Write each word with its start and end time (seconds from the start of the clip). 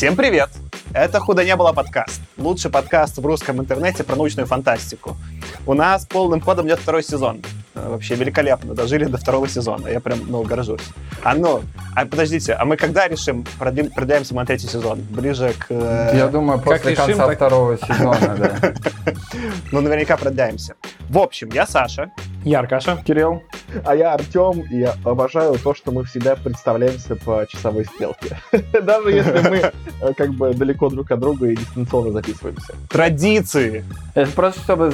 Всем 0.00 0.16
привет! 0.16 0.48
Это 0.94 1.20
«Худо 1.20 1.44
не 1.44 1.54
было» 1.54 1.74
подкаст. 1.74 2.22
Лучший 2.38 2.70
подкаст 2.70 3.18
в 3.18 3.26
русском 3.26 3.60
интернете 3.60 4.02
про 4.02 4.16
научную 4.16 4.46
фантастику. 4.46 5.14
У 5.66 5.74
нас 5.74 6.06
полным 6.06 6.40
ходом 6.40 6.66
идет 6.66 6.78
второй 6.78 7.02
сезон. 7.02 7.42
Э, 7.74 7.86
вообще 7.86 8.14
великолепно. 8.14 8.74
Дожили 8.74 9.04
до 9.04 9.18
второго 9.18 9.46
сезона. 9.46 9.88
Я 9.88 10.00
прям, 10.00 10.20
ну, 10.26 10.42
горжусь. 10.42 10.80
А 11.22 11.34
ну, 11.34 11.60
а 11.94 12.06
подождите, 12.06 12.54
а 12.54 12.64
мы 12.64 12.78
когда 12.78 13.08
решим, 13.08 13.44
продлим, 13.58 13.90
продляемся 13.90 14.34
мы 14.34 14.40
на 14.40 14.46
третий 14.46 14.68
сезон? 14.68 15.02
Ближе 15.02 15.52
к... 15.52 15.66
Э, 15.68 16.12
Я 16.14 16.28
думаю, 16.28 16.60
после 16.60 16.92
решим, 16.92 17.06
конца 17.06 17.26
так... 17.26 17.36
второго 17.36 17.76
сезона, 17.76 18.36
да. 18.38 18.72
Ну, 19.70 19.82
наверняка 19.82 20.16
продляемся. 20.16 20.76
В 21.10 21.18
общем, 21.18 21.50
я 21.52 21.66
Саша. 21.66 22.10
Я 22.44 22.60
Аркаша. 22.60 22.96
Кирилл. 23.04 23.42
А 23.84 23.94
я 23.94 24.14
Артем, 24.14 24.62
и 24.70 24.78
я 24.78 24.94
обожаю 25.04 25.56
то, 25.58 25.74
что 25.74 25.92
мы 25.92 26.04
всегда 26.04 26.36
представляемся 26.36 27.16
по 27.16 27.46
часовой 27.48 27.84
стрелке. 27.84 28.38
Даже 28.82 29.10
если 29.10 29.48
мы 29.48 29.56
э, 29.56 30.14
как 30.16 30.30
бы 30.30 30.54
далеко 30.54 30.88
друг 30.88 31.10
от 31.10 31.20
друга 31.20 31.48
и 31.48 31.56
дистанционно 31.56 32.12
записываемся. 32.12 32.74
Традиции. 32.88 33.84
Это 34.14 34.30
просто 34.32 34.60
чтобы 34.62 34.90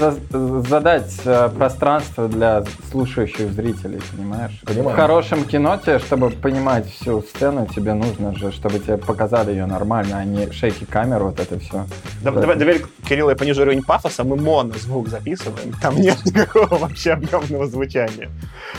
задать 0.68 1.20
пространство 1.56 2.28
для 2.28 2.64
слушающих 2.90 3.52
зрителей, 3.52 4.00
понимаешь? 4.14 4.60
Понимаю. 4.64 4.96
В 4.96 5.00
хорошем 5.00 5.44
кино 5.44 5.78
тебе, 5.82 5.98
чтобы 5.98 6.30
понимать 6.30 6.90
всю 6.90 7.22
сцену, 7.22 7.66
тебе 7.66 7.94
нужно 7.94 8.36
же, 8.36 8.52
чтобы 8.52 8.78
тебе 8.78 8.98
показали 8.98 9.52
ее 9.52 9.66
нормально, 9.66 10.18
а 10.18 10.24
не 10.24 10.50
шейки 10.52 10.84
камер, 10.84 11.22
вот 11.22 11.40
это 11.40 11.58
все. 11.58 11.86
Да, 12.22 12.30
давай, 12.30 12.56
давай, 12.56 12.82
Кирилл, 13.08 13.30
я 13.30 13.36
понижу 13.36 13.62
уровень 13.62 13.82
пафоса, 13.82 14.24
мы 14.24 14.36
моно 14.36 14.74
звук 14.74 15.08
записываем, 15.08 15.72
там 15.80 15.96
нет 15.96 16.18
никакого 16.24 16.78
вообще 16.78 17.16
объемного 17.38 17.66
звучания. 17.66 18.30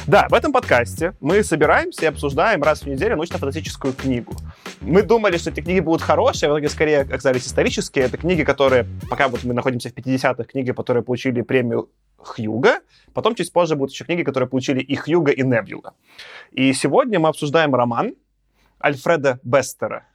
Да, 0.06 0.28
в 0.30 0.34
этом 0.34 0.52
подкасте 0.52 1.14
мы 1.20 1.44
собираемся 1.44 2.04
и 2.04 2.06
обсуждаем 2.06 2.64
раз 2.64 2.82
в 2.82 2.88
неделю 2.88 3.16
научно-фантастическую 3.16 3.94
книгу. 3.94 4.34
Мы 4.82 5.04
думали, 5.04 5.38
что 5.38 5.50
эти 5.50 5.62
книги 5.62 5.80
будут 5.80 6.02
хорошие, 6.02 6.50
а 6.50 6.54
в 6.54 6.56
итоге 6.56 6.70
скорее 6.70 7.02
оказались 7.02 7.48
исторические. 7.48 8.06
Это 8.06 8.18
книги, 8.18 8.44
которые, 8.44 8.86
пока 9.10 9.28
вот 9.28 9.44
мы 9.44 9.54
находимся 9.54 9.90
в 9.90 9.94
50-х, 9.94 10.44
книги, 10.44 10.72
которые 10.72 11.04
получили 11.04 11.42
премию 11.42 11.90
Хьюга. 12.18 12.80
Потом 13.14 13.36
чуть 13.36 13.52
позже 13.52 13.76
будут 13.76 13.94
еще 13.94 14.06
книги, 14.06 14.24
которые 14.24 14.50
получили 14.50 14.82
и 14.82 14.96
Хьюга, 14.96 15.32
и 15.32 15.44
Небюла. 15.44 15.94
И 16.52 16.74
сегодня 16.74 17.20
мы 17.20 17.30
обсуждаем 17.30 17.76
роман 17.76 18.16
Альфреда 18.84 19.40
Бестера. 19.44 20.06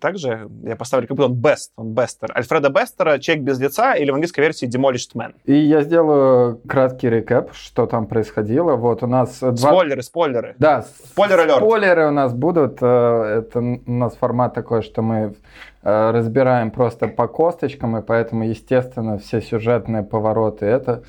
Также 0.00 0.48
я 0.64 0.76
поставлю, 0.76 1.06
как 1.06 1.16
будто 1.16 1.28
он 1.28 1.36
Бест, 1.36 1.72
он 1.76 1.94
Бестер. 1.94 2.32
Альфреда 2.36 2.68
Бестера 2.68 3.18
«Человек 3.18 3.44
без 3.44 3.60
лица» 3.60 3.94
или 3.94 4.10
в 4.10 4.14
английской 4.14 4.40
версии 4.40 4.68
«Demolished 4.68 5.14
Man». 5.14 5.34
И 5.44 5.54
я 5.54 5.82
сделаю 5.82 6.60
краткий 6.68 7.08
рекап, 7.08 7.54
что 7.54 7.86
там 7.86 8.06
происходило. 8.06 8.74
Вот 8.74 9.02
у 9.02 9.06
нас... 9.06 9.38
Два... 9.38 9.54
Спойлеры, 9.54 10.02
спойлеры. 10.02 10.54
Да. 10.58 10.82
Спойлеры, 10.82 11.42
алерт. 11.42 11.58
Спойлеры 11.58 12.08
у 12.08 12.10
нас 12.10 12.34
будут. 12.34 12.78
Э, 12.80 13.42
это 13.44 13.60
у 13.60 13.92
нас 13.92 14.16
формат 14.16 14.54
такой, 14.54 14.82
что 14.82 15.02
мы 15.02 15.34
э, 15.82 16.10
разбираем 16.10 16.70
просто 16.70 17.06
по 17.06 17.28
косточкам, 17.28 17.96
и 17.96 18.02
поэтому, 18.02 18.44
естественно, 18.44 19.18
все 19.18 19.40
сюжетные 19.40 20.02
повороты 20.02 20.66
это 20.66 21.02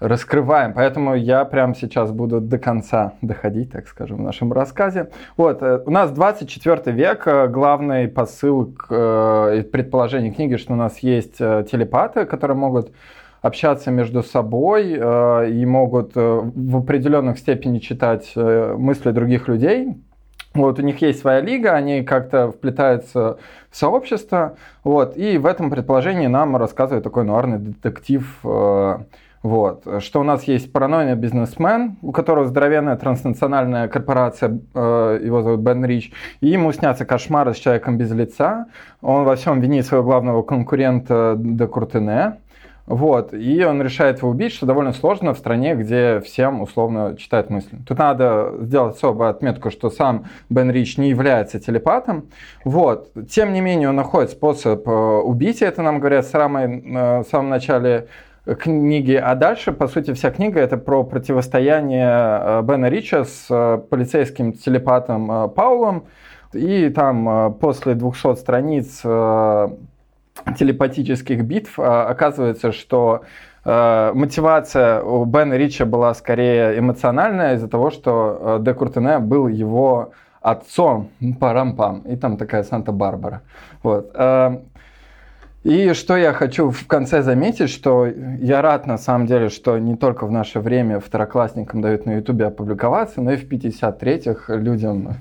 раскрываем. 0.00 0.74
Поэтому 0.74 1.14
я 1.14 1.44
прямо 1.44 1.74
сейчас 1.74 2.10
буду 2.10 2.40
до 2.40 2.58
конца 2.58 3.14
доходить, 3.22 3.72
так 3.72 3.88
скажем, 3.88 4.18
в 4.18 4.20
нашем 4.20 4.52
рассказе. 4.52 5.10
Вот, 5.36 5.62
э, 5.62 5.82
у 5.86 5.90
нас 5.90 6.10
24 6.10 6.92
век, 6.92 7.26
э, 7.26 7.48
главный 7.48 8.08
посыл 8.08 8.74
э, 8.90 9.64
предположению 9.72 10.34
книги, 10.34 10.56
что 10.56 10.74
у 10.74 10.76
нас 10.76 10.98
есть 10.98 11.38
телепаты, 11.38 12.26
которые 12.26 12.56
могут 12.56 12.92
общаться 13.42 13.90
между 13.90 14.22
собой 14.22 14.94
и 14.94 15.66
могут 15.66 16.16
в 16.16 16.76
определенных 16.76 17.38
степени 17.38 17.78
читать 17.78 18.32
мысли 18.34 19.12
других 19.12 19.46
людей. 19.46 19.94
Вот, 20.54 20.80
у 20.80 20.82
них 20.82 21.00
есть 21.02 21.20
своя 21.20 21.40
лига, 21.40 21.74
они 21.74 22.02
как-то 22.02 22.50
вплетаются 22.50 23.38
в 23.70 23.76
сообщество. 23.76 24.56
Вот, 24.82 25.16
и 25.16 25.38
в 25.38 25.46
этом 25.46 25.70
предположении 25.70 26.26
нам 26.26 26.56
рассказывает 26.56 27.04
такой 27.04 27.24
нуарный 27.24 27.58
детектив 27.58 28.24
вот. 29.46 30.02
Что 30.02 30.20
у 30.20 30.24
нас 30.24 30.42
есть 30.42 30.72
паранойный 30.72 31.14
бизнесмен, 31.14 31.98
у 32.02 32.10
которого 32.10 32.46
здоровенная 32.46 32.96
транснациональная 32.96 33.86
корпорация, 33.86 34.58
э, 34.74 35.20
его 35.22 35.42
зовут 35.42 35.60
Бен 35.60 35.84
Рич, 35.84 36.10
и 36.40 36.48
ему 36.48 36.72
снятся 36.72 37.04
кошмары 37.04 37.54
с 37.54 37.56
человеком 37.56 37.96
без 37.96 38.10
лица. 38.10 38.66
Он 39.02 39.22
во 39.22 39.36
всем 39.36 39.60
винит 39.60 39.86
своего 39.86 40.04
главного 40.04 40.42
конкурента 40.42 41.36
Де 41.38 41.68
Куртене. 41.68 42.38
Вот, 42.86 43.34
и 43.34 43.64
он 43.64 43.82
решает 43.82 44.18
его 44.18 44.30
убить, 44.30 44.52
что 44.52 44.66
довольно 44.66 44.92
сложно 44.92 45.32
в 45.34 45.38
стране, 45.38 45.74
где 45.74 46.20
всем 46.20 46.62
условно 46.62 47.16
читают 47.16 47.48
мысли. 47.50 47.78
Тут 47.86 47.98
надо 47.98 48.52
сделать 48.60 48.96
особую 48.96 49.30
отметку, 49.30 49.70
что 49.70 49.90
сам 49.90 50.26
Бен 50.50 50.70
Рич 50.72 50.96
не 50.96 51.08
является 51.10 51.60
телепатом. 51.60 52.26
Вот. 52.64 53.12
Тем 53.28 53.52
не 53.52 53.60
менее, 53.60 53.88
он 53.90 53.96
находит 53.96 54.30
способ 54.30 54.86
э, 54.88 54.90
убить, 54.90 55.62
это 55.62 55.82
нам 55.82 55.98
говорят 55.98 56.26
в, 56.26 56.30
самой, 56.30 56.80
э, 56.80 57.18
в 57.20 57.26
самом 57.28 57.48
начале 57.50 58.06
книги, 58.54 59.14
а 59.14 59.34
дальше, 59.34 59.72
по 59.72 59.88
сути, 59.88 60.12
вся 60.14 60.30
книга 60.30 60.60
это 60.60 60.76
про 60.76 61.02
противостояние 61.02 62.08
э, 62.08 62.62
Бена 62.62 62.86
Рича 62.86 63.24
с 63.24 63.46
э, 63.50 63.78
полицейским 63.90 64.52
телепатом 64.52 65.30
э, 65.30 65.48
Паулом, 65.48 66.04
и 66.52 66.88
там 66.90 67.54
после 67.54 67.94
200 67.94 68.36
страниц 68.36 69.00
телепатических 70.56 71.42
битв 71.44 71.78
оказывается, 71.78 72.72
что 72.72 73.22
мотивация 73.64 75.02
у 75.02 75.24
Бена 75.24 75.54
Рича 75.54 75.84
была 75.84 76.14
скорее 76.14 76.78
эмоциональная 76.78 77.56
из-за 77.56 77.68
того, 77.68 77.90
что 77.90 78.58
Де 78.62 78.72
Куртене 78.72 79.18
был 79.18 79.48
его 79.48 80.12
отцом, 80.40 81.10
парам-пам, 81.40 82.02
и 82.02 82.16
там 82.16 82.38
такая 82.38 82.62
Санта-Барбара. 82.62 83.42
Вот. 83.82 84.14
И 85.66 85.94
что 85.94 86.16
я 86.16 86.32
хочу 86.32 86.70
в 86.70 86.86
конце 86.86 87.22
заметить, 87.22 87.70
что 87.70 88.06
я 88.06 88.62
рад 88.62 88.86
на 88.86 88.98
самом 88.98 89.26
деле, 89.26 89.48
что 89.48 89.78
не 89.78 89.96
только 89.96 90.24
в 90.24 90.30
наше 90.30 90.60
время 90.60 91.00
второклассникам 91.00 91.80
дают 91.80 92.06
на 92.06 92.18
Ютубе 92.18 92.44
опубликоваться, 92.46 93.20
но 93.20 93.32
и 93.32 93.36
в 93.36 93.48
53-х 93.48 94.54
людям, 94.54 95.16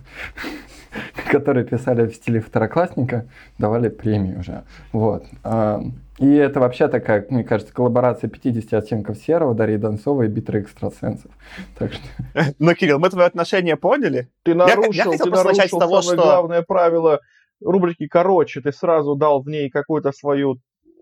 которые 1.31 1.66
писали 1.66 2.06
в 2.06 2.13
стиле 2.13 2.41
второклассника, 2.41 3.25
давали 3.57 3.89
премию 3.89 4.41
уже. 4.41 4.66
Вот. 4.91 5.25
А, 5.44 5.81
и 6.19 6.31
это 6.35 6.59
вообще 6.59 6.89
такая, 6.89 7.25
мне 7.31 7.44
кажется, 7.44 7.73
коллаборация 7.73 8.29
50 8.29 8.72
оттенков 8.73 9.17
серого, 9.17 9.56
Дарьи 9.56 9.77
Донцовой 9.77 10.27
и 10.27 10.29
битвы 10.29 10.59
экстрасенсов. 10.59 11.31
Так 11.75 11.91
что... 11.91 12.03
Ну, 12.59 12.75
Кирилл, 12.75 13.00
мы 13.00 13.09
твое 13.09 13.25
отношение 13.25 13.77
поняли. 13.77 14.29
Ты 14.44 14.53
нарушил, 14.53 14.91
я, 14.91 15.06
я 15.06 15.17
ты 15.17 15.27
нарушил 15.27 15.79
того, 15.79 16.03
самое 16.03 16.19
что... 16.19 16.23
главное 16.23 16.62
правило 16.62 17.22
рубрики 17.61 18.07
короче, 18.07 18.61
ты 18.61 18.71
сразу 18.71 19.16
дал 19.16 19.41
в 19.41 19.47
ней 19.47 19.69
какое-то 19.69 20.11
свое 20.11 20.55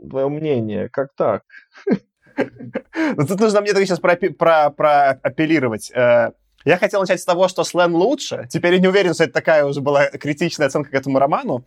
твое 0.09 0.29
мнение. 0.29 0.89
Как 0.89 1.09
так? 1.15 1.43
Ну, 2.35 3.27
тут 3.27 3.39
нужно 3.39 3.61
мне 3.61 3.73
сейчас 3.73 3.99
про, 3.99 4.15
про, 4.15 4.71
про 4.71 5.11
апеллировать. 5.11 5.91
Э, 5.91 6.31
я 6.65 6.77
хотел 6.77 7.01
начать 7.01 7.21
с 7.21 7.25
того, 7.25 7.47
что 7.47 7.63
Слен 7.63 7.93
лучше. 7.93 8.47
Теперь 8.49 8.73
я 8.73 8.79
не 8.79 8.87
уверен, 8.87 9.13
что 9.13 9.25
это 9.25 9.33
такая 9.33 9.65
уже 9.65 9.81
была 9.81 10.07
критичная 10.07 10.65
оценка 10.65 10.89
к 10.89 10.93
этому 10.95 11.19
роману. 11.19 11.63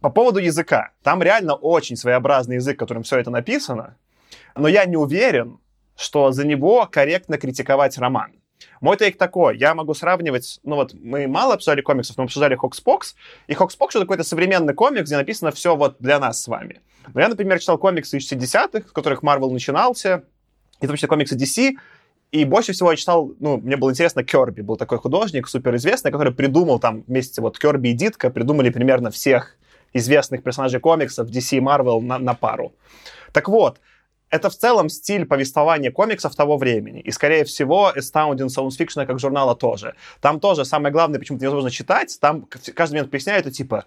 По 0.00 0.10
поводу 0.10 0.40
языка. 0.40 0.90
Там 1.04 1.22
реально 1.22 1.54
очень 1.54 1.96
своеобразный 1.96 2.56
язык, 2.56 2.76
которым 2.76 3.04
все 3.04 3.18
это 3.18 3.30
написано. 3.30 3.98
Но 4.56 4.66
я 4.66 4.84
не 4.84 4.96
уверен, 4.96 5.60
что 5.96 6.32
за 6.32 6.44
него 6.44 6.88
корректно 6.90 7.38
критиковать 7.38 7.96
роман. 7.98 8.32
Мой 8.80 8.96
take 8.96 9.18
такой, 9.18 9.58
я 9.58 9.74
могу 9.74 9.92
сравнивать, 9.92 10.58
ну 10.62 10.76
вот 10.76 10.94
мы 10.94 11.28
мало 11.28 11.54
обсуждали 11.54 11.82
комиксов, 11.82 12.16
мы 12.16 12.24
обсуждали 12.24 12.54
HoXPoX, 12.54 13.14
и 13.46 13.54
HoXPoX 13.54 13.94
это 13.94 14.04
какой-то 14.04 14.24
современный 14.24 14.72
комикс, 14.72 15.06
где 15.06 15.16
написано 15.16 15.50
все 15.52 15.76
вот 15.76 15.96
для 16.00 16.18
нас 16.18 16.42
с 16.42 16.48
вами. 16.48 16.80
Но 17.12 17.20
я, 17.20 17.28
например, 17.28 17.58
читал 17.58 17.76
комиксы 17.76 18.16
из 18.16 18.32
60-х, 18.32 18.88
с 18.88 18.92
которых 18.92 19.22
Marvel 19.22 19.50
начинался, 19.50 20.24
и 20.80 20.86
в 20.86 20.88
том 20.88 20.96
числе 20.96 21.08
комиксы 21.08 21.36
DC, 21.36 21.76
и 22.32 22.44
больше 22.44 22.72
всего 22.72 22.90
я 22.90 22.96
читал, 22.96 23.32
ну, 23.38 23.58
мне 23.58 23.76
было 23.76 23.90
интересно, 23.90 24.24
Керби 24.24 24.62
был 24.62 24.76
такой 24.76 24.98
художник 24.98 25.48
суперизвестный, 25.48 26.10
который 26.10 26.32
придумал 26.32 26.78
там 26.78 27.02
вместе 27.06 27.42
вот 27.42 27.58
Керби 27.58 27.88
и 27.88 27.92
Дитка 27.92 28.30
придумали 28.30 28.70
примерно 28.70 29.10
всех 29.10 29.56
известных 29.92 30.42
персонажей 30.42 30.80
комиксов 30.80 31.28
DC 31.28 31.58
и 31.58 31.60
Marvel 31.60 32.00
на, 32.00 32.18
на 32.18 32.34
пару. 32.34 32.72
Так 33.32 33.48
вот, 33.48 33.78
это 34.30 34.48
в 34.48 34.56
целом 34.56 34.88
стиль 34.88 35.26
повествования 35.26 35.90
комиксов 35.90 36.34
того 36.34 36.56
времени. 36.56 37.00
И, 37.00 37.10
скорее 37.10 37.44
всего, 37.44 37.92
Astounding 37.94 38.46
Science 38.46 38.78
Fiction 38.78 39.06
как 39.06 39.18
журнала 39.18 39.54
тоже. 39.54 39.94
Там 40.20 40.40
тоже 40.40 40.64
самое 40.64 40.92
главное, 40.92 41.18
почему 41.18 41.36
это 41.36 41.44
невозможно 41.44 41.70
читать, 41.70 42.18
там 42.20 42.46
каждый 42.74 42.94
момент 42.94 43.10
поясняют, 43.10 43.46
это 43.46 43.54
типа 43.54 43.84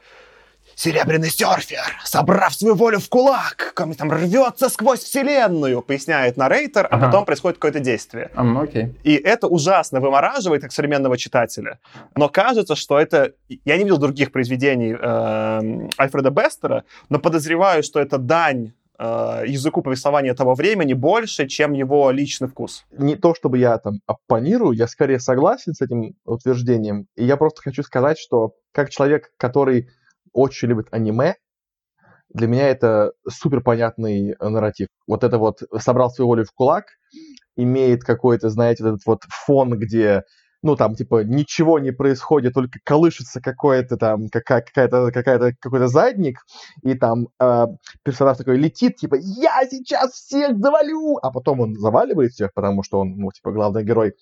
Серебряный 0.75 1.30
серфер, 1.30 2.01
собрав 2.04 2.54
свою 2.56 2.75
волю 2.75 3.00
в 3.00 3.07
кулак, 3.07 3.74
там 3.75 4.12
рвется 4.12 4.69
сквозь 4.69 5.01
вселенную, 5.01 5.81
поясняет 5.84 6.36
наррейтер, 6.36 6.86
а 6.86 6.95
ага. 6.95 7.06
потом 7.06 7.25
происходит 7.25 7.57
какое-то 7.57 7.80
действие. 7.80 8.31
Um, 8.34 8.63
okay. 8.63 8.95
И 9.04 9.13
это 9.13 9.48
ужасно 9.48 10.00
вымораживает 10.00 10.63
как 10.63 10.72
современного 10.72 11.18
читателя. 11.18 11.80
Но 12.16 12.28
кажется, 12.28 12.75
что 12.75 13.00
это... 13.00 13.34
Я 13.66 13.78
не 13.78 13.84
видел 13.84 13.98
других 13.98 14.31
произведений 14.31 14.95
э, 15.00 15.90
Альфреда 16.00 16.31
Бестера, 16.31 16.86
но 17.10 17.19
подозреваю, 17.19 17.84
что 17.84 18.00
это 18.00 18.18
дань 18.18 18.72
э, 19.00 19.44
языку 19.48 19.81
повествования 19.81 20.34
того 20.34 20.54
времени 20.54 20.94
больше, 20.94 21.48
чем 21.48 21.74
его 21.74 22.12
личный 22.12 22.48
вкус. 22.48 22.86
Не 22.92 23.16
то, 23.16 23.34
чтобы 23.36 23.57
я 23.57 23.78
там 23.78 24.00
оппонирую, 24.06 24.74
я 24.74 24.88
скорее 24.88 25.19
согласен 25.19 25.74
с 25.74 25.81
этим 25.81 26.16
утверждением. 26.25 27.07
И 27.16 27.25
я 27.25 27.38
просто 27.38 27.62
хочу 27.62 27.84
сказать, 27.84 28.18
что 28.18 28.54
как 28.72 28.90
человек, 28.90 29.31
который 29.38 29.90
очень 30.31 30.68
любит 30.68 30.88
аниме, 30.92 31.36
для 32.30 32.48
меня 32.48 32.69
это 32.69 33.12
супер 33.30 33.62
понятный 33.62 34.36
нарратив. 34.40 34.88
Вот 35.07 35.24
это 35.24 35.38
вот 35.38 35.62
собрал 35.80 36.10
свою 36.10 36.28
волю 36.28 36.45
в 36.45 36.51
кулак, 36.51 36.86
имеет 37.56 38.04
какой-то, 38.04 38.50
знаете, 38.50 38.84
этот 38.84 39.01
вот 39.06 39.24
фон, 39.30 39.78
где 39.78 40.24
ну, 40.63 40.77
там, 40.77 40.95
типа, 40.95 41.24
ничего 41.25 41.77
не 41.77 41.92
происходит, 41.92 42.54
только 42.54 42.80
колышется 42.83 43.42
какой-то 43.42 43.98
там, 43.98 44.30
какая-то, 44.30 45.12
какая-то, 45.12 45.54
какой-то 45.60 45.89
задник, 45.89 46.39
и 46.83 46.95
там 46.95 47.27
э, 47.39 47.65
персонаж 48.04 48.38
такой 48.38 48.57
летит, 48.57 48.95
типа, 48.95 49.15
я 49.19 49.68
сейчас 49.69 50.13
всех 50.13 50.57
завалю, 50.57 51.18
а 51.21 51.31
потом 51.31 51.60
он 51.60 51.75
заваливает 51.75 52.31
всех, 52.31 52.54
потому 52.54 52.81
что 52.81 53.01
он, 53.01 53.18
ну, 53.18 53.30
типа, 53.31 53.51
главный 53.51 53.83
герой. 53.83 54.13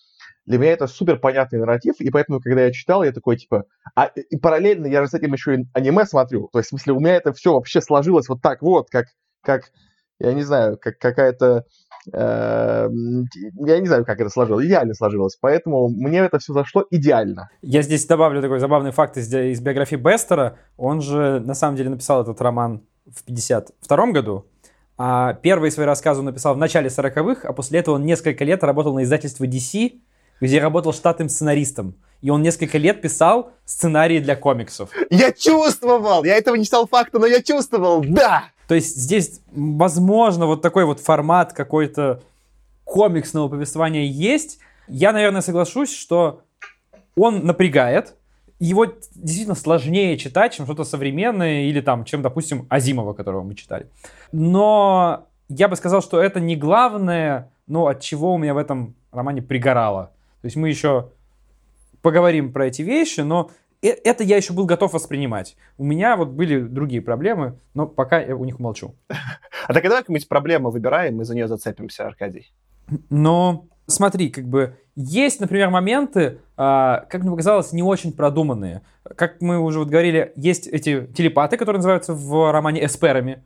Для 0.48 0.58
меня 0.58 0.72
это 0.74 0.88
супер 0.88 1.20
понятный 1.20 1.60
нарратив, 1.60 2.02
и 2.02 2.10
поэтому, 2.10 2.42
когда 2.42 2.66
я 2.66 2.72
читал, 2.72 3.04
я 3.04 3.12
такой, 3.12 3.38
типа, 3.38 3.66
а, 3.96 4.08
и 4.08 4.36
параллельно 4.38 4.88
я 4.88 5.04
же 5.04 5.10
с 5.10 5.14
этим 5.14 5.34
еще 5.34 5.56
и 5.56 5.66
аниме 5.74 6.06
смотрю, 6.06 6.50
то 6.52 6.58
есть, 6.58 6.70
в 6.70 6.72
смысле, 6.72 6.94
у 6.94 7.00
меня 7.00 7.16
это 7.16 7.34
все 7.34 7.54
вообще 7.54 7.82
сложилось 7.82 8.28
вот 8.28 8.42
так 8.42 8.64
вот, 8.64 8.90
как, 8.90 9.06
как 9.44 9.72
я 10.20 10.34
не 10.34 10.42
знаю, 10.42 10.80
как 10.82 10.98
какая-то 10.98 11.66
я 12.06 12.89
не 12.89 13.88
знаю, 13.88 14.06
как 14.06 14.19
это 14.19 14.30
сложилось, 14.30 14.65
идеально 14.65 14.94
сложилось, 14.94 15.38
поэтому 15.39 15.88
мне 15.89 16.19
это 16.19 16.39
все 16.39 16.53
зашло 16.53 16.86
идеально. 16.89 17.50
Я 17.62 17.81
здесь 17.81 18.06
добавлю 18.06 18.42
такой 18.42 18.59
забавный 18.59 18.92
факт 18.92 19.18
из, 19.18 19.33
из 19.33 19.59
биографии 19.62 19.95
Бестера. 19.95 20.57
Он 20.77 21.01
же 21.01 21.39
на 21.39 21.53
самом 21.53 21.77
деле 21.77 21.89
написал 21.89 22.21
этот 22.21 22.42
роман 22.42 22.81
в 23.06 23.24
52 23.24 24.12
году, 24.12 24.45
а 24.98 25.33
первые 25.33 25.71
свои 25.71 25.86
рассказы 25.86 26.19
он 26.19 26.25
написал 26.25 26.53
в 26.53 26.57
начале 26.57 26.88
40-х, 26.88 27.48
а 27.48 27.53
после 27.53 27.80
этого 27.80 27.95
он 27.95 28.06
несколько 28.06 28.44
лет 28.44 28.63
работал 28.63 28.94
на 28.94 29.03
издательстве 29.03 29.48
DC, 29.48 30.00
где 30.42 30.59
работал 30.59 30.94
штатным 30.94 31.30
сценаристом. 31.30 31.95
И 32.21 32.30
он 32.30 32.42
несколько 32.44 32.77
лет 32.77 33.01
писал 33.01 33.51
сценарии 33.65 34.19
для 34.19 34.36
комиксов. 34.36 34.89
Я 35.09 35.31
чувствовал! 35.31 36.24
Я 36.24 36.38
этого 36.38 36.56
не 36.56 36.65
читал 36.65 36.88
факта, 36.88 37.18
но 37.19 37.25
я 37.25 37.42
чувствовал, 37.42 38.03
да! 38.06 38.45
То 38.72 38.76
есть 38.76 38.96
здесь, 38.96 39.42
возможно, 39.52 40.46
вот 40.46 40.62
такой 40.62 40.86
вот 40.86 41.02
формат 41.02 41.52
какой-то 41.52 42.22
комиксного 42.86 43.50
повествования 43.50 44.06
есть. 44.06 44.60
Я, 44.88 45.12
наверное, 45.12 45.42
соглашусь, 45.42 45.94
что 45.94 46.44
он 47.18 47.46
напрягает, 47.46 48.16
его 48.60 48.86
действительно 48.86 49.56
сложнее 49.56 50.18
читать, 50.18 50.54
чем 50.54 50.66
что-то 50.66 50.86
современное 50.86 51.64
или 51.64 51.82
там, 51.82 52.06
чем, 52.06 52.22
допустим, 52.22 52.66
Азимова, 52.70 53.12
которого 53.12 53.44
мы 53.44 53.56
читали. 53.56 53.88
Но 54.32 55.26
я 55.50 55.68
бы 55.68 55.76
сказал, 55.76 56.02
что 56.02 56.22
это 56.22 56.40
не 56.40 56.56
главное, 56.56 57.52
но 57.68 57.88
от 57.88 58.00
чего 58.00 58.34
у 58.34 58.38
меня 58.38 58.54
в 58.54 58.58
этом 58.58 58.96
романе 59.12 59.42
пригорало. 59.42 60.14
То 60.42 60.46
есть 60.46 60.56
мы 60.56 60.70
еще 60.70 61.10
поговорим 62.02 62.54
про 62.54 62.68
эти 62.68 62.84
вещи, 62.84 63.20
но 63.20 63.52
это 63.88 64.24
я 64.24 64.38
еще 64.38 64.54
был 64.54 64.66
готов 64.66 64.94
воспринимать. 64.94 65.56
У 65.78 65.83
меня 65.83 66.16
вот 66.16 66.30
были 66.30 66.62
другие 66.62 67.01
проблемы, 67.01 67.57
но 67.74 67.88
пока 67.88 68.19
я 68.19 68.36
у 68.36 68.45
них 68.45 68.60
молчу. 68.60 68.95
А 69.68 69.74
так 69.74 69.83
давай 69.83 70.00
какую-нибудь 70.00 70.28
проблему 70.28 70.72
выбираем, 70.72 71.22
и 71.22 71.24
за 71.24 71.36
нее 71.36 71.48
зацепимся, 71.48 72.07
Аркадий. 72.07 72.51
Но 73.12 73.68
смотри, 73.86 74.30
как 74.30 74.45
бы 74.45 74.75
есть, 74.95 75.39
например, 75.39 75.69
моменты, 75.69 76.39
а, 76.57 77.06
как 77.10 77.22
мне 77.22 77.30
показалось, 77.30 77.72
не 77.72 77.83
очень 77.83 78.12
продуманные. 78.12 78.81
Как 79.04 79.39
мы 79.39 79.60
уже 79.60 79.80
вот 79.80 79.89
говорили, 79.89 80.34
есть 80.36 80.68
эти 80.68 81.06
телепаты, 81.16 81.57
которые 81.57 81.77
называются 81.77 82.13
в 82.13 82.51
романе 82.51 82.84
эсперами. 82.86 83.44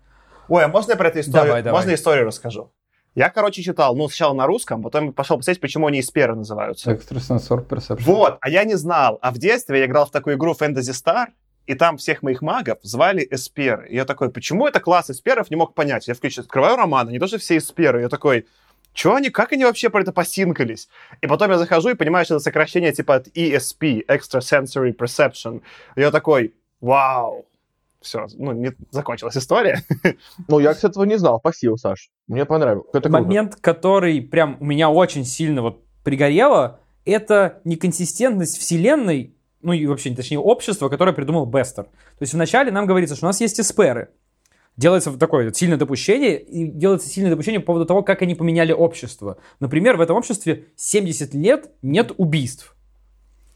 Ой, 0.47 0.63
а 0.63 0.67
можно 0.67 0.91
я 0.91 0.97
про 0.97 1.09
эту 1.09 1.19
историю? 1.19 1.47
Давай, 1.47 1.63
давай. 1.63 1.81
Можно 1.81 1.95
историю 1.95 2.25
расскажу? 2.25 2.71
Я, 3.15 3.29
короче, 3.29 3.63
читал, 3.63 3.95
ну, 3.95 4.09
сначала 4.09 4.33
на 4.33 4.45
русском, 4.45 4.83
потом 4.83 5.13
пошел 5.13 5.37
посмотреть, 5.37 5.61
почему 5.61 5.87
они 5.87 6.01
эсперы 6.01 6.35
называются. 6.35 6.93
Экстрасенсор 6.93 7.61
Perception. 7.61 8.03
Вот, 8.03 8.37
а 8.41 8.49
я 8.49 8.65
не 8.65 8.75
знал. 8.75 9.19
А 9.21 9.31
в 9.31 9.37
детстве 9.37 9.79
я 9.79 9.85
играл 9.85 10.05
в 10.05 10.11
такую 10.11 10.35
игру 10.35 10.53
Fantasy 10.53 10.91
Star, 10.91 11.27
и 11.65 11.75
там 11.75 11.97
всех 11.97 12.23
моих 12.23 12.41
магов 12.41 12.79
звали 12.83 13.25
эсперы. 13.31 13.87
И 13.87 13.95
я 13.95 14.03
такой, 14.03 14.29
почему 14.29 14.67
это 14.67 14.81
класс 14.81 15.09
эсперов, 15.09 15.49
не 15.49 15.55
мог 15.55 15.73
понять. 15.73 16.07
Я 16.07 16.13
включаю, 16.13 16.43
открываю 16.43 16.75
роман, 16.75 17.07
они 17.07 17.17
тоже 17.17 17.37
все 17.37 17.57
эсперы. 17.57 18.01
Я 18.01 18.09
такой, 18.09 18.47
что 18.93 19.15
они, 19.15 19.29
как 19.29 19.53
они 19.53 19.63
вообще 19.63 19.89
про 19.89 20.01
это 20.01 20.11
посинкались? 20.11 20.89
И 21.21 21.27
потом 21.27 21.51
я 21.51 21.57
захожу 21.57 21.89
и 21.89 21.95
понимаю, 21.95 22.25
что 22.25 22.35
это 22.35 22.43
сокращение 22.43 22.91
типа 22.91 23.15
от 23.15 23.27
ESP, 23.29 24.05
Extrasensory 24.07 24.93
Perception. 24.95 25.61
И 25.95 26.01
я 26.01 26.11
такой, 26.11 26.53
вау, 26.81 27.45
все, 28.05 28.27
ну, 28.37 28.51
не 28.53 28.71
закончилась 28.91 29.37
история. 29.37 29.81
Ну, 30.47 30.59
я, 30.59 30.73
кстати, 30.73 30.91
этого 30.91 31.03
не 31.05 31.17
знал. 31.17 31.39
Спасибо, 31.39 31.75
Саш. 31.75 32.09
Мне 32.27 32.45
понравилось. 32.45 32.87
Это 32.93 33.09
Момент, 33.09 33.55
круто. 33.55 33.61
который 33.61 34.21
прям 34.21 34.57
у 34.59 34.65
меня 34.65 34.89
очень 34.89 35.25
сильно 35.25 35.61
вот 35.61 35.83
пригорело, 36.03 36.79
это 37.03 37.61
неконсистентность 37.63 38.57
вселенной, 38.57 39.35
ну 39.61 39.73
и 39.73 39.85
вообще, 39.87 40.13
точнее, 40.13 40.39
общества, 40.39 40.89
которое 40.89 41.13
придумал 41.13 41.45
Бестер. 41.45 41.85
То 41.85 42.21
есть 42.21 42.33
вначале 42.33 42.71
нам 42.71 42.85
говорится, 42.85 43.15
что 43.15 43.25
у 43.25 43.29
нас 43.29 43.41
есть 43.41 43.59
эсперы. 43.59 44.09
Делается 44.77 45.17
такое 45.17 45.51
сильное 45.53 45.77
допущение, 45.77 46.39
и 46.39 46.67
делается 46.67 47.07
сильное 47.07 47.31
допущение 47.31 47.59
по 47.61 47.67
поводу 47.67 47.85
того, 47.85 48.03
как 48.03 48.21
они 48.21 48.35
поменяли 48.35 48.73
общество. 48.73 49.37
Например, 49.59 49.95
в 49.97 50.01
этом 50.01 50.17
обществе 50.17 50.65
70 50.75 51.33
лет 51.33 51.71
нет 51.81 52.11
убийств. 52.17 52.75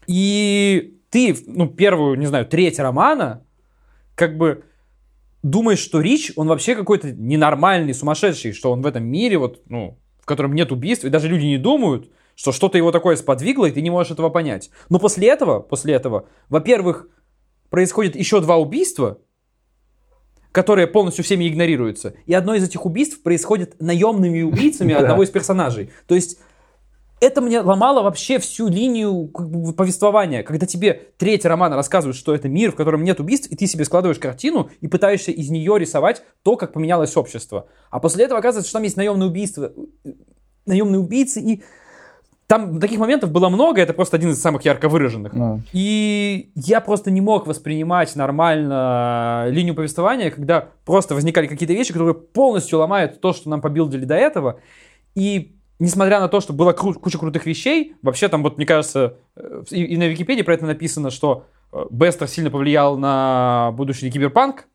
И 0.06 0.98
ты, 1.10 1.36
ну, 1.46 1.68
первую, 1.68 2.18
не 2.18 2.26
знаю, 2.26 2.46
треть 2.46 2.78
романа 2.78 3.44
как 4.20 4.36
бы 4.36 4.64
думаешь, 5.42 5.78
что 5.78 6.02
Рич, 6.02 6.32
он 6.36 6.46
вообще 6.46 6.76
какой-то 6.76 7.10
ненормальный, 7.10 7.94
сумасшедший, 7.94 8.52
что 8.52 8.70
он 8.70 8.82
в 8.82 8.86
этом 8.86 9.02
мире, 9.02 9.38
вот, 9.38 9.62
ну, 9.70 9.98
в 10.20 10.26
котором 10.26 10.52
нет 10.52 10.70
убийств, 10.72 11.06
и 11.06 11.08
даже 11.08 11.26
люди 11.26 11.46
не 11.46 11.56
думают, 11.56 12.10
что 12.34 12.52
что-то 12.52 12.76
его 12.76 12.92
такое 12.92 13.16
сподвигло, 13.16 13.64
и 13.64 13.70
ты 13.70 13.80
не 13.80 13.88
можешь 13.88 14.12
этого 14.12 14.28
понять. 14.28 14.70
Но 14.90 14.98
после 14.98 15.28
этого, 15.28 15.60
после 15.60 15.94
этого, 15.94 16.26
во-первых, 16.50 17.08
происходит 17.70 18.14
еще 18.14 18.42
два 18.42 18.58
убийства, 18.58 19.20
которые 20.52 20.86
полностью 20.86 21.24
всеми 21.24 21.48
игнорируются. 21.48 22.12
И 22.26 22.34
одно 22.34 22.54
из 22.54 22.64
этих 22.64 22.84
убийств 22.84 23.22
происходит 23.22 23.80
наемными 23.80 24.42
убийцами 24.42 24.92
одного 25.02 25.22
из 25.22 25.30
персонажей. 25.30 25.92
То 26.06 26.14
есть 26.14 26.40
это 27.20 27.40
мне 27.42 27.60
ломало 27.60 28.02
вообще 28.02 28.38
всю 28.38 28.68
линию 28.68 29.28
повествования. 29.76 30.42
Когда 30.42 30.66
тебе 30.66 31.08
третий 31.18 31.48
роман 31.48 31.72
рассказывают, 31.74 32.16
что 32.16 32.34
это 32.34 32.48
мир, 32.48 32.72
в 32.72 32.76
котором 32.76 33.04
нет 33.04 33.20
убийств, 33.20 33.48
и 33.50 33.56
ты 33.56 33.66
себе 33.66 33.84
складываешь 33.84 34.18
картину 34.18 34.70
и 34.80 34.88
пытаешься 34.88 35.30
из 35.30 35.50
нее 35.50 35.78
рисовать 35.78 36.22
то, 36.42 36.56
как 36.56 36.72
поменялось 36.72 37.16
общество. 37.16 37.66
А 37.90 38.00
после 38.00 38.24
этого 38.24 38.40
оказывается, 38.40 38.70
что 38.70 38.78
там 38.78 38.84
есть 38.84 38.96
наемные 38.96 39.28
убийства, 39.28 39.72
наемные 40.64 40.98
убийцы, 40.98 41.40
и 41.40 41.62
там 42.46 42.80
таких 42.80 42.98
моментов 42.98 43.30
было 43.30 43.48
много, 43.48 43.80
это 43.80 43.92
просто 43.92 44.16
один 44.16 44.30
из 44.30 44.40
самых 44.40 44.64
ярко 44.64 44.88
выраженных. 44.88 45.34
No. 45.34 45.60
И 45.72 46.50
я 46.56 46.80
просто 46.80 47.12
не 47.12 47.20
мог 47.20 47.46
воспринимать 47.46 48.16
нормально 48.16 49.46
линию 49.50 49.76
повествования, 49.76 50.32
когда 50.32 50.70
просто 50.84 51.14
возникали 51.14 51.46
какие-то 51.46 51.74
вещи, 51.74 51.92
которые 51.92 52.14
полностью 52.14 52.80
ломают 52.80 53.20
то, 53.20 53.32
что 53.32 53.48
нам 53.50 53.60
побилдили 53.60 54.04
до 54.04 54.16
этого. 54.16 54.58
И 55.14 55.59
несмотря 55.80 56.20
на 56.20 56.28
то, 56.28 56.40
что 56.40 56.52
была 56.52 56.72
кру- 56.72 56.94
куча 56.94 57.18
крутых 57.18 57.46
вещей, 57.46 57.96
вообще 58.02 58.28
там 58.28 58.44
вот, 58.44 58.56
мне 58.56 58.66
кажется, 58.66 59.16
э, 59.34 59.64
и, 59.70 59.82
и 59.84 59.96
на 59.96 60.06
Википедии 60.06 60.42
про 60.42 60.54
это 60.54 60.66
написано, 60.66 61.10
что 61.10 61.46
э, 61.72 61.84
Бестер 61.90 62.28
сильно 62.28 62.50
повлиял 62.50 62.96
на 62.96 63.72
будущий 63.72 64.10
киберпанк, 64.10 64.66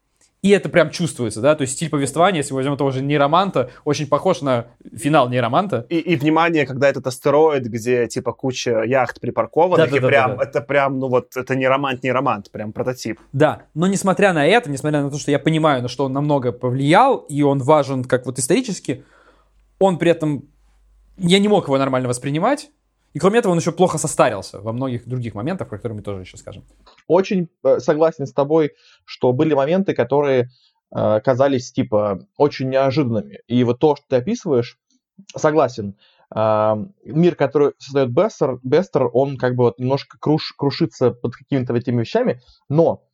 и 0.42 0.50
это 0.50 0.70
прям 0.70 0.92
чувствуется, 0.92 1.42
да, 1.42 1.56
то 1.56 1.64
есть 1.64 1.74
стиль 1.74 1.90
повествования, 1.90 2.42
если 2.42 2.54
мы 2.54 2.58
возьмем 2.58 2.78
того 2.78 2.92
же 2.92 3.02
нейроманта, 3.02 3.72
очень 3.84 4.06
похож 4.06 4.42
на 4.42 4.68
финал 4.96 5.28
нейроманта. 5.28 5.88
И, 5.90 5.98
и 5.98 6.16
внимание, 6.16 6.68
когда 6.68 6.88
этот 6.88 7.08
астероид, 7.08 7.64
где 7.64 8.06
типа 8.06 8.32
куча 8.32 8.84
яхт 8.84 9.20
припаркованных, 9.20 9.90
да, 9.90 9.92
да, 9.92 9.98
и 9.98 10.00
да, 10.00 10.08
прям, 10.08 10.32
да, 10.32 10.38
да. 10.38 10.44
это 10.44 10.62
прям, 10.62 11.00
ну 11.00 11.08
вот, 11.08 11.36
это 11.36 11.56
не 11.56 11.68
романт, 11.68 12.04
не 12.04 12.12
романт, 12.12 12.52
прям 12.52 12.74
прототип. 12.74 13.20
Да, 13.34 13.64
но 13.74 13.88
несмотря 13.88 14.34
на 14.34 14.46
это, 14.46 14.70
несмотря 14.70 15.02
на 15.02 15.10
то, 15.10 15.18
что 15.18 15.32
я 15.32 15.40
понимаю, 15.40 15.82
на 15.82 15.88
что 15.88 16.06
он 16.06 16.14
намного 16.14 16.52
повлиял, 16.52 17.18
и 17.18 17.42
он 17.42 17.64
важен 17.64 18.04
как 18.04 18.28
вот 18.28 18.38
исторически, 18.38 19.04
он 19.80 19.98
при 19.98 20.12
этом 20.12 20.46
я 21.18 21.40
не 21.40 21.48
мог 21.48 21.66
его 21.66 21.78
нормально 21.78 22.10
воспринимать. 22.10 22.72
И 23.14 23.20
кроме 23.20 23.40
этого, 23.40 23.54
он 23.54 23.60
еще 23.60 23.72
плохо 23.72 23.98
состарился 23.98 24.60
во 24.60 24.74
многих 24.74 25.08
других 25.08 25.36
моментах, 25.36 25.70
про 25.70 25.78
которые 25.78 25.98
мы 25.98 26.04
тоже 26.04 26.22
еще 26.22 26.36
скажем. 26.36 26.66
Очень 27.08 27.48
э, 27.64 27.80
согласен 27.80 28.28
с 28.28 28.34
тобой, 28.34 28.74
что 29.06 29.32
были 29.32 29.54
моменты, 29.54 29.94
которые 29.94 30.50
э, 30.94 31.22
казались 31.22 31.72
типа 31.72 32.28
очень 32.38 32.70
неожиданными. 32.70 33.40
И 33.48 33.64
вот 33.64 33.80
то, 33.80 33.96
что 33.96 34.06
ты 34.10 34.18
описываешь, 34.18 34.78
согласен. 35.34 35.96
Э, 36.36 36.76
мир, 37.06 37.36
который 37.36 37.72
создает 37.78 38.10
Бестер, 38.10 38.60
Бестер, 38.64 39.10
он 39.14 39.38
как 39.38 39.56
бы 39.56 39.64
вот 39.66 39.80
немножко 39.80 40.18
круш, 40.20 40.54
крушится 40.58 41.12
под 41.12 41.36
какими-то 41.36 41.74
этими 41.74 42.02
вещами, 42.02 42.42
но 42.68 43.06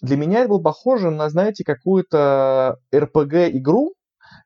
для 0.00 0.16
меня 0.16 0.40
это 0.40 0.48
было 0.48 0.62
похоже 0.62 1.10
на, 1.10 1.28
знаете, 1.28 1.64
какую-то 1.64 2.78
RPG-игру, 2.92 3.94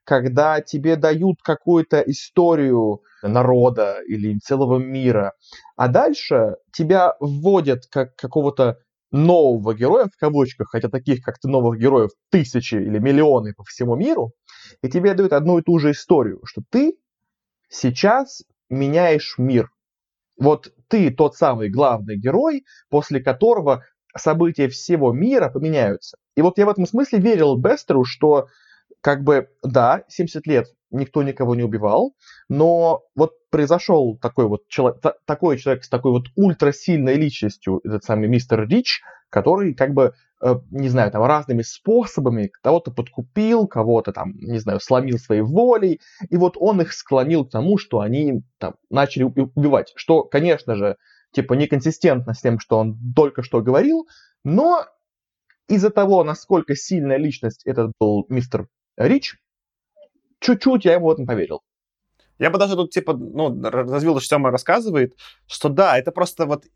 когда 0.04 0.60
тебе 0.60 0.96
дают 0.96 1.42
какую-то 1.42 2.00
историю 2.00 3.00
народа 3.22 3.98
или 4.06 4.38
целого 4.38 4.78
мира, 4.78 5.32
а 5.76 5.88
дальше 5.88 6.56
тебя 6.72 7.14
вводят 7.20 7.86
как 7.90 8.14
какого-то 8.16 8.78
нового 9.10 9.74
героя, 9.74 10.06
в 10.06 10.16
кавычках, 10.18 10.68
хотя 10.70 10.88
таких, 10.88 11.22
как 11.22 11.38
ты, 11.38 11.48
новых 11.48 11.78
героев 11.78 12.10
тысячи 12.30 12.74
или 12.74 12.98
миллионы 12.98 13.54
по 13.56 13.64
всему 13.64 13.96
миру, 13.96 14.32
и 14.82 14.88
тебе 14.88 15.14
дают 15.14 15.32
одну 15.32 15.58
и 15.58 15.62
ту 15.62 15.78
же 15.78 15.92
историю, 15.92 16.40
что 16.44 16.62
ты 16.70 16.94
сейчас 17.70 18.42
меняешь 18.68 19.34
мир. 19.38 19.70
Вот 20.38 20.72
ты 20.88 21.10
тот 21.10 21.36
самый 21.36 21.70
главный 21.70 22.16
герой, 22.16 22.64
после 22.90 23.20
которого 23.20 23.84
события 24.16 24.68
всего 24.68 25.12
мира 25.12 25.48
поменяются. 25.48 26.18
И 26.36 26.42
вот 26.42 26.58
я 26.58 26.66
в 26.66 26.70
этом 26.70 26.86
смысле 26.86 27.18
верил 27.18 27.56
Бестеру, 27.56 28.04
что 28.04 28.48
как 29.08 29.24
бы, 29.24 29.48
да, 29.62 30.04
70 30.08 30.46
лет 30.46 30.66
никто 30.90 31.22
никого 31.22 31.54
не 31.54 31.62
убивал, 31.62 32.14
но 32.50 33.04
вот 33.14 33.32
произошел 33.48 34.18
такой 34.18 34.44
вот 34.44 34.68
человек, 34.68 35.02
такой 35.24 35.56
человек 35.56 35.84
с 35.84 35.88
такой 35.88 36.12
вот 36.12 36.24
ультрасильной 36.36 37.14
личностью, 37.14 37.80
этот 37.84 38.04
самый 38.04 38.28
мистер 38.28 38.68
Рич, 38.68 39.00
который 39.30 39.72
как 39.72 39.94
бы, 39.94 40.12
э, 40.42 40.56
не 40.70 40.90
знаю, 40.90 41.10
там 41.10 41.24
разными 41.24 41.62
способами 41.62 42.50
кого-то 42.60 42.90
подкупил, 42.90 43.66
кого-то 43.66 44.12
там, 44.12 44.34
не 44.36 44.58
знаю, 44.58 44.78
сломил 44.78 45.16
своей 45.16 45.40
волей, 45.40 46.02
и 46.28 46.36
вот 46.36 46.58
он 46.60 46.82
их 46.82 46.92
склонил 46.92 47.46
к 47.46 47.50
тому, 47.50 47.78
что 47.78 48.00
они 48.00 48.42
там 48.58 48.74
начали 48.90 49.22
убивать, 49.22 49.94
что, 49.96 50.22
конечно 50.24 50.76
же, 50.76 50.98
типа 51.32 51.54
неконсистентно 51.54 52.34
с 52.34 52.42
тем, 52.42 52.58
что 52.58 52.76
он 52.76 52.98
только 53.16 53.42
что 53.42 53.62
говорил, 53.62 54.06
но 54.44 54.84
из-за 55.66 55.88
того, 55.88 56.24
насколько 56.24 56.74
сильная 56.74 57.16
личность 57.16 57.62
этот 57.64 57.92
был 57.98 58.26
мистер 58.28 58.68
Рич, 58.98 59.36
чуть-чуть 60.40 60.84
я 60.84 60.94
ему 60.94 61.06
в 61.06 61.12
этом 61.12 61.26
поверил. 61.26 61.62
Я 62.38 62.50
бы 62.50 62.58
даже 62.58 62.76
тут, 62.76 62.90
типа, 62.90 63.14
ну, 63.14 63.60
развил, 63.62 64.20
что 64.20 64.28
Тёма 64.28 64.50
рассказывает, 64.50 65.16
что 65.46 65.68
да, 65.68 65.98
это 65.98 66.12
просто 66.12 66.46
вот 66.46 66.66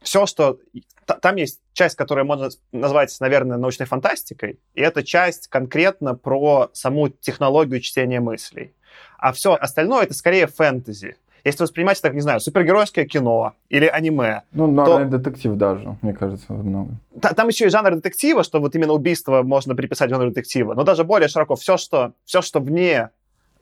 все, 0.00 0.26
что... 0.26 0.58
Там 1.04 1.36
есть 1.36 1.60
часть, 1.72 1.96
которая 1.96 2.24
можно 2.24 2.50
назвать, 2.72 3.16
наверное, 3.20 3.56
научной 3.56 3.86
фантастикой, 3.86 4.60
и 4.74 4.80
это 4.80 5.02
часть 5.02 5.48
конкретно 5.48 6.14
про 6.14 6.70
саму 6.72 7.08
технологию 7.08 7.80
чтения 7.80 8.20
мыслей. 8.20 8.74
А 9.18 9.32
все 9.32 9.54
остальное 9.54 10.04
это 10.04 10.14
скорее 10.14 10.46
фэнтези. 10.46 11.16
Если 11.46 11.62
воспринимать 11.62 11.96
это, 11.98 12.08
как, 12.08 12.16
не 12.16 12.22
знаю, 12.22 12.40
супергеройское 12.40 13.04
кино 13.04 13.52
или 13.68 13.86
аниме. 13.86 14.42
Ну, 14.50 14.66
наверное, 14.66 15.08
то... 15.08 15.18
детектив 15.18 15.54
даже, 15.54 15.96
мне 16.02 16.12
кажется, 16.12 16.52
много. 16.52 16.90
Там 17.20 17.46
еще 17.46 17.66
и 17.66 17.68
жанр 17.68 17.94
детектива, 17.94 18.42
что 18.42 18.58
вот 18.58 18.74
именно 18.74 18.92
убийство 18.92 19.44
можно 19.44 19.76
приписать 19.76 20.10
жанру 20.10 20.30
детектива. 20.30 20.74
Но 20.74 20.82
даже 20.82 21.04
более 21.04 21.28
широко 21.28 21.54
все, 21.54 21.76
что, 21.76 22.14
все, 22.24 22.42
что 22.42 22.58
вне 22.58 23.10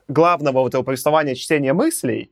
главного 0.07 0.61
вот 0.61 0.69
этого 0.69 0.81
повествования 0.81 1.35
чтения 1.35 1.73
мыслей, 1.73 2.31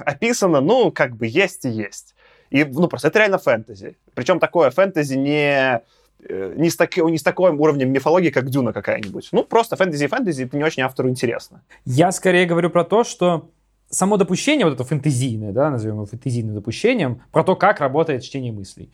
описано, 0.00 0.60
ну, 0.60 0.92
как 0.92 1.16
бы 1.16 1.26
есть 1.26 1.64
и 1.64 1.70
есть. 1.70 2.14
И, 2.50 2.62
ну, 2.62 2.88
просто 2.88 3.08
это 3.08 3.20
реально 3.20 3.38
фэнтези. 3.38 3.96
Причем 4.12 4.38
такое 4.38 4.70
фэнтези 4.70 5.14
не 5.14 5.80
э, 6.28 6.54
не 6.56 6.68
с, 6.68 6.76
таки, 6.76 7.00
не 7.00 7.16
с 7.16 7.22
таким 7.22 7.58
уровнем 7.58 7.90
мифологии, 7.90 8.28
как 8.28 8.50
Дюна 8.50 8.74
какая-нибудь. 8.74 9.30
Ну, 9.32 9.44
просто 9.44 9.76
фэнтези 9.76 10.04
и 10.04 10.08
фэнтези, 10.08 10.44
это 10.44 10.58
не 10.58 10.64
очень 10.64 10.82
автору 10.82 11.08
интересно. 11.08 11.62
Я 11.86 12.12
скорее 12.12 12.44
говорю 12.44 12.68
про 12.68 12.84
то, 12.84 13.02
что 13.02 13.48
само 13.92 14.16
допущение, 14.16 14.64
вот 14.64 14.74
это 14.74 14.84
фэнтезийное, 14.84 15.52
да, 15.52 15.70
назовем 15.70 15.96
его 15.96 16.06
фэнтезийным 16.06 16.54
допущением, 16.54 17.22
про 17.30 17.44
то, 17.44 17.54
как 17.54 17.80
работает 17.80 18.22
чтение 18.22 18.52
мыслей. 18.52 18.90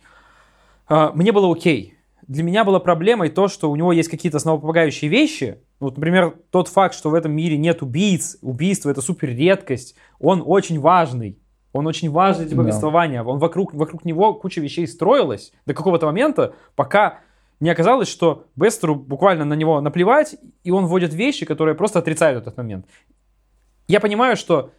А, 0.87 1.11
мне 1.13 1.31
было 1.31 1.51
окей. 1.51 1.95
Для 2.27 2.43
меня 2.43 2.63
было 2.63 2.79
проблемой 2.79 3.29
то, 3.29 3.47
что 3.47 3.71
у 3.71 3.75
него 3.75 3.91
есть 3.91 4.09
какие-то 4.09 4.37
основополагающие 4.37 5.09
вещи. 5.09 5.57
Вот, 5.79 5.95
например, 5.95 6.35
тот 6.51 6.67
факт, 6.67 6.93
что 6.93 7.09
в 7.09 7.15
этом 7.15 7.31
мире 7.31 7.57
нет 7.57 7.81
убийц, 7.81 8.37
убийство 8.41 8.89
это 8.89 9.01
супер 9.01 9.29
редкость, 9.29 9.95
он 10.19 10.43
очень 10.45 10.79
важный. 10.79 11.39
Он 11.71 11.87
очень 11.87 12.09
важный 12.09 12.45
для 12.45 12.57
повествования. 12.57 13.23
Да. 13.23 13.29
Он 13.29 13.39
вокруг, 13.39 13.73
вокруг 13.73 14.03
него 14.03 14.33
куча 14.33 14.59
вещей 14.59 14.87
строилась 14.87 15.53
до 15.65 15.73
какого-то 15.73 16.07
момента, 16.07 16.53
пока 16.75 17.19
не 17.59 17.69
оказалось, 17.69 18.07
что 18.07 18.45
Бестеру 18.55 18.95
буквально 18.95 19.45
на 19.45 19.53
него 19.53 19.79
наплевать, 19.79 20.35
и 20.63 20.71
он 20.71 20.85
вводит 20.87 21.13
вещи, 21.13 21.45
которые 21.45 21.75
просто 21.75 21.99
отрицают 21.99 22.41
этот 22.41 22.57
момент. 22.57 22.85
Я 23.87 23.99
понимаю, 23.99 24.35
что 24.37 24.71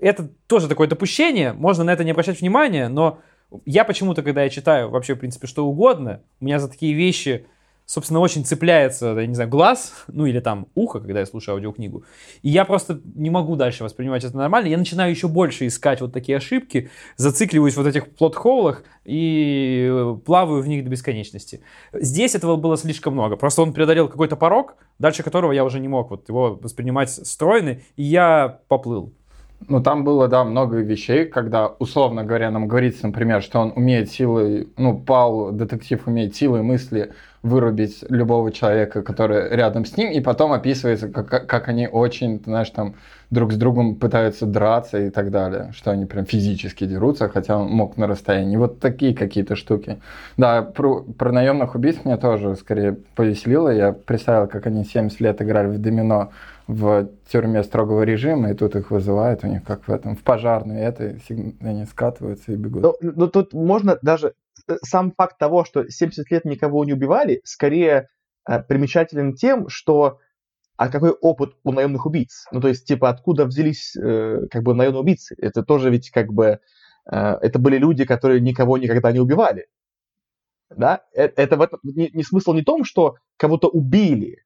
это 0.00 0.30
тоже 0.46 0.68
такое 0.68 0.88
допущение, 0.88 1.52
можно 1.52 1.84
на 1.84 1.92
это 1.92 2.04
не 2.04 2.10
обращать 2.10 2.40
внимания, 2.40 2.88
но 2.88 3.20
я 3.64 3.84
почему-то, 3.84 4.22
когда 4.22 4.42
я 4.42 4.48
читаю 4.50 4.90
вообще, 4.90 5.14
в 5.14 5.18
принципе, 5.18 5.46
что 5.46 5.66
угодно, 5.66 6.20
у 6.40 6.44
меня 6.44 6.58
за 6.58 6.68
такие 6.68 6.94
вещи, 6.94 7.46
собственно, 7.84 8.18
очень 8.18 8.44
цепляется, 8.44 9.14
я 9.18 9.26
не 9.26 9.34
знаю, 9.34 9.48
глаз, 9.48 9.92
ну 10.08 10.26
или 10.26 10.40
там 10.40 10.66
ухо, 10.74 11.00
когда 11.00 11.20
я 11.20 11.26
слушаю 11.26 11.54
аудиокнигу. 11.54 12.04
И 12.42 12.48
я 12.50 12.64
просто 12.64 13.00
не 13.14 13.30
могу 13.30 13.56
дальше 13.56 13.84
воспринимать 13.84 14.24
это 14.24 14.36
нормально. 14.36 14.68
Я 14.68 14.78
начинаю 14.78 15.10
еще 15.10 15.28
больше 15.28 15.66
искать 15.66 16.00
вот 16.00 16.12
такие 16.12 16.36
ошибки, 16.36 16.90
зацикливаюсь 17.16 17.76
вот 17.76 17.86
этих 17.86 18.08
плод-холлах 18.14 18.82
и 19.04 20.16
плаваю 20.24 20.62
в 20.62 20.68
них 20.68 20.84
до 20.84 20.90
бесконечности. 20.90 21.60
Здесь 21.92 22.34
этого 22.34 22.56
было 22.56 22.76
слишком 22.76 23.14
много. 23.14 23.36
Просто 23.36 23.62
он 23.62 23.72
преодолел 23.72 24.08
какой-то 24.08 24.36
порог, 24.36 24.74
дальше 24.98 25.22
которого 25.22 25.52
я 25.52 25.64
уже 25.64 25.78
не 25.78 25.88
мог 25.88 26.10
вот 26.10 26.28
его 26.28 26.58
воспринимать 26.60 27.10
стройно, 27.10 27.78
и 27.96 28.02
я 28.02 28.60
поплыл. 28.68 29.12
Ну, 29.68 29.82
там 29.82 30.04
было, 30.04 30.28
да, 30.28 30.44
много 30.44 30.76
вещей, 30.78 31.24
когда, 31.24 31.66
условно 31.66 32.24
говоря, 32.24 32.50
нам 32.50 32.68
говорится, 32.68 33.06
например, 33.06 33.42
что 33.42 33.58
он 33.60 33.72
умеет 33.74 34.10
силой, 34.10 34.68
ну, 34.76 34.96
Пал, 34.98 35.50
детектив, 35.50 36.06
умеет 36.06 36.36
силой 36.36 36.62
мысли 36.62 37.12
вырубить 37.42 38.04
любого 38.08 38.52
человека, 38.52 39.02
который 39.02 39.54
рядом 39.54 39.84
с 39.84 39.96
ним, 39.96 40.10
и 40.10 40.20
потом 40.20 40.52
описывается, 40.52 41.08
как, 41.08 41.46
как 41.46 41.68
они 41.68 41.88
очень, 41.88 42.42
знаешь, 42.44 42.70
там, 42.70 42.94
друг 43.30 43.52
с 43.52 43.56
другом 43.56 43.96
пытаются 43.96 44.46
драться 44.46 44.98
и 44.98 45.10
так 45.10 45.30
далее, 45.30 45.72
что 45.74 45.90
они 45.90 46.06
прям 46.06 46.26
физически 46.26 46.86
дерутся, 46.86 47.28
хотя 47.28 47.58
он 47.58 47.68
мог 47.70 47.96
на 47.96 48.06
расстоянии. 48.06 48.56
Вот 48.56 48.78
такие 48.80 49.14
какие-то 49.14 49.56
штуки. 49.56 49.98
Да, 50.36 50.62
про, 50.62 51.02
про 51.02 51.32
наемных 51.32 51.74
убийц 51.74 51.96
меня 52.04 52.18
тоже 52.18 52.54
скорее 52.56 52.96
повеселило. 53.14 53.68
Я 53.68 53.92
представил, 53.92 54.46
как 54.46 54.66
они 54.66 54.84
70 54.84 55.20
лет 55.20 55.42
играли 55.42 55.68
в 55.68 55.78
домино 55.78 56.30
в 56.66 57.08
тюрьме 57.30 57.62
строгого 57.62 58.02
режима, 58.02 58.50
и 58.50 58.54
тут 58.54 58.74
их 58.74 58.90
вызывают 58.90 59.44
у 59.44 59.46
них 59.46 59.62
как 59.64 59.86
в 59.86 59.90
этом, 59.90 60.16
в 60.16 60.22
пожарной, 60.22 60.80
это 60.80 61.16
они 61.60 61.84
скатываются 61.84 62.52
и 62.52 62.56
бегут. 62.56 62.82
Ну, 62.82 62.94
ну 63.00 63.28
тут 63.28 63.52
можно 63.52 63.98
даже 64.02 64.34
э, 64.68 64.76
сам 64.82 65.12
факт 65.12 65.38
того, 65.38 65.64
что 65.64 65.88
70 65.88 66.30
лет 66.30 66.44
никого 66.44 66.84
не 66.84 66.92
убивали, 66.92 67.40
скорее 67.44 68.08
э, 68.48 68.60
примечателен 68.62 69.34
тем, 69.34 69.68
что 69.68 70.18
а 70.76 70.88
какой 70.88 71.10
опыт 71.10 71.56
у 71.64 71.72
наемных 71.72 72.04
убийц? 72.04 72.46
Ну, 72.52 72.60
то 72.60 72.68
есть, 72.68 72.86
типа, 72.86 73.08
откуда 73.08 73.46
взялись, 73.46 73.96
э, 73.96 74.46
как 74.50 74.62
бы, 74.62 74.74
наемные 74.74 75.00
убийцы? 75.00 75.34
Это 75.38 75.62
тоже 75.62 75.90
ведь, 75.90 76.10
как 76.10 76.32
бы, 76.32 76.60
э, 77.10 77.16
это 77.16 77.58
были 77.58 77.78
люди, 77.78 78.04
которые 78.04 78.40
никого 78.40 78.76
никогда 78.76 79.10
не 79.12 79.20
убивали. 79.20 79.68
Да? 80.68 81.04
Это, 81.12 81.40
это 81.40 81.56
в 81.56 81.62
этом, 81.62 81.80
не, 81.82 82.10
не 82.12 82.22
смысл 82.22 82.52
не 82.52 82.62
в 82.62 82.66
том, 82.66 82.84
что 82.84 83.16
кого-то 83.38 83.68
убили, 83.68 84.42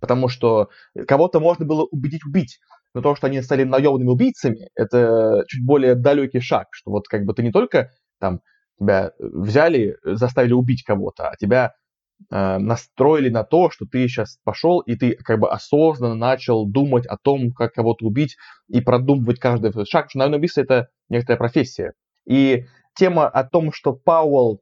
потому 0.00 0.28
что 0.28 0.68
кого-то 1.06 1.40
можно 1.40 1.64
было 1.64 1.84
убедить 1.90 2.24
убить. 2.24 2.58
Но 2.94 3.02
то, 3.02 3.16
что 3.16 3.26
они 3.26 3.42
стали 3.42 3.64
наемными 3.64 4.08
убийцами, 4.08 4.68
это 4.76 5.44
чуть 5.48 5.64
более 5.64 5.94
далекий 5.94 6.40
шаг, 6.40 6.68
что 6.70 6.90
вот 6.90 7.08
как 7.08 7.24
бы 7.24 7.34
ты 7.34 7.42
не 7.42 7.50
только 7.50 7.90
там 8.20 8.40
тебя 8.78 9.12
взяли, 9.18 9.96
заставили 10.04 10.52
убить 10.52 10.84
кого-то, 10.84 11.28
а 11.28 11.36
тебя 11.36 11.74
э, 12.30 12.58
настроили 12.58 13.28
на 13.28 13.44
то, 13.44 13.70
что 13.70 13.84
ты 13.86 14.06
сейчас 14.06 14.38
пошел 14.44 14.80
и 14.80 14.96
ты 14.96 15.16
как 15.16 15.40
бы 15.40 15.50
осознанно 15.50 16.14
начал 16.14 16.66
думать 16.66 17.06
о 17.06 17.16
том, 17.16 17.52
как 17.52 17.72
кого-то 17.72 18.06
убить 18.06 18.36
и 18.68 18.80
продумывать 18.80 19.40
каждый 19.40 19.72
шаг, 19.72 20.04
потому 20.04 20.10
что 20.10 20.18
наемное 20.18 20.38
убийство 20.38 20.60
это 20.60 20.88
некоторая 21.08 21.38
профессия. 21.38 21.92
И 22.26 22.64
тема 22.94 23.28
о 23.28 23.44
том, 23.44 23.72
что 23.72 23.92
Пауэлл 23.92 24.60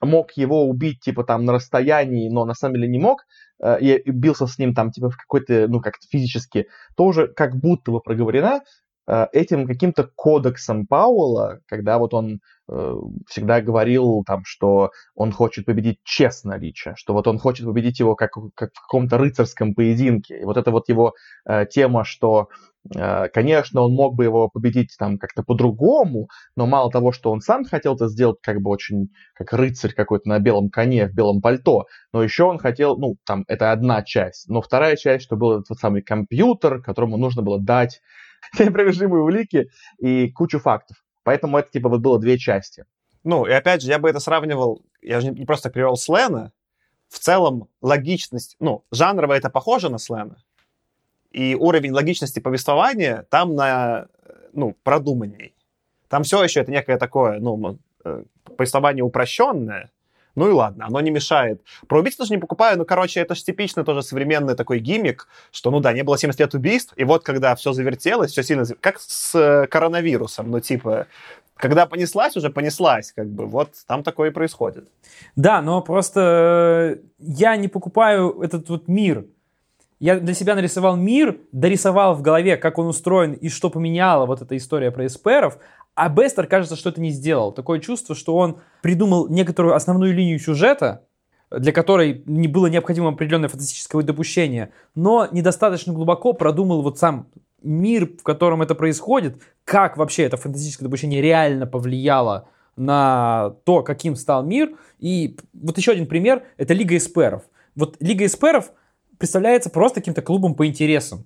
мог 0.00 0.32
его 0.32 0.68
убить, 0.68 1.00
типа, 1.00 1.24
там, 1.24 1.44
на 1.44 1.52
расстоянии, 1.52 2.28
но 2.28 2.44
на 2.44 2.54
самом 2.54 2.74
деле 2.74 2.88
не 2.88 2.98
мог, 2.98 3.22
э, 3.62 3.80
и 3.80 4.10
бился 4.10 4.46
с 4.46 4.58
ним 4.58 4.74
там, 4.74 4.90
типа, 4.90 5.10
в 5.10 5.16
какой-то, 5.16 5.66
ну, 5.68 5.80
как-то 5.80 6.06
физически, 6.10 6.66
тоже 6.96 7.28
как 7.28 7.56
будто 7.56 7.92
бы 7.92 8.00
проговорена 8.00 8.62
э, 9.08 9.26
этим 9.32 9.66
каким-то 9.66 10.10
кодексом 10.14 10.86
Пауэлла, 10.86 11.60
когда 11.66 11.98
вот 11.98 12.14
он 12.14 12.40
всегда 13.28 13.60
говорил 13.60 14.24
там, 14.26 14.42
что 14.44 14.90
он 15.14 15.32
хочет 15.32 15.66
победить 15.66 15.98
честно 16.04 16.58
Рича, 16.58 16.94
что 16.96 17.12
вот 17.12 17.28
он 17.28 17.38
хочет 17.38 17.66
победить 17.66 18.00
его 18.00 18.16
как, 18.16 18.32
как 18.54 18.70
в 18.74 18.80
каком-то 18.80 19.18
рыцарском 19.18 19.74
поединке. 19.74 20.40
И 20.40 20.44
вот 20.44 20.56
эта 20.56 20.70
вот 20.70 20.88
его 20.88 21.14
э, 21.48 21.66
тема, 21.66 22.04
что 22.04 22.48
Э, 22.94 23.28
конечно, 23.28 23.80
он 23.82 23.92
мог 23.92 24.14
бы 24.14 24.24
его 24.24 24.48
победить 24.48 24.94
там 24.98 25.18
как-то 25.18 25.42
по-другому, 25.42 26.28
но 26.56 26.66
мало 26.66 26.90
того, 26.90 27.12
что 27.12 27.30
он 27.30 27.40
сам 27.40 27.64
хотел 27.64 27.94
это 27.94 28.08
сделать 28.08 28.38
как 28.42 28.60
бы 28.60 28.70
очень 28.70 29.08
как 29.34 29.52
рыцарь 29.52 29.92
какой-то 29.92 30.28
на 30.28 30.38
белом 30.38 30.70
коне, 30.70 31.08
в 31.08 31.14
белом 31.14 31.40
пальто, 31.40 31.86
но 32.12 32.22
еще 32.22 32.44
он 32.44 32.58
хотел, 32.58 32.96
ну, 32.98 33.16
там, 33.24 33.44
это 33.48 33.72
одна 33.72 34.02
часть, 34.02 34.48
но 34.48 34.60
вторая 34.60 34.96
часть, 34.96 35.24
что 35.24 35.36
был 35.36 35.62
тот 35.62 35.78
самый 35.78 36.02
компьютер, 36.02 36.82
которому 36.82 37.16
нужно 37.16 37.42
было 37.42 37.60
дать 37.60 38.00
неопровержимые 38.58 39.22
улики 39.22 39.68
и 39.98 40.30
кучу 40.30 40.58
фактов. 40.58 40.96
Поэтому 41.26 41.58
это, 41.58 41.72
типа, 41.72 41.88
вот 41.88 42.00
было 42.02 42.20
две 42.20 42.38
части. 42.38 42.84
Ну, 43.24 43.46
и 43.46 43.50
опять 43.50 43.82
же, 43.82 43.88
я 43.88 43.98
бы 43.98 44.08
это 44.08 44.20
сравнивал, 44.20 44.82
я 45.02 45.20
же 45.20 45.32
не 45.32 45.44
просто 45.44 45.70
привел 45.70 45.96
Слена, 45.96 46.52
в 47.08 47.18
целом 47.18 47.68
логичность, 47.82 48.54
ну, 48.60 48.84
жанрово 48.92 49.32
это 49.32 49.50
похоже 49.50 49.88
на 49.88 49.98
Слена, 49.98 50.36
и 51.32 51.56
уровень 51.56 51.90
логичности 51.90 52.38
повествования 52.38 53.26
там 53.28 53.56
на, 53.56 54.06
ну, 54.52 54.76
продуманней. 54.84 55.56
Там 56.08 56.22
все 56.22 56.44
еще 56.44 56.60
это 56.60 56.70
некое 56.70 56.96
такое, 56.96 57.40
ну, 57.40 57.76
э, 58.04 58.22
повествование 58.56 59.02
упрощенное, 59.02 59.90
ну 60.36 60.48
и 60.48 60.52
ладно, 60.52 60.86
оно 60.86 61.00
не 61.00 61.10
мешает. 61.10 61.60
Про 61.88 62.00
убийц 62.00 62.16
тоже 62.16 62.32
не 62.32 62.38
покупаю, 62.38 62.78
но, 62.78 62.84
короче, 62.84 63.20
это 63.20 63.34
же 63.34 63.42
типичный 63.42 63.84
тоже 63.84 64.02
современный 64.02 64.54
такой 64.54 64.78
гиммик, 64.78 65.26
что, 65.50 65.70
ну 65.70 65.80
да, 65.80 65.92
не 65.92 66.02
было 66.02 66.16
70 66.18 66.38
лет 66.38 66.54
убийств, 66.54 66.92
и 66.96 67.04
вот 67.04 67.24
когда 67.24 67.56
все 67.56 67.72
завертелось, 67.72 68.30
все 68.30 68.42
сильно... 68.42 68.64
Как 68.80 69.00
с 69.00 69.34
э, 69.34 69.66
коронавирусом, 69.66 70.50
ну 70.50 70.60
типа, 70.60 71.06
когда 71.56 71.86
понеслась, 71.86 72.36
уже 72.36 72.50
понеслась, 72.50 73.12
как 73.12 73.28
бы, 73.28 73.46
вот 73.46 73.70
там 73.86 74.02
такое 74.02 74.30
и 74.30 74.32
происходит. 74.32 74.88
Да, 75.36 75.62
но 75.62 75.80
просто 75.80 77.00
э, 77.00 77.06
я 77.18 77.56
не 77.56 77.68
покупаю 77.68 78.40
этот 78.42 78.68
вот 78.68 78.88
мир. 78.88 79.24
Я 79.98 80.20
для 80.20 80.34
себя 80.34 80.54
нарисовал 80.54 80.96
мир, 80.96 81.38
дорисовал 81.52 82.14
в 82.14 82.20
голове, 82.20 82.58
как 82.58 82.78
он 82.78 82.86
устроен 82.86 83.32
и 83.32 83.48
что 83.48 83.70
поменяла 83.70 84.26
вот 84.26 84.42
эта 84.42 84.54
история 84.54 84.90
про 84.90 85.06
эсперов, 85.06 85.58
а 85.96 86.10
Бестер, 86.10 86.46
кажется, 86.46 86.76
что 86.76 86.90
это 86.90 87.00
не 87.00 87.10
сделал. 87.10 87.52
Такое 87.52 87.80
чувство, 87.80 88.14
что 88.14 88.36
он 88.36 88.60
придумал 88.82 89.28
некоторую 89.28 89.74
основную 89.74 90.14
линию 90.14 90.38
сюжета, 90.38 91.06
для 91.50 91.72
которой 91.72 92.22
не 92.26 92.48
было 92.48 92.66
необходимо 92.66 93.08
определенное 93.08 93.48
фантастическое 93.48 94.02
допущение, 94.02 94.72
но 94.94 95.26
недостаточно 95.32 95.94
глубоко 95.94 96.34
продумал 96.34 96.82
вот 96.82 96.98
сам 96.98 97.28
мир, 97.62 98.10
в 98.18 98.22
котором 98.22 98.60
это 98.62 98.74
происходит, 98.74 99.40
как 99.64 99.96
вообще 99.96 100.24
это 100.24 100.36
фантастическое 100.36 100.84
допущение 100.84 101.22
реально 101.22 101.66
повлияло 101.66 102.48
на 102.76 103.54
то, 103.64 103.82
каким 103.82 104.16
стал 104.16 104.44
мир. 104.44 104.76
И 104.98 105.38
вот 105.54 105.78
еще 105.78 105.92
один 105.92 106.06
пример— 106.06 106.44
это 106.58 106.74
Лига 106.74 106.96
Эсперов. 106.96 107.42
Вот 107.74 107.96
Лига 108.00 108.26
Эсперов 108.26 108.70
представляется 109.18 109.70
просто 109.70 110.00
каким-то 110.00 110.20
клубом 110.20 110.54
по 110.54 110.66
интересам. 110.66 111.24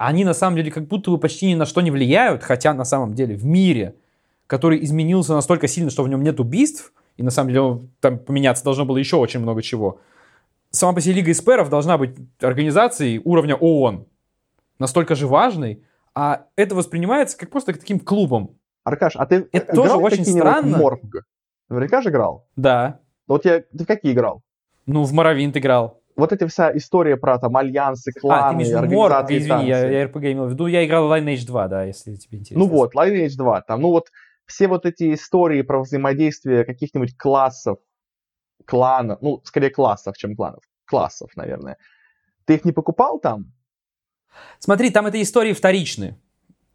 Они 0.00 0.24
на 0.24 0.32
самом 0.32 0.56
деле 0.56 0.70
как 0.70 0.86
будто 0.86 1.10
бы 1.10 1.18
почти 1.18 1.46
ни 1.46 1.54
на 1.54 1.66
что 1.66 1.82
не 1.82 1.90
влияют, 1.90 2.42
хотя 2.42 2.72
на 2.72 2.86
самом 2.86 3.12
деле 3.12 3.36
в 3.36 3.44
мире, 3.44 3.96
который 4.46 4.82
изменился 4.82 5.34
настолько 5.34 5.68
сильно, 5.68 5.90
что 5.90 6.02
в 6.02 6.08
нем 6.08 6.22
нет 6.22 6.40
убийств, 6.40 6.94
и 7.18 7.22
на 7.22 7.30
самом 7.30 7.50
деле 7.50 7.80
там 8.00 8.18
поменяться 8.18 8.64
должно 8.64 8.86
было 8.86 8.96
еще 8.96 9.16
очень 9.16 9.40
много 9.40 9.60
чего. 9.60 10.00
Сама 10.70 10.94
по 10.94 11.02
себе 11.02 11.16
Лига 11.16 11.30
Эсперов 11.32 11.68
должна 11.68 11.98
быть 11.98 12.16
организацией 12.40 13.20
уровня 13.22 13.56
ООН, 13.56 14.06
настолько 14.78 15.14
же 15.14 15.26
важной, 15.26 15.82
а 16.14 16.46
это 16.56 16.74
воспринимается 16.74 17.36
как 17.36 17.50
просто 17.50 17.74
таким 17.74 18.00
клубом. 18.00 18.56
Аркаш, 18.84 19.16
а 19.16 19.26
ты 19.26 19.50
Это 19.52 19.74
играл 19.74 19.84
тоже 19.84 19.96
очень 19.96 20.24
странно. 20.24 20.78
Морфг? 20.78 21.26
Наверняка 21.68 22.00
же 22.00 22.08
играл. 22.08 22.46
Да. 22.56 23.00
Вот 23.26 23.44
я, 23.44 23.60
ты 23.60 23.84
в 23.84 23.86
какие 23.86 24.12
играл? 24.14 24.40
Ну, 24.86 25.04
в 25.04 25.12
Моровинт 25.12 25.58
играл. 25.58 25.99
Вот 26.16 26.32
эта 26.32 26.46
вся 26.48 26.76
история 26.76 27.16
про 27.16 27.38
там 27.38 27.56
альянсы, 27.56 28.12
кланы, 28.12 28.62
а, 28.62 28.66
ты 28.66 28.74
организации 28.74 29.38
извини, 29.38 29.68
я, 29.68 29.88
я 29.88 30.04
RPG 30.06 30.32
имел 30.32 30.46
в 30.46 30.50
виду. 30.50 30.66
Я 30.66 30.84
играл 30.84 31.08
в 31.08 31.12
Lineage 31.12 31.46
2, 31.46 31.68
да, 31.68 31.84
если 31.84 32.14
тебе 32.16 32.38
интересно. 32.38 32.64
Ну 32.64 32.70
вот, 32.70 32.94
Lineage 32.94 33.36
2, 33.36 33.62
там, 33.62 33.80
ну 33.80 33.90
вот 33.90 34.08
все 34.46 34.68
вот 34.68 34.84
эти 34.84 35.14
истории 35.14 35.62
про 35.62 35.80
взаимодействие 35.80 36.64
каких-нибудь 36.64 37.16
классов, 37.16 37.78
кланов, 38.66 39.18
ну, 39.22 39.40
скорее 39.44 39.70
классов, 39.70 40.16
чем 40.16 40.34
кланов, 40.36 40.62
классов, 40.84 41.30
наверное. 41.36 41.76
Ты 42.44 42.54
их 42.54 42.64
не 42.64 42.72
покупал 42.72 43.20
там? 43.20 43.52
Смотри, 44.58 44.90
там 44.90 45.06
это 45.06 45.20
истории 45.22 45.52
вторичные. 45.52 46.18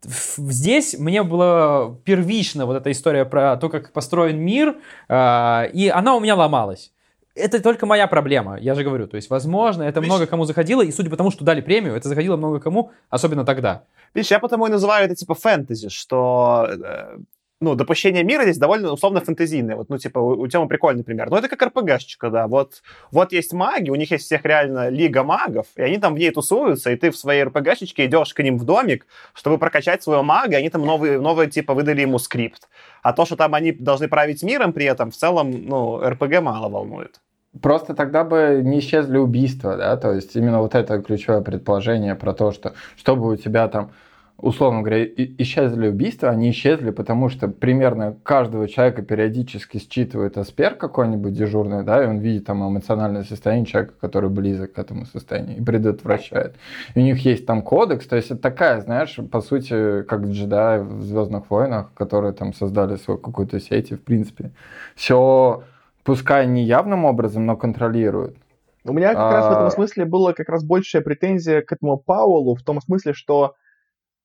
Здесь 0.02 0.98
мне 0.98 1.22
была 1.22 1.94
первична 2.04 2.66
вот 2.66 2.76
эта 2.76 2.90
история 2.92 3.24
про 3.24 3.56
то, 3.56 3.68
как 3.68 3.92
построен 3.92 4.38
мир, 4.38 4.76
а, 5.08 5.68
и 5.72 5.88
она 5.88 6.14
у 6.14 6.20
меня 6.20 6.36
ломалась. 6.36 6.92
Это 7.36 7.62
только 7.62 7.84
моя 7.86 8.06
проблема, 8.06 8.58
я 8.58 8.74
же 8.74 8.82
говорю. 8.82 9.06
То 9.06 9.16
есть, 9.16 9.30
возможно, 9.30 9.82
это 9.82 10.00
много 10.00 10.26
кому 10.26 10.44
заходило, 10.44 10.82
и 10.82 10.90
судя 10.90 11.10
по 11.10 11.16
тому, 11.16 11.30
что 11.30 11.44
дали 11.44 11.60
премию, 11.60 11.94
это 11.94 12.08
заходило 12.08 12.36
много 12.36 12.60
кому, 12.60 12.92
особенно 13.10 13.44
тогда. 13.44 13.84
Видишь, 14.14 14.30
я 14.30 14.38
потому 14.38 14.66
и 14.66 14.70
называю 14.70 15.04
это 15.04 15.14
типа 15.14 15.34
фэнтези, 15.34 15.90
что 15.90 16.66
э, 16.66 17.18
ну, 17.60 17.74
допущение 17.74 18.22
мира 18.22 18.42
здесь 18.42 18.58
довольно 18.58 18.92
условно 18.92 19.20
фэнтезийное. 19.20 19.76
Вот, 19.76 19.88
ну, 19.88 19.98
типа, 19.98 20.18
у, 20.18 20.40
у 20.40 20.46
Тёмы 20.46 20.68
прикольный 20.68 21.04
пример. 21.04 21.30
Ну, 21.30 21.36
это 21.36 21.48
как 21.48 21.62
РПГшечка, 21.62 22.30
да. 22.30 22.46
Вот, 22.46 22.82
вот 23.10 23.32
есть 23.32 23.52
маги, 23.52 23.90
у 23.90 23.94
них 23.94 24.10
есть 24.10 24.24
всех 24.24 24.44
реально 24.44 24.90
лига 24.90 25.22
магов, 25.22 25.66
и 25.76 25.82
они 25.82 25.98
там 25.98 26.14
в 26.14 26.18
ней 26.18 26.30
тусуются, 26.30 26.90
и 26.90 26.96
ты 26.96 27.10
в 27.10 27.16
своей 27.16 27.44
РПГшечке 27.44 28.06
идешь 28.06 28.34
к 28.34 28.42
ним 28.42 28.58
в 28.58 28.64
домик, 28.64 29.06
чтобы 29.32 29.58
прокачать 29.58 30.02
своего 30.02 30.22
мага, 30.22 30.52
и 30.52 30.60
они 30.60 30.68
там 30.68 30.84
новые, 30.84 31.18
новые, 31.18 31.50
типа, 31.50 31.72
выдали 31.72 32.02
ему 32.02 32.18
скрипт. 32.18 32.68
А 33.02 33.12
то, 33.12 33.24
что 33.24 33.36
там 33.36 33.54
они 33.54 33.72
должны 33.72 34.08
править 34.08 34.42
миром 34.42 34.72
при 34.72 34.84
этом, 34.84 35.10
в 35.10 35.16
целом, 35.16 35.66
ну, 35.66 36.00
РПГ 36.00 36.40
мало 36.40 36.68
волнует. 36.68 37.20
Просто 37.62 37.94
тогда 37.94 38.24
бы 38.24 38.60
не 38.64 38.80
исчезли 38.80 39.18
убийства, 39.18 39.76
да, 39.76 39.96
то 39.96 40.12
есть 40.12 40.36
именно 40.36 40.60
вот 40.60 40.74
это 40.74 41.00
ключевое 41.00 41.40
предположение 41.40 42.14
про 42.14 42.32
то, 42.32 42.52
что 42.52 42.72
чтобы 42.96 43.32
у 43.32 43.36
тебя 43.36 43.68
там, 43.68 43.90
условно 44.36 44.82
говоря, 44.82 45.04
исчезли 45.04 45.88
убийства, 45.88 46.28
они 46.28 46.50
исчезли, 46.50 46.90
потому 46.90 47.28
что 47.28 47.48
примерно 47.48 48.16
каждого 48.22 48.68
человека 48.68 49.02
периодически 49.02 49.78
считывает 49.78 50.36
аспер 50.36 50.74
какой-нибудь 50.74 51.32
дежурный, 51.32 51.84
да, 51.84 52.02
и 52.02 52.06
он 52.06 52.18
видит 52.18 52.46
там 52.46 52.68
эмоциональное 52.68 53.24
состояние 53.24 53.66
человека, 53.66 53.94
который 54.00 54.28
близок 54.28 54.74
к 54.74 54.78
этому 54.78 55.06
состоянию, 55.06 55.56
и 55.56 55.62
предотвращает. 55.62 56.56
И 56.94 57.00
у 57.00 57.02
них 57.02 57.24
есть 57.24 57.46
там 57.46 57.62
кодекс, 57.62 58.06
то 58.06 58.16
есть 58.16 58.30
это 58.30 58.40
такая, 58.42 58.80
знаешь, 58.80 59.18
по 59.30 59.40
сути, 59.40 60.02
как 60.02 60.24
джедаи 60.26 60.80
в 60.80 61.02
Звездных 61.02 61.48
войнах, 61.50 61.92
которые 61.94 62.32
там 62.32 62.52
создали 62.52 62.96
свою 62.96 63.18
какую-то 63.18 63.60
сеть, 63.60 63.92
и 63.92 63.94
в 63.94 64.02
принципе 64.02 64.50
все 64.94 65.62
пускай 66.06 66.46
не 66.46 66.64
явным 66.64 67.04
образом, 67.04 67.44
но 67.44 67.56
контролируют. 67.56 68.36
У 68.84 68.92
меня 68.92 69.08
как 69.14 69.32
раз 69.32 69.46
в 69.46 69.48
А. 69.48 69.52
этом 69.52 69.70
смысле 69.70 70.04
была 70.04 70.32
как 70.32 70.48
раз 70.48 70.64
большая 70.64 71.02
претензия 71.02 71.60
к 71.60 71.72
этому 71.72 71.98
Паулу, 71.98 72.54
в 72.54 72.62
том 72.62 72.80
смысле, 72.80 73.12
что 73.12 73.54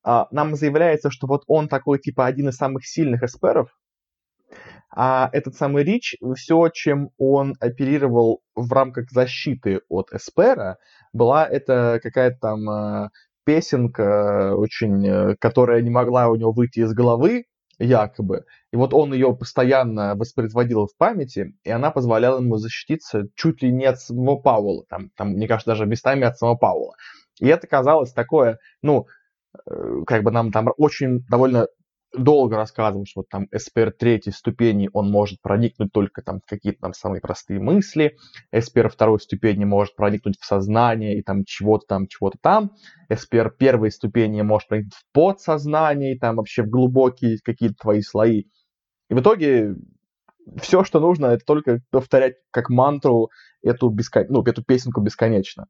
а, 0.04 0.28
нам 0.30 0.54
заявляется, 0.54 1.10
что 1.10 1.26
вот 1.26 1.42
он 1.48 1.68
такой, 1.68 1.98
типа, 1.98 2.26
один 2.26 2.48
из 2.48 2.56
самых 2.56 2.86
сильных 2.86 3.24
эсперов, 3.24 3.76
а 4.94 5.30
этот 5.32 5.56
самый 5.56 5.84
Рич, 5.84 6.16
все, 6.36 6.68
чем 6.68 7.10
он 7.18 7.54
оперировал 7.60 8.42
в 8.54 8.70
рамках 8.72 9.10
защиты 9.10 9.80
от 9.88 10.12
эспера, 10.12 10.78
была 11.12 11.46
это 11.46 11.98
какая-то 12.02 12.38
там 12.40 12.70
э, 12.70 13.08
песенка 13.44 14.54
очень, 14.54 15.06
э, 15.06 15.36
которая 15.40 15.80
не 15.80 15.90
могла 15.90 16.28
у 16.28 16.36
него 16.36 16.52
выйти 16.52 16.80
из 16.80 16.92
головы, 16.92 17.46
якобы. 17.82 18.44
И 18.72 18.76
вот 18.76 18.94
он 18.94 19.12
ее 19.12 19.34
постоянно 19.36 20.14
воспроизводил 20.14 20.86
в 20.86 20.96
памяти, 20.96 21.54
и 21.64 21.70
она 21.70 21.90
позволяла 21.90 22.40
ему 22.40 22.56
защититься 22.56 23.24
чуть 23.34 23.62
ли 23.62 23.72
не 23.72 23.86
от 23.86 24.00
самого 24.00 24.36
Пауэлла, 24.36 24.84
там, 24.88 25.10
там, 25.16 25.30
мне 25.32 25.48
кажется, 25.48 25.70
даже 25.70 25.86
местами 25.86 26.24
от 26.24 26.38
самого 26.38 26.56
Пауэлла. 26.56 26.94
И 27.40 27.46
это 27.46 27.66
казалось 27.66 28.12
такое, 28.12 28.58
ну, 28.82 29.06
э, 29.66 30.02
как 30.06 30.22
бы 30.22 30.30
нам 30.30 30.52
там 30.52 30.68
очень 30.76 31.24
довольно 31.28 31.66
долго 32.14 32.56
рассказывают, 32.56 33.08
что 33.08 33.20
вот 33.20 33.28
там 33.28 33.46
СПР 33.54 33.92
третьей 33.92 34.32
ступени, 34.32 34.90
он 34.92 35.10
может 35.10 35.40
проникнуть 35.40 35.92
только 35.92 36.22
там 36.22 36.40
в 36.40 36.48
какие-то 36.48 36.80
там 36.80 36.92
самые 36.92 37.20
простые 37.20 37.60
мысли, 37.60 38.16
СПР 38.54 38.88
второй 38.88 39.20
ступени 39.20 39.64
может 39.64 39.96
проникнуть 39.96 40.38
в 40.38 40.44
сознание 40.44 41.18
и 41.18 41.22
там 41.22 41.44
чего-то 41.44 41.86
там, 41.86 42.06
чего-то 42.06 42.38
там, 42.40 42.72
СПР 43.12 43.54
первой 43.58 43.90
ступени 43.90 44.42
может 44.42 44.68
проникнуть 44.68 44.94
в 44.94 45.04
подсознание 45.12 46.14
и 46.14 46.18
там 46.18 46.36
вообще 46.36 46.62
в 46.62 46.68
глубокие 46.68 47.38
какие-то 47.42 47.76
твои 47.80 48.02
слои. 48.02 48.44
И 49.08 49.14
в 49.14 49.20
итоге 49.20 49.74
все, 50.60 50.84
что 50.84 51.00
нужно, 51.00 51.26
это 51.26 51.44
только 51.44 51.80
повторять 51.90 52.34
как 52.50 52.68
мантру 52.68 53.30
эту, 53.62 53.88
бескон... 53.90 54.26
ну, 54.28 54.42
эту 54.42 54.62
песенку 54.62 55.00
бесконечно. 55.00 55.66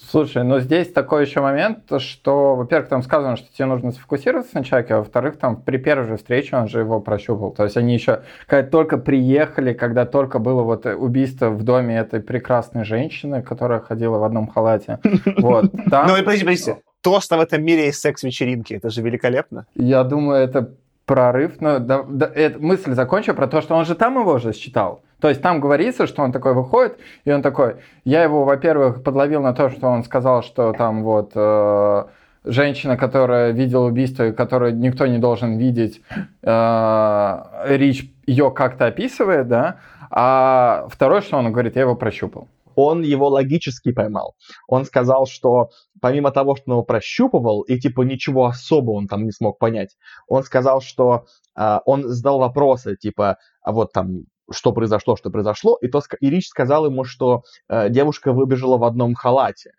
Слушай, 0.00 0.44
но 0.44 0.60
здесь 0.60 0.92
такой 0.92 1.24
еще 1.24 1.40
момент, 1.40 1.80
что, 1.98 2.54
во-первых, 2.54 2.88
там 2.88 3.02
сказано, 3.02 3.36
что 3.36 3.52
тебе 3.52 3.66
нужно 3.66 3.90
сфокусироваться 3.90 4.56
на 4.56 4.64
человеке, 4.64 4.94
а 4.94 4.98
во-вторых, 4.98 5.38
там 5.38 5.60
при 5.60 5.76
первой 5.76 6.06
же 6.06 6.16
встрече 6.16 6.56
он 6.56 6.68
же 6.68 6.78
его 6.78 7.00
прощупал. 7.00 7.50
То 7.50 7.64
есть 7.64 7.76
они 7.76 7.94
еще, 7.94 8.22
когда 8.46 8.70
только 8.70 8.96
приехали, 8.96 9.72
когда 9.72 10.06
только 10.06 10.38
было 10.38 10.62
вот 10.62 10.86
убийство 10.86 11.50
в 11.50 11.62
доме 11.64 11.98
этой 11.98 12.20
прекрасной 12.20 12.84
женщины, 12.84 13.42
которая 13.42 13.80
ходила 13.80 14.18
в 14.18 14.24
одном 14.24 14.46
халате, 14.46 15.00
вот. 15.38 15.72
Ну, 15.72 16.16
и 16.16 16.22
подожди, 16.22 16.44
подожди. 16.44 16.74
То, 17.02 17.20
что 17.20 17.36
в 17.36 17.40
этом 17.40 17.64
мире 17.64 17.86
есть 17.86 18.00
секс-вечеринки, 18.00 18.74
это 18.74 18.90
же 18.90 19.02
великолепно. 19.02 19.66
Я 19.74 20.04
думаю, 20.04 20.42
это 20.42 20.70
прорыв, 21.06 21.60
но 21.60 21.80
да, 21.80 22.04
да, 22.08 22.30
это, 22.32 22.58
мысль 22.60 22.92
закончу 22.92 23.34
про 23.34 23.48
то, 23.48 23.62
что 23.62 23.74
он 23.74 23.84
же 23.84 23.94
там 23.94 24.18
его 24.18 24.38
же 24.38 24.52
считал. 24.52 25.02
То 25.20 25.28
есть 25.28 25.42
там 25.42 25.60
говорится, 25.60 26.06
что 26.06 26.22
он 26.22 26.32
такой 26.32 26.54
выходит, 26.54 26.98
и 27.24 27.32
он 27.32 27.42
такой, 27.42 27.76
я 28.04 28.22
его, 28.22 28.44
во-первых, 28.44 29.02
подловил 29.02 29.42
на 29.42 29.52
то, 29.52 29.68
что 29.68 29.88
он 29.88 30.04
сказал, 30.04 30.42
что 30.42 30.72
там 30.72 31.02
вот 31.02 31.32
э, 31.34 32.04
женщина, 32.44 32.96
которая 32.96 33.50
видела 33.50 33.86
убийство, 33.86 34.28
и 34.28 34.32
которую 34.32 34.76
никто 34.76 35.06
не 35.06 35.18
должен 35.18 35.58
видеть, 35.58 36.00
э, 36.42 37.42
Рич 37.66 38.12
ее 38.26 38.50
как-то 38.52 38.86
описывает, 38.86 39.48
да, 39.48 39.80
а 40.10 40.86
второе, 40.88 41.20
что 41.20 41.36
он 41.36 41.50
говорит, 41.52 41.76
я 41.76 41.82
его 41.82 41.96
прощупал. 41.96 42.48
он 42.76 43.02
его 43.02 43.28
логически 43.28 43.90
поймал. 43.90 44.36
Он 44.68 44.84
сказал, 44.84 45.26
что 45.26 45.70
помимо 46.00 46.30
того, 46.30 46.54
что 46.54 46.64
он 46.68 46.72
его 46.74 46.82
прощупывал, 46.84 47.62
и 47.62 47.76
типа 47.78 48.02
ничего 48.02 48.46
особого 48.46 48.94
он 48.94 49.08
там 49.08 49.24
не 49.24 49.32
смог 49.32 49.58
понять, 49.58 49.96
он 50.28 50.44
сказал, 50.44 50.80
что 50.80 51.26
а, 51.56 51.82
он 51.86 52.04
задал 52.04 52.38
вопросы, 52.38 52.96
типа, 52.96 53.38
а 53.62 53.72
вот 53.72 53.92
там, 53.92 54.26
что 54.50 54.72
произошло, 54.72 55.16
что 55.16 55.30
произошло, 55.30 55.76
и, 55.80 55.88
то, 55.88 56.00
и 56.20 56.30
Рич 56.30 56.48
сказал 56.48 56.86
ему, 56.86 57.04
что 57.04 57.42
э, 57.68 57.88
девушка 57.90 58.32
выбежала 58.32 58.78
в 58.78 58.84
одном 58.84 59.14
халате. 59.14 59.72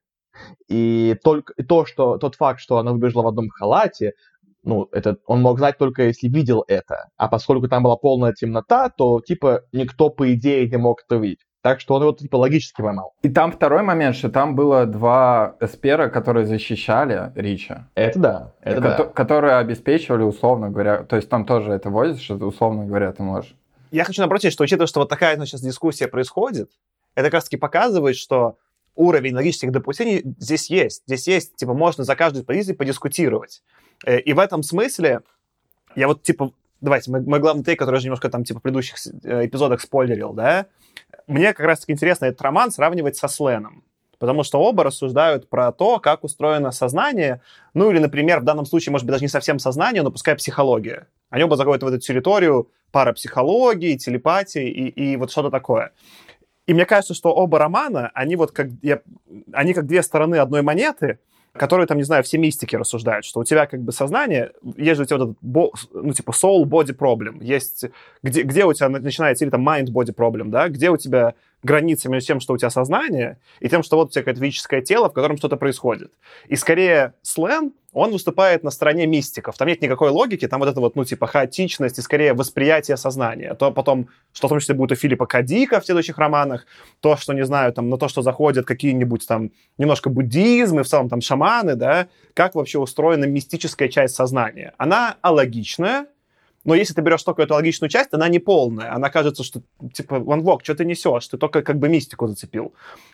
И 0.67 1.17
только 1.23 1.53
и 1.57 1.63
то, 1.63 1.85
что 1.85 2.17
тот 2.17 2.35
факт, 2.35 2.59
что 2.59 2.77
она 2.77 2.91
выбежала 2.91 3.23
в 3.23 3.27
одном 3.27 3.49
халате, 3.49 4.13
ну, 4.63 4.87
это 4.91 5.17
он 5.25 5.41
мог 5.41 5.57
знать 5.57 5.77
только 5.77 6.03
если 6.03 6.27
видел 6.27 6.63
это. 6.67 7.09
А 7.17 7.27
поскольку 7.27 7.67
там 7.67 7.83
была 7.83 7.95
полная 7.95 8.33
темнота, 8.33 8.89
то, 8.89 9.21
типа, 9.21 9.63
никто, 9.71 10.09
по 10.09 10.33
идее, 10.33 10.69
не 10.69 10.77
мог 10.77 11.03
это 11.03 11.17
увидеть. 11.17 11.39
Так 11.61 11.81
что 11.81 11.95
он 11.95 12.03
его 12.03 12.13
типа 12.13 12.37
логически 12.37 12.81
поймал. 12.81 13.13
И 13.21 13.29
там 13.29 13.51
второй 13.51 13.83
момент, 13.83 14.15
что 14.15 14.29
там 14.29 14.55
было 14.55 14.85
два 14.85 15.57
эспера, 15.59 16.07
которые 16.07 16.45
защищали 16.45 17.33
Рича. 17.35 17.89
Это 17.95 18.19
да, 18.19 18.53
это 18.61 18.81
кото- 18.81 18.97
да. 18.97 19.05
Которые 19.05 19.55
обеспечивали, 19.57 20.23
условно 20.23 20.69
говоря, 20.69 21.03
то 21.03 21.17
есть 21.17 21.29
там 21.29 21.45
тоже 21.45 21.73
это 21.73 21.89
что 22.15 22.35
условно 22.35 22.85
говоря 22.85 23.11
ты 23.11 23.23
можешь. 23.23 23.55
Я 23.91 24.03
хочу 24.03 24.21
напротив, 24.21 24.51
что 24.51 24.63
учитывая, 24.63 24.87
что 24.87 24.99
вот 24.99 25.09
такая 25.09 25.37
ну, 25.37 25.45
сейчас 25.45 25.61
дискуссия 25.61 26.07
происходит, 26.07 26.71
это 27.15 27.25
как 27.27 27.35
раз 27.35 27.43
таки 27.45 27.57
показывает, 27.57 28.15
что 28.15 28.57
уровень 28.95 29.35
логических 29.35 29.71
допущений 29.71 30.23
здесь 30.37 30.69
есть. 30.69 31.03
Здесь 31.07 31.27
есть, 31.27 31.55
типа, 31.55 31.73
можно 31.73 32.03
за 32.03 32.15
каждую 32.15 32.45
позицию 32.45 32.75
подискутировать. 32.75 33.63
Э, 34.05 34.19
И 34.19 34.33
в 34.33 34.39
этом 34.39 34.63
смысле 34.63 35.21
я 35.95 36.07
вот, 36.07 36.23
типа, 36.23 36.53
давайте, 36.81 37.11
мой, 37.11 37.21
мой 37.21 37.39
главный 37.39 37.63
тейк, 37.63 37.79
который 37.79 37.95
я 37.95 37.99
же 38.01 38.05
немножко 38.07 38.29
там, 38.29 38.43
типа, 38.43 38.59
в 38.59 38.63
предыдущих 38.63 38.95
э, 39.23 39.45
эпизодах 39.45 39.81
спойлерил, 39.81 40.33
да, 40.33 40.67
мне 41.27 41.53
как 41.53 41.65
раз-таки 41.65 41.93
интересно 41.93 42.25
этот 42.25 42.41
роман 42.41 42.71
сравнивать 42.71 43.17
со 43.17 43.27
Сленом. 43.27 43.83
Потому 44.17 44.43
что 44.43 44.59
оба 44.59 44.83
рассуждают 44.83 45.49
про 45.49 45.71
то, 45.71 45.99
как 45.99 46.25
устроено 46.25 46.71
сознание. 46.71 47.41
Ну 47.73 47.89
или, 47.89 47.99
например, 47.99 48.41
в 48.41 48.43
данном 48.43 48.65
случае, 48.65 48.91
может 48.91 49.05
быть, 49.05 49.13
даже 49.13 49.23
не 49.23 49.29
совсем 49.29 49.59
сознание, 49.59 50.03
но 50.03 50.11
пускай 50.11 50.35
психология. 50.35 51.07
Они 51.29 51.43
оба 51.43 51.55
заходят 51.55 51.83
в 51.83 51.87
эту 51.87 51.99
территорию 51.99 52.69
парапсихологии, 52.91 53.97
телепатии 53.97 54.69
и, 54.69 54.87
и 54.89 55.15
вот 55.15 55.31
что-то 55.31 55.49
такое. 55.49 55.91
И 56.65 56.73
мне 56.73 56.85
кажется, 56.85 57.13
что 57.13 57.33
оба 57.33 57.59
романа, 57.59 58.11
они 58.13 58.35
вот 58.35 58.51
как, 58.51 58.67
я, 58.81 59.01
они 59.53 59.73
как 59.73 59.87
две 59.87 60.03
стороны 60.03 60.35
одной 60.35 60.61
монеты, 60.61 61.19
которые 61.53 61.87
там, 61.87 61.97
не 61.97 62.03
знаю, 62.03 62.23
все 62.23 62.37
мистики 62.37 62.75
рассуждают, 62.75 63.25
что 63.25 63.39
у 63.39 63.43
тебя 63.43 63.65
как 63.65 63.81
бы 63.81 63.91
сознание, 63.91 64.51
есть 64.77 64.97
же 64.97 65.03
у 65.03 65.05
тебя 65.05 65.17
вот 65.17 65.23
этот, 65.29 65.37
бо, 65.41 65.71
ну, 65.93 66.13
типа, 66.13 66.31
soul-body 66.31 66.95
problem, 66.95 67.43
есть, 67.43 67.85
где, 68.21 68.43
где 68.43 68.65
у 68.65 68.73
тебя 68.73 68.89
начинается, 68.89 69.43
или 69.43 69.51
там 69.51 69.67
mind-body 69.67 70.15
problem, 70.15 70.49
да, 70.49 70.69
где 70.69 70.91
у 70.91 70.97
тебя 70.97 71.33
граница 71.63 72.09
между 72.09 72.27
тем, 72.27 72.39
что 72.39 72.53
у 72.53 72.57
тебя 72.57 72.69
сознание, 72.69 73.39
и 73.59 73.67
тем, 73.67 73.83
что 73.83 73.97
вот 73.97 74.09
у 74.09 74.11
тебя 74.11 74.21
какое-то 74.21 74.41
физическое 74.41 74.81
тело, 74.81 75.09
в 75.09 75.13
котором 75.13 75.37
что-то 75.37 75.57
происходит. 75.57 76.13
И 76.47 76.55
скорее 76.55 77.15
Слен, 77.23 77.73
он 77.93 78.11
выступает 78.11 78.63
на 78.63 78.71
стороне 78.71 79.07
мистиков. 79.07 79.57
Там 79.57 79.67
нет 79.67 79.81
никакой 79.81 80.09
логики, 80.09 80.47
там 80.47 80.59
вот 80.59 80.69
это 80.69 80.79
вот, 80.79 80.95
ну, 80.95 81.05
типа, 81.05 81.27
хаотичность 81.27 81.97
и 81.97 82.01
скорее 82.01 82.33
восприятие 82.33 82.97
сознания. 82.97 83.53
То 83.55 83.71
потом, 83.71 84.09
что 84.31 84.47
в 84.47 84.49
том 84.49 84.59
числе 84.59 84.75
будет 84.75 84.91
у 84.91 84.95
Филиппа 84.95 85.25
Кадика 85.25 85.79
в 85.79 85.85
следующих 85.85 86.17
романах, 86.17 86.65
то, 86.99 87.17
что, 87.17 87.33
не 87.33 87.45
знаю, 87.45 87.73
там, 87.73 87.89
на 87.89 87.97
то, 87.97 88.07
что 88.07 88.21
заходят 88.21 88.65
какие-нибудь 88.65 89.27
там 89.27 89.51
немножко 89.77 90.09
буддизм 90.09 90.79
и 90.79 90.83
в 90.83 90.87
целом 90.87 91.09
там 91.09 91.21
шаманы, 91.21 91.75
да, 91.75 92.07
как 92.33 92.55
вообще 92.55 92.79
устроена 92.79 93.25
мистическая 93.25 93.89
часть 93.89 94.15
сознания. 94.15 94.73
Она 94.77 95.17
алогичная, 95.21 96.05
но 96.69 96.75
если 96.75 96.93
ты 96.93 97.01
берешь 97.01 97.23
только 97.23 97.41
эту 97.41 97.55
логичную 97.55 97.89
часть, 97.89 98.13
она 98.13 98.29
не 98.29 98.37
полная. 98.37 98.93
Она 98.93 99.09
кажется, 99.09 99.43
что, 99.43 99.63
типа, 99.91 100.19
Вог, 100.19 100.63
что 100.63 100.75
ты 100.75 100.85
несешь? 100.85 101.27
Ты 101.27 101.37
только 101.39 101.63
как 101.63 101.79
бы 101.79 101.89
мистику 101.89 102.27
зацепил. 102.27 102.73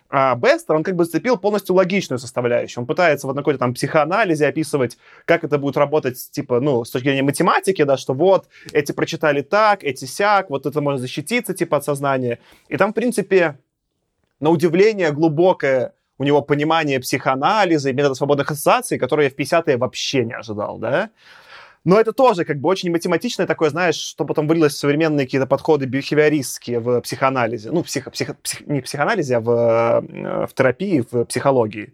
А 0.10 0.36
Бестер, 0.36 0.76
он 0.76 0.84
как 0.84 0.98
бы 0.98 1.06
зацепил 1.06 1.38
полностью 1.38 1.74
логичную 1.74 2.20
составляющую. 2.20 2.82
Он 2.82 2.86
пытается 2.86 3.28
вот 3.28 3.36
на 3.38 3.44
какой-то 3.44 3.60
там 3.60 3.74
психоанализе 3.74 4.48
описывать, 4.48 4.98
как 5.24 5.46
это 5.46 5.58
будет 5.58 5.78
работать, 5.78 6.18
типа, 6.32 6.60
ну, 6.60 6.84
с 6.84 6.90
точки 6.92 7.06
зрения 7.06 7.24
математики, 7.24 7.82
да, 7.86 7.96
что 7.96 8.14
вот, 8.14 8.48
эти 8.74 8.92
прочитали 8.92 9.42
так, 9.42 9.86
эти 9.86 10.04
сяк, 10.04 10.50
вот 10.50 10.66
это 10.66 10.82
можно 10.82 11.00
защититься, 11.00 11.54
типа, 11.54 11.78
от 11.78 11.86
сознания. 11.86 12.40
И 12.68 12.76
там, 12.76 12.92
в 12.92 12.94
принципе, 12.94 13.58
на 14.42 14.50
удивление 14.50 15.14
глубокое 15.14 15.94
у 16.18 16.26
него 16.26 16.42
понимание 16.42 17.00
психоанализа 17.00 17.90
и 17.90 17.94
метода 17.94 18.16
свободных 18.16 18.52
ассоциаций, 18.52 19.00
которые 19.00 19.30
я 19.30 19.30
в 19.30 19.40
50-е 19.40 19.78
вообще 19.78 20.26
не 20.26 20.34
ожидал, 20.34 20.78
да. 20.78 21.10
Но 21.86 22.00
это 22.00 22.14
тоже 22.14 22.46
как 22.46 22.60
бы 22.60 22.68
очень 22.68 22.92
математичное 22.92 23.46
такое, 23.46 23.70
знаешь, 23.70 23.96
что 23.96 24.26
потом 24.26 24.48
вылилось 24.48 24.74
в 24.74 24.78
современные 24.78 25.28
какие-то 25.28 25.48
подходы 25.48 25.86
биохевиористские 25.86 26.80
в 26.80 27.00
психоанализе. 27.02 27.72
Ну, 27.72 27.84
психо, 27.84 28.10
психо, 28.10 28.36
псих, 28.42 28.66
не 28.68 28.82
психоанализе, 28.82 29.38
а 29.38 29.40
в, 29.40 30.48
в 30.48 30.54
терапии, 30.56 31.06
в 31.10 31.26
психологии. 31.26 31.94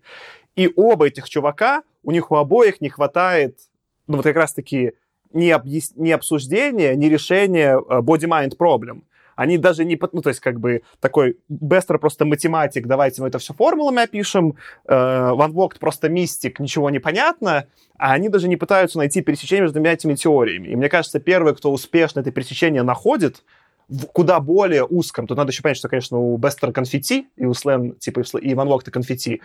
И 0.56 0.72
оба 0.76 1.08
этих 1.08 1.30
чувака, 1.30 1.84
у 2.04 2.12
них 2.12 2.32
у 2.32 2.36
обоих 2.38 2.80
не 2.80 2.90
хватает, 2.90 3.60
ну, 4.08 4.18
вот 4.18 4.24
как 4.24 4.38
раз-таки 4.38 4.94
ни, 5.34 5.50
объяс... 5.50 5.92
ни 5.96 6.12
обсуждения, 6.12 6.96
ни 6.96 7.08
решения 7.08 7.78
body-mind 7.78 8.58
problem 8.58 9.04
они 9.42 9.58
даже 9.58 9.86
не... 9.86 10.00
Ну, 10.12 10.22
то 10.22 10.30
есть, 10.30 10.40
как 10.40 10.60
бы, 10.60 10.84
такой 11.00 11.38
Бестер 11.50 11.98
просто 11.98 12.26
математик, 12.26 12.86
давайте 12.86 13.22
мы 13.22 13.30
это 13.30 13.40
все 13.40 13.54
формулами 13.54 14.04
опишем, 14.04 14.56
э, 14.88 15.32
Ван 15.34 15.52
Вогт 15.52 15.80
просто 15.80 16.10
мистик, 16.10 16.60
ничего 16.60 16.92
не 16.92 17.00
понятно, 17.00 17.66
а 17.98 18.14
они 18.14 18.30
даже 18.30 18.48
не 18.48 18.56
пытаются 18.56 19.00
найти 19.00 19.22
пересечение 19.22 19.64
между 19.64 19.82
этими 19.82 20.14
теориями. 20.14 20.68
И 20.68 20.76
мне 20.76 20.90
кажется, 20.90 21.20
первый, 21.20 21.56
кто 21.56 21.72
успешно 21.72 22.20
это 22.20 22.32
пересечение 22.32 22.84
находит, 22.84 23.44
в 23.90 24.06
куда 24.06 24.40
более 24.40 24.86
узком, 24.86 25.28
тут 25.28 25.38
надо 25.38 25.52
еще 25.52 25.64
понять, 25.64 25.78
что, 25.78 25.90
конечно, 25.90 26.18
у 26.18 26.38
Бестера 26.38 26.72
конфетти, 26.72 27.28
и 27.36 27.46
у 27.46 27.54
Слен, 27.54 27.94
типа, 27.96 28.22
и 28.38 28.54
Ван 28.54 28.70
Вогта 28.70 28.92
конфетти, 28.92 29.36
э, 29.36 29.40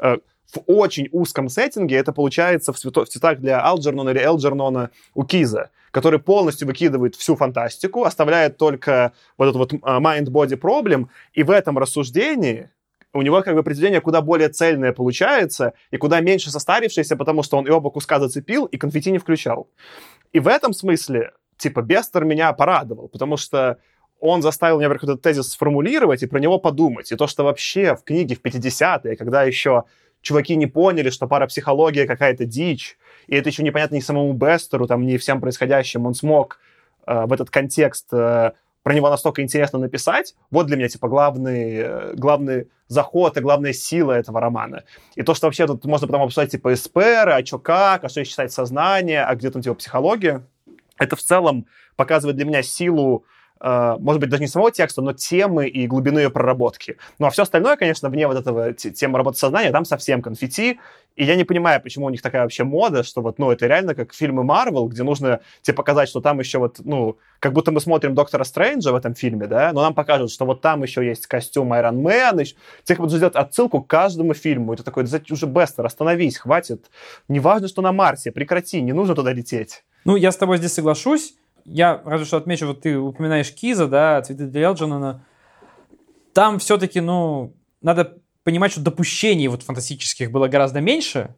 в 0.00 0.62
очень 0.66 1.08
узком 1.12 1.48
сеттинге 1.48 1.96
это 1.96 2.12
получается 2.12 2.72
в, 2.72 2.78
цвето, 2.78 3.04
в 3.04 3.08
цветах 3.08 3.38
для 3.38 3.60
Алджернона 3.64 4.10
или 4.10 4.20
Элджернона 4.20 4.90
у 5.14 5.24
Киза, 5.24 5.70
который 5.92 6.18
полностью 6.18 6.66
выкидывает 6.66 7.14
всю 7.14 7.36
фантастику, 7.36 8.04
оставляет 8.04 8.56
только 8.56 9.12
вот 9.38 9.48
этот 9.48 9.56
вот 9.56 9.72
mind-body 9.72 10.58
problem, 10.58 11.06
и 11.32 11.42
в 11.42 11.50
этом 11.50 11.78
рассуждении 11.78 12.70
у 13.12 13.22
него 13.22 13.42
как 13.42 13.54
бы 13.54 13.62
произведение 13.62 14.00
куда 14.00 14.20
более 14.22 14.48
цельное 14.48 14.92
получается 14.92 15.72
и 15.90 15.96
куда 15.96 16.20
меньше 16.20 16.50
состарившееся, 16.50 17.16
потому 17.16 17.42
что 17.42 17.56
он 17.56 17.66
и 17.66 17.70
оба 17.70 17.90
куска 17.90 18.20
зацепил, 18.20 18.66
и 18.66 18.76
конфетти 18.76 19.10
не 19.10 19.18
включал. 19.18 19.68
И 20.32 20.38
в 20.38 20.46
этом 20.46 20.72
смысле, 20.72 21.32
типа, 21.56 21.82
Бестер 21.82 22.24
меня 22.24 22.52
порадовал, 22.52 23.08
потому 23.08 23.36
что 23.36 23.78
он 24.20 24.42
заставил 24.42 24.78
меня 24.78 24.88
какой-то 24.88 25.16
тезис 25.16 25.50
сформулировать 25.50 26.22
и 26.22 26.26
про 26.26 26.38
него 26.38 26.58
подумать. 26.58 27.10
И 27.10 27.16
то, 27.16 27.26
что 27.26 27.44
вообще 27.44 27.96
в 27.96 28.04
книге 28.04 28.36
в 28.36 28.42
50-е, 28.42 29.16
когда 29.16 29.42
еще 29.42 29.84
чуваки 30.22 30.56
не 30.56 30.66
поняли, 30.66 31.10
что 31.10 31.26
парапсихология 31.26 32.06
какая-то 32.06 32.44
дичь, 32.44 32.98
и 33.26 33.36
это 33.36 33.48
еще 33.48 33.62
непонятно 33.62 33.96
ни 33.96 34.00
самому 34.00 34.32
Бестеру, 34.32 34.86
там, 34.86 35.06
ни 35.06 35.16
всем 35.16 35.40
происходящим, 35.40 36.06
он 36.06 36.14
смог 36.14 36.58
э, 37.06 37.24
в 37.26 37.32
этот 37.32 37.50
контекст 37.50 38.12
э, 38.12 38.52
про 38.82 38.94
него 38.94 39.10
настолько 39.10 39.42
интересно 39.42 39.78
написать, 39.78 40.34
вот 40.50 40.66
для 40.66 40.76
меня, 40.76 40.88
типа, 40.88 41.08
главный, 41.08 41.76
э, 41.76 42.14
главный 42.14 42.68
заход 42.88 43.36
и 43.36 43.40
главная 43.40 43.72
сила 43.72 44.12
этого 44.12 44.40
романа. 44.40 44.84
И 45.14 45.22
то, 45.22 45.34
что 45.34 45.46
вообще 45.46 45.66
тут 45.66 45.84
можно 45.84 46.06
потом 46.06 46.22
обсуждать, 46.22 46.50
типа, 46.50 46.74
эсперы, 46.74 47.32
а 47.32 47.44
что 47.44 47.58
как, 47.58 48.04
а 48.04 48.08
что 48.08 48.24
считать 48.24 48.52
сознание, 48.52 49.24
а 49.24 49.34
где 49.34 49.50
там, 49.50 49.62
типа, 49.62 49.74
психология, 49.74 50.42
это 50.98 51.16
в 51.16 51.22
целом 51.22 51.66
показывает 51.96 52.36
для 52.36 52.46
меня 52.46 52.62
силу 52.62 53.24
может 53.60 54.20
быть, 54.20 54.30
даже 54.30 54.42
не 54.42 54.48
самого 54.48 54.70
текста, 54.70 55.02
но 55.02 55.12
темы 55.12 55.68
и 55.68 55.86
глубины 55.86 56.20
ее 56.20 56.30
проработки. 56.30 56.96
Ну, 57.18 57.26
а 57.26 57.30
все 57.30 57.42
остальное, 57.42 57.76
конечно, 57.76 58.08
вне 58.08 58.26
вот 58.26 58.36
этого 58.36 58.72
темы 58.72 59.18
работы 59.18 59.38
сознания, 59.38 59.70
там 59.70 59.84
совсем 59.84 60.22
конфетти, 60.22 60.80
и 61.16 61.24
я 61.24 61.36
не 61.36 61.44
понимаю, 61.44 61.82
почему 61.82 62.06
у 62.06 62.10
них 62.10 62.22
такая 62.22 62.42
вообще 62.42 62.64
мода, 62.64 63.02
что 63.02 63.20
вот, 63.20 63.38
ну, 63.38 63.50
это 63.50 63.66
реально 63.66 63.94
как 63.94 64.14
фильмы 64.14 64.44
Марвел, 64.44 64.86
где 64.86 65.02
нужно 65.02 65.40
тебе 65.60 65.74
показать, 65.74 66.08
что 66.08 66.20
там 66.20 66.38
еще 66.38 66.58
вот, 66.58 66.76
ну, 66.82 67.18
как 67.40 67.52
будто 67.52 67.72
мы 67.72 67.80
смотрим 67.80 68.14
Доктора 68.14 68.44
Стрэнджа 68.44 68.92
в 68.92 68.94
этом 68.94 69.14
фильме, 69.14 69.46
да, 69.46 69.72
но 69.72 69.82
нам 69.82 69.94
покажут, 69.94 70.30
что 70.30 70.46
вот 70.46 70.60
там 70.60 70.82
еще 70.82 71.04
есть 71.04 71.26
костюм 71.26 71.72
Iron 71.72 71.98
Man, 71.98 72.44
тех 72.84 72.98
будут 72.98 73.12
сделать 73.12 73.34
отсылку 73.34 73.82
к 73.82 73.88
каждому 73.88 74.34
фильму. 74.34 74.72
Это 74.72 74.84
такой, 74.84 75.04
уже 75.04 75.46
Бестер, 75.46 75.84
остановись, 75.84 76.38
хватит. 76.38 76.86
Неважно, 77.28 77.68
что 77.68 77.82
на 77.82 77.92
Марсе, 77.92 78.30
прекрати, 78.30 78.80
не 78.80 78.92
нужно 78.92 79.14
туда 79.14 79.32
лететь. 79.32 79.84
Ну, 80.04 80.16
я 80.16 80.32
с 80.32 80.36
тобой 80.36 80.58
здесь 80.58 80.72
соглашусь 80.72 81.34
я 81.64 82.00
разве 82.04 82.26
что 82.26 82.36
отмечу, 82.36 82.66
вот 82.66 82.82
ты 82.82 82.98
упоминаешь 82.98 83.52
Киза, 83.52 83.86
да, 83.86 84.22
цветы 84.22 84.46
для 84.46 84.62
Элджинона. 84.62 85.24
Там 86.32 86.58
все-таки, 86.58 87.00
ну, 87.00 87.54
надо 87.82 88.18
понимать, 88.44 88.72
что 88.72 88.80
допущений 88.80 89.48
вот 89.48 89.62
фантастических 89.62 90.30
было 90.30 90.48
гораздо 90.48 90.80
меньше, 90.80 91.34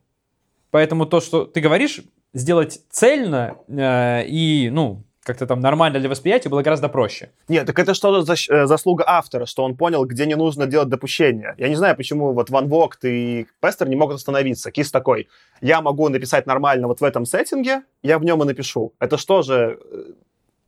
поэтому 0.70 1.06
то, 1.06 1.20
что 1.20 1.44
ты 1.44 1.61
говоришь, 1.61 2.02
сделать 2.35 2.80
цельно 2.90 3.56
э, 3.68 4.24
и, 4.26 4.70
ну, 4.70 5.04
как-то 5.24 5.46
там 5.46 5.61
нормально 5.61 6.00
для 6.00 6.08
восприятия 6.08 6.48
было 6.48 6.62
гораздо 6.62 6.88
проще. 6.88 7.30
Нет, 7.48 7.66
так 7.66 7.78
это 7.78 7.94
что 7.94 8.22
за, 8.22 8.35
заслуга 8.66 9.04
автора, 9.06 9.46
что 9.46 9.62
он 9.62 9.76
понял, 9.76 10.04
где 10.04 10.26
не 10.26 10.35
нужно 10.35 10.66
делать 10.66 10.88
допущения. 10.88 11.54
Я 11.58 11.68
не 11.68 11.76
знаю, 11.76 11.96
почему 11.96 12.32
вот 12.32 12.50
Ван 12.50 12.68
Вогт 12.68 13.04
и 13.04 13.46
Пестер 13.61 13.88
не 13.88 13.96
могут 13.96 14.16
остановиться. 14.16 14.72
Кис 14.72 14.90
такой, 14.90 15.28
я 15.61 15.80
могу 15.80 16.08
написать 16.08 16.46
нормально 16.46 16.88
вот 16.88 17.00
в 17.00 17.04
этом 17.04 17.24
сеттинге, 17.24 17.82
я 18.02 18.18
в 18.18 18.24
нем 18.24 18.42
и 18.42 18.46
напишу. 18.46 18.94
Это 18.98 19.16
что 19.16 19.42
же, 19.42 19.78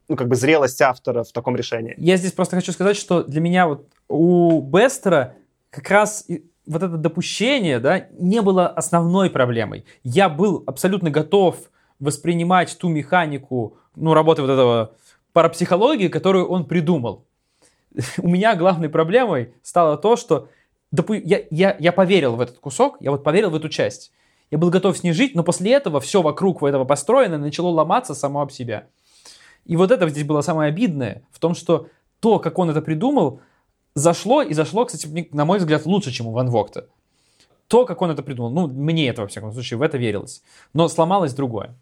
ну, 0.08 0.16
как 0.16 0.28
бы 0.28 0.36
зрелость 0.36 0.80
автора 0.80 1.24
в 1.24 1.32
таком 1.32 1.56
решении? 1.56 1.94
Я 1.98 2.16
здесь 2.16 2.32
просто 2.32 2.56
хочу 2.56 2.70
сказать, 2.70 2.96
что 2.96 3.24
для 3.24 3.40
меня 3.40 3.66
вот 3.66 3.88
у 4.08 4.60
Бестера 4.60 5.34
как 5.70 5.90
раз 5.90 6.26
вот 6.66 6.82
это 6.82 6.96
допущение, 6.96 7.80
да, 7.80 8.06
не 8.18 8.40
было 8.40 8.68
основной 8.68 9.30
проблемой. 9.30 9.84
Я 10.04 10.28
был 10.28 10.62
абсолютно 10.66 11.10
готов 11.10 11.56
воспринимать 11.98 12.76
ту 12.78 12.88
механику, 12.88 13.78
ну, 13.96 14.14
работы 14.14 14.42
вот 14.42 14.50
этого 14.50 14.92
парапсихологии, 15.32 16.08
которую 16.08 16.48
он 16.48 16.64
придумал. 16.64 17.24
У 18.18 18.28
меня 18.28 18.56
главной 18.56 18.88
проблемой 18.88 19.54
стало 19.62 19.96
то, 19.96 20.16
что 20.16 20.48
допу- 20.94 21.20
я, 21.22 21.42
я, 21.50 21.76
я 21.78 21.92
поверил 21.92 22.36
в 22.36 22.40
этот 22.40 22.58
кусок, 22.58 22.96
я 23.00 23.10
вот 23.10 23.24
поверил 23.24 23.50
в 23.50 23.56
эту 23.56 23.68
часть. 23.68 24.12
Я 24.50 24.58
был 24.58 24.70
готов 24.70 24.96
с 24.96 25.02
ней 25.02 25.12
жить, 25.12 25.34
но 25.34 25.42
после 25.42 25.72
этого 25.72 26.00
все 26.00 26.22
вокруг 26.22 26.62
этого 26.62 26.84
построено 26.84 27.38
начало 27.38 27.68
ломаться 27.68 28.14
само 28.14 28.40
об 28.40 28.52
себя. 28.52 28.86
И 29.64 29.76
вот 29.76 29.90
это 29.90 30.08
здесь 30.08 30.24
было 30.24 30.42
самое 30.42 30.68
обидное, 30.68 31.22
в 31.32 31.38
том, 31.38 31.54
что 31.54 31.88
то, 32.20 32.38
как 32.38 32.58
он 32.58 32.70
это 32.70 32.82
придумал, 32.82 33.40
зашло, 33.94 34.42
и 34.42 34.54
зашло, 34.54 34.84
кстати, 34.84 35.28
на 35.32 35.44
мой 35.44 35.58
взгляд, 35.58 35.86
лучше, 35.86 36.10
чем 36.10 36.26
у 36.26 36.32
Ван 36.32 36.50
Вогта. 36.50 36.88
То, 37.68 37.86
как 37.86 38.02
он 38.02 38.10
это 38.10 38.22
придумал, 38.22 38.50
ну, 38.50 38.68
мне 38.68 39.08
это, 39.08 39.22
во 39.22 39.28
всяком 39.28 39.52
случае, 39.52 39.78
в 39.78 39.82
это 39.82 39.96
верилось. 39.96 40.42
Но 40.74 40.88
сломалось 40.88 41.32
другое. 41.32 41.74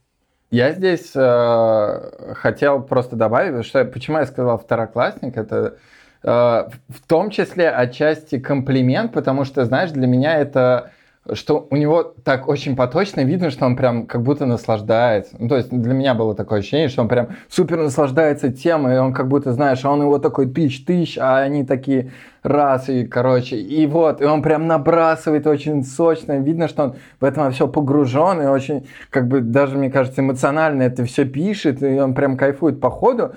Я 0.52 0.72
здесь 0.72 1.12
э, 1.14 2.34
хотел 2.34 2.82
просто 2.82 3.16
добавить, 3.16 3.64
что 3.64 3.86
почему 3.86 4.18
я 4.18 4.26
сказал 4.26 4.58
второклассник, 4.58 5.38
это 5.38 5.78
э, 6.22 6.28
в 6.28 7.06
том 7.08 7.30
числе 7.30 7.70
отчасти 7.70 8.38
комплимент, 8.38 9.14
потому 9.14 9.46
что, 9.46 9.64
знаешь, 9.64 9.92
для 9.92 10.06
меня 10.06 10.38
это 10.38 10.90
что 11.32 11.68
у 11.70 11.76
него 11.76 12.02
так 12.02 12.48
очень 12.48 12.74
поточно 12.74 13.20
видно, 13.20 13.50
что 13.50 13.64
он 13.64 13.76
прям 13.76 14.06
как 14.06 14.22
будто 14.22 14.44
наслаждается. 14.44 15.36
Ну, 15.38 15.48
то 15.48 15.56
есть 15.56 15.70
для 15.70 15.94
меня 15.94 16.14
было 16.14 16.34
такое 16.34 16.58
ощущение, 16.58 16.88
что 16.88 17.02
он 17.02 17.08
прям 17.08 17.28
супер 17.48 17.78
наслаждается 17.78 18.52
темой, 18.52 18.96
и 18.96 18.98
он 18.98 19.12
как 19.12 19.28
будто, 19.28 19.52
знаешь, 19.52 19.84
он 19.84 20.02
его 20.02 20.18
такой 20.18 20.46
тысяч-тысяч, 20.46 21.18
а 21.18 21.38
они 21.38 21.64
такие 21.64 22.10
раз, 22.42 22.88
и, 22.88 23.06
короче, 23.06 23.56
и 23.56 23.86
вот, 23.86 24.20
и 24.20 24.24
он 24.24 24.42
прям 24.42 24.66
набрасывает 24.66 25.46
очень 25.46 25.84
сочно, 25.84 26.38
видно, 26.38 26.66
что 26.66 26.84
он 26.84 26.94
в 27.20 27.24
этом 27.24 27.52
все 27.52 27.68
погружен, 27.68 28.42
и 28.42 28.46
очень, 28.46 28.88
как 29.10 29.28
бы, 29.28 29.40
даже, 29.40 29.78
мне 29.78 29.90
кажется, 29.90 30.22
эмоционально 30.22 30.82
это 30.82 31.04
все 31.04 31.24
пишет, 31.24 31.82
и 31.82 32.00
он 32.00 32.14
прям 32.14 32.36
кайфует 32.36 32.80
по 32.80 32.90
ходу. 32.90 33.32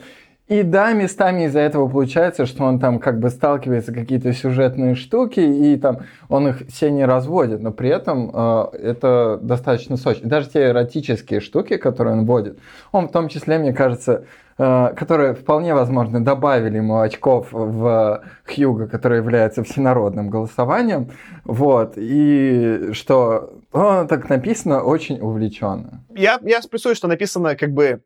И 0.47 0.61
да, 0.61 0.93
местами 0.93 1.45
из-за 1.45 1.59
этого 1.59 1.87
получается, 1.87 2.45
что 2.45 2.65
он 2.65 2.79
там 2.79 2.99
как 2.99 3.19
бы 3.19 3.31
сталкивается 3.31 3.91
какие-то 3.91 4.31
сюжетные 4.31 4.93
штуки, 4.93 5.39
и 5.39 5.75
там 5.75 6.01
он 6.29 6.49
их 6.49 6.67
все 6.69 6.91
не 6.91 7.03
разводит, 7.03 7.61
но 7.61 7.71
при 7.71 7.89
этом 7.89 8.29
э, 8.31 8.65
это 8.77 9.39
достаточно 9.41 9.97
сочно. 9.97 10.29
Даже 10.29 10.49
те 10.49 10.69
эротические 10.69 11.39
штуки, 11.39 11.77
которые 11.77 12.15
он 12.15 12.25
вводит, 12.25 12.59
он 12.91 13.07
в 13.07 13.11
том 13.11 13.27
числе, 13.27 13.57
мне 13.57 13.73
кажется, 13.73 14.25
э, 14.59 14.93
которые 14.95 15.33
вполне 15.33 15.73
возможно 15.73 16.23
добавили 16.23 16.77
ему 16.77 16.99
очков 16.99 17.47
в 17.51 18.23
Хьюга, 18.45 18.87
который 18.87 19.17
является 19.17 19.63
всенародным 19.63 20.29
голосованием, 20.29 21.09
вот, 21.43 21.93
и 21.95 22.89
что 22.91 23.51
он 23.71 24.07
так 24.07 24.29
написано 24.29 24.83
очень 24.83 25.19
увлеченно. 25.19 26.05
Я, 26.15 26.37
я 26.43 26.61
сплюсую, 26.61 26.93
что 26.93 27.07
написано 27.07 27.55
как 27.55 27.71
бы 27.71 28.01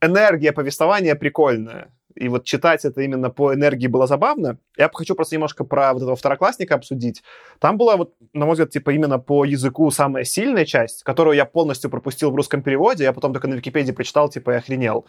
энергия 0.00 0.52
повествования 0.52 1.14
прикольная. 1.14 1.92
И 2.18 2.28
вот 2.28 2.44
читать 2.44 2.84
это 2.84 3.00
именно 3.02 3.30
по 3.30 3.54
энергии 3.54 3.86
было 3.86 4.06
забавно. 4.06 4.58
Я 4.76 4.90
хочу 4.92 5.14
просто 5.14 5.36
немножко 5.36 5.64
про 5.64 5.92
вот 5.92 6.02
этого 6.02 6.16
второклассника 6.16 6.74
обсудить. 6.74 7.22
Там 7.60 7.76
была 7.76 7.96
вот, 7.96 8.14
на 8.32 8.44
мой 8.44 8.54
взгляд, 8.54 8.70
типа 8.70 8.90
именно 8.90 9.18
по 9.18 9.44
языку 9.44 9.90
самая 9.90 10.24
сильная 10.24 10.64
часть, 10.64 11.04
которую 11.04 11.36
я 11.36 11.44
полностью 11.44 11.90
пропустил 11.90 12.32
в 12.32 12.34
русском 12.34 12.62
переводе, 12.62 13.04
я 13.04 13.12
потом 13.12 13.32
только 13.32 13.46
на 13.46 13.54
Википедии 13.54 13.92
прочитал, 13.92 14.28
типа, 14.28 14.52
и 14.52 14.54
охренел. 14.56 15.06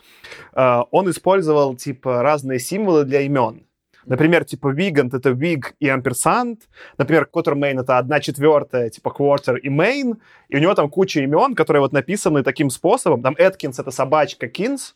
Uh, 0.53 0.85
он 0.91 1.09
использовал, 1.09 1.75
типа, 1.75 2.21
разные 2.21 2.59
символы 2.59 3.05
для 3.05 3.21
имен. 3.21 3.65
Например, 4.09 4.43
типа 4.43 4.69
Вигант— 4.69 5.13
это 5.13 5.29
Виг 5.29 5.75
и 5.79 5.87
амперсант. 5.87 6.67
Например, 6.97 7.29
Quartermain— 7.31 7.79
это 7.81 7.99
одна 7.99 8.19
четвертая, 8.19 8.89
типа 8.89 9.13
Quarter 9.17 9.59
и 9.59 9.69
Main. 9.69 10.17
И 10.49 10.57
у 10.57 10.59
него 10.59 10.73
там 10.73 10.89
куча 10.89 11.21
имен, 11.21 11.53
которые 11.53 11.81
вот 11.81 11.93
написаны 11.93 12.43
таким 12.43 12.71
способом. 12.71 13.21
Там 13.21 13.35
Эткинс— 13.37 13.79
это 13.79 13.91
собачка 13.91 14.47
Кинс. 14.47 14.95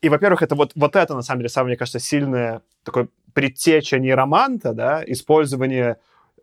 И, 0.00 0.08
во-первых, 0.08 0.42
это 0.42 0.54
вот, 0.54 0.72
вот 0.76 0.94
это, 0.94 1.14
на 1.14 1.22
самом 1.22 1.40
деле, 1.40 1.48
самое, 1.48 1.72
мне 1.72 1.76
кажется, 1.76 1.98
сильное 1.98 2.62
такое 2.84 3.08
предтеча 3.34 3.98
нейроманта, 3.98 4.72
да, 4.72 5.02
использование 5.04 5.96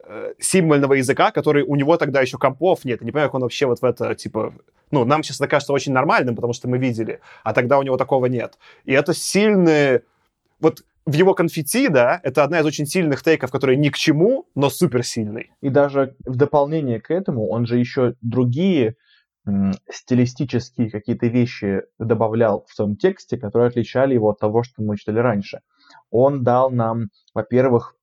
э, 0.04 0.34
символьного 0.38 0.96
языка, 0.96 1.32
который 1.32 1.64
у 1.64 1.78
него 1.78 1.96
тогда 1.96 2.20
еще 2.20 2.38
компов 2.38 2.84
нет. 2.84 3.00
Я 3.00 3.06
не 3.06 3.14
понимаю, 3.14 3.30
как 3.30 3.36
он 3.36 3.42
вообще 3.44 3.66
вот 3.66 3.80
в 3.80 3.86
это, 3.86 4.14
типа... 4.16 4.54
Ну, 4.92 5.06
нам 5.06 5.24
сейчас 5.24 5.38
это 5.38 5.48
кажется 5.48 5.72
очень 5.72 5.94
нормальным, 5.94 6.36
потому 6.36 6.52
что 6.52 6.68
мы 6.68 6.78
видели, 6.78 7.22
а 7.44 7.54
тогда 7.54 7.80
у 7.80 7.84
него 7.84 7.96
такого 7.96 8.26
нет. 8.26 8.58
И 8.84 8.92
это 8.92 9.14
сильные... 9.14 10.04
Вот 10.60 10.84
в 11.06 11.14
его 11.14 11.34
конфетти, 11.34 11.88
да, 11.88 12.20
это 12.24 12.44
одна 12.44 12.60
из 12.60 12.66
очень 12.66 12.86
сильных 12.86 13.22
тейков, 13.22 13.52
которая 13.52 13.76
ни 13.76 13.90
к 13.90 13.96
чему, 13.96 14.48
но 14.56 14.70
суперсильный. 14.70 15.52
И 15.62 15.70
даже 15.70 16.16
в 16.26 16.36
дополнение 16.36 17.00
к 17.00 17.12
этому 17.12 17.48
он 17.48 17.66
же 17.66 17.78
еще 17.78 18.16
другие 18.22 18.96
стилистические 19.90 20.90
какие-то 20.90 21.28
вещи 21.28 21.84
добавлял 22.00 22.66
в 22.68 22.74
своем 22.74 22.96
тексте, 22.96 23.38
которые 23.38 23.68
отличали 23.68 24.16
его 24.16 24.30
от 24.30 24.40
того, 24.40 24.64
что 24.64 24.82
мы 24.82 24.98
читали 24.98 25.20
раньше. 25.20 25.60
Он 26.10 26.44
дал 26.44 26.72
нам, 26.72 27.10
во-первых, 27.34 27.96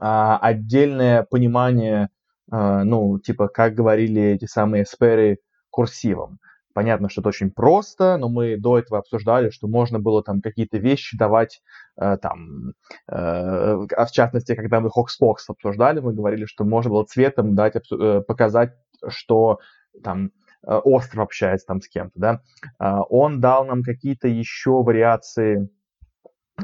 а, 0.00 0.38
отдельное 0.38 1.24
понимание, 1.24 2.08
а, 2.50 2.84
ну, 2.84 3.18
типа, 3.18 3.48
как 3.48 3.74
говорили 3.74 4.22
эти 4.22 4.46
самые 4.46 4.86
сперы 4.86 5.38
курсивом. 5.70 6.38
Понятно, 6.74 7.08
что 7.08 7.20
это 7.20 7.28
очень 7.28 7.50
просто, 7.50 8.16
но 8.16 8.28
мы 8.28 8.56
до 8.56 8.78
этого 8.78 8.98
обсуждали, 8.98 9.50
что 9.50 9.68
можно 9.68 9.98
было 9.98 10.22
там 10.22 10.40
какие-то 10.40 10.78
вещи 10.78 11.16
давать, 11.16 11.60
э, 12.00 12.16
там, 12.20 12.72
э, 13.08 13.14
а 13.14 14.06
в 14.06 14.10
частности, 14.10 14.54
когда 14.54 14.80
мы 14.80 14.90
Хокспокс 14.90 15.48
обсуждали, 15.50 16.00
мы 16.00 16.14
говорили, 16.14 16.46
что 16.46 16.64
можно 16.64 16.90
было 16.90 17.04
цветом 17.04 17.54
дать, 17.54 17.76
э, 17.76 18.22
показать, 18.26 18.72
что 19.08 19.58
там 20.02 20.30
э, 20.66 20.74
остров 20.74 21.24
общается 21.24 21.66
там 21.66 21.80
с 21.82 21.88
кем-то, 21.88 22.18
да. 22.18 22.40
Э, 22.80 23.00
он 23.10 23.40
дал 23.40 23.66
нам 23.66 23.82
какие-то 23.82 24.28
еще 24.28 24.82
вариации, 24.82 25.68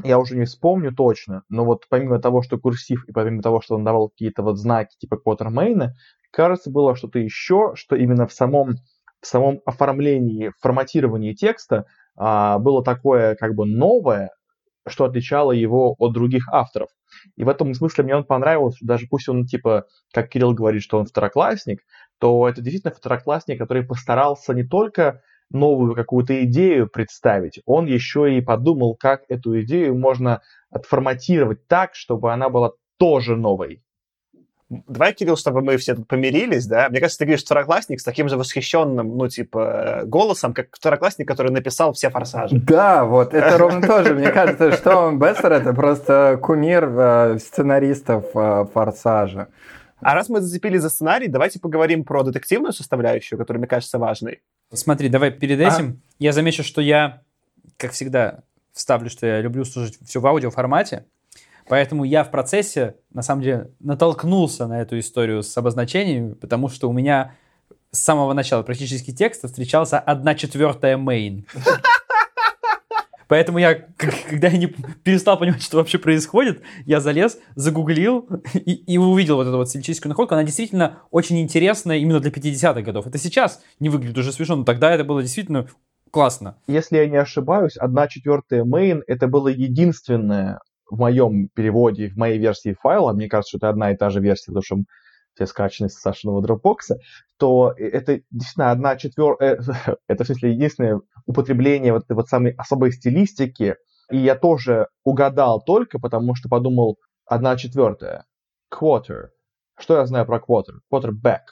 я 0.03 0.17
уже 0.19 0.35
не 0.37 0.45
вспомню 0.45 0.93
точно, 0.93 1.43
но 1.49 1.65
вот 1.65 1.83
помимо 1.89 2.19
того, 2.19 2.41
что 2.41 2.57
курсив, 2.57 3.05
и 3.07 3.11
помимо 3.11 3.41
того, 3.41 3.61
что 3.61 3.75
он 3.75 3.83
давал 3.83 4.09
какие-то 4.09 4.43
вот 4.43 4.57
знаки 4.57 4.95
типа 4.97 5.17
Квотермейна, 5.17 5.95
кажется, 6.31 6.71
было 6.71 6.95
что-то 6.95 7.19
еще, 7.19 7.73
что 7.75 7.95
именно 7.95 8.27
в 8.27 8.33
самом 8.33 8.75
в 9.21 9.27
самом 9.27 9.61
оформлении, 9.65 10.51
форматировании 10.59 11.33
текста 11.33 11.85
а, 12.15 12.59
было 12.59 12.83
такое 12.83 13.35
как 13.35 13.55
бы 13.55 13.65
новое, 13.65 14.31
что 14.87 15.05
отличало 15.05 15.51
его 15.51 15.95
от 15.99 16.13
других 16.13 16.47
авторов. 16.51 16.89
И 17.35 17.43
в 17.43 17.49
этом 17.49 17.73
смысле 17.73 18.03
мне 18.05 18.15
он 18.15 18.23
понравился, 18.23 18.85
даже 18.85 19.07
пусть 19.09 19.29
он, 19.29 19.45
типа, 19.45 19.85
как 20.13 20.29
Кирилл 20.29 20.53
говорит, 20.53 20.83
что 20.83 20.99
он 20.99 21.05
второклассник, 21.05 21.81
то 22.19 22.47
это 22.47 22.61
действительно 22.61 22.93
второклассник, 22.93 23.59
который 23.59 23.83
постарался 23.83 24.53
не 24.53 24.63
только 24.63 25.21
новую 25.51 25.95
какую-то 25.95 26.43
идею 26.45 26.87
представить, 26.87 27.59
он 27.65 27.87
еще 27.87 28.37
и 28.37 28.41
подумал, 28.41 28.95
как 28.95 29.23
эту 29.29 29.59
идею 29.61 29.97
можно 29.97 30.41
отформатировать 30.69 31.67
так, 31.67 31.95
чтобы 31.95 32.31
она 32.31 32.49
была 32.49 32.73
тоже 32.97 33.35
новой. 33.35 33.81
Давай, 34.69 35.13
Кирилл, 35.13 35.35
чтобы 35.35 35.61
мы 35.61 35.77
все 35.77 35.95
тут 35.95 36.07
помирились, 36.07 36.67
да? 36.67 36.89
Мне 36.89 36.99
кажется, 36.99 37.19
ты 37.19 37.25
говоришь 37.25 37.43
второклассник 37.43 37.99
с 37.99 38.03
таким 38.03 38.29
же 38.29 38.37
восхищенным, 38.37 39.17
ну, 39.17 39.27
типа, 39.27 40.03
голосом, 40.05 40.53
как 40.53 40.67
второклассник, 40.75 41.27
который 41.27 41.51
написал 41.51 41.93
все 41.93 42.11
«Форсажи». 42.11 42.57
Да, 42.59 43.03
вот, 43.03 43.33
это 43.33 43.57
ровно 43.57 43.81
тоже. 43.85 44.13
Мне 44.13 44.29
кажется, 44.29 44.71
что 44.73 45.11
Бестер— 45.11 45.51
это 45.53 45.73
просто 45.73 46.39
кумир 46.41 46.87
э, 46.87 47.39
сценаристов 47.39 48.25
э, 48.35 48.65
«Форсажа». 48.71 49.47
А 50.01 50.13
раз 50.13 50.29
мы 50.29 50.39
зацепились 50.39 50.81
за 50.81 50.89
сценарий, 50.89 51.27
давайте 51.27 51.59
поговорим 51.59 52.03
про 52.03 52.23
детективную 52.23 52.71
составляющую, 52.71 53.37
которая, 53.37 53.59
мне 53.59 53.67
кажется, 53.67 53.97
важной. 53.97 54.41
Смотри, 54.71 55.09
давай 55.09 55.31
перед 55.31 55.59
этим 55.59 55.99
а? 55.99 56.13
я 56.19 56.31
замечу, 56.31 56.63
что 56.63 56.79
я, 56.79 57.21
как 57.77 57.91
всегда, 57.91 58.43
вставлю, 58.71 59.09
что 59.09 59.25
я 59.25 59.41
люблю 59.41 59.65
слушать 59.65 59.97
все 60.05 60.21
в 60.21 60.27
аудиоформате. 60.27 61.05
Поэтому 61.69 62.03
я 62.03 62.23
в 62.23 62.31
процессе, 62.31 62.95
на 63.13 63.21
самом 63.21 63.43
деле, 63.43 63.71
натолкнулся 63.79 64.65
на 64.65 64.81
эту 64.81 64.97
историю 64.97 65.43
с 65.43 65.55
обозначениями, 65.55 66.33
потому 66.33 66.67
что 66.67 66.89
у 66.89 66.93
меня 66.93 67.35
с 67.91 67.99
самого 67.99 68.33
начала 68.33 68.63
практически 68.63 69.11
текста 69.11 69.47
встречался 69.47 69.99
одна 69.99 70.33
четвертая 70.33 70.97
main. 70.97 71.45
Поэтому 73.27 73.59
я, 73.59 73.75
когда 73.97 74.47
я 74.47 74.57
не 74.57 74.65
перестал 74.65 75.37
понимать, 75.37 75.61
что 75.61 75.77
вообще 75.77 75.99
происходит, 75.99 76.63
я 76.87 76.99
залез, 76.99 77.37
загуглил 77.53 78.27
и, 78.55 78.73
и 78.73 78.97
увидел 78.97 79.35
вот 79.35 79.45
эту 79.45 79.57
вот 79.57 79.69
стилистическую 79.69 80.09
находку. 80.09 80.33
Она 80.33 80.43
действительно 80.43 81.03
очень 81.11 81.39
интересная 81.39 81.97
именно 81.97 82.19
для 82.19 82.31
50-х 82.31 82.81
годов. 82.81 83.05
Это 83.05 83.19
сейчас 83.19 83.61
не 83.79 83.89
выглядит 83.89 84.17
уже 84.17 84.33
смешно, 84.33 84.55
но 84.55 84.63
тогда 84.63 84.91
это 84.91 85.03
было 85.03 85.21
действительно 85.21 85.67
классно. 86.09 86.57
Если 86.65 86.97
я 86.97 87.07
не 87.07 87.17
ошибаюсь, 87.17 87.77
одна 87.77 88.07
четвертая 88.07 88.63
main 88.63 89.03
это 89.05 89.27
было 89.27 89.49
единственное 89.49 90.59
в 90.89 90.97
моем 90.99 91.49
переводе, 91.49 92.09
в 92.09 92.17
моей 92.17 92.37
версии 92.37 92.73
файла, 92.73 93.13
мне 93.13 93.27
кажется, 93.27 93.51
что 93.51 93.57
это 93.57 93.69
одна 93.69 93.91
и 93.91 93.97
та 93.97 94.09
же 94.09 94.19
версия, 94.19 94.51
потому 94.51 94.63
что 94.63 94.77
все 95.35 95.45
скачаны 95.45 95.89
с 95.89 95.93
Сашиного 95.93 96.41
дропбокса, 96.41 96.97
то 97.37 97.73
это 97.77 98.21
действительно 98.31 98.71
одна 98.71 98.97
четвертая, 98.97 99.59
это 100.07 100.23
в 100.23 100.27
смысле 100.27 100.51
единственное 100.51 101.01
употребление 101.25 101.93
вот 101.93 102.03
этой 102.03 102.13
вот 102.13 102.27
самой 102.27 102.51
особой 102.57 102.91
стилистики, 102.91 103.75
и 104.11 104.17
я 104.17 104.35
тоже 104.35 104.87
угадал 105.03 105.61
только 105.61 105.99
потому, 105.99 106.35
что 106.35 106.49
подумал 106.49 106.97
одна 107.25 107.55
четвертая, 107.55 108.25
quarter. 108.73 109.29
Что 109.79 109.97
я 109.97 110.05
знаю 110.05 110.25
про 110.25 110.39
quarter? 110.39 110.79
Quarterback. 110.91 111.43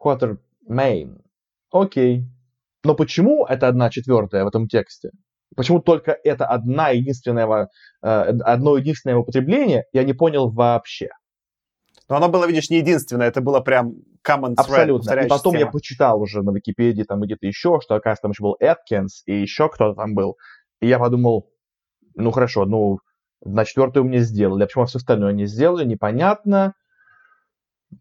Quarter 0.00 0.38
main. 0.68 1.20
Окей. 1.72 2.24
Но 2.84 2.94
почему 2.94 3.44
это 3.46 3.66
одна 3.68 3.90
четвертая 3.90 4.44
в 4.44 4.48
этом 4.48 4.68
тексте? 4.68 5.10
Почему 5.58 5.80
только 5.80 6.16
это 6.22 6.46
одна 6.46 6.90
единственная, 6.90 7.68
э, 8.00 8.06
одно 8.06 8.76
единственное 8.76 9.16
употребление, 9.16 9.86
я 9.92 10.04
не 10.04 10.12
понял 10.12 10.52
вообще. 10.52 11.08
Но 12.08 12.14
оно 12.14 12.28
было, 12.28 12.46
видишь, 12.46 12.70
не 12.70 12.76
единственное, 12.76 13.26
это 13.26 13.40
было 13.40 13.58
прям 13.58 13.94
common 14.24 14.54
thread, 14.54 14.58
Абсолютно. 14.58 15.14
И 15.14 15.26
потом 15.26 15.54
тема. 15.54 15.64
я 15.64 15.66
почитал 15.66 16.22
уже 16.22 16.42
на 16.42 16.52
Википедии, 16.52 17.02
там 17.02 17.22
где-то 17.22 17.48
еще, 17.48 17.80
что, 17.82 17.96
оказывается, 17.96 18.22
там 18.22 18.30
еще 18.30 18.42
был 18.44 18.56
Эткинс, 18.60 19.24
и 19.26 19.40
еще 19.40 19.68
кто-то 19.68 19.96
там 19.96 20.14
был. 20.14 20.36
И 20.80 20.86
я 20.86 21.00
подумал, 21.00 21.50
ну 22.14 22.30
хорошо, 22.30 22.64
ну 22.64 23.00
на 23.44 23.64
четвертую 23.64 24.04
мне 24.04 24.20
сделали, 24.20 24.62
а 24.62 24.66
почему 24.66 24.86
все 24.86 24.98
остальное 24.98 25.32
не 25.32 25.46
сделали, 25.46 25.84
непонятно. 25.84 26.74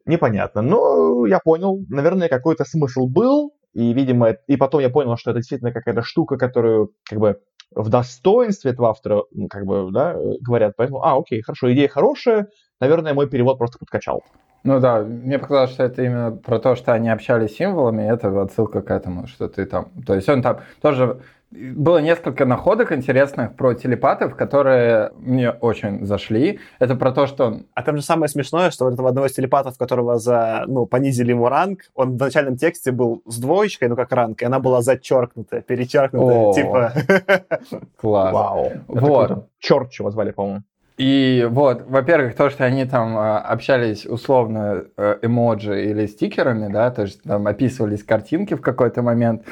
Непонятно. 0.05 0.61
Но 0.61 1.25
я 1.25 1.39
понял, 1.39 1.83
наверное, 1.89 2.29
какой-то 2.29 2.65
смысл 2.65 3.07
был, 3.07 3.56
и, 3.73 3.93
видимо, 3.93 4.31
и 4.47 4.57
потом 4.57 4.81
я 4.81 4.89
понял, 4.89 5.17
что 5.17 5.31
это 5.31 5.39
действительно 5.39 5.71
какая-то 5.71 6.01
штука, 6.01 6.37
которую, 6.37 6.93
как 7.03 7.19
бы, 7.19 7.39
в 7.75 7.89
достоинстве 7.89 8.71
этого 8.71 8.89
автора, 8.89 9.23
как 9.49 9.65
бы, 9.65 9.89
да, 9.91 10.15
говорят. 10.41 10.73
Поэтому, 10.77 11.03
а, 11.03 11.17
окей, 11.17 11.41
хорошо, 11.41 11.71
идея 11.73 11.87
хорошая, 11.87 12.47
наверное, 12.79 13.13
мой 13.13 13.29
перевод 13.29 13.57
просто 13.57 13.77
подкачал. 13.77 14.23
Ну 14.63 14.79
да, 14.79 15.01
мне 15.01 15.39
показалось, 15.39 15.71
что 15.71 15.83
это 15.83 16.03
именно 16.03 16.31
про 16.31 16.59
то, 16.59 16.75
что 16.75 16.93
они 16.93 17.09
общались 17.09 17.55
символами, 17.55 18.01
это 18.01 18.41
отсылка 18.41 18.81
к 18.81 18.91
этому, 18.91 19.27
что 19.27 19.47
ты 19.47 19.65
там... 19.65 19.91
То 20.05 20.15
есть 20.15 20.27
он 20.27 20.41
там 20.41 20.59
тоже 20.81 21.21
было 21.51 21.99
несколько 21.99 22.45
находок 22.45 22.91
интересных 22.91 23.55
про 23.55 23.73
телепатов, 23.73 24.35
которые 24.35 25.11
мне 25.15 25.49
очень 25.49 26.05
зашли. 26.05 26.59
Это 26.79 26.95
про 26.95 27.11
то, 27.11 27.25
что... 27.25 27.61
А 27.73 27.83
там 27.83 27.95
же 27.95 28.03
самое 28.03 28.27
смешное, 28.27 28.69
что 28.69 28.85
вот 28.85 28.93
этого 28.93 29.09
одного 29.09 29.27
из 29.27 29.33
телепатов, 29.33 29.77
которого 29.77 30.17
за, 30.17 30.65
ну, 30.67 30.85
понизили 30.85 31.31
ему 31.31 31.47
ранг, 31.47 31.89
он 31.95 32.17
в 32.17 32.19
начальном 32.19 32.57
тексте 32.57 32.91
был 32.91 33.21
с 33.25 33.37
двоечкой, 33.39 33.87
ну, 33.87 33.95
как 33.95 34.11
ранг, 34.11 34.41
и 34.41 34.45
она 34.45 34.59
была 34.59 34.81
зачеркнутая, 34.81 35.61
перечеркнутая, 35.61 36.37
О, 36.37 36.53
типа... 36.53 36.93
Класс. 37.95 38.33
Вау. 38.33 38.71
Вот. 38.87 39.47
Черт, 39.59 39.89
чего 39.89 40.11
звали, 40.11 40.31
по-моему. 40.31 40.63
И 40.97 41.47
вот, 41.49 41.83
во-первых, 41.87 42.35
то, 42.35 42.49
что 42.49 42.65
они 42.65 42.83
там 42.85 43.15
э, 43.15 43.37
общались 43.37 44.07
условно 44.07 44.85
э, 44.97 45.19
эмоджи 45.21 45.85
или 45.85 46.07
стикерами, 46.07 46.73
да, 46.73 46.89
то 46.89 47.03
есть 47.03 47.21
там 47.21 47.45
описывались 47.45 48.03
картинки 48.03 48.55
в 48.55 48.61
какой-то 48.61 49.03
момент. 49.03 49.43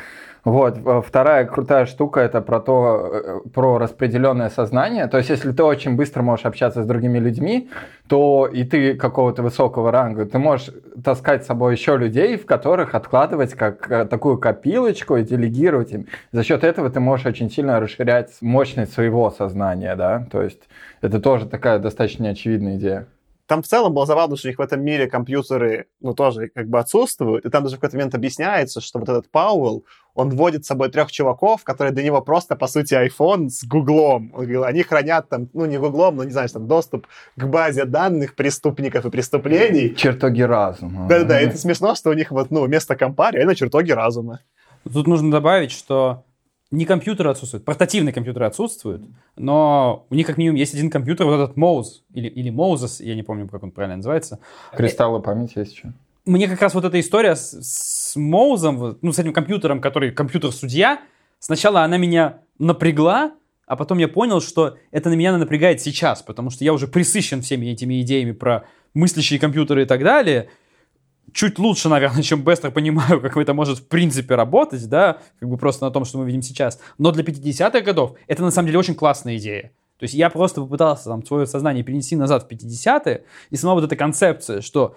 Вот, 0.45 0.77
э, 0.77 1.01
вторая 1.03 1.45
крутая 1.45 1.87
штука 1.87 2.19
это 2.19 2.39
про 2.39 2.59
то, 2.59 3.41
э, 3.45 3.49
про 3.49 3.79
распределенное 3.79 4.49
сознание. 4.49 5.07
То 5.07 5.17
есть, 5.17 5.31
если 5.31 5.51
ты 5.51 5.63
очень 5.63 5.95
быстро 5.95 6.21
можешь 6.21 6.45
общаться 6.45 6.83
с 6.83 6.85
другими 6.85 7.17
людьми, 7.17 7.71
то 8.07 8.45
и 8.45 8.63
ты 8.63 8.93
какого-то 8.93 9.41
высокого 9.41 9.91
ранга, 9.91 10.27
ты 10.27 10.37
можешь 10.37 10.69
таскать 11.03 11.43
с 11.43 11.47
собой 11.47 11.73
еще 11.73 11.97
людей, 11.97 12.37
в 12.37 12.45
которых 12.45 12.93
откладывать 12.93 13.55
как 13.55 13.91
э, 13.91 14.05
такую 14.05 14.37
копилочку 14.37 15.17
и 15.17 15.23
делегировать 15.23 15.91
им. 15.91 16.05
За 16.31 16.43
счет 16.43 16.63
этого 16.63 16.91
ты 16.91 16.99
можешь 16.99 17.25
очень 17.25 17.49
сильно 17.49 17.79
расширять 17.79 18.29
мощность 18.41 18.93
своего 18.93 19.31
сознания, 19.31 19.95
да. 19.95 20.27
То 20.31 20.43
есть, 20.43 20.61
это 21.01 21.19
тоже 21.19 21.47
такая 21.47 21.79
достаточно 21.79 22.29
очевидная 22.29 22.75
идея 22.77 23.07
там 23.47 23.61
в 23.61 23.67
целом 23.67 23.93
было 23.93 24.05
забавно, 24.05 24.35
что 24.37 24.47
у 24.47 24.49
них 24.49 24.57
в 24.57 24.61
этом 24.61 24.83
мире 24.83 25.07
компьютеры, 25.07 25.87
ну, 26.01 26.13
тоже 26.13 26.49
как 26.49 26.67
бы 26.67 26.79
отсутствуют, 26.79 27.45
и 27.45 27.49
там 27.49 27.63
даже 27.63 27.75
в 27.75 27.79
какой-то 27.79 27.97
момент 27.97 28.15
объясняется, 28.15 28.81
что 28.81 28.99
вот 28.99 29.09
этот 29.09 29.29
Пауэлл, 29.29 29.85
он 30.15 30.29
вводит 30.29 30.63
с 30.63 30.67
собой 30.67 30.89
трех 30.89 31.11
чуваков, 31.11 31.63
которые 31.63 31.93
для 31.93 32.03
него 32.03 32.21
просто, 32.21 32.55
по 32.55 32.67
сути, 32.67 32.93
iPhone 32.93 33.49
с 33.49 33.65
Гуглом. 33.65 34.31
Он 34.33 34.41
говорил, 34.41 34.63
они 34.63 34.81
хранят 34.81 35.29
там, 35.29 35.49
ну, 35.53 35.65
не 35.65 35.77
Гуглом, 35.77 36.15
но, 36.15 36.23
не 36.23 36.31
знаю, 36.31 36.49
там, 36.49 36.67
доступ 36.67 37.07
к 37.35 37.45
базе 37.45 37.85
данных 37.85 38.35
преступников 38.35 39.05
и 39.05 39.09
преступлений. 39.09 39.93
Чертоги 39.95 40.41
разума. 40.41 41.07
Да-да-да, 41.07 41.39
это 41.39 41.57
смешно, 41.57 41.95
что 41.95 42.09
у 42.09 42.13
них 42.13 42.31
вот, 42.31 42.49
ну, 42.49 42.63
вместо 42.63 42.95
компа 42.95 43.31
реально 43.31 43.55
чертоги 43.55 43.91
разума. 43.91 44.39
Тут 44.91 45.07
нужно 45.07 45.31
добавить, 45.31 45.71
что 45.71 46.23
не 46.75 46.85
компьютеры 46.85 47.29
отсутствуют, 47.29 47.65
портативные 47.65 48.13
компьютеры 48.13 48.45
отсутствуют, 48.45 49.03
но 49.35 50.05
у 50.09 50.15
них 50.15 50.27
как 50.27 50.37
минимум 50.37 50.57
есть 50.57 50.73
один 50.73 50.89
компьютер, 50.89 51.25
вот 51.25 51.35
этот 51.35 51.57
Моуз, 51.57 52.03
или, 52.13 52.27
или 52.27 52.49
Моузес, 52.49 52.99
я 52.99 53.15
не 53.15 53.23
помню, 53.23 53.47
как 53.47 53.63
он 53.63 53.71
правильно 53.71 53.97
называется. 53.97 54.39
Кристаллы 54.75 55.21
памяти 55.21 55.59
есть 55.59 55.73
еще. 55.73 55.93
Мне 56.25 56.47
как 56.47 56.61
раз 56.61 56.73
вот 56.73 56.85
эта 56.85 56.99
история 56.99 57.35
с, 57.35 57.51
с 57.61 58.15
Моузом, 58.15 58.97
ну, 59.01 59.13
с 59.13 59.19
этим 59.19 59.31
компьютером, 59.31 59.79
который 59.79 60.11
компьютер-судья, 60.11 61.01
сначала 61.39 61.83
она 61.83 61.97
меня 61.97 62.39
напрягла, 62.59 63.31
а 63.67 63.75
потом 63.75 63.97
я 63.97 64.07
понял, 64.07 64.41
что 64.41 64.77
это 64.91 65.09
на 65.09 65.13
меня 65.13 65.37
напрягает 65.37 65.81
сейчас, 65.81 66.21
потому 66.21 66.49
что 66.49 66.63
я 66.63 66.73
уже 66.73 66.87
присыщен 66.87 67.41
всеми 67.41 67.67
этими 67.67 68.01
идеями 68.01 68.31
про 68.31 68.65
мыслящие 68.93 69.39
компьютеры 69.39 69.83
и 69.83 69.85
так 69.85 70.03
далее, 70.03 70.49
чуть 71.35 71.59
лучше, 71.59 71.89
наверное, 71.89 72.23
чем 72.23 72.43
Бестер 72.43 72.71
понимаю, 72.71 73.21
как 73.21 73.37
это 73.37 73.53
может 73.53 73.79
в 73.79 73.87
принципе 73.87 74.35
работать, 74.35 74.87
да, 74.89 75.17
как 75.39 75.49
бы 75.49 75.57
просто 75.57 75.85
на 75.85 75.91
том, 75.91 76.05
что 76.05 76.17
мы 76.17 76.25
видим 76.25 76.41
сейчас. 76.41 76.79
Но 76.97 77.11
для 77.11 77.23
50-х 77.23 77.81
годов 77.81 78.17
это 78.25 78.41
на 78.41 78.51
самом 78.51 78.67
деле 78.67 78.79
очень 78.79 78.95
классная 78.95 79.37
идея. 79.37 79.73
То 79.99 80.03
есть 80.03 80.13
я 80.13 80.29
просто 80.29 80.61
попытался 80.61 81.05
там 81.05 81.25
свое 81.25 81.45
сознание 81.45 81.83
перенести 81.83 82.15
назад 82.15 82.43
в 82.43 82.51
50-е, 82.51 83.23
и 83.49 83.55
сама 83.55 83.73
вот 83.75 83.83
эта 83.83 83.95
концепция, 83.95 84.61
что 84.61 84.95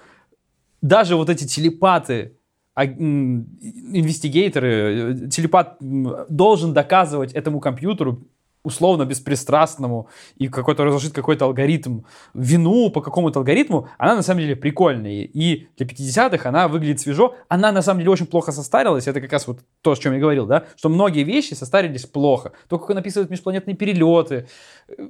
даже 0.80 1.16
вот 1.16 1.28
эти 1.28 1.44
телепаты, 1.44 2.36
а, 2.74 2.86
инвестигейторы, 2.86 4.68
э, 4.68 5.28
телепат 5.28 5.76
должен 5.80 6.72
доказывать 6.72 7.32
этому 7.32 7.58
компьютеру 7.60 8.22
условно 8.62 9.04
беспристрастному 9.04 10.08
и 10.36 10.48
какой-то 10.48 10.84
разложить 10.84 11.12
какой-то 11.12 11.46
алгоритм, 11.46 12.02
вину 12.34 12.90
по 12.90 13.00
какому-то 13.00 13.40
алгоритму, 13.40 13.88
она 13.98 14.16
на 14.16 14.22
самом 14.22 14.40
деле 14.40 14.56
прикольная. 14.56 15.22
И 15.22 15.68
для 15.76 15.86
50-х 15.86 16.48
она 16.48 16.68
выглядит 16.68 17.00
свежо. 17.00 17.34
Она 17.48 17.72
на 17.72 17.82
самом 17.82 18.00
деле 18.00 18.10
очень 18.10 18.26
плохо 18.26 18.52
состарилась. 18.52 19.06
Это 19.08 19.20
как 19.20 19.32
раз 19.32 19.46
вот 19.46 19.60
то, 19.82 19.92
о 19.92 19.96
чем 19.96 20.12
я 20.12 20.20
говорил, 20.20 20.46
да, 20.46 20.64
что 20.76 20.88
многие 20.88 21.22
вещи 21.24 21.54
состарились 21.54 22.04
плохо. 22.04 22.52
То, 22.68 22.78
как 22.78 22.90
он 22.90 22.98
описывает 22.98 23.30
межпланетные 23.30 23.76
перелеты, 23.76 24.48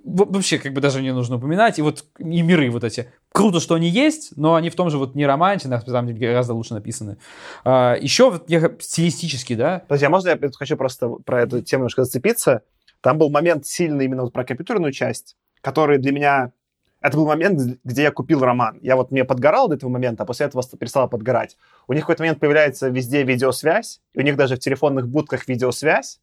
вообще 0.04 0.58
как 0.58 0.72
бы 0.72 0.80
даже 0.80 1.02
не 1.02 1.12
нужно 1.12 1.36
упоминать. 1.36 1.78
И 1.78 1.82
вот 1.82 2.04
и 2.18 2.42
миры 2.42 2.70
вот 2.70 2.84
эти. 2.84 3.10
Круто, 3.32 3.60
что 3.60 3.74
они 3.74 3.88
есть, 3.88 4.32
но 4.36 4.54
они 4.54 4.70
в 4.70 4.74
том 4.76 4.90
же 4.90 4.98
вот 4.98 5.14
не 5.14 5.26
романте, 5.26 5.68
на 5.68 5.80
самом 5.80 6.08
деле 6.08 6.28
гораздо 6.28 6.54
лучше 6.54 6.74
написаны. 6.74 7.18
А, 7.64 7.96
еще 8.00 8.30
вот 8.30 8.48
я 8.48 8.70
стилистически, 8.78 9.54
да. 9.54 9.82
Подожди, 9.88 10.06
а 10.06 10.10
можно 10.10 10.28
я 10.28 10.38
хочу 10.56 10.76
просто 10.76 11.08
про 11.08 11.42
эту 11.42 11.62
тему 11.62 11.88
немножко 11.88 12.04
зацепиться? 12.04 12.62
Там 13.00 13.18
был 13.18 13.30
момент 13.30 13.66
сильный 13.66 14.06
именно 14.06 14.22
вот 14.22 14.32
про 14.32 14.44
компьютерную 14.44 14.92
часть, 14.92 15.36
который 15.60 15.98
для 15.98 16.12
меня... 16.12 16.52
Это 17.00 17.16
был 17.16 17.26
момент, 17.26 17.78
где 17.84 18.02
я 18.02 18.10
купил 18.10 18.40
роман. 18.40 18.80
Я 18.82 18.96
вот 18.96 19.12
мне 19.12 19.24
подгорал 19.24 19.68
до 19.68 19.76
этого 19.76 19.88
момента, 19.88 20.24
а 20.24 20.26
после 20.26 20.46
этого 20.46 20.64
перестала 20.78 21.06
подгорать. 21.06 21.56
У 21.86 21.92
них 21.92 22.02
в 22.02 22.06
какой-то 22.06 22.22
момент 22.22 22.40
появляется 22.40 22.88
везде 22.88 23.22
видеосвязь, 23.22 24.00
и 24.14 24.18
у 24.18 24.22
них 24.22 24.36
даже 24.36 24.56
в 24.56 24.58
телефонных 24.58 25.08
будках 25.08 25.46
видеосвязь. 25.46 26.20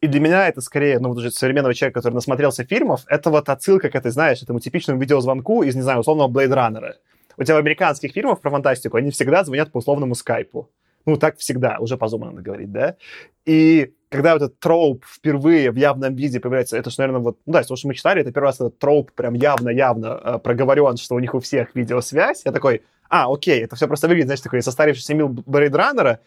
И 0.00 0.06
для 0.06 0.18
меня 0.18 0.48
это 0.48 0.62
скорее, 0.62 0.98
ну, 0.98 1.10
вот 1.10 1.18
уже 1.18 1.30
современного 1.30 1.74
человека, 1.74 2.00
который 2.00 2.14
насмотрелся 2.14 2.64
фильмов, 2.64 3.04
это 3.06 3.28
вот 3.28 3.50
отсылка 3.50 3.90
к 3.90 3.94
этой, 3.94 4.10
знаешь, 4.10 4.42
этому 4.42 4.60
типичному 4.60 4.98
видеозвонку 4.98 5.62
из, 5.62 5.76
не 5.76 5.82
знаю, 5.82 6.00
условного 6.00 6.28
Blade 6.28 6.54
Runner. 6.54 6.92
У 7.36 7.44
тебя 7.44 7.54
в 7.54 7.58
американских 7.58 8.12
фильмах 8.12 8.40
про 8.40 8.50
фантастику 8.50 8.96
они 8.96 9.10
всегда 9.10 9.44
звонят 9.44 9.70
по 9.72 9.78
условному 9.78 10.14
скайпу. 10.14 10.70
Ну, 11.06 11.16
так 11.16 11.38
всегда, 11.38 11.78
уже 11.80 11.96
по 11.96 12.08
зуму 12.08 12.26
надо 12.26 12.42
говорить, 12.42 12.70
да? 12.70 12.96
И 13.44 13.94
когда 14.08 14.36
этот 14.36 14.60
троп 14.60 15.04
впервые 15.06 15.70
в 15.70 15.76
явном 15.76 16.14
виде 16.14 16.38
появляется, 16.38 16.76
это 16.76 16.90
же, 16.90 16.96
наверное, 16.98 17.22
вот, 17.22 17.38
ну 17.46 17.52
да, 17.54 17.62
то, 17.62 17.76
что 17.76 17.88
мы 17.88 17.94
читали, 17.94 18.20
это 18.20 18.30
первый 18.30 18.46
раз 18.46 18.56
этот 18.56 18.78
троп 18.78 19.10
прям 19.12 19.34
явно-явно 19.34 20.20
э, 20.22 20.38
проговорен, 20.38 20.96
что 20.96 21.14
у 21.14 21.18
них 21.18 21.34
у 21.34 21.40
всех 21.40 21.74
видеосвязь. 21.74 22.42
Я 22.44 22.52
такой, 22.52 22.82
а, 23.08 23.32
окей, 23.32 23.64
это 23.64 23.74
все 23.74 23.86
просто 23.88 24.06
выглядит, 24.06 24.28
знаешь, 24.28 24.40
такой 24.40 24.62
состарившийся 24.62 25.14
мил 25.14 25.28
Брейдраннера, 25.28 26.20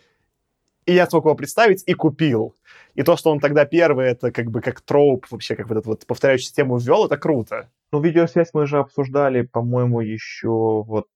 и 0.85 0.93
я 0.93 1.07
смог 1.07 1.25
его 1.25 1.35
представить 1.35 1.83
и 1.85 1.93
купил. 1.93 2.55
И 2.95 3.03
то, 3.03 3.17
что 3.17 3.31
он 3.31 3.39
тогда 3.39 3.65
первый, 3.65 4.07
это 4.07 4.31
как 4.31 4.51
бы 4.51 4.61
как 4.61 4.81
троп 4.81 5.25
вообще, 5.29 5.55
как 5.55 5.69
вот 5.69 5.77
эту 5.77 5.89
вот 5.89 6.05
повторяющую 6.05 6.47
систему 6.47 6.77
ввел, 6.77 7.05
это 7.05 7.17
круто. 7.17 7.69
Ну, 7.91 8.01
видеосвязь 8.01 8.49
мы 8.53 8.65
же 8.67 8.79
обсуждали, 8.79 9.43
по-моему, 9.43 10.01
еще 10.01 10.83
вот 10.83 11.07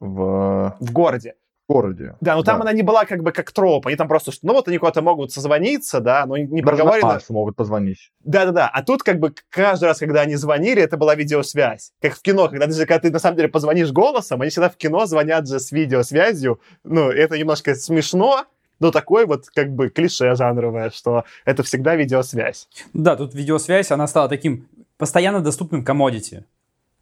в... 0.00 0.76
В 0.80 0.92
городе 0.92 1.34
городе. 1.68 2.16
Да, 2.20 2.36
но 2.36 2.42
там 2.42 2.58
да. 2.58 2.62
она 2.62 2.72
не 2.72 2.82
была 2.82 3.04
как 3.04 3.22
бы 3.22 3.32
как 3.32 3.50
троп. 3.52 3.86
Они 3.86 3.96
там 3.96 4.08
просто, 4.08 4.32
ну 4.42 4.52
вот 4.52 4.68
они 4.68 4.78
куда-то 4.78 5.02
могут 5.02 5.32
созвониться, 5.32 6.00
да, 6.00 6.24
но 6.26 6.36
не 6.36 6.62
Даже 6.62 6.62
проговорено. 6.62 7.20
могут 7.28 7.56
позвонить. 7.56 8.12
Да-да-да. 8.24 8.68
А 8.68 8.82
тут 8.82 9.02
как 9.02 9.18
бы 9.18 9.34
каждый 9.48 9.86
раз, 9.86 9.98
когда 9.98 10.20
они 10.22 10.36
звонили, 10.36 10.80
это 10.82 10.96
была 10.96 11.14
видеосвязь. 11.14 11.92
Как 12.00 12.14
в 12.14 12.22
кино, 12.22 12.48
когда 12.48 12.66
даже 12.66 12.86
когда 12.86 13.00
ты 13.00 13.10
на 13.10 13.18
самом 13.18 13.36
деле 13.36 13.48
позвонишь 13.48 13.90
голосом, 13.90 14.42
они 14.42 14.50
всегда 14.50 14.68
в 14.68 14.76
кино 14.76 15.06
звонят 15.06 15.48
же 15.48 15.58
с 15.58 15.72
видеосвязью. 15.72 16.60
Ну, 16.84 17.10
это 17.10 17.38
немножко 17.38 17.74
смешно, 17.74 18.44
но 18.78 18.90
такой 18.90 19.26
вот 19.26 19.48
как 19.48 19.72
бы 19.72 19.88
клише 19.88 20.34
жанровое, 20.34 20.90
что 20.90 21.24
это 21.44 21.62
всегда 21.62 21.96
видеосвязь. 21.96 22.68
Да, 22.92 23.16
тут 23.16 23.34
видеосвязь, 23.34 23.90
она 23.90 24.06
стала 24.06 24.28
таким 24.28 24.68
постоянно 24.98 25.40
доступным 25.40 25.84
комодити. 25.84 26.44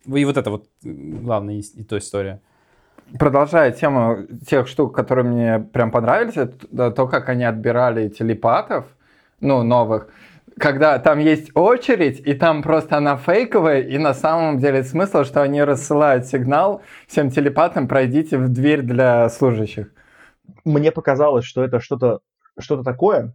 И 0.06 0.24
вот 0.24 0.36
это 0.36 0.50
вот 0.50 0.66
главная 0.82 1.56
и 1.56 1.84
то 1.84 1.98
история 1.98 2.40
продолжая 3.18 3.72
тему 3.72 4.26
тех 4.46 4.66
штук, 4.68 4.94
которые 4.94 5.24
мне 5.24 5.58
прям 5.58 5.90
понравились, 5.90 6.36
это 6.36 6.90
то, 6.90 7.06
как 7.06 7.28
они 7.28 7.44
отбирали 7.44 8.08
телепатов, 8.08 8.86
ну, 9.40 9.62
новых, 9.62 10.08
когда 10.58 10.98
там 10.98 11.18
есть 11.18 11.50
очередь, 11.54 12.20
и 12.20 12.34
там 12.34 12.62
просто 12.62 12.96
она 12.96 13.16
фейковая, 13.16 13.80
и 13.80 13.98
на 13.98 14.14
самом 14.14 14.58
деле 14.58 14.84
смысл, 14.84 15.24
что 15.24 15.42
они 15.42 15.62
рассылают 15.62 16.26
сигнал 16.26 16.82
всем 17.06 17.30
телепатам, 17.30 17.88
пройдите 17.88 18.38
в 18.38 18.48
дверь 18.48 18.82
для 18.82 19.28
служащих. 19.28 19.88
Мне 20.64 20.92
показалось, 20.92 21.44
что 21.44 21.64
это 21.64 21.80
что-то 21.80 22.20
что 22.58 22.82
такое, 22.82 23.34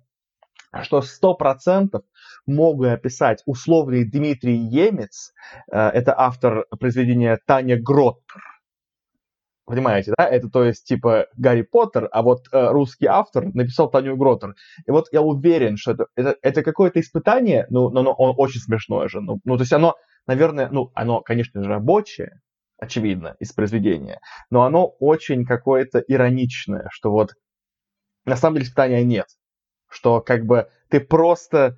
что 0.81 1.01
сто 1.01 1.33
процентов 1.33 2.03
могу 2.45 2.85
описать 2.85 3.43
условный 3.45 4.05
Дмитрий 4.05 4.55
Емец, 4.55 5.33
э, 5.71 5.77
это 5.77 6.17
автор 6.17 6.65
произведения 6.79 7.37
Таня 7.45 7.77
Гроттер, 7.81 8.41
Понимаете, 9.69 10.13
да? 10.17 10.27
Это 10.27 10.49
то 10.49 10.63
есть 10.63 10.87
типа 10.87 11.27
Гарри 11.37 11.61
Поттер, 11.61 12.09
а 12.11 12.23
вот 12.23 12.47
э, 12.51 12.69
русский 12.71 13.05
автор 13.05 13.53
написал 13.53 13.87
Таню 13.87 14.17
Гротер. 14.17 14.55
И 14.87 14.89
вот 14.89 15.09
я 15.11 15.21
уверен, 15.21 15.77
что 15.77 15.91
это, 15.91 16.07
это, 16.15 16.35
это 16.41 16.63
какое-то 16.63 16.99
испытание, 16.99 17.67
ну, 17.69 17.91
но, 17.91 18.01
но 18.01 18.11
он 18.13 18.33
очень 18.35 18.61
смешное 18.61 19.07
же. 19.07 19.21
Ну, 19.21 19.39
ну, 19.45 19.57
то 19.57 19.61
есть 19.61 19.71
оно, 19.71 19.93
наверное, 20.25 20.69
ну, 20.71 20.89
оно, 20.95 21.21
конечно 21.21 21.61
же, 21.61 21.69
рабочее, 21.69 22.41
очевидно, 22.79 23.35
из 23.37 23.53
произведения, 23.53 24.21
но 24.49 24.63
оно 24.63 24.87
очень 24.87 25.45
какое-то 25.45 25.99
ироничное, 25.99 26.87
что 26.89 27.11
вот 27.11 27.35
на 28.25 28.37
самом 28.37 28.55
деле 28.55 28.65
испытания 28.65 29.03
нет, 29.03 29.27
что 29.87 30.19
как 30.19 30.47
бы 30.47 30.67
ты 30.89 30.99
просто 30.99 31.77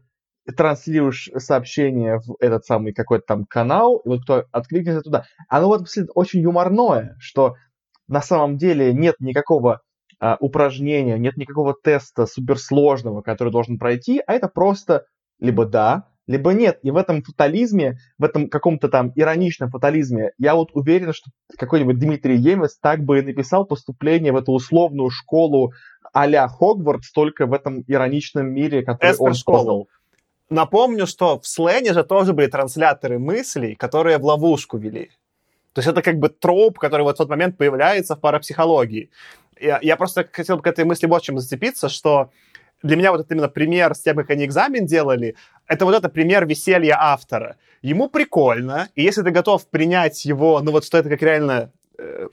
транслируешь 0.56 1.30
сообщение 1.36 2.20
в 2.20 2.38
этот 2.40 2.64
самый 2.64 2.94
какой-то 2.94 3.26
там 3.28 3.46
канал, 3.46 3.98
и 3.98 4.08
вот 4.08 4.22
кто 4.24 4.46
откликнется 4.54 5.02
туда. 5.02 5.26
Оно 5.50 5.68
вот 5.68 5.90
очень 6.16 6.40
юморное, 6.40 7.18
что 7.20 7.56
на 8.08 8.22
самом 8.22 8.58
деле 8.58 8.94
нет 8.94 9.16
никакого 9.20 9.82
а, 10.20 10.38
упражнения, 10.40 11.18
нет 11.18 11.38
никакого 11.38 11.76
теста 11.82 12.26
суперсложного, 12.26 13.22
который 13.22 13.52
должен 13.52 13.80
пройти, 13.80 14.22
а 14.26 14.34
это 14.34 14.48
просто 14.48 15.06
либо 15.40 15.66
да, 15.66 16.08
либо 16.28 16.54
нет. 16.54 16.80
И 16.84 16.92
в 16.92 16.98
этом 16.98 17.24
фатализме, 17.24 17.98
в 18.18 18.24
этом 18.24 18.50
каком-то 18.50 18.88
там 18.88 19.12
ироничном 19.16 19.70
фатализме, 19.70 20.32
я 20.38 20.56
вот 20.56 20.70
уверен, 20.74 21.14
что 21.14 21.32
какой-нибудь 21.58 22.00
Дмитрий 22.00 22.38
Емец 22.38 22.78
так 22.80 23.04
бы 23.04 23.20
и 23.20 23.22
написал 23.22 23.66
поступление 23.66 24.32
в 24.32 24.38
эту 24.38 24.52
условную 24.52 25.10
школу 25.10 25.74
а-ля 26.14 26.48
Хогвартс, 26.48 27.12
только 27.12 27.46
в 27.46 27.54
этом 27.54 27.84
ироничном 27.88 28.48
мире, 28.48 28.84
который 28.84 29.12
Эспер 29.12 29.28
он 29.28 29.34
создал. 29.36 29.88
Напомню, 30.50 31.08
что 31.08 31.40
в 31.40 31.48
слене 31.48 31.94
же 31.94 32.04
тоже 32.04 32.34
были 32.34 32.48
трансляторы 32.48 33.18
мыслей, 33.20 33.76
которые 33.76 34.18
в 34.18 34.26
ловушку 34.26 34.78
вели. 34.78 35.10
То 35.74 35.80
есть 35.80 35.88
это 35.88 36.02
как 36.02 36.20
бы 36.20 36.30
троп, 36.30 36.80
который 36.80 37.04
вот 37.04 37.16
в 37.16 37.18
тот 37.18 37.30
момент 37.30 37.58
появляется 37.58 38.16
в 38.16 38.20
парапсихологии. 38.20 39.10
Я, 39.60 39.80
я 39.82 39.96
просто 39.96 40.28
хотел 40.32 40.58
бы 40.58 40.64
к 40.64 40.68
этой 40.68 40.86
мысли 40.86 41.08
вот 41.08 41.22
чем 41.22 41.40
зацепиться, 41.40 41.88
что 41.88 42.32
для 42.84 42.96
меня 42.96 43.12
вот 43.12 43.22
это 43.22 43.34
именно 43.34 43.48
пример 43.48 43.94
с 43.96 44.00
тем, 44.00 44.18
как 44.18 44.30
они 44.32 44.46
экзамен 44.46 44.86
делали, 44.86 45.36
это 45.68 45.86
вот 45.86 45.96
это 45.96 46.10
пример 46.10 46.46
веселья 46.46 46.98
автора. 47.00 47.58
Ему 47.82 48.10
прикольно, 48.10 48.90
и 48.96 49.04
если 49.04 49.22
ты 49.22 49.32
готов 49.32 49.68
принять 49.68 50.26
его, 50.26 50.60
ну 50.62 50.72
вот 50.72 50.84
что 50.84 50.98
это 50.98 51.10
как 51.10 51.22
реально 51.22 51.72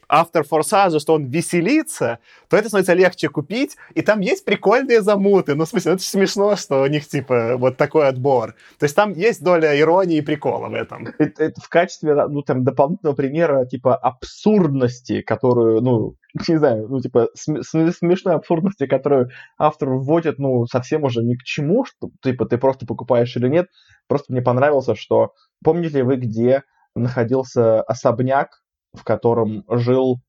автор 0.08 0.44
форсажа, 0.44 0.98
что 0.98 1.14
он 1.14 1.26
веселится, 1.26 2.18
то 2.48 2.56
это 2.56 2.68
становится 2.68 2.94
легче 2.94 3.28
купить, 3.28 3.76
и 3.94 4.02
там 4.02 4.20
есть 4.20 4.44
прикольные 4.44 5.02
замуты. 5.02 5.54
Ну, 5.54 5.64
в 5.64 5.68
смысле, 5.68 5.92
это 5.92 6.02
смешно, 6.02 6.56
что 6.56 6.82
у 6.82 6.86
них, 6.86 7.06
типа, 7.06 7.56
вот 7.56 7.76
такой 7.76 8.08
отбор. 8.08 8.54
То 8.78 8.84
есть 8.84 8.96
там 8.96 9.12
есть 9.12 9.42
доля 9.42 9.78
иронии 9.78 10.18
и 10.18 10.22
прикола 10.22 10.68
в 10.68 10.74
этом. 10.74 11.08
Это, 11.18 11.44
это 11.44 11.60
в 11.60 11.68
качестве, 11.68 12.14
ну, 12.28 12.42
там, 12.42 12.64
дополнительного 12.64 13.16
примера, 13.16 13.66
типа, 13.66 13.96
абсурдности, 13.96 15.22
которую, 15.22 15.80
ну, 15.82 16.14
не 16.48 16.56
знаю, 16.56 16.88
ну, 16.88 17.00
типа, 17.00 17.28
см- 17.34 17.62
см- 17.64 17.92
смешной 17.96 18.34
абсурдности, 18.34 18.86
которую 18.86 19.30
автор 19.58 19.90
вводит, 19.90 20.38
ну, 20.38 20.66
совсем 20.66 21.04
уже 21.04 21.22
ни 21.22 21.34
к 21.34 21.42
чему, 21.42 21.84
что, 21.84 22.10
типа, 22.22 22.46
ты 22.46 22.58
просто 22.58 22.86
покупаешь 22.86 23.36
или 23.36 23.48
нет. 23.48 23.68
Просто 24.06 24.32
мне 24.32 24.42
понравился, 24.42 24.94
что, 24.94 25.32
помните 25.62 25.98
ли 25.98 26.02
вы, 26.02 26.16
где 26.16 26.62
находился 26.94 27.82
особняк, 27.82 28.60
в 28.93 29.05
котором 29.05 29.64
жил 29.68 30.20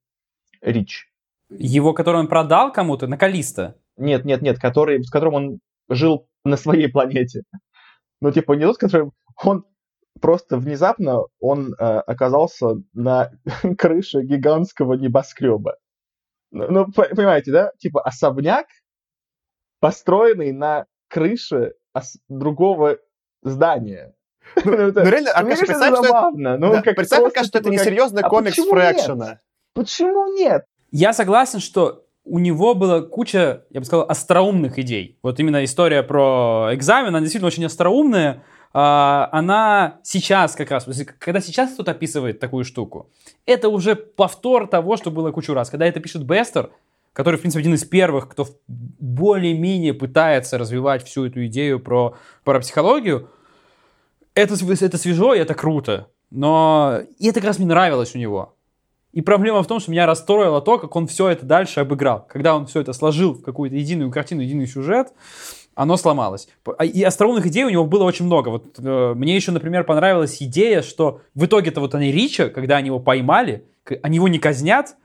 Рич? 0.62 1.08
Его, 1.50 1.94
который 1.94 2.18
он 2.18 2.28
продал 2.28 2.72
кому-то, 2.72 3.08
на 3.08 3.18
Калиста. 3.18 3.76
Нет, 3.98 4.26
нет, 4.26 4.42
нет, 4.42 4.60
который, 4.60 5.04
с 5.04 5.10
которым 5.10 5.34
он 5.34 5.60
жил 5.90 6.28
на 6.44 6.58
своей 6.58 6.88
планете. 6.92 7.44
Ну, 8.22 8.32
типа, 8.32 8.54
не 8.54 8.66
тот, 8.66 8.78
который... 8.78 9.12
Он 9.44 9.66
просто 10.20 10.58
внезапно 10.58 11.24
он 11.40 11.74
э, 11.74 11.84
оказался 11.84 12.76
на 12.94 13.32
крыше 13.78 14.22
гигантского 14.22 14.94
небоскреба. 14.96 15.78
Ну, 16.52 16.68
ну, 16.70 16.92
по- 16.92 17.16
понимаете, 17.16 17.52
да? 17.52 17.72
Типа 17.80 18.02
особняк, 18.02 18.68
построенный 19.80 20.52
на 20.52 20.86
крыше 21.08 21.74
другого 22.28 22.98
здания. 23.42 24.14
Ну, 24.64 24.72
это- 24.74 25.04
Ну, 25.04 25.10
реально, 25.10 25.32
ну, 25.36 25.42
мне 25.46 25.54
Аркаша, 25.54 25.66
представь, 25.66 25.96
что 25.96 26.06
это-. 26.06 26.32
Ну, 26.34 26.72
Да, 26.74 26.82
как 26.82 26.96
представь 26.96 27.20
просто, 27.20 27.36
пока, 27.36 27.44
что 27.48 27.58
это 27.58 27.64
типа, 27.66 27.72
не 27.72 27.78
как- 27.78 27.86
серьезный 27.86 28.22
а 28.22 28.30
комикс 28.30 28.58
нет? 28.58 28.68
Фрэкшена. 28.70 29.40
Почему 29.74 30.38
нет? 30.38 30.66
Я 30.92 31.14
согласен, 31.14 31.60
что 31.60 32.06
у 32.26 32.40
него 32.40 32.76
была 32.76 33.02
куча, 33.02 33.64
я 33.70 33.80
бы 33.80 33.86
сказал, 33.86 34.06
остроумных 34.10 34.78
идей. 34.80 35.18
Вот 35.24 35.40
именно 35.40 35.64
история 35.64 36.04
про 36.04 36.70
экзамен, 36.74 37.10
она 37.10 37.22
действительно 37.22 37.48
очень 37.48 37.66
остроумная. 37.66 38.44
А, 38.72 39.30
Она 39.32 40.00
сейчас 40.04 40.54
как 40.56 40.70
раз, 40.70 40.86
когда 41.18 41.40
сейчас 41.42 41.74
кто-то 41.74 41.92
описывает 41.92 42.40
такую 42.40 42.66
штуку, 42.66 43.10
это 43.48 43.68
уже 43.70 43.96
повтор 43.96 44.68
того, 44.68 44.96
что 44.96 45.10
было 45.10 45.32
кучу 45.32 45.56
раз. 45.56 45.72
Когда 45.72 45.88
это 45.88 46.00
пишет 46.00 46.24
Бестер, 46.24 46.70
который, 47.14 47.38
в 47.38 47.42
принципе, 47.42 47.62
один 47.62 47.74
из 47.74 47.84
первых, 47.84 48.30
кто 48.30 48.46
более-менее 48.68 49.94
пытается 49.96 50.58
развивать 50.60 51.04
всю 51.04 51.26
эту 51.26 51.46
идею 51.48 51.80
про 51.80 52.16
парапсихологию, 52.44 53.30
это, 54.36 54.56
это 54.56 54.98
свежо 54.98 55.34
и 55.34 55.40
это 55.40 55.54
круто. 55.54 56.08
Но 56.32 57.00
и 57.18 57.28
это 57.28 57.40
как 57.40 57.48
раз 57.48 57.58
мне 57.60 57.68
нравилось 57.68 58.16
у 58.16 58.20
него. 58.20 58.56
И 59.12 59.22
проблема 59.22 59.64
в 59.64 59.68
том, 59.68 59.80
что 59.80 59.90
меня 59.92 60.06
расстроило 60.06 60.62
то, 60.62 60.78
как 60.78 60.96
он 60.96 61.08
все 61.08 61.30
это 61.30 61.46
дальше 61.46 61.80
обыграл. 61.80 62.28
Когда 62.30 62.56
он 62.56 62.68
все 62.68 62.82
это 62.82 62.94
сложил 62.94 63.34
в 63.34 63.42
какую-то 63.42 63.76
единую 63.76 64.12
картину, 64.12 64.42
единый 64.42 64.68
сюжет, 64.68 65.14
оно 65.74 65.98
сломалось. 65.98 66.48
А- 66.78 66.86
И 66.86 67.02
остроумных 67.02 67.48
идей 67.48 67.64
у 67.64 67.70
него 67.70 67.86
было 67.86 68.04
очень 68.04 68.26
много. 68.26 68.50
Вот 68.50 68.78
э, 68.78 69.14
мне 69.16 69.36
еще, 69.36 69.52
например, 69.52 69.84
понравилась 69.84 70.42
идея, 70.42 70.84
что 70.84 71.22
в 71.34 71.46
итоге-то 71.46 71.80
вот 71.80 71.96
они 71.96 72.12
Рича, 72.12 72.50
когда 72.50 72.78
они 72.78 72.88
его 72.88 73.00
поймали, 73.00 73.66
они 74.04 74.18
его 74.18 74.28
не 74.28 74.38
казнят, 74.38 74.96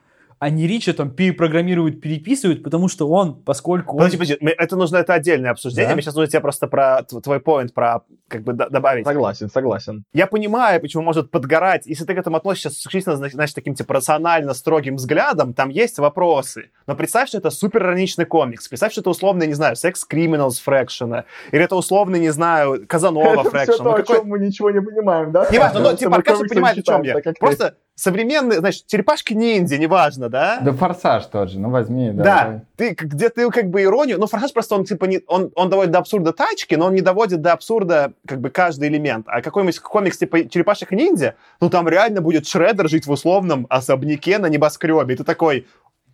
они 0.44 0.66
Рича 0.66 0.92
там 0.92 1.10
перепрограммируют, 1.10 2.00
переписывают, 2.02 2.62
потому 2.62 2.88
что 2.88 3.08
он, 3.08 3.42
поскольку 3.42 3.92
он... 3.96 3.98
Подожди, 3.98 4.16
подожди, 4.18 4.36
мы- 4.40 4.50
это 4.50 4.76
нужно, 4.76 4.98
это 4.98 5.14
отдельное 5.14 5.50
обсуждение. 5.52 5.88
Да. 5.88 5.94
Мне 5.94 6.02
сейчас 6.02 6.14
нужно 6.14 6.30
тебе 6.30 6.40
просто 6.40 6.66
про 6.66 7.02
твой 7.02 7.40
поинт, 7.40 7.72
про 7.72 8.02
как 8.28 8.42
бы 8.42 8.52
добавить. 8.52 9.06
Согласен, 9.06 9.48
согласен. 9.48 10.04
Я 10.12 10.26
понимаю, 10.26 10.80
почему 10.80 11.02
может 11.02 11.30
подгорать. 11.30 11.86
Если 11.86 12.04
ты 12.04 12.14
к 12.14 12.18
этому 12.18 12.36
относишься 12.36 12.68
исключительно, 12.68 13.16
зна- 13.16 13.28
значит, 13.30 13.54
таким 13.54 13.74
типа 13.74 13.94
рационально 13.94 14.54
строгим 14.54 14.96
взглядом, 14.96 15.54
там 15.54 15.70
есть 15.70 15.98
вопросы. 15.98 16.70
Но 16.86 16.94
представь, 16.94 17.28
что 17.28 17.38
это 17.38 17.50
супер 17.50 17.82
ироничный 17.82 18.26
комикс. 18.26 18.68
Представь, 18.68 18.92
что 18.92 19.00
это 19.00 19.10
условно, 19.10 19.44
не 19.44 19.54
знаю, 19.54 19.76
Sex 19.76 19.94
Criminals 20.10 20.60
Фрэкшена. 20.62 21.24
Или 21.52 21.64
это 21.64 21.76
условно, 21.76 22.16
не 22.16 22.30
знаю, 22.30 22.84
Казанова 22.86 23.24
Это 23.32 23.40
все 23.40 23.50
Фрэкшена. 23.50 23.76
то, 23.78 23.84
Ну, 23.84 23.92
о 23.94 24.02
чем 24.02 24.26
мы 24.28 24.38
ничего 24.40 24.70
не 24.70 24.80
понимаем, 24.82 25.32
да? 25.32 25.46
Неважно, 25.50 25.80
но 25.80 25.88
Что 25.90 25.96
типа 25.96 26.22
комиксы 26.22 26.48
понимает, 26.48 26.78
о 26.78 26.82
чем 26.82 27.02
я. 27.02 27.16
Просто 27.40 27.76
современные, 27.94 28.58
значит, 28.58 28.86
черепашки-ниндзя, 28.86 29.78
неважно, 29.78 30.28
да? 30.28 30.58
Да 30.60 30.72
форсаж 30.72 31.26
тот 31.26 31.50
же, 31.50 31.60
ну 31.60 31.70
возьми, 31.70 32.10
да. 32.10 32.24
Да, 32.24 32.62
ты, 32.76 32.90
где 32.90 33.28
ты 33.28 33.48
как 33.50 33.70
бы 33.70 33.82
иронию, 33.82 34.18
ну, 34.18 34.26
Форсаж 34.26 34.52
просто 34.52 34.74
он 34.74 34.84
типа 34.84 35.04
не, 35.04 35.20
он, 35.26 35.52
он 35.54 35.70
доводит 35.70 35.92
до 35.92 35.98
абсурда 35.98 36.32
тачки, 36.32 36.74
но 36.74 36.86
он 36.86 36.94
не 36.94 37.00
доводит 37.00 37.40
до 37.40 37.52
абсурда 37.52 38.12
как 38.26 38.40
бы 38.40 38.50
каждый 38.50 38.88
элемент. 38.88 39.26
А 39.28 39.42
какой-нибудь 39.42 39.78
комикс 39.78 40.18
типа 40.18 40.48
Черепашек 40.48 40.90
ниндзя, 40.90 41.36
ну 41.60 41.70
там 41.70 41.88
реально 41.88 42.20
будет 42.20 42.46
Шреддер 42.46 42.88
жить 42.88 43.06
в 43.06 43.10
условном 43.10 43.66
особняке 43.70 44.38
на 44.38 44.46
небоскребе. 44.46 45.14
И 45.14 45.16
ты 45.16 45.24
такой, 45.24 45.66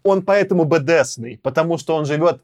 он 0.03 0.23
поэтому 0.23 0.65
БДСный, 0.65 1.41
потому 1.43 1.79
что 1.79 1.97
он 1.97 2.05
живет 2.05 2.43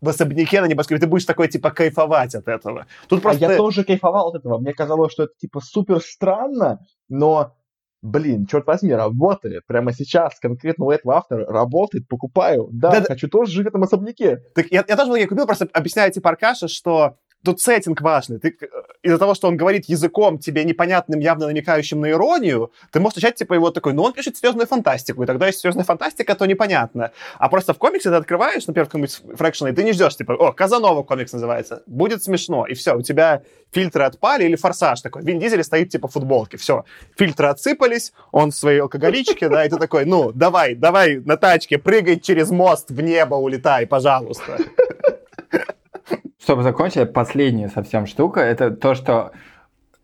в 0.00 0.08
особняке 0.08 0.60
на 0.60 0.66
небоскребе. 0.66 1.00
Ты 1.00 1.06
будешь 1.06 1.24
такой 1.24 1.48
типа 1.48 1.70
кайфовать 1.70 2.34
от 2.34 2.48
этого. 2.48 2.86
Тут 3.08 3.20
А 3.20 3.22
просто... 3.22 3.40
я 3.40 3.56
тоже 3.56 3.84
кайфовал 3.84 4.28
от 4.28 4.36
этого. 4.36 4.58
Мне 4.58 4.72
казалось, 4.72 5.12
что 5.12 5.24
это 5.24 5.32
типа 5.40 5.60
супер 5.60 6.00
странно, 6.00 6.80
но, 7.08 7.54
блин, 8.02 8.46
черт 8.46 8.66
возьми, 8.66 8.92
работает. 8.92 9.66
Прямо 9.66 9.92
сейчас 9.92 10.38
конкретно 10.40 10.86
у 10.86 10.90
этого 10.90 11.16
автора 11.16 11.46
работает, 11.46 12.08
покупаю. 12.08 12.68
Да, 12.72 12.90
Да-да. 12.90 13.06
хочу 13.06 13.28
тоже 13.28 13.52
жить 13.52 13.64
в 13.64 13.68
этом 13.68 13.82
особняке. 13.84 14.42
Так 14.54 14.66
я, 14.70 14.84
я 14.86 14.96
тоже 14.96 15.08
многие 15.08 15.26
купил, 15.26 15.46
просто 15.46 15.68
объясняю 15.72 16.12
типа 16.12 16.30
Аркаша, 16.30 16.68
что 16.68 17.16
тут 17.44 17.60
сеттинг 17.60 18.00
важный. 18.00 18.38
Ты, 18.38 18.56
э, 18.60 18.66
из-за 19.02 19.18
того, 19.18 19.34
что 19.34 19.48
он 19.48 19.56
говорит 19.56 19.86
языком 19.86 20.38
тебе 20.38 20.64
непонятным, 20.64 21.20
явно 21.20 21.46
намекающим 21.46 22.00
на 22.00 22.10
иронию, 22.10 22.72
ты 22.90 23.00
можешь 23.00 23.16
начать 23.16 23.36
типа 23.36 23.54
его 23.54 23.70
такой, 23.70 23.92
ну 23.92 24.02
он 24.02 24.12
пишет 24.12 24.36
серьезную 24.36 24.66
фантастику, 24.66 25.22
и 25.22 25.26
тогда 25.26 25.46
если 25.46 25.60
серьезная 25.60 25.84
фантастика, 25.84 26.34
то 26.34 26.46
непонятно. 26.46 27.10
А 27.38 27.48
просто 27.48 27.74
в 27.74 27.78
комиксе 27.78 28.10
ты 28.10 28.16
открываешь, 28.16 28.66
например, 28.66 28.86
какой-нибудь 28.86 29.36
Фрэкшн, 29.36 29.66
и 29.68 29.72
ты 29.72 29.84
не 29.84 29.92
ждешь, 29.92 30.16
типа, 30.16 30.32
о, 30.32 30.52
Казанова 30.52 31.02
комикс 31.02 31.32
называется, 31.32 31.82
будет 31.86 32.22
смешно, 32.22 32.66
и 32.66 32.74
все, 32.74 32.96
у 32.96 33.02
тебя 33.02 33.42
фильтры 33.72 34.04
отпали, 34.04 34.44
или 34.44 34.56
форсаж 34.56 35.00
такой, 35.00 35.22
Вин 35.22 35.38
Дизель 35.38 35.64
стоит 35.64 35.90
типа 35.90 36.08
в 36.08 36.12
футболке, 36.12 36.56
все, 36.56 36.84
фильтры 37.16 37.48
отсыпались, 37.48 38.12
он 38.30 38.50
в 38.50 38.54
своей 38.54 38.80
алкоголичке, 38.80 39.48
да, 39.48 39.64
и 39.64 39.68
ты 39.68 39.76
такой, 39.78 40.04
ну, 40.04 40.32
давай, 40.32 40.74
давай 40.74 41.16
на 41.16 41.36
тачке, 41.36 41.78
прыгай 41.78 42.20
через 42.20 42.50
мост 42.50 42.90
в 42.90 43.00
небо, 43.00 43.34
улетай, 43.34 43.86
пожалуйста. 43.86 44.58
Чтобы 46.42 46.64
закончить, 46.64 47.12
последняя 47.12 47.68
совсем 47.68 48.06
штука, 48.06 48.40
это 48.40 48.72
то, 48.72 48.94
что 48.94 49.30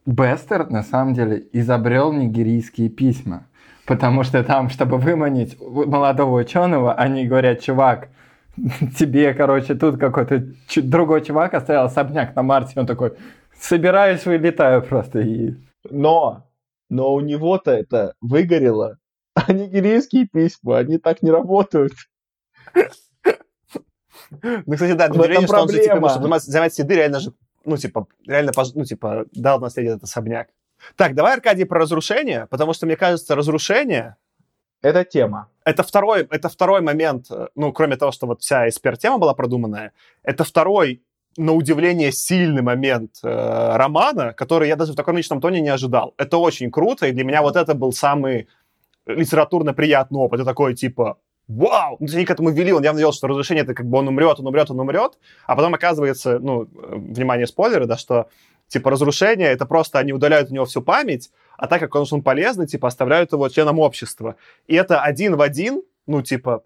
Бестер 0.07 0.71
на 0.71 0.85
самом 0.85 1.13
деле 1.15 1.49
изобрел 1.53 2.13
нигерийские 2.13 2.91
письма. 2.91 3.49
Потому 3.87 4.23
что 4.23 4.45
там, 4.45 4.71
чтобы 4.71 4.99
выманить 4.99 5.59
молодого 5.61 6.41
ученого, 6.41 6.95
они 6.95 7.27
говорят, 7.27 7.61
чувак, 7.61 8.09
тебе, 8.97 9.35
короче, 9.35 9.75
тут 9.75 9.99
какой-то 9.99 10.47
другой 10.77 11.25
чувак 11.25 11.55
оставил 11.55 11.83
особняк 11.83 12.37
на 12.37 12.43
Марсе. 12.43 12.79
Он 12.79 12.87
такой, 12.87 13.15
собираюсь, 13.59 14.25
вылетаю 14.25 14.83
просто. 14.83 15.21
И... 15.21 15.55
Но, 15.91 16.47
но 16.89 17.15
у 17.15 17.21
него-то 17.21 17.73
это 17.73 18.15
выгорело. 18.21 18.99
А 19.35 19.53
нигерийские 19.53 20.27
письма, 20.27 20.79
они 20.79 20.99
так 20.99 21.23
не 21.23 21.31
работают. 21.31 21.93
Ну, 24.31 24.75
кстати, 24.75 24.93
да, 24.93 25.09
В 25.09 25.13
удивление, 25.13 25.47
что 25.47 25.61
он 25.61 25.69
типа, 25.69 26.09
чтобы 26.11 26.39
занимать- 26.41 26.75
следы, 26.75 26.95
реально 26.95 27.21
же, 27.21 27.33
ну, 27.65 27.77
типа, 27.77 28.07
реально, 28.27 28.53
ну, 28.75 28.85
типа, 28.85 29.25
дал 29.33 29.61
наследие 29.61 29.93
этот 29.93 30.05
особняк. 30.05 30.49
Так, 30.97 31.15
давай, 31.15 31.35
Аркадий, 31.35 31.65
про 31.65 31.81
разрушение, 31.81 32.47
потому 32.51 32.73
что, 32.73 32.87
мне 32.87 32.97
кажется, 32.97 33.35
разрушение 33.35 34.17
Это 34.83 35.05
тема. 35.05 35.49
это 35.65 35.83
второй, 35.83 36.27
это 36.31 36.49
второй 36.49 36.81
момент, 36.83 37.27
э, 37.31 37.49
ну, 37.57 37.73
кроме 37.73 37.97
того, 37.97 38.13
что 38.13 38.27
вот 38.27 38.43
вся 38.43 38.69
эспер-тема 38.69 39.19
была 39.19 39.35
продуманная, 39.35 39.93
это 40.23 40.45
второй, 40.45 41.03
на 41.37 41.53
удивление, 41.53 42.11
сильный 42.13 42.63
момент 42.63 43.19
э, 43.23 43.77
романа, 43.77 44.33
который 44.35 44.69
я 44.69 44.77
даже 44.77 44.93
в 44.93 44.97
таком 44.97 45.17
личном 45.17 45.41
тоне 45.41 45.61
не 45.61 45.69
ожидал. 45.69 46.15
Это 46.17 46.37
очень 46.39 46.71
круто, 46.71 47.07
и 47.07 47.13
для 47.13 47.25
меня 47.25 47.43
вот 47.43 47.57
это 47.57 47.75
был 47.75 47.93
самый 47.93 48.49
литературно 49.07 49.73
приятный 49.73 50.19
опыт. 50.19 50.41
Это 50.41 50.49
такой, 50.49 50.75
типа, 50.75 51.19
вау! 51.49 51.93
Ну, 51.93 51.97
то 51.99 52.05
есть 52.05 52.15
они 52.15 52.25
к 52.27 52.31
этому 52.31 52.51
вели, 52.51 52.73
он 52.73 52.83
явно 52.83 52.99
делал, 52.99 53.13
что 53.13 53.27
разрушение, 53.27 53.65
это 53.65 53.75
как 53.75 53.87
бы 53.87 53.99
он 53.99 54.09
умрет, 54.09 54.39
он 54.39 54.47
умрет, 54.47 54.71
он 54.71 54.79
умрет, 54.81 55.19
а 55.47 55.57
потом 55.57 55.75
оказывается, 55.75 56.39
ну, 56.39 56.65
э, 56.65 56.67
внимание, 56.95 57.47
спойлеры, 57.47 57.87
да, 57.87 57.97
что, 57.97 58.29
типа, 58.69 58.91
разрушение, 58.91 59.49
это 59.49 59.67
просто 59.67 59.99
они 59.99 60.13
удаляют 60.13 60.51
у 60.51 60.55
него 60.55 60.67
всю 60.67 60.83
память, 60.83 61.31
а 61.57 61.67
так 61.67 61.81
как 61.81 61.95
он, 61.95 62.07
он 62.11 62.23
полезный, 62.23 62.67
типа, 62.67 62.89
оставляют 62.89 63.33
его 63.33 63.49
членом 63.49 63.79
общества. 63.79 64.37
И 64.67 64.75
это 64.75 65.01
один 65.01 65.37
в 65.37 65.41
один, 65.41 65.83
ну, 66.07 66.23
типа, 66.23 66.63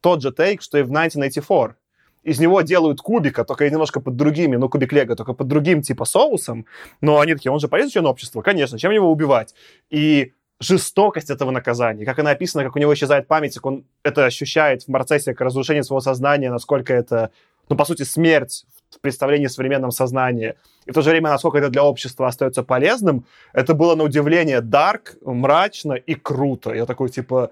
тот 0.00 0.22
же 0.22 0.32
тейк, 0.32 0.62
что 0.62 0.78
и 0.78 0.82
в 0.82 0.90
1984. 0.90 1.76
Из 2.22 2.38
него 2.38 2.60
делают 2.62 3.00
кубика, 3.00 3.44
только 3.44 3.68
немножко 3.68 4.00
под 4.00 4.14
другими, 4.14 4.54
ну, 4.54 4.68
кубик 4.68 4.92
Лего, 4.92 5.16
только 5.16 5.32
под 5.32 5.48
другим, 5.48 5.82
типа, 5.82 6.04
соусом. 6.04 6.66
Но 7.00 7.18
они 7.18 7.34
такие, 7.34 7.50
он 7.50 7.58
же 7.58 7.66
полезный 7.66 7.90
член 7.92 8.06
общества, 8.06 8.42
конечно, 8.42 8.78
чем 8.78 8.92
его 8.92 9.10
убивать? 9.10 9.54
И 9.90 10.32
жестокость 10.62 11.30
этого 11.30 11.50
наказания, 11.50 12.04
как 12.04 12.18
она 12.18 12.30
описана, 12.30 12.64
как 12.64 12.76
у 12.76 12.78
него 12.78 12.94
исчезает 12.94 13.26
память, 13.26 13.54
как 13.54 13.66
он 13.66 13.84
это 14.04 14.24
ощущает 14.24 14.82
в 14.82 14.92
процессе 14.92 15.34
разрушение 15.36 15.82
своего 15.82 16.00
сознания, 16.00 16.50
насколько 16.50 16.94
это, 16.94 17.30
ну, 17.68 17.76
по 17.76 17.84
сути, 17.84 18.04
смерть 18.04 18.64
в 18.90 19.00
представлении 19.00 19.48
современном 19.48 19.90
сознании. 19.90 20.54
И 20.86 20.90
в 20.90 20.94
то 20.94 21.02
же 21.02 21.10
время, 21.10 21.30
насколько 21.30 21.58
это 21.58 21.68
для 21.68 21.82
общества 21.82 22.28
остается 22.28 22.62
полезным, 22.62 23.26
это 23.52 23.74
было 23.74 23.96
на 23.96 24.04
удивление 24.04 24.60
дарк, 24.60 25.16
мрачно 25.22 25.94
и 25.94 26.14
круто. 26.14 26.72
Я 26.72 26.86
такой, 26.86 27.08
типа, 27.08 27.50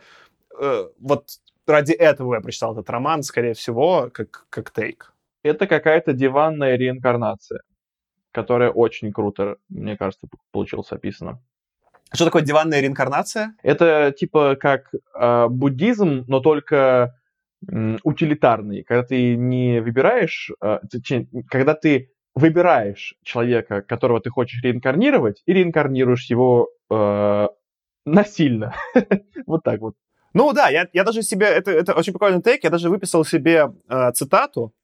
э, 0.60 0.88
вот 1.00 1.24
ради 1.66 1.92
этого 1.92 2.34
я 2.34 2.40
прочитал 2.40 2.72
этот 2.72 2.88
роман, 2.90 3.22
скорее 3.22 3.54
всего, 3.54 4.10
как, 4.12 4.46
как 4.50 4.70
тейк. 4.70 5.12
Это 5.42 5.66
какая-то 5.66 6.12
диванная 6.12 6.76
реинкарнация, 6.76 7.62
которая 8.30 8.70
очень 8.70 9.12
круто, 9.12 9.56
мне 9.68 9.96
кажется, 9.96 10.28
получилась 10.52 10.92
описана. 10.92 11.40
Что 12.12 12.24
такое 12.24 12.42
диванная 12.42 12.80
реинкарнация? 12.80 13.54
Это 13.62 14.12
типа 14.16 14.56
как 14.56 14.92
э, 15.14 15.46
буддизм, 15.48 16.24
но 16.26 16.40
только 16.40 17.14
м, 17.68 17.98
утилитарный. 18.02 18.82
Когда 18.82 19.04
ты 19.04 19.36
не 19.36 19.80
выбираешь, 19.80 20.50
э, 20.60 20.78
точнее, 20.90 21.28
когда 21.48 21.74
ты 21.74 22.10
выбираешь 22.34 23.14
человека, 23.22 23.82
которого 23.82 24.20
ты 24.20 24.30
хочешь 24.30 24.62
реинкарнировать, 24.62 25.42
и 25.46 25.52
реинкарнируешь 25.52 26.26
его 26.30 26.70
э, 26.90 27.48
насильно. 28.06 28.74
Вот 29.46 29.62
так 29.62 29.80
вот. 29.80 29.94
Ну 30.32 30.52
да, 30.52 30.68
я, 30.68 30.88
я 30.92 31.04
даже 31.04 31.22
себе, 31.22 31.46
это, 31.46 31.70
это 31.70 31.94
очень 31.94 32.12
прикольный 32.12 32.42
тейк, 32.42 32.62
я 32.64 32.70
даже 32.70 32.88
выписал 32.88 33.24
себе 33.24 33.72
э, 33.88 34.12
цитату, 34.12 34.72
Э, 34.72 34.79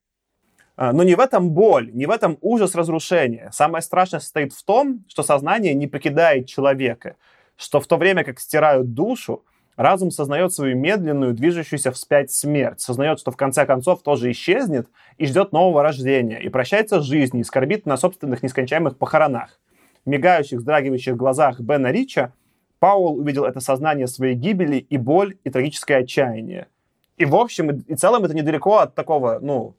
но 0.77 1.03
не 1.03 1.15
в 1.15 1.21
этом 1.21 1.51
боль, 1.51 1.91
не 1.93 2.07
в 2.07 2.11
этом 2.11 2.39
ужас 2.41 2.75
разрушения. 2.75 3.51
Самое 3.53 3.83
страшное 3.83 4.21
состоит 4.21 4.53
в 4.53 4.63
том, 4.65 5.05
что 5.09 5.23
сознание 5.23 5.75
не 5.75 5.87
покидает 5.87 6.47
человека, 6.47 7.17
что 7.57 7.81
в 7.81 7.87
то 7.87 7.97
время, 7.97 8.25
как 8.25 8.39
стирают 8.39 8.93
душу, 8.93 9.45
разум 9.77 10.11
сознает 10.11 10.53
свою 10.53 10.77
медленную, 10.77 11.35
движущуюся 11.35 11.93
вспять 11.93 12.31
смерть, 12.31 12.81
сознает, 12.81 13.21
что 13.21 13.31
в 13.31 13.37
конце 13.37 13.65
концов 13.67 14.03
тоже 14.03 14.31
исчезнет 14.31 14.89
и 15.17 15.27
ждет 15.27 15.53
нового 15.53 15.83
рождения, 15.83 16.41
и 16.41 16.49
прощается 16.49 17.01
с 17.01 17.05
жизнью, 17.05 17.43
и 17.43 17.45
скорбит 17.45 17.87
на 17.87 17.97
собственных 17.97 18.43
нескончаемых 18.43 18.99
похоронах. 18.99 19.61
В 20.05 20.09
мигающих, 20.09 20.59
вздрагивающих 20.59 21.17
глазах 21.17 21.61
Бена 21.61 21.91
Рича 21.91 22.33
Паул 22.79 23.19
увидел 23.19 23.45
это 23.45 23.61
сознание 23.61 24.07
своей 24.07 24.35
гибели 24.35 24.77
и 24.77 24.99
боль, 24.99 25.39
и 25.45 25.51
трагическое 25.51 25.99
отчаяние. 25.99 26.69
И 27.17 27.25
в 27.25 27.35
общем 27.35 27.71
и 27.71 27.95
целом 27.95 28.25
это 28.25 28.35
недалеко 28.35 28.79
от 28.79 28.95
такого, 28.95 29.39
ну, 29.41 29.75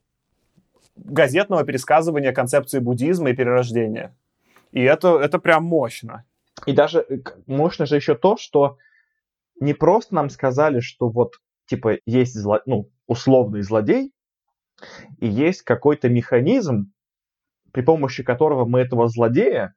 газетного 0.98 1.64
пересказывания 1.64 2.34
концепции 2.34 2.80
буддизма 2.80 3.30
и 3.30 3.36
перерождения. 3.36 4.16
И 4.72 4.82
это, 4.82 5.20
это 5.20 5.40
прям 5.40 5.64
мощно. 5.64 6.26
И 6.66 6.74
даже 6.74 7.06
э, 7.08 7.20
мощно 7.46 7.86
же 7.86 7.96
еще 7.96 8.16
то, 8.16 8.38
что 8.38 8.78
не 9.60 9.74
просто 9.74 10.16
нам 10.16 10.30
сказали, 10.30 10.80
что 10.80 11.10
вот, 11.10 11.36
типа, 11.66 11.98
есть 12.06 12.36
зло- 12.36 12.62
ну, 12.66 12.90
условный 13.08 13.62
злодей, 13.62 14.12
и 15.20 15.28
есть 15.28 15.64
какой-то 15.64 16.10
механизм, 16.10 16.92
при 17.72 17.82
помощи 17.82 18.24
которого 18.24 18.66
мы 18.66 18.80
этого 18.80 19.08
злодея 19.08 19.74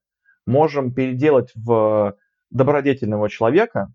можем 0.47 0.93
переделать 0.93 1.51
в 1.55 2.17
добродетельного 2.51 3.29
человека, 3.31 3.93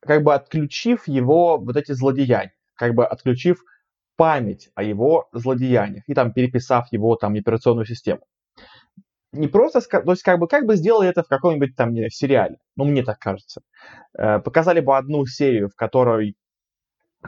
как 0.00 0.22
бы 0.22 0.34
отключив 0.34 1.08
его 1.08 1.58
вот 1.58 1.76
эти 1.76 1.92
злодеяния, 1.92 2.52
как 2.74 2.94
бы 2.94 3.06
отключив 3.06 3.62
память 4.16 4.70
о 4.74 4.82
его 4.82 5.28
злодеяниях 5.32 6.04
и 6.06 6.14
там 6.14 6.32
переписав 6.32 6.92
его 6.92 7.16
там 7.16 7.34
операционную 7.34 7.86
систему. 7.86 8.22
Не 9.32 9.48
просто, 9.48 9.80
то 9.80 10.10
есть 10.10 10.22
как 10.22 10.38
бы, 10.38 10.48
как 10.48 10.64
бы 10.64 10.76
сделали 10.76 11.10
это 11.10 11.22
в 11.22 11.28
каком-нибудь 11.28 11.76
там 11.76 11.94
сериале, 12.10 12.56
ну 12.76 12.84
мне 12.84 13.02
так 13.02 13.18
кажется. 13.18 13.60
Э, 14.16 14.38
показали 14.38 14.80
бы 14.80 14.96
одну 14.96 15.26
серию, 15.26 15.68
в 15.68 15.74
которой 15.74 16.36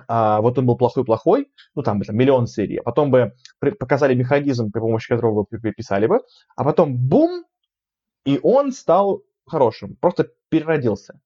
а, 0.06 0.40
вот 0.40 0.58
он 0.58 0.66
был 0.66 0.76
плохой-плохой, 0.76 1.50
ну 1.74 1.82
там, 1.82 2.00
там 2.02 2.16
миллион 2.16 2.46
серий, 2.46 2.76
а 2.76 2.82
потом 2.82 3.10
бы 3.10 3.34
показали 3.78 4.14
механизм, 4.14 4.70
при 4.70 4.80
помощи 4.80 5.08
которого 5.08 5.46
вы 5.50 5.58
переписали 5.58 6.06
бы, 6.06 6.20
а 6.56 6.64
потом 6.64 6.96
бум, 6.96 7.44
и 8.24 8.38
он 8.42 8.72
стал 8.72 9.22
хорошим, 9.46 9.96
просто 9.96 10.28
переродился. 10.50 11.20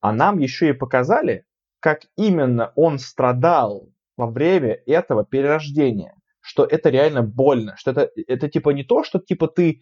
А 0.00 0.12
нам 0.12 0.38
еще 0.38 0.70
и 0.70 0.72
показали, 0.72 1.44
как 1.80 2.02
именно 2.16 2.72
он 2.74 2.98
страдал 2.98 3.88
во 4.20 4.30
время 4.30 4.78
этого 4.86 5.24
перерождения, 5.24 6.14
что 6.40 6.64
это 6.64 6.90
реально 6.90 7.22
больно, 7.22 7.74
что 7.78 7.90
это, 7.90 8.10
это 8.26 8.48
типа 8.48 8.70
не 8.70 8.84
то, 8.84 9.02
что 9.02 9.18
типа 9.18 9.48
ты, 9.48 9.80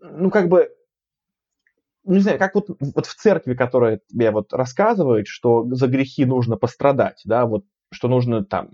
ну 0.00 0.30
как 0.30 0.48
бы, 0.48 0.70
не 2.04 2.18
знаю, 2.18 2.38
как 2.38 2.54
вот, 2.54 2.66
вот 2.68 3.06
в 3.06 3.14
церкви, 3.14 3.54
которая 3.54 4.00
тебе 4.08 4.30
вот 4.32 4.52
рассказывает, 4.52 5.28
что 5.28 5.64
за 5.70 5.86
грехи 5.86 6.24
нужно 6.24 6.56
пострадать, 6.56 7.22
да, 7.24 7.46
вот, 7.46 7.64
что 7.92 8.08
нужно 8.08 8.44
там 8.44 8.70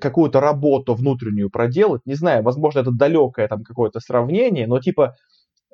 какую-то 0.00 0.40
работу 0.40 0.94
внутреннюю 0.94 1.48
проделать, 1.50 2.02
не 2.04 2.14
знаю, 2.14 2.42
возможно, 2.42 2.80
это 2.80 2.90
далекое 2.90 3.48
там 3.48 3.62
какое-то 3.62 4.00
сравнение, 4.00 4.66
но 4.66 4.80
типа, 4.80 5.16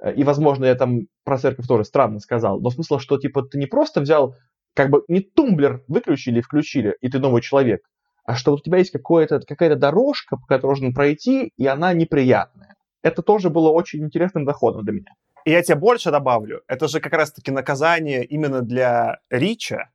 э, 0.02 0.14
и, 0.14 0.22
возможно, 0.22 0.66
я 0.66 0.74
там 0.74 1.06
про 1.24 1.38
церковь 1.38 1.66
тоже 1.66 1.84
странно 1.84 2.20
сказал, 2.20 2.60
но 2.60 2.70
смысл, 2.70 2.98
что 2.98 3.18
типа 3.18 3.42
ты 3.42 3.58
не 3.58 3.66
просто 3.66 4.00
взял, 4.02 4.36
как 4.74 4.90
бы 4.90 5.04
не 5.08 5.20
тумблер 5.20 5.82
выключили 5.88 6.40
и 6.40 6.42
включили, 6.42 6.96
и 7.00 7.08
ты 7.08 7.18
новый 7.18 7.42
человек, 7.42 7.82
а 8.24 8.34
что 8.34 8.50
вот 8.50 8.60
у 8.60 8.62
тебя 8.64 8.78
есть 8.78 8.90
какая-то 8.90 9.76
дорожка, 9.76 10.36
по 10.36 10.46
которой 10.46 10.72
нужно 10.72 10.92
пройти, 10.92 11.52
и 11.56 11.66
она 11.66 11.92
неприятная. 11.92 12.74
Это 13.02 13.22
тоже 13.22 13.50
было 13.50 13.70
очень 13.70 14.02
интересным 14.02 14.44
доходом 14.44 14.84
для 14.84 14.92
меня. 14.94 15.12
И 15.44 15.50
я 15.50 15.62
тебе 15.62 15.76
больше 15.76 16.10
добавлю, 16.10 16.62
это 16.68 16.88
же 16.88 17.00
как 17.00 17.12
раз-таки 17.12 17.50
наказание 17.50 18.24
именно 18.24 18.62
для 18.62 19.18
Рича, 19.28 19.90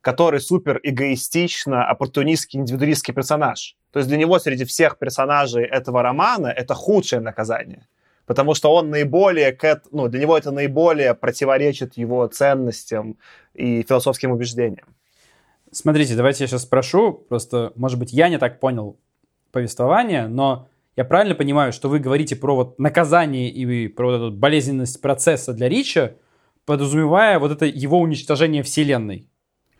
который 0.00 0.40
супер 0.40 0.80
эгоистично, 0.82 1.86
оппортунистский, 1.86 2.60
индивидуалистский 2.60 3.14
персонаж. 3.14 3.76
То 3.90 3.98
есть 3.98 4.08
для 4.08 4.18
него 4.18 4.38
среди 4.38 4.64
всех 4.64 4.98
персонажей 4.98 5.64
этого 5.64 6.02
романа 6.02 6.48
это 6.48 6.74
худшее 6.74 7.20
наказание. 7.20 7.86
Потому 8.26 8.54
что 8.54 8.72
он 8.72 8.90
наиболее, 8.90 9.52
к 9.52 9.82
ну, 9.90 10.08
для 10.08 10.20
него 10.20 10.38
это 10.38 10.50
наиболее 10.50 11.14
противоречит 11.14 11.96
его 11.96 12.26
ценностям 12.26 13.18
и 13.52 13.82
философским 13.82 14.30
убеждениям. 14.30 14.86
Смотрите, 15.70 16.14
давайте 16.14 16.44
я 16.44 16.48
сейчас 16.48 16.62
спрошу, 16.62 17.12
просто, 17.12 17.72
может 17.74 17.98
быть, 17.98 18.12
я 18.12 18.28
не 18.28 18.38
так 18.38 18.60
понял 18.60 18.96
повествование, 19.50 20.28
но 20.28 20.68
я 20.96 21.04
правильно 21.04 21.34
понимаю, 21.34 21.72
что 21.72 21.88
вы 21.88 21.98
говорите 21.98 22.36
про 22.36 22.54
вот 22.54 22.78
наказание 22.78 23.50
и 23.50 23.88
про 23.88 24.06
вот 24.06 24.16
эту 24.16 24.30
болезненность 24.30 25.00
процесса 25.00 25.52
для 25.52 25.68
Рича, 25.68 26.12
подразумевая 26.64 27.38
вот 27.38 27.50
это 27.50 27.66
его 27.66 27.98
уничтожение 27.98 28.62
вселенной? 28.62 29.28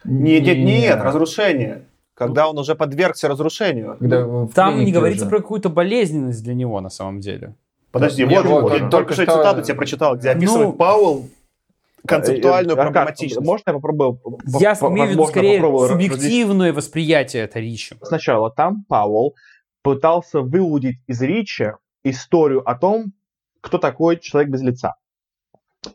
Нет, 0.05 0.43
нет, 0.43 0.59
нет, 0.59 1.01
разрушение. 1.01 1.87
Когда 2.15 2.49
он 2.49 2.59
уже 2.59 2.75
подвергся 2.75 3.29
разрушению. 3.29 3.97
Когда 3.99 4.27
в 4.27 4.53
Там 4.53 4.85
не 4.85 4.93
говорится 4.93 5.25
уже. 5.25 5.31
про 5.31 5.39
какую-то 5.41 5.69
болезненность 5.69 6.43
для 6.45 6.55
него 6.55 6.81
на 6.81 6.91
самом 6.91 7.21
деле. 7.21 7.55
Подожди, 7.95 8.27
Нет, 8.27 8.45
вот, 8.45 8.63
вот 8.63 8.91
только 8.91 9.15
что 9.15 9.23
что- 9.23 9.37
цитату 9.37 9.63
тебе 9.63 9.77
прочитал, 9.77 10.17
где 10.17 10.31
описывает 10.31 10.67
Ну, 10.67 10.73
Пауэлл 10.73 11.29
концептуальную 12.05 12.77
Э, 12.77 12.81
Аркад, 12.81 12.93
проблематичность. 12.93 13.47
Можно 13.47 13.63
я 13.69 13.73
попробую? 13.75 14.19
Я 14.59 14.75
по- 14.75 14.89
имею 14.89 15.07
в 15.07 15.11
виду 15.13 15.27
скорее 15.27 15.61
субъективное 15.89 16.73
восприятие 16.73 17.45
это 17.45 17.61
Рича. 17.61 17.95
Сначала 18.03 18.51
там 18.51 18.85
Пауэлл 18.89 19.37
пытался 19.83 20.41
выудить 20.41 20.97
из 21.07 21.23
Рича 21.23 21.77
историю 22.03 22.69
о 22.69 22.75
том, 22.75 23.13
кто 23.61 23.79
такой 23.79 24.19
человек 24.19 24.51
без 24.51 24.63
лица. 24.63 24.97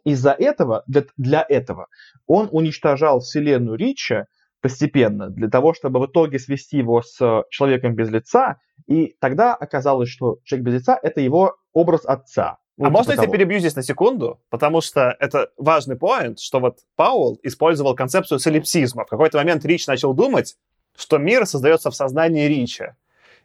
Из-за 0.05 0.31
этого, 0.31 0.83
для, 0.87 1.03
для 1.17 1.45
этого, 1.49 1.87
он 2.27 2.47
уничтожал 2.51 3.19
вселенную 3.19 3.77
Рича 3.77 4.25
постепенно, 4.61 5.29
для 5.29 5.49
того, 5.49 5.73
чтобы 5.73 5.99
в 5.99 6.05
итоге 6.05 6.39
свести 6.39 6.77
его 6.77 7.01
с 7.01 7.43
человеком 7.49 7.93
без 7.95 8.09
лица, 8.09 8.55
и 8.87 9.15
тогда 9.19 9.53
оказалось, 9.53 10.09
что 10.09 10.37
человек 10.45 10.65
без 10.67 10.73
лица– 10.75 10.97
это 11.03 11.19
его 11.21 11.55
образ 11.73 12.05
отца. 12.05 12.57
а 12.77 12.81
типа 12.81 12.89
можно 12.89 13.11
я 13.11 13.17
тебя 13.17 13.31
перебью 13.31 13.59
здесь 13.59 13.75
на 13.75 13.83
секунду? 13.83 14.39
Потому 14.49 14.81
что 14.81 15.15
это 15.19 15.49
важный 15.57 15.95
поинт, 15.95 16.39
что 16.39 16.59
вот 16.59 16.79
Пауэлл 16.95 17.39
использовал 17.43 17.95
концепцию 17.95 18.39
солипсизма. 18.39 19.05
В 19.05 19.09
какой-то 19.09 19.37
момент 19.37 19.65
Рич 19.65 19.87
начал 19.87 20.13
думать, 20.13 20.55
что 20.95 21.17
мир 21.17 21.45
создается 21.45 21.91
в 21.91 21.95
сознании 21.95 22.47
Рича. 22.47 22.95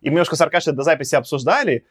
И 0.00 0.08
мы 0.08 0.14
немножко 0.14 0.36
саркашно 0.36 0.72
до 0.72 0.82
записи 0.82 1.14
обсуждали. 1.14 1.86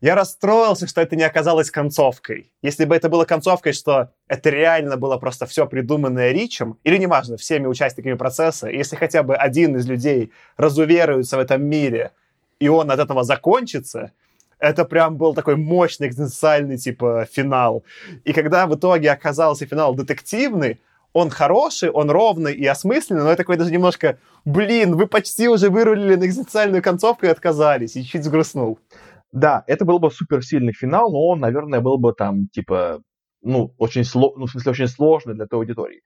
Я 0.00 0.16
расстроился, 0.16 0.88
что 0.88 1.00
это 1.00 1.14
не 1.14 1.22
оказалось 1.22 1.70
концовкой. 1.70 2.50
Если 2.60 2.84
бы 2.84 2.96
это 2.96 3.08
было 3.08 3.24
концовкой, 3.24 3.72
что 3.72 4.10
это 4.26 4.50
реально 4.50 4.96
было 4.96 5.16
просто 5.16 5.46
все 5.46 5.64
придуманное 5.66 6.32
Ричем, 6.32 6.76
или 6.82 6.96
неважно, 6.96 7.36
всеми 7.36 7.68
участниками 7.68 8.14
процесса, 8.14 8.68
если 8.68 8.96
хотя 8.96 9.22
бы 9.22 9.36
один 9.36 9.76
из 9.76 9.86
людей 9.86 10.32
разуверуется 10.56 11.36
в 11.36 11.40
этом 11.40 11.64
мире, 11.64 12.10
и 12.58 12.68
он 12.68 12.90
от 12.90 12.98
этого 12.98 13.22
закончится, 13.22 14.10
это 14.62 14.84
прям 14.84 15.16
был 15.16 15.34
такой 15.34 15.56
мощный 15.56 16.06
экзистенциальный, 16.06 16.78
типа, 16.78 17.26
финал. 17.30 17.84
И 18.24 18.32
когда 18.32 18.66
в 18.68 18.74
итоге 18.76 19.10
оказался 19.10 19.66
финал 19.66 19.94
детективный, 19.94 20.80
он 21.12 21.30
хороший, 21.30 21.90
он 21.90 22.10
ровный 22.10 22.54
и 22.54 22.64
осмысленный, 22.64 23.22
но 23.22 23.30
я 23.30 23.36
такой 23.36 23.56
даже 23.56 23.72
немножко, 23.72 24.18
блин, 24.44 24.96
вы 24.96 25.08
почти 25.08 25.48
уже 25.48 25.68
вырулили 25.68 26.14
на 26.14 26.24
экзистенциальную 26.24 26.80
концовку 26.80 27.26
и 27.26 27.28
отказались, 27.28 27.96
и 27.96 28.04
чуть 28.04 28.24
сгрустнул. 28.24 28.78
Да, 29.32 29.64
это 29.66 29.84
был 29.84 29.98
бы 29.98 30.10
суперсильный 30.12 30.72
финал, 30.72 31.10
но 31.10 31.26
он, 31.26 31.40
наверное, 31.40 31.80
был 31.80 31.98
бы 31.98 32.12
там, 32.12 32.46
типа, 32.46 33.02
ну, 33.42 33.74
очень, 33.78 34.04
сло... 34.04 34.32
ну, 34.36 34.46
в 34.46 34.50
смысле, 34.50 34.70
очень 34.70 34.88
сложный 34.88 35.34
для 35.34 35.46
той 35.46 35.58
аудитории. 35.58 36.02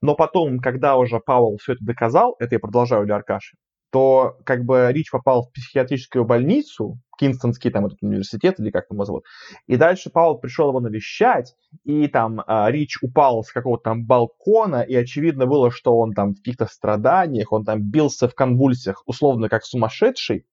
Но 0.00 0.14
потом, 0.14 0.60
когда 0.60 0.96
уже 0.96 1.18
Пауэлл 1.18 1.56
все 1.56 1.72
это 1.72 1.84
доказал, 1.84 2.36
это 2.38 2.54
я 2.54 2.60
продолжаю 2.60 3.04
для 3.04 3.16
Аркаши, 3.16 3.56
то 3.90 4.36
как 4.44 4.64
бы 4.64 4.88
Рич 4.90 5.10
попал 5.10 5.42
в 5.42 5.52
психиатрическую 5.52 6.24
больницу, 6.24 6.98
Кинстонский 7.18 7.70
там 7.70 7.86
этот 7.86 8.02
университет, 8.02 8.60
или 8.60 8.70
как 8.70 8.88
там 8.88 8.96
его 8.96 9.04
зовут, 9.04 9.24
и 9.66 9.76
дальше 9.76 10.10
Пауэлл 10.10 10.38
пришел 10.38 10.68
его 10.68 10.80
навещать, 10.80 11.54
и 11.84 12.08
там 12.08 12.42
а, 12.46 12.70
Рич 12.70 12.98
упал 13.02 13.42
с 13.42 13.52
какого-то 13.52 13.84
там 13.84 14.04
балкона, 14.04 14.82
и 14.82 14.94
очевидно 14.94 15.46
было, 15.46 15.70
что 15.70 15.96
он 15.96 16.12
там 16.12 16.32
в 16.32 16.36
каких-то 16.38 16.66
страданиях, 16.66 17.52
он 17.52 17.64
там 17.64 17.82
бился 17.82 18.28
в 18.28 18.34
конвульсиях, 18.34 19.02
условно 19.06 19.48
как 19.48 19.64
сумасшедший, 19.64 20.46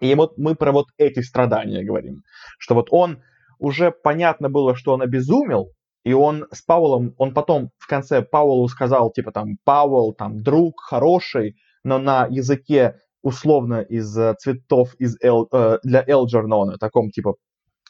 и 0.00 0.14
вот 0.14 0.38
мы 0.38 0.54
про 0.54 0.72
вот 0.72 0.86
эти 0.98 1.20
страдания 1.20 1.84
говорим, 1.84 2.22
что 2.58 2.74
вот 2.74 2.88
он 2.90 3.22
уже 3.58 3.92
понятно 3.92 4.48
было, 4.50 4.74
что 4.74 4.92
он 4.92 5.02
обезумел, 5.02 5.70
и 6.04 6.12
он 6.12 6.46
с 6.50 6.62
Пауэллом, 6.62 7.14
он 7.18 7.32
потом 7.32 7.70
в 7.78 7.86
конце 7.86 8.22
Пауэллу 8.22 8.66
сказал, 8.68 9.12
типа 9.12 9.30
там, 9.30 9.56
Пауэлл, 9.64 10.14
там, 10.14 10.42
друг 10.42 10.80
хороший, 10.80 11.56
но 11.84 11.98
на 11.98 12.26
языке 12.26 13.00
условно 13.22 13.80
из 13.80 14.16
э, 14.18 14.34
цветов 14.38 14.94
из 14.98 15.16
Эл- 15.22 15.48
э, 15.52 15.78
для 15.82 16.04
Элджернона, 16.06 16.78
таком 16.78 17.10
типа 17.10 17.36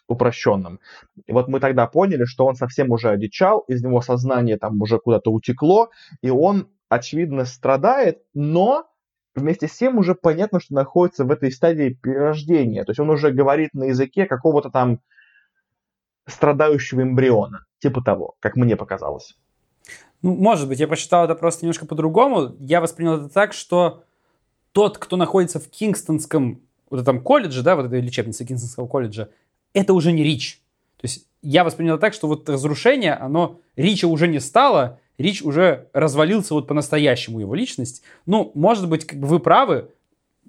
упрощенном. 0.08 0.80
И 1.26 1.32
вот 1.32 1.48
мы 1.48 1.60
тогда 1.60 1.86
поняли, 1.86 2.24
что 2.24 2.46
он 2.46 2.54
совсем 2.54 2.90
уже 2.90 3.08
одичал, 3.08 3.60
из 3.60 3.82
него 3.82 4.00
сознание 4.00 4.58
там 4.58 4.80
уже 4.80 4.98
куда-то 4.98 5.30
утекло, 5.30 5.90
и 6.20 6.30
он, 6.30 6.68
очевидно, 6.88 7.44
страдает, 7.44 8.22
но 8.34 8.86
вместе 9.34 9.68
с 9.68 9.76
тем 9.76 9.98
уже 9.98 10.14
понятно, 10.14 10.60
что 10.60 10.74
находится 10.74 11.24
в 11.24 11.30
этой 11.30 11.50
стадии 11.50 11.98
перерождения. 12.00 12.84
То 12.84 12.90
есть 12.90 13.00
он 13.00 13.10
уже 13.10 13.30
говорит 13.30 13.70
на 13.72 13.84
языке 13.84 14.26
какого-то 14.26 14.70
там 14.70 15.00
страдающего 16.26 17.02
эмбриона. 17.02 17.64
Типа 17.78 18.02
того, 18.02 18.34
как 18.40 18.56
мне 18.56 18.76
показалось. 18.76 19.34
Ну, 20.22 20.34
может 20.36 20.68
быть, 20.68 20.80
я 20.80 20.88
посчитал 20.88 21.24
это 21.24 21.34
просто 21.34 21.64
немножко 21.64 21.84
по-другому. 21.84 22.54
Я 22.60 22.80
воспринял 22.80 23.14
это 23.14 23.28
так, 23.28 23.52
что 23.52 24.04
тот, 24.72 24.98
кто 24.98 25.16
находится 25.16 25.58
в 25.58 25.68
Кингстонском 25.68 26.60
вот 26.90 27.00
этом 27.00 27.20
колледже, 27.20 27.62
да, 27.62 27.74
вот 27.74 27.86
этой 27.86 28.00
лечебнице 28.00 28.44
Кингстонского 28.44 28.86
колледжа, 28.86 29.30
это 29.72 29.94
уже 29.94 30.12
не 30.12 30.22
Рич. 30.22 30.60
То 31.00 31.06
есть 31.06 31.26
я 31.42 31.64
воспринял 31.64 31.98
так, 31.98 32.14
что 32.14 32.28
вот 32.28 32.48
разрушение, 32.48 33.14
оно 33.14 33.58
Рича 33.76 34.06
уже 34.06 34.28
не 34.28 34.40
стало, 34.40 35.00
Рич 35.18 35.42
уже 35.42 35.88
развалился 35.92 36.54
вот 36.54 36.68
по-настоящему 36.68 37.40
его 37.40 37.54
личность. 37.54 38.02
Ну, 38.26 38.52
может 38.54 38.88
быть, 38.88 39.04
как 39.04 39.18
бы 39.18 39.26
вы 39.26 39.40
правы, 39.40 39.90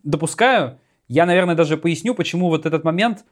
допускаю. 0.03 0.79
Я, 1.07 1.25
наверное, 1.25 1.55
даже 1.55 1.77
поясню, 1.77 2.13
почему 2.13 2.49
вот 2.49 2.65
этот 2.65 2.83
момент 2.83 3.25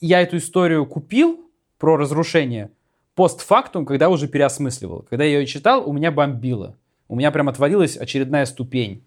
я 0.00 0.20
эту 0.20 0.36
историю 0.36 0.84
купил 0.86 1.40
про 1.78 1.96
разрушение 1.96 2.70
постфактум, 3.16 3.84
когда 3.86 4.08
уже 4.08 4.28
переосмысливал. 4.28 5.04
Когда 5.10 5.24
я 5.24 5.40
ее 5.40 5.46
читал, 5.46 5.88
у 5.88 5.92
меня 5.92 6.12
бомбило. 6.12 6.76
У 7.08 7.16
меня 7.16 7.30
прям 7.32 7.48
отвалилась 7.48 7.96
очередная 7.96 8.46
ступень. 8.46 9.02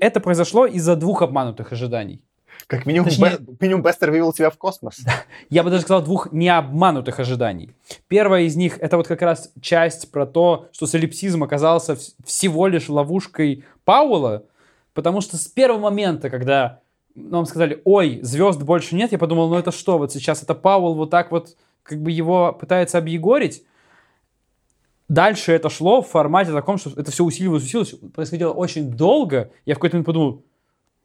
Это 0.00 0.18
произошло 0.20 0.66
из-за 0.66 0.96
двух 0.96 1.22
обманутых 1.22 1.72
ожиданий. 1.72 2.20
Как 2.66 2.86
минимум, 2.86 3.08
Точнее- 3.08 3.38
Бе- 3.38 3.56
минимум 3.60 3.82
Бестер 3.82 4.10
вывел 4.10 4.32
тебя 4.32 4.50
в 4.50 4.56
космос. 4.56 4.98
Я 5.50 5.62
бы 5.62 5.70
даже 5.70 5.82
сказал 5.82 6.02
двух 6.02 6.32
необманутых 6.32 7.20
ожиданий. 7.20 7.70
Первое 8.08 8.42
из 8.42 8.56
них 8.56 8.78
это 8.80 8.96
вот 8.96 9.06
как 9.06 9.22
раз 9.22 9.52
часть 9.60 10.10
про 10.10 10.26
то, 10.26 10.68
что 10.72 10.86
солипсизм 10.86 11.42
оказался 11.44 11.92
вс- 11.92 12.14
всего 12.24 12.66
лишь 12.66 12.88
ловушкой 12.88 13.64
Пауэлла, 13.84 14.44
потому 14.94 15.20
что 15.20 15.36
с 15.36 15.46
первого 15.46 15.78
момента, 15.80 16.30
когда 16.30 16.80
нам 17.14 17.46
сказали, 17.46 17.80
ой, 17.84 18.20
звезд 18.22 18.62
больше 18.62 18.94
нет, 18.96 19.12
я 19.12 19.18
подумал, 19.18 19.48
ну 19.48 19.56
это 19.56 19.70
что, 19.72 19.98
вот 19.98 20.12
сейчас 20.12 20.42
это 20.42 20.54
Пауэлл 20.54 20.94
вот 20.94 21.10
так 21.10 21.30
вот 21.30 21.56
как 21.88 22.02
бы 22.02 22.10
его 22.10 22.52
пытается 22.52 22.98
объегорить. 22.98 23.64
Дальше 25.08 25.52
это 25.52 25.70
шло 25.70 26.02
в 26.02 26.08
формате 26.08 26.52
таком, 26.52 26.76
что 26.76 26.90
это 26.90 27.10
все 27.10 27.24
усиливалось, 27.24 27.64
усиливалось, 27.64 27.94
происходило 28.14 28.52
очень 28.52 28.90
долго. 28.90 29.50
Я 29.64 29.74
в 29.74 29.78
какой-то 29.78 29.96
момент 29.96 30.06
подумал, 30.06 30.44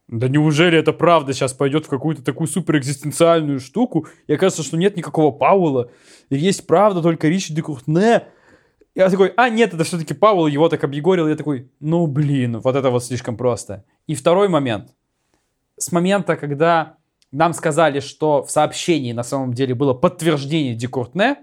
да 0.10 0.28
неужели 0.28 0.78
это 0.78 0.92
правда 0.92 1.32
сейчас 1.32 1.54
пойдет 1.54 1.86
в 1.86 1.90
какую-то 1.90 2.22
такую 2.22 2.48
суперэкзистенциальную 2.48 3.62
штуку, 3.62 4.08
и 4.28 4.34
окажется, 4.34 4.64
что 4.64 4.76
нет 4.76 4.98
никакого 4.98 5.32
Пауэлла, 5.32 5.90
есть 6.30 6.68
правда 6.68 7.02
только 7.02 7.30
Ричард 7.30 7.56
Декуртне. 7.56 8.26
Я 8.94 9.10
такой, 9.10 9.34
а 9.38 9.50
нет, 9.50 9.74
это 9.74 9.86
все-таки 9.86 10.14
Пауэлл 10.14 10.48
его 10.48 10.68
так 10.68 10.84
объегорил. 10.84 11.28
Я 11.28 11.36
такой, 11.36 11.72
ну 11.80 12.06
блин, 12.06 12.60
вот 12.60 12.76
это 12.76 12.90
вот 12.90 13.06
слишком 13.06 13.38
просто. 13.38 13.86
И 14.06 14.16
второй 14.16 14.50
момент. 14.50 14.94
С 15.78 15.92
момента, 15.92 16.36
когда 16.36 16.98
нам 17.34 17.54
сказали, 17.54 18.00
что 18.00 18.44
в 18.44 18.52
сообщении 18.52 19.12
на 19.12 19.24
самом 19.24 19.54
деле 19.54 19.74
было 19.74 19.94
подтверждение 19.94 20.76
Декуртне, 20.76 21.38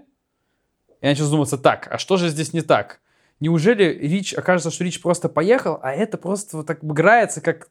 я 1.01 1.09
начал 1.09 1.25
задуматься, 1.25 1.57
так, 1.57 1.87
а 1.91 1.97
что 1.97 2.17
же 2.17 2.29
здесь 2.29 2.53
не 2.53 2.61
так? 2.61 3.01
Неужели 3.39 3.83
Рич, 3.83 4.33
окажется, 4.33 4.71
что 4.71 4.83
Рич 4.83 5.01
просто 5.01 5.27
поехал, 5.27 5.79
а 5.81 5.91
это 5.91 6.17
просто 6.17 6.57
вот 6.57 6.67
так 6.67 6.83
играется, 6.83 7.41
как 7.41 7.69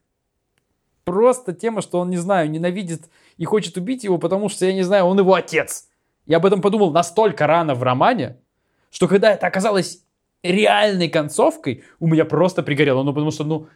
просто 1.04 1.54
тема, 1.54 1.80
что 1.80 1.98
он, 1.98 2.10
не 2.10 2.18
знаю, 2.18 2.50
ненавидит 2.50 3.08
и 3.38 3.44
хочет 3.44 3.76
убить 3.76 4.04
его, 4.04 4.18
потому 4.18 4.48
что, 4.48 4.66
я 4.66 4.74
не 4.74 4.82
знаю, 4.82 5.06
он 5.06 5.18
его 5.18 5.34
отец. 5.34 5.88
Я 6.26 6.36
об 6.36 6.46
этом 6.46 6.60
подумал 6.60 6.90
настолько 6.90 7.46
рано 7.46 7.74
в 7.74 7.82
романе, 7.82 8.36
что 8.90 9.08
когда 9.08 9.32
это 9.32 9.46
оказалось 9.46 10.04
реальной 10.42 11.08
концовкой, 11.08 11.84
у 11.98 12.06
меня 12.06 12.24
просто 12.24 12.62
пригорело. 12.62 13.02
Ну, 13.02 13.14
потому 13.14 13.30
что, 13.30 13.44
ну, 13.44 13.68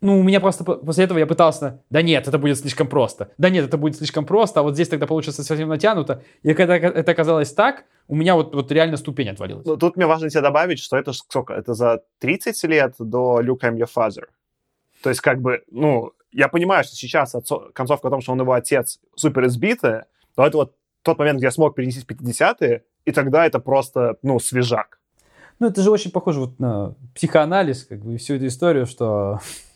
ну, 0.00 0.20
у 0.20 0.22
меня 0.22 0.40
просто 0.40 0.64
по- 0.64 0.76
после 0.76 1.04
этого 1.04 1.18
я 1.18 1.26
пытался, 1.26 1.82
да 1.90 2.02
нет, 2.02 2.28
это 2.28 2.38
будет 2.38 2.58
слишком 2.58 2.86
просто. 2.88 3.30
Да 3.38 3.50
нет, 3.50 3.64
это 3.64 3.76
будет 3.78 3.96
слишком 3.96 4.24
просто, 4.26 4.60
а 4.60 4.62
вот 4.62 4.74
здесь 4.74 4.88
тогда 4.88 5.06
получится 5.06 5.42
совсем 5.42 5.68
натянуто. 5.68 6.22
И 6.42 6.54
когда 6.54 6.76
это 6.76 7.10
оказалось 7.12 7.52
так, 7.52 7.84
у 8.06 8.14
меня 8.14 8.34
вот, 8.34 8.54
вот 8.54 8.70
реально 8.72 8.96
ступень 8.96 9.28
отвалилась. 9.28 9.66
Ну, 9.66 9.76
тут 9.76 9.96
мне 9.96 10.06
важно 10.06 10.30
тебе 10.30 10.40
добавить, 10.42 10.78
что 10.78 10.96
это 10.96 11.12
сколько? 11.12 11.52
Это 11.52 11.74
за 11.74 12.02
30 12.20 12.62
лет 12.64 12.94
до 12.98 13.40
Luke 13.42 13.60
I'm 13.62 13.76
Your 13.76 13.88
Father. 13.94 14.24
То 15.02 15.10
есть, 15.10 15.20
как 15.20 15.40
бы, 15.40 15.62
ну, 15.70 16.12
я 16.32 16.48
понимаю, 16.48 16.84
что 16.84 16.94
сейчас 16.94 17.34
отцо- 17.34 17.70
концовка 17.72 18.08
о 18.08 18.10
том, 18.10 18.20
что 18.20 18.32
он 18.32 18.40
его 18.40 18.52
отец 18.52 19.00
супер 19.16 19.46
избитая, 19.46 20.06
но 20.36 20.46
это 20.46 20.56
вот 20.58 20.74
тот 21.02 21.18
момент, 21.18 21.38
где 21.38 21.46
я 21.46 21.50
смог 21.50 21.74
перенести 21.74 22.00
в 22.00 22.06
50-е, 22.06 22.82
и 23.04 23.12
тогда 23.12 23.46
это 23.46 23.58
просто, 23.60 24.16
ну, 24.22 24.38
свежак. 24.38 24.98
Ну, 25.58 25.66
это 25.68 25.82
же 25.82 25.90
очень 25.90 26.10
похоже 26.12 26.40
вот 26.40 26.58
на 26.60 26.94
психоанализ, 27.14 27.84
как 27.84 28.00
бы, 28.04 28.16
всю 28.16 28.34
эту 28.34 28.46
историю, 28.46 28.86
что 28.86 29.40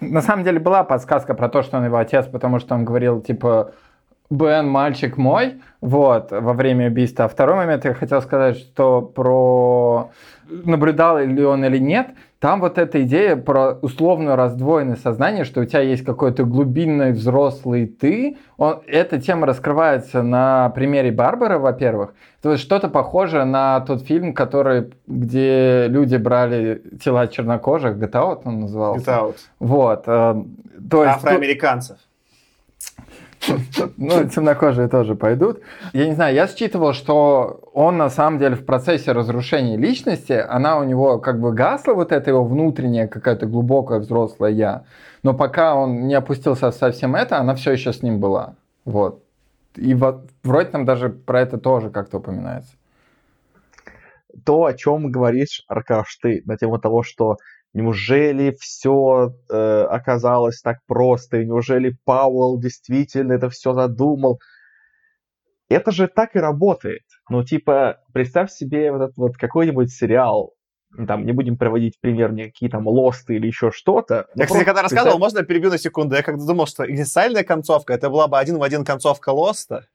На 0.00 0.22
самом 0.22 0.44
деле 0.44 0.58
была 0.58 0.84
подсказка 0.84 1.34
про 1.34 1.48
то, 1.48 1.62
что 1.62 1.78
он 1.78 1.84
его 1.84 1.98
отец, 1.98 2.26
потому 2.26 2.58
что 2.58 2.74
он 2.74 2.84
говорил, 2.84 3.20
типа, 3.20 3.72
Бен, 4.30 4.68
мальчик 4.68 5.16
мой, 5.16 5.60
вот, 5.80 6.30
во 6.30 6.52
время 6.52 6.86
убийства. 6.88 7.24
А 7.24 7.28
второй 7.28 7.56
момент 7.56 7.84
я 7.84 7.94
хотел 7.94 8.22
сказать, 8.22 8.58
что 8.58 9.02
про 9.02 10.10
наблюдал 10.48 11.18
ли 11.18 11.44
он 11.44 11.64
или 11.64 11.78
нет, 11.78 12.10
там 12.40 12.60
вот 12.60 12.78
эта 12.78 13.02
идея 13.02 13.36
про 13.36 13.72
условную 13.82 14.34
раздвоенность 14.34 15.02
сознания, 15.02 15.44
что 15.44 15.60
у 15.60 15.66
тебя 15.66 15.82
есть 15.82 16.04
какой-то 16.04 16.44
глубинный 16.44 17.12
взрослый 17.12 17.86
ты, 17.86 18.38
он, 18.56 18.80
эта 18.86 19.20
тема 19.20 19.46
раскрывается 19.46 20.22
на 20.22 20.70
примере 20.70 21.12
Барбары, 21.12 21.58
во-первых. 21.58 22.14
То 22.40 22.52
есть 22.52 22.62
что-то 22.62 22.88
похожее 22.88 23.44
на 23.44 23.80
тот 23.80 24.02
фильм, 24.02 24.32
который, 24.32 24.90
где 25.06 25.86
люди 25.88 26.16
брали 26.16 26.82
тела 27.04 27.26
чернокожих, 27.28 27.98
Get 27.98 28.12
Out 28.12 28.42
он 28.46 28.60
назывался. 28.60 29.10
Get 29.10 29.20
Out. 29.20 29.36
Вот. 29.58 30.04
э, 30.06 30.42
то 30.90 31.04
есть, 31.04 31.16
Афроамериканцев. 31.16 31.98
Ну, 33.96 34.28
темнокожие 34.28 34.88
тоже 34.88 35.14
пойдут. 35.14 35.60
Я 35.92 36.06
не 36.06 36.14
знаю, 36.14 36.34
я 36.34 36.46
считывал, 36.46 36.92
что 36.92 37.60
он 37.72 37.96
на 37.96 38.10
самом 38.10 38.38
деле 38.38 38.54
в 38.54 38.64
процессе 38.64 39.12
разрушения 39.12 39.76
личности, 39.76 40.32
она 40.32 40.78
у 40.78 40.84
него 40.84 41.18
как 41.18 41.40
бы 41.40 41.52
гасла, 41.52 41.94
вот 41.94 42.12
это 42.12 42.30
его 42.30 42.44
внутренняя 42.44 43.08
какая-то 43.08 43.46
глубокая 43.46 43.98
взрослая 43.98 44.50
я. 44.50 44.84
Но 45.22 45.34
пока 45.34 45.74
он 45.74 46.06
не 46.06 46.14
опустился 46.14 46.70
совсем 46.70 47.14
это, 47.14 47.38
она 47.38 47.54
все 47.54 47.72
еще 47.72 47.92
с 47.92 48.02
ним 48.02 48.20
была. 48.20 48.54
Вот. 48.84 49.22
И 49.76 49.94
вот 49.94 50.28
вроде 50.42 50.70
там 50.70 50.84
даже 50.84 51.08
про 51.08 51.40
это 51.40 51.58
тоже 51.58 51.90
как-то 51.90 52.18
упоминается. 52.18 52.72
То, 54.44 54.64
о 54.64 54.74
чем 54.74 55.10
говоришь, 55.10 55.64
Аркаш, 55.68 56.16
ты 56.22 56.42
на 56.46 56.56
тему 56.56 56.78
того, 56.78 57.02
что 57.02 57.36
неужели 57.72 58.56
все 58.58 59.34
э, 59.48 59.82
оказалось 59.82 60.60
так 60.60 60.78
просто, 60.86 61.38
и 61.38 61.46
неужели 61.46 61.96
Пауэлл 62.04 62.58
действительно 62.58 63.32
это 63.34 63.48
все 63.48 63.72
задумал? 63.72 64.40
Это 65.68 65.92
же 65.92 66.08
так 66.08 66.34
и 66.34 66.40
работает. 66.40 67.04
Ну, 67.28 67.44
типа, 67.44 68.00
представь 68.12 68.50
себе 68.50 68.90
вот 68.90 69.02
этот 69.02 69.16
вот 69.16 69.36
какой-нибудь 69.36 69.92
сериал, 69.92 70.54
там, 71.06 71.24
не 71.24 71.32
будем 71.32 71.56
приводить 71.56 72.00
пример 72.00 72.32
никакие 72.32 72.70
там 72.70 72.88
лосты 72.88 73.36
или 73.36 73.46
еще 73.46 73.70
что-то. 73.70 74.26
Я, 74.34 74.46
кстати, 74.46 74.64
когда 74.64 74.82
рассказывал, 74.82 75.12
представь... 75.12 75.20
можно 75.20 75.38
я 75.38 75.44
перебью 75.44 75.70
на 75.70 75.78
секунду? 75.78 76.16
Я 76.16 76.22
когда 76.22 76.44
думал, 76.44 76.66
что 76.66 76.82
изначальная 76.92 77.44
концовка, 77.44 77.92
это 77.92 78.10
была 78.10 78.26
бы 78.26 78.38
один 78.38 78.58
в 78.58 78.62
один 78.64 78.84
концовка 78.84 79.30
лоста, 79.30 79.86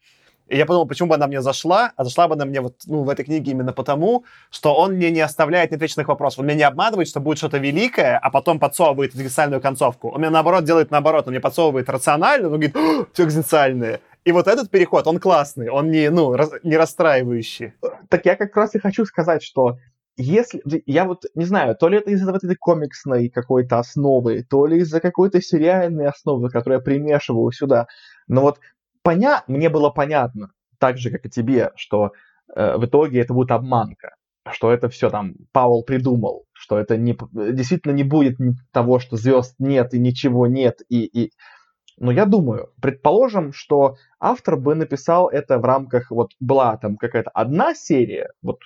и 0.48 0.58
я 0.58 0.66
подумал, 0.66 0.88
почему 0.88 1.10
бы 1.10 1.16
она 1.16 1.28
мне 1.28 1.42
зашла, 1.42 1.92
а 1.96 2.04
зашла 2.04 2.28
бы 2.28 2.36
она 2.36 2.46
мне 2.46 2.62
вот 2.62 2.82
ну, 2.86 3.04
в 3.04 3.10
этой 3.10 3.26
книге 3.26 3.52
именно 3.52 3.74
потому, 3.74 4.26
что 4.52 4.76
он 4.76 4.94
мне 4.94 5.10
не 5.10 5.22
оставляет 5.22 5.72
неотвеченных 5.72 6.08
вопросов. 6.08 6.40
Он 6.40 6.46
меня 6.46 6.58
не 6.58 6.64
обманывает, 6.64 7.08
что 7.08 7.20
будет 7.20 7.40
что-то 7.40 7.58
великое, 7.58 8.18
а 8.18 8.30
потом 8.30 8.60
подсовывает 8.60 9.12
экзистенциальную 9.12 9.62
концовку. 9.62 10.10
Он 10.10 10.22
меня, 10.22 10.30
наоборот, 10.30 10.64
делает 10.64 10.92
наоборот. 10.92 11.26
Он 11.26 11.32
мне 11.32 11.40
подсовывает 11.40 11.90
рационально, 11.90 12.50
но 12.50 12.58
говорит, 12.58 12.76
все 13.14 13.24
экзистенциальное. 13.24 14.02
И 14.24 14.32
вот 14.32 14.48
этот 14.48 14.70
переход, 14.70 15.08
он 15.08 15.20
классный, 15.20 15.70
он 15.70 15.92
не, 15.92 16.10
ну, 16.10 16.34
раз, 16.34 16.52
не 16.64 16.78
расстраивающий. 16.78 17.74
Так 18.10 18.26
я 18.26 18.36
как 18.36 18.56
раз 18.56 18.76
и 18.76 18.80
хочу 18.80 19.06
сказать, 19.06 19.44
что 19.44 19.78
если, 20.18 20.62
я 20.86 21.06
вот 21.06 21.26
не 21.36 21.46
знаю, 21.46 21.76
то 21.76 21.90
ли 21.90 21.98
это 21.98 22.12
из-за 22.12 22.32
вот 22.32 22.44
этой 22.44 22.56
комиксной 22.56 23.30
какой-то 23.30 23.80
основы, 23.80 24.44
то 24.50 24.66
ли 24.66 24.80
из-за 24.80 25.00
какой-то 25.02 25.42
сериальной 25.42 26.08
основы, 26.08 26.50
которую 26.50 26.80
я 26.80 26.84
примешиваю 26.84 27.52
сюда, 27.52 27.88
но 28.28 28.42
вот 28.42 28.60
поня... 29.06 29.44
мне 29.48 29.70
было 29.70 29.92
понятно, 29.92 30.52
так 30.80 30.98
же, 30.98 31.12
как 31.12 31.26
и 31.26 31.30
тебе, 31.30 31.72
что 31.76 32.12
э, 32.54 32.76
в 32.78 32.86
итоге 32.86 33.22
это 33.22 33.34
будет 33.34 33.52
обманка, 33.52 34.16
что 34.52 34.72
это 34.72 34.90
все 34.90 35.10
там 35.10 35.36
Пауэлл 35.54 35.84
придумал, 35.84 36.46
что 36.54 36.78
это 36.80 36.98
не, 36.98 37.16
действительно 37.32 37.94
не 37.94 38.04
будет 38.04 38.38
того, 38.72 39.00
что 39.00 39.16
звезд 39.16 39.56
нет 39.60 39.94
и 39.94 40.00
ничего 40.00 40.48
нет, 40.48 40.82
и, 40.90 41.06
и 41.06 41.32
но 41.98 42.12
я 42.12 42.26
думаю, 42.26 42.72
предположим, 42.82 43.54
что 43.54 43.96
автор 44.20 44.58
бы 44.58 44.76
написал 44.76 45.30
это 45.30 45.60
в 45.60 45.64
рамках, 45.64 46.12
вот 46.12 46.32
была 46.42 46.76
там 46.76 46.98
какая-то 46.98 47.30
одна 47.30 47.74
серия, 47.74 48.32
вот 48.42 48.60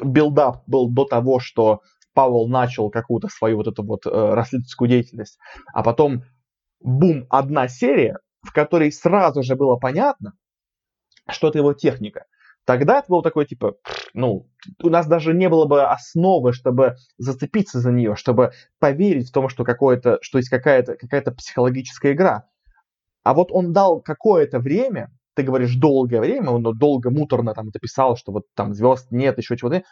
build-up 0.00 0.62
был 0.68 0.88
до 0.88 1.04
того, 1.04 1.40
что 1.40 1.80
Пауэлл 2.14 2.48
начал 2.48 2.90
какую-то 2.90 3.28
свою 3.28 3.56
вот 3.56 3.66
эту 3.66 3.82
вот 3.82 4.06
э, 4.06 4.10
расследовательскую 4.10 4.88
деятельность, 4.88 5.38
а 5.72 5.82
потом 5.82 6.22
бум, 6.80 7.26
одна 7.28 7.66
серия, 7.66 8.18
в 8.46 8.52
которой 8.52 8.92
сразу 8.92 9.42
же 9.42 9.56
было 9.56 9.76
понятно, 9.76 10.32
что 11.28 11.48
это 11.48 11.58
его 11.58 11.74
техника. 11.74 12.24
Тогда 12.64 12.98
это 12.98 13.06
было 13.08 13.22
такое, 13.22 13.44
типа, 13.44 13.76
ну, 14.12 14.48
у 14.82 14.88
нас 14.88 15.06
даже 15.06 15.34
не 15.34 15.48
было 15.48 15.66
бы 15.66 15.84
основы, 15.84 16.52
чтобы 16.52 16.96
зацепиться 17.16 17.80
за 17.80 17.92
нее, 17.92 18.16
чтобы 18.16 18.52
поверить 18.80 19.28
в 19.28 19.32
том, 19.32 19.48
что, 19.48 19.64
какое-то, 19.64 20.18
что 20.20 20.38
есть 20.38 20.50
какая-то 20.50 20.96
какая 20.96 21.22
психологическая 21.22 22.12
игра. 22.12 22.48
А 23.22 23.34
вот 23.34 23.52
он 23.52 23.72
дал 23.72 24.00
какое-то 24.00 24.58
время, 24.58 25.10
ты 25.34 25.44
говоришь 25.44 25.76
долгое 25.76 26.20
время, 26.20 26.50
он 26.50 26.62
долго, 26.62 27.10
муторно 27.10 27.54
там 27.54 27.68
это 27.68 27.78
писал, 27.78 28.16
что 28.16 28.32
вот 28.32 28.44
там 28.54 28.74
звезд 28.74 29.08
нет, 29.10 29.38
еще 29.38 29.56
чего-то. 29.56 29.82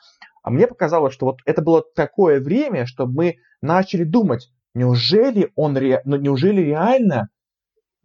А 0.43 0.51
мне 0.51 0.67
показалось, 0.67 1.15
что 1.15 1.27
вот 1.27 1.41
это 1.45 1.63
было 1.63 1.83
такое 1.95 2.41
время, 2.41 2.87
чтобы 2.87 3.13
мы 3.13 3.37
начали 3.63 4.03
думать, 4.03 4.51
неужели 4.75 5.53
он 5.55 5.77
ре... 5.77 6.01
ну, 6.05 6.17
неужели 6.17 6.61
реально, 6.61 7.29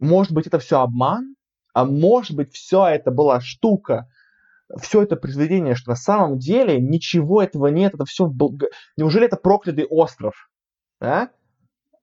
может 0.00 0.32
быть, 0.32 0.46
это 0.46 0.58
все 0.58 0.80
обман, 0.80 1.36
а 1.72 1.84
может 1.84 2.36
быть, 2.36 2.52
все 2.52 2.86
это 2.86 3.10
была 3.10 3.40
штука, 3.40 4.08
все 4.80 5.02
это 5.02 5.16
произведение, 5.16 5.74
что 5.74 5.90
на 5.90 5.96
самом 5.96 6.38
деле 6.38 6.80
ничего 6.80 7.42
этого 7.42 7.68
нет, 7.68 7.94
это 7.94 8.04
все... 8.04 8.30
Неужели 8.96 9.26
это 9.26 9.36
проклятый 9.36 9.86
остров? 9.86 10.50
Да? 11.00 11.30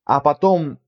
А 0.05 0.19
потом 0.19 0.79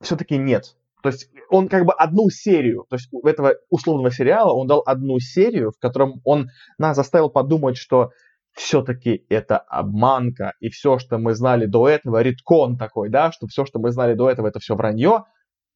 все-таки 0.00 0.36
нет. 0.36 0.76
То 1.02 1.10
есть 1.10 1.28
он 1.50 1.68
как 1.68 1.84
бы 1.84 1.92
одну 1.92 2.30
серию, 2.30 2.86
то 2.88 2.96
есть 2.96 3.08
у 3.12 3.26
этого 3.26 3.54
условного 3.68 4.10
сериала 4.10 4.52
он 4.52 4.66
дал 4.66 4.82
одну 4.86 5.18
серию, 5.18 5.72
в 5.72 5.78
котором 5.78 6.22
он 6.24 6.48
нас 6.78 6.96
заставил 6.96 7.28
подумать, 7.28 7.76
что 7.76 8.10
все-таки 8.52 9.26
это 9.28 9.58
обманка, 9.58 10.54
и 10.60 10.70
все, 10.70 10.98
что 10.98 11.18
мы 11.18 11.34
знали 11.34 11.66
до 11.66 11.88
этого, 11.88 12.22
редкон 12.22 12.78
такой, 12.78 13.10
да, 13.10 13.32
что 13.32 13.46
все, 13.48 13.66
что 13.66 13.78
мы 13.80 13.90
знали 13.90 14.14
до 14.14 14.30
этого, 14.30 14.46
это 14.46 14.60
все 14.60 14.76
вранье, 14.76 15.24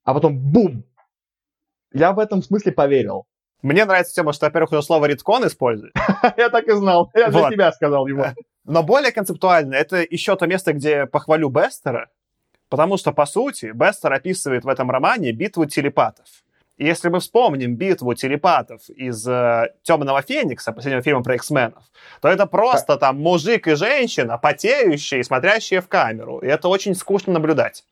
а 0.09 0.14
потом 0.14 0.38
бум! 0.38 0.84
Я 1.92 2.12
в 2.12 2.18
этом 2.18 2.42
смысле 2.42 2.72
поверил. 2.72 3.26
Мне 3.61 3.84
нравится 3.84 4.14
тема, 4.14 4.32
что, 4.32 4.46
во-первых, 4.46 4.72
уже 4.72 4.82
слово 4.82 5.04
редкон 5.04 5.46
использует. 5.46 5.92
Я 6.38 6.48
так 6.48 6.66
и 6.66 6.72
знал. 6.72 7.11
Я 7.14 7.28
для 7.28 7.50
тебя 7.50 7.70
сказал 7.72 8.06
его. 8.06 8.28
Но 8.64 8.82
более 8.82 9.12
концептуально, 9.12 9.74
это 9.74 9.98
еще 9.98 10.34
то 10.36 10.46
место, 10.46 10.72
где 10.72 11.04
похвалю 11.04 11.50
Бестера, 11.50 12.09
Потому 12.70 12.96
что, 12.96 13.12
по 13.12 13.26
сути, 13.26 13.72
Бестер 13.74 14.14
описывает 14.14 14.64
в 14.64 14.68
этом 14.68 14.90
романе 14.90 15.32
битву 15.32 15.66
телепатов. 15.66 16.26
И 16.78 16.86
если 16.86 17.11
мы 17.11 17.20
вспомним 17.20 17.76
битву 17.76 18.14
телепатов 18.14 18.88
из 18.88 19.26
э, 19.28 19.74
«Темного 19.82 20.22
Феникса», 20.22 20.72
последнего 20.72 21.02
фильма 21.02 21.22
про 21.22 21.34
X-менов, 21.34 21.82
то 22.22 22.28
это 22.28 22.46
просто 22.46 22.96
там 22.96 23.20
мужик 23.20 23.66
и 23.66 23.74
женщина, 23.74 24.38
потеющие 24.38 25.20
и 25.20 25.22
смотрящие 25.22 25.82
в 25.82 25.88
камеру. 25.88 26.38
И 26.38 26.46
это 26.46 26.68
очень 26.68 26.94
скучно 26.94 27.34
наблюдать. 27.34 27.84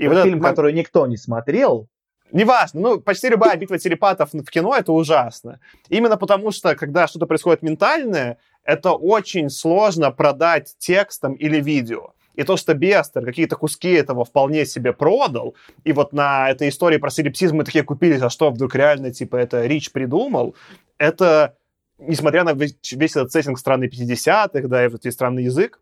И 0.00 0.08
вот 0.08 0.22
фильм, 0.22 0.38
этот... 0.38 0.50
который 0.50 0.72
никто 0.72 1.06
не 1.06 1.16
смотрел, 1.16 1.88
Неважно, 2.32 2.80
ну, 2.80 3.00
почти 3.00 3.28
любая 3.28 3.56
битва 3.56 3.76
телепатов 3.76 4.32
в 4.32 4.50
кино— 4.50 4.76
это 4.78 4.92
ужасно. 4.92 5.58
Именно 5.88 6.16
потому 6.16 6.52
что, 6.52 6.76
когда 6.76 7.08
что-то 7.08 7.26
происходит 7.26 7.62
ментальное, 7.62 8.38
это 8.62 8.92
очень 8.92 9.50
сложно 9.50 10.12
продать 10.12 10.76
текстом 10.78 11.34
или 11.34 11.60
видео. 11.60 12.12
И 12.34 12.44
то, 12.44 12.56
что 12.56 12.74
Бестер 12.74 13.24
какие-то 13.24 13.56
куски 13.56 13.90
этого 13.90 14.24
вполне 14.24 14.64
себе 14.64 14.92
продал, 14.92 15.56
и 15.82 15.92
вот 15.92 16.12
на 16.12 16.48
этой 16.50 16.68
истории 16.68 16.98
про 16.98 17.10
солипсизм 17.10 17.56
мы 17.56 17.64
такие 17.64 17.82
купились, 17.82 18.22
а 18.22 18.30
что 18.30 18.50
вдруг 18.50 18.74
реально, 18.76 19.12
типа, 19.12 19.36
это 19.36 19.66
Рич 19.66 19.90
придумал, 19.90 20.54
это, 20.98 21.56
несмотря 21.98 22.44
на 22.44 22.52
весь, 22.52 22.76
весь 22.92 23.16
этот 23.16 23.32
сеттинг 23.32 23.58
страны 23.58 23.86
50-х, 23.86 24.68
да, 24.68 24.84
и 24.84 24.88
вот 24.88 25.04
весь 25.04 25.14
странный 25.14 25.44
язык, 25.44 25.80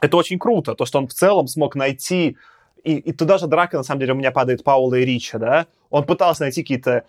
это 0.00 0.16
очень 0.16 0.38
круто, 0.38 0.74
то, 0.74 0.84
что 0.84 0.98
он 0.98 1.08
в 1.08 1.14
целом 1.14 1.48
смог 1.48 1.74
найти, 1.74 2.36
и, 2.84 2.96
и 2.96 3.12
туда 3.12 3.38
же 3.38 3.46
драка, 3.46 3.76
на 3.76 3.82
самом 3.82 4.00
деле, 4.00 4.12
у 4.12 4.16
меня 4.16 4.30
падает 4.30 4.64
Паула 4.64 4.96
и 4.96 5.04
Рича, 5.04 5.38
да, 5.38 5.66
он 5.90 6.04
пытался 6.04 6.42
найти 6.42 6.62
какие-то 6.62 7.04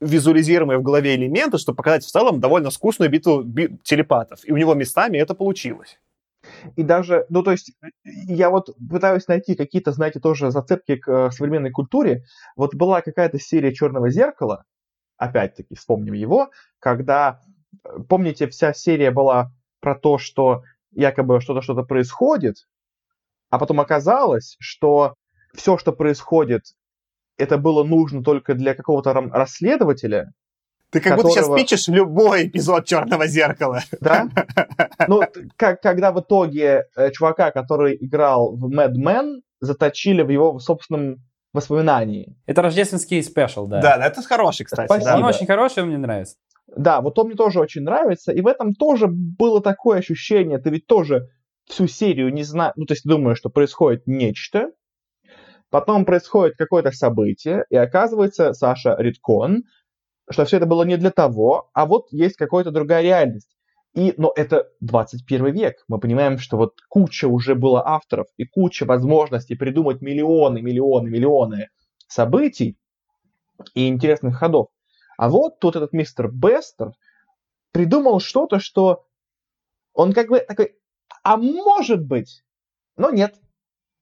визуализируемые 0.00 0.78
в 0.78 0.82
голове 0.82 1.14
элементы, 1.14 1.58
чтобы 1.58 1.76
показать 1.76 2.04
в 2.04 2.10
целом 2.10 2.40
довольно 2.40 2.70
скучную 2.70 3.10
битву 3.10 3.42
би- 3.42 3.78
телепатов. 3.82 4.40
И 4.44 4.52
у 4.52 4.56
него 4.56 4.74
местами 4.74 5.18
это 5.18 5.34
получилось. 5.34 5.98
И 6.76 6.82
даже, 6.82 7.26
ну, 7.30 7.42
то 7.42 7.52
есть, 7.52 7.72
я 8.04 8.50
вот 8.50 8.76
пытаюсь 8.90 9.28
найти 9.28 9.54
какие-то, 9.54 9.92
знаете, 9.92 10.20
тоже 10.20 10.50
зацепки 10.50 10.96
к 10.96 11.08
э, 11.08 11.30
современной 11.30 11.70
культуре. 11.70 12.24
Вот 12.56 12.74
была 12.74 13.00
какая-то 13.00 13.38
серия 13.38 13.72
«Черного 13.72 14.10
зеркала», 14.10 14.64
опять-таки 15.16 15.74
вспомним 15.74 16.12
его, 16.12 16.50
когда, 16.80 17.40
э, 17.84 17.98
помните, 18.08 18.46
вся 18.48 18.74
серия 18.74 19.10
была 19.10 19.52
про 19.80 19.94
то, 19.94 20.18
что 20.18 20.64
якобы 20.92 21.40
что-то 21.40 21.62
что-то 21.62 21.82
происходит, 21.82 22.66
а 23.54 23.58
потом 23.58 23.80
оказалось, 23.80 24.56
что 24.58 25.14
все, 25.54 25.78
что 25.78 25.92
происходит, 25.92 26.62
это 27.36 27.56
было 27.56 27.84
нужно 27.84 28.24
только 28.24 28.54
для 28.54 28.74
какого-то 28.74 29.12
расследователя, 29.12 30.32
ты 30.90 31.00
как 31.00 31.16
которого... 31.16 31.28
будто 31.28 31.40
сейчас 31.40 31.54
пичешь 31.54 31.88
любой 31.88 32.48
эпизод 32.48 32.84
Черного 32.84 33.28
зеркала. 33.28 33.80
Да? 34.00 34.28
Ну, 35.08 35.22
как, 35.56 35.80
когда 35.82 36.10
в 36.12 36.20
итоге 36.20 36.84
э, 36.96 37.10
чувака, 37.10 37.50
который 37.52 37.96
играл 38.00 38.56
в 38.56 38.72
Mad 38.72 38.94
Men, 38.94 39.40
заточили 39.60 40.22
в 40.22 40.30
его 40.30 40.58
собственном 40.58 41.16
воспоминании. 41.52 42.36
Это 42.46 42.62
рождественский 42.62 43.22
спешл, 43.22 43.66
да. 43.66 43.80
Да, 43.80 44.06
это 44.06 44.20
хороший, 44.22 44.64
кстати. 44.64 44.86
Спасибо. 44.86 45.10
Да. 45.10 45.16
Он 45.16 45.24
очень 45.24 45.46
хороший, 45.46 45.82
он 45.84 45.90
мне 45.90 45.98
нравится. 45.98 46.36
Да, 46.76 47.00
вот 47.00 47.16
он 47.20 47.26
мне 47.26 47.36
тоже 47.36 47.60
очень 47.60 47.82
нравится, 47.82 48.32
и 48.32 48.40
в 48.40 48.48
этом 48.48 48.72
тоже 48.72 49.06
было 49.08 49.60
такое 49.60 49.98
ощущение, 49.98 50.58
ты 50.58 50.70
ведь 50.70 50.86
тоже 50.86 51.28
всю 51.66 51.86
серию 51.86 52.32
не 52.32 52.42
знаешь, 52.42 52.74
ну, 52.76 52.86
то 52.86 52.94
есть 52.94 53.04
думаешь, 53.04 53.38
что 53.38 53.50
происходит 53.50 54.06
нечто, 54.06 54.70
потом 55.70 56.04
происходит 56.04 56.56
какое-то 56.56 56.92
событие, 56.92 57.64
и 57.70 57.76
оказывается, 57.76 58.52
Саша 58.52 58.96
Риткон 58.98 59.64
что 60.30 60.44
все 60.44 60.56
это 60.56 60.66
было 60.66 60.84
не 60.84 60.96
для 60.96 61.10
того, 61.10 61.70
а 61.74 61.86
вот 61.86 62.06
есть 62.10 62.36
какая-то 62.36 62.70
другая 62.70 63.02
реальность. 63.02 63.48
И, 63.94 64.12
но 64.16 64.32
это 64.34 64.68
21 64.80 65.52
век. 65.52 65.76
Мы 65.86 66.00
понимаем, 66.00 66.38
что 66.38 66.56
вот 66.56 66.80
куча 66.88 67.26
уже 67.28 67.54
было 67.54 67.86
авторов 67.86 68.26
и 68.36 68.44
куча 68.44 68.84
возможностей 68.84 69.54
придумать 69.54 70.00
миллионы, 70.00 70.60
миллионы, 70.62 71.08
миллионы 71.08 71.68
событий 72.08 72.76
и 73.74 73.86
интересных 73.86 74.36
ходов. 74.36 74.68
А 75.16 75.28
вот 75.28 75.60
тут 75.60 75.76
этот 75.76 75.92
мистер 75.92 76.28
Бестер 76.28 76.92
придумал 77.70 78.18
что-то, 78.18 78.58
что 78.58 79.06
он 79.92 80.12
как 80.12 80.28
бы 80.28 80.40
такой, 80.40 80.74
а 81.22 81.36
может 81.36 82.02
быть, 82.02 82.44
но 82.96 83.10
нет. 83.10 83.36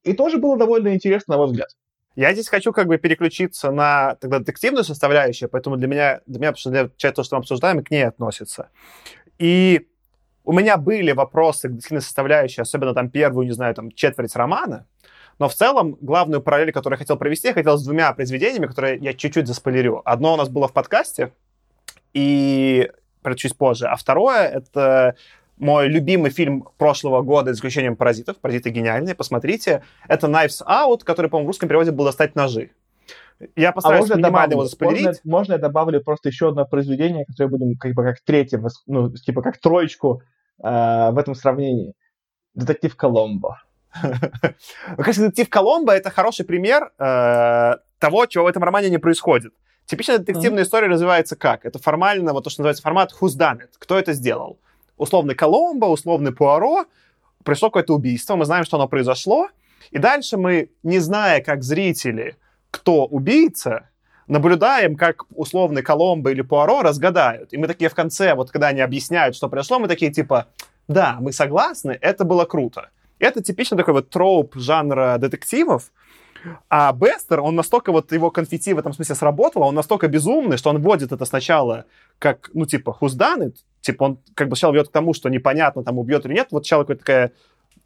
И 0.03 0.12
тоже 0.12 0.38
было 0.38 0.57
довольно 0.57 0.94
интересно, 0.94 1.34
на 1.34 1.38
мой 1.38 1.46
взгляд. 1.48 1.68
Я 2.14 2.32
здесь 2.34 2.48
хочу 2.48 2.72
как 2.72 2.88
бы 2.88 2.98
переключиться 2.98 3.70
на 3.70 4.16
тогда 4.16 4.38
детективную 4.38 4.84
составляющую, 4.84 5.48
поэтому 5.48 5.76
для 5.76 5.88
меня, 5.88 6.20
для 6.26 6.40
меня, 6.40 6.53
для 6.64 6.90
часть 6.96 7.14
то, 7.14 7.22
что 7.22 7.36
мы 7.36 7.40
обсуждаем, 7.40 7.82
к 7.82 7.90
ней 7.90 8.07
относится. 8.07 8.68
И 9.38 9.88
у 10.44 10.53
меня 10.53 10.76
были 10.76 11.12
вопросы 11.12 11.68
к 11.68 11.72
детективной 11.72 12.03
составляющей, 12.03 12.61
особенно 12.61 12.92
там 12.92 13.09
первую, 13.09 13.46
не 13.46 13.53
знаю, 13.53 13.74
там 13.74 13.90
четверть 13.92 14.36
романа, 14.36 14.86
но 15.38 15.48
в 15.48 15.55
целом 15.55 15.96
главную 16.00 16.42
параллель, 16.42 16.72
которую 16.72 16.96
я 16.96 16.98
хотел 16.98 17.16
провести, 17.16 17.48
я 17.48 17.55
хотел 17.55 17.78
с 17.78 17.84
двумя 17.84 18.12
произведениями, 18.12 18.66
которые 18.66 18.98
я 18.98 19.14
чуть-чуть 19.14 19.46
заспойлерю. 19.46 20.03
Одно 20.05 20.34
у 20.34 20.36
нас 20.36 20.48
было 20.48 20.68
в 20.68 20.72
подкасте, 20.72 21.32
и 22.12 22.90
про 23.22 23.34
чуть 23.34 23.57
позже. 23.57 23.86
А 23.86 23.96
второе— 23.96 24.48
это 24.48 25.16
мой 25.59 25.88
любимый 25.88 26.30
фильм 26.30 26.66
прошлого 26.78 27.22
года, 27.22 27.53
с 27.53 27.57
исключением 27.57 27.96
«Паразитов». 27.96 28.38
«Паразиты» 28.38 28.70
гениальные, 28.70 29.14
посмотрите. 29.14 29.82
Это 30.09 30.26
«Knives 30.26 30.62
Out», 30.66 31.05
который, 31.05 31.30
по-моему, 31.30 31.46
в 31.46 31.50
русском 31.50 31.68
переводе 31.68 31.90
был 31.92 32.05
«Достать 32.05 32.34
ножи». 32.34 32.70
Я 33.57 33.70
А 33.70 33.72
постараюсь 33.72 34.03
можно 34.03 34.14
я 34.14 34.18
минимально 34.18 34.32
добавлю? 34.32 34.53
его 34.53 34.64
заспойлерить. 34.64 35.05
Можно, 35.07 35.20
можно 35.24 35.53
я 35.55 35.59
добавлю 35.59 36.00
просто 36.03 36.28
еще 36.28 36.48
одно 36.50 36.64
произведение, 36.64 37.24
которое 37.24 37.48
будем 37.48 37.76
как 37.76 37.94
бы 37.94 38.05
как 38.05 38.20
третье, 38.20 38.62
ну, 38.86 39.11
типа 39.12 39.42
как 39.42 39.59
троечку 39.59 40.22
э, 40.62 41.11
в 41.11 41.18
этом 41.18 41.34
сравнении. 41.34 41.94
Детектив 42.55 42.94
Коломбо. 42.96 43.61
Ну, 44.03 44.96
Конечно, 44.96 45.24
детектив 45.24 45.48
Коломбо— 45.50 45.92
это 45.94 46.11
хороший 46.11 46.44
пример 46.46 46.92
э, 46.98 47.74
того, 47.98 48.26
чего 48.26 48.44
в 48.44 48.46
этом 48.46 48.62
романе 48.62 48.90
не 48.90 48.98
происходит. 48.98 49.53
Типичная 49.86 50.18
детективная 50.18 50.62
история 50.62 50.86
развивается 50.88 51.36
как? 51.36 51.66
Это 51.66 51.78
формально, 51.78 52.32
вот 52.32 52.44
то, 52.44 52.50
что 52.50 52.62
называется 52.62 52.82
формат 52.82 53.12
«who's 53.20 53.36
done 53.36 53.59
it?» 53.59 53.70
Кто 53.78 53.98
это 53.98 54.12
сделал? 54.12 54.61
Условный 55.03 55.34
Коломбо, 55.34 55.86
условный 55.86 56.32
Пуаро, 56.32 56.84
пришло 57.42 57.70
какое-то 57.70 57.92
убийство, 57.92 58.36
мы 58.36 58.44
знаем, 58.44 58.64
что 58.64 58.76
оно 58.76 58.86
произошло, 58.86 59.48
и 59.90 59.98
дальше 59.98 60.36
мы, 60.36 60.70
не 60.84 61.00
зная, 61.00 61.42
как 61.42 61.64
зрители, 61.64 62.36
кто 62.70 63.07
убийца, 63.07 63.90
наблюдаем, 64.28 64.94
как 64.94 65.24
условный 65.34 65.82
Коломбо 65.82 66.30
или 66.30 66.42
Пуаро 66.42 66.82
разгадают. 66.82 67.53
И 67.53 67.57
мы 67.57 67.66
такие 67.66 67.90
в 67.90 67.96
конце, 67.96 68.36
вот 68.36 68.53
когда 68.53 68.68
они 68.68 68.80
объясняют, 68.80 69.34
что 69.34 69.48
произошло, 69.48 69.80
мы 69.80 69.88
такие 69.88 70.12
типа, 70.12 70.46
да, 70.86 71.16
мы 71.18 71.32
согласны, 71.32 71.98
это 72.00 72.22
было 72.22 72.44
круто. 72.44 72.90
Это 73.18 73.42
типично 73.42 73.76
такой 73.76 73.94
вот 73.94 74.09
троп 74.09 74.55
жанра 74.55 75.16
детективов, 75.18 75.90
а 76.68 76.93
Бестер, 76.93 77.40
он 77.40 77.55
настолько 77.55 77.93
вот 77.93 78.12
его 78.12 78.30
конфетти 78.30 78.72
в 78.72 78.78
этом 78.78 78.93
смысле 78.93 79.14
сработало, 79.14 79.64
он 79.64 79.74
настолько 79.74 80.09
безумный, 80.09 80.57
что 80.57 80.70
он 80.70 80.80
вводит 80.80 81.12
это 81.12 81.24
сначала 81.24 81.84
как, 82.18 82.51
ну, 82.55 82.66
типа, 82.66 82.97
it? 83.01 83.57
Типа, 83.80 84.05
он 84.05 84.18
как 84.34 84.49
бы 84.49 84.57
сначала 84.57 84.72
ведет 84.72 84.88
к 84.88 84.93
тому, 84.93 85.12
что 85.12 85.28
непонятно, 85.28 85.82
там, 85.82 85.99
убьет 85.99 86.24
или 86.24 86.34
нет. 86.34 86.49
Вот 86.51 86.64
сначала 86.64 86.82
какая-то 86.84 87.01
такая, 87.01 87.32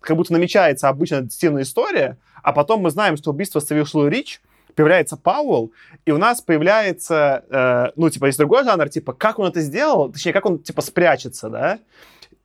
как 0.00 0.16
будто 0.16 0.32
намечается 0.32 0.88
обычная 0.88 1.22
детективная 1.22 1.62
история, 1.62 2.18
а 2.42 2.52
потом 2.52 2.80
мы 2.80 2.90
знаем, 2.90 3.16
что 3.16 3.30
убийство 3.30 3.60
совершил 3.60 4.06
Рич, 4.06 4.40
появляется 4.74 5.16
Пауэлл, 5.16 5.72
и 6.04 6.12
у 6.12 6.18
нас 6.18 6.42
появляется, 6.42 7.44
э, 7.48 7.92
ну, 7.96 8.10
типа, 8.10 8.26
есть 8.26 8.38
другой 8.38 8.62
жанр, 8.64 8.88
типа, 8.90 9.14
как 9.14 9.38
он 9.38 9.48
это 9.48 9.60
сделал, 9.62 10.12
точнее, 10.12 10.34
как 10.34 10.44
он, 10.44 10.58
типа, 10.58 10.82
спрячется, 10.82 11.48
да? 11.48 11.78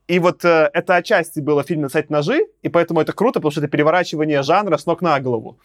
И 0.08 0.18
вот 0.18 0.44
э, 0.44 0.70
это 0.72 0.96
отчасти 0.96 1.40
было 1.40 1.62
в 1.62 1.66
фильме 1.66 1.84
«Достать 1.84 2.10
ножи», 2.10 2.46
и 2.62 2.68
поэтому 2.68 3.00
это 3.00 3.12
круто, 3.12 3.38
потому 3.38 3.50
что 3.52 3.60
это 3.60 3.68
переворачивание 3.68 4.42
жанра 4.42 4.76
с 4.76 4.86
ног 4.86 5.02
на 5.02 5.20
голову. 5.20 5.58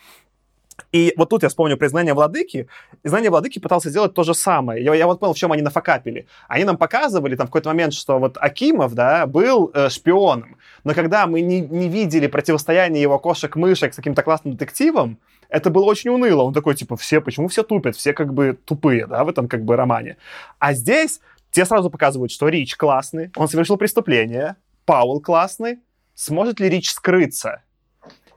И 0.91 1.13
вот 1.17 1.29
тут 1.29 1.43
я 1.43 1.49
вспомню 1.49 1.77
признание 1.77 2.13
владыки. 2.13 2.67
И 3.03 3.07
знание 3.07 3.29
владыки 3.29 3.59
пытался 3.59 3.89
сделать 3.89 4.13
то 4.13 4.23
же 4.23 4.33
самое. 4.33 4.83
Я, 4.83 4.93
я 4.93 5.07
вот 5.07 5.19
понял, 5.19 5.33
в 5.33 5.37
чем 5.37 5.51
они 5.51 5.61
нафакапили. 5.61 6.27
Они 6.47 6.63
нам 6.63 6.77
показывали 6.77 7.35
там 7.35 7.47
в 7.47 7.49
какой-то 7.49 7.69
момент, 7.69 7.93
что 7.93 8.19
вот 8.19 8.37
Акимов, 8.39 8.93
да, 8.93 9.25
был 9.25 9.71
э, 9.73 9.89
шпионом. 9.89 10.57
Но 10.83 10.93
когда 10.93 11.27
мы 11.27 11.41
не, 11.41 11.61
не 11.61 11.89
видели 11.89 12.27
противостояние 12.27 13.01
его 13.01 13.19
кошек-мышек 13.19 13.93
с 13.93 13.95
каким-то 13.97 14.23
классным 14.23 14.53
детективом, 14.53 15.19
это 15.49 15.69
было 15.69 15.85
очень 15.85 16.09
уныло. 16.09 16.43
Он 16.43 16.53
такой, 16.53 16.75
типа, 16.75 16.95
все, 16.97 17.21
почему 17.21 17.47
все 17.47 17.63
тупят? 17.63 17.95
Все 17.95 18.13
как 18.13 18.33
бы 18.33 18.57
тупые, 18.65 19.07
да, 19.07 19.23
в 19.23 19.29
этом 19.29 19.47
как 19.47 19.63
бы 19.63 19.75
романе. 19.75 20.17
А 20.59 20.73
здесь 20.73 21.21
тебе 21.51 21.65
сразу 21.65 21.89
показывают, 21.89 22.31
что 22.31 22.49
Рич 22.49 22.75
классный, 22.75 23.31
он 23.35 23.47
совершил 23.47 23.77
преступление, 23.77 24.55
Пауэлл 24.85 25.21
классный. 25.21 25.79
Сможет 26.15 26.59
ли 26.59 26.69
Рич 26.69 26.91
скрыться? 26.91 27.61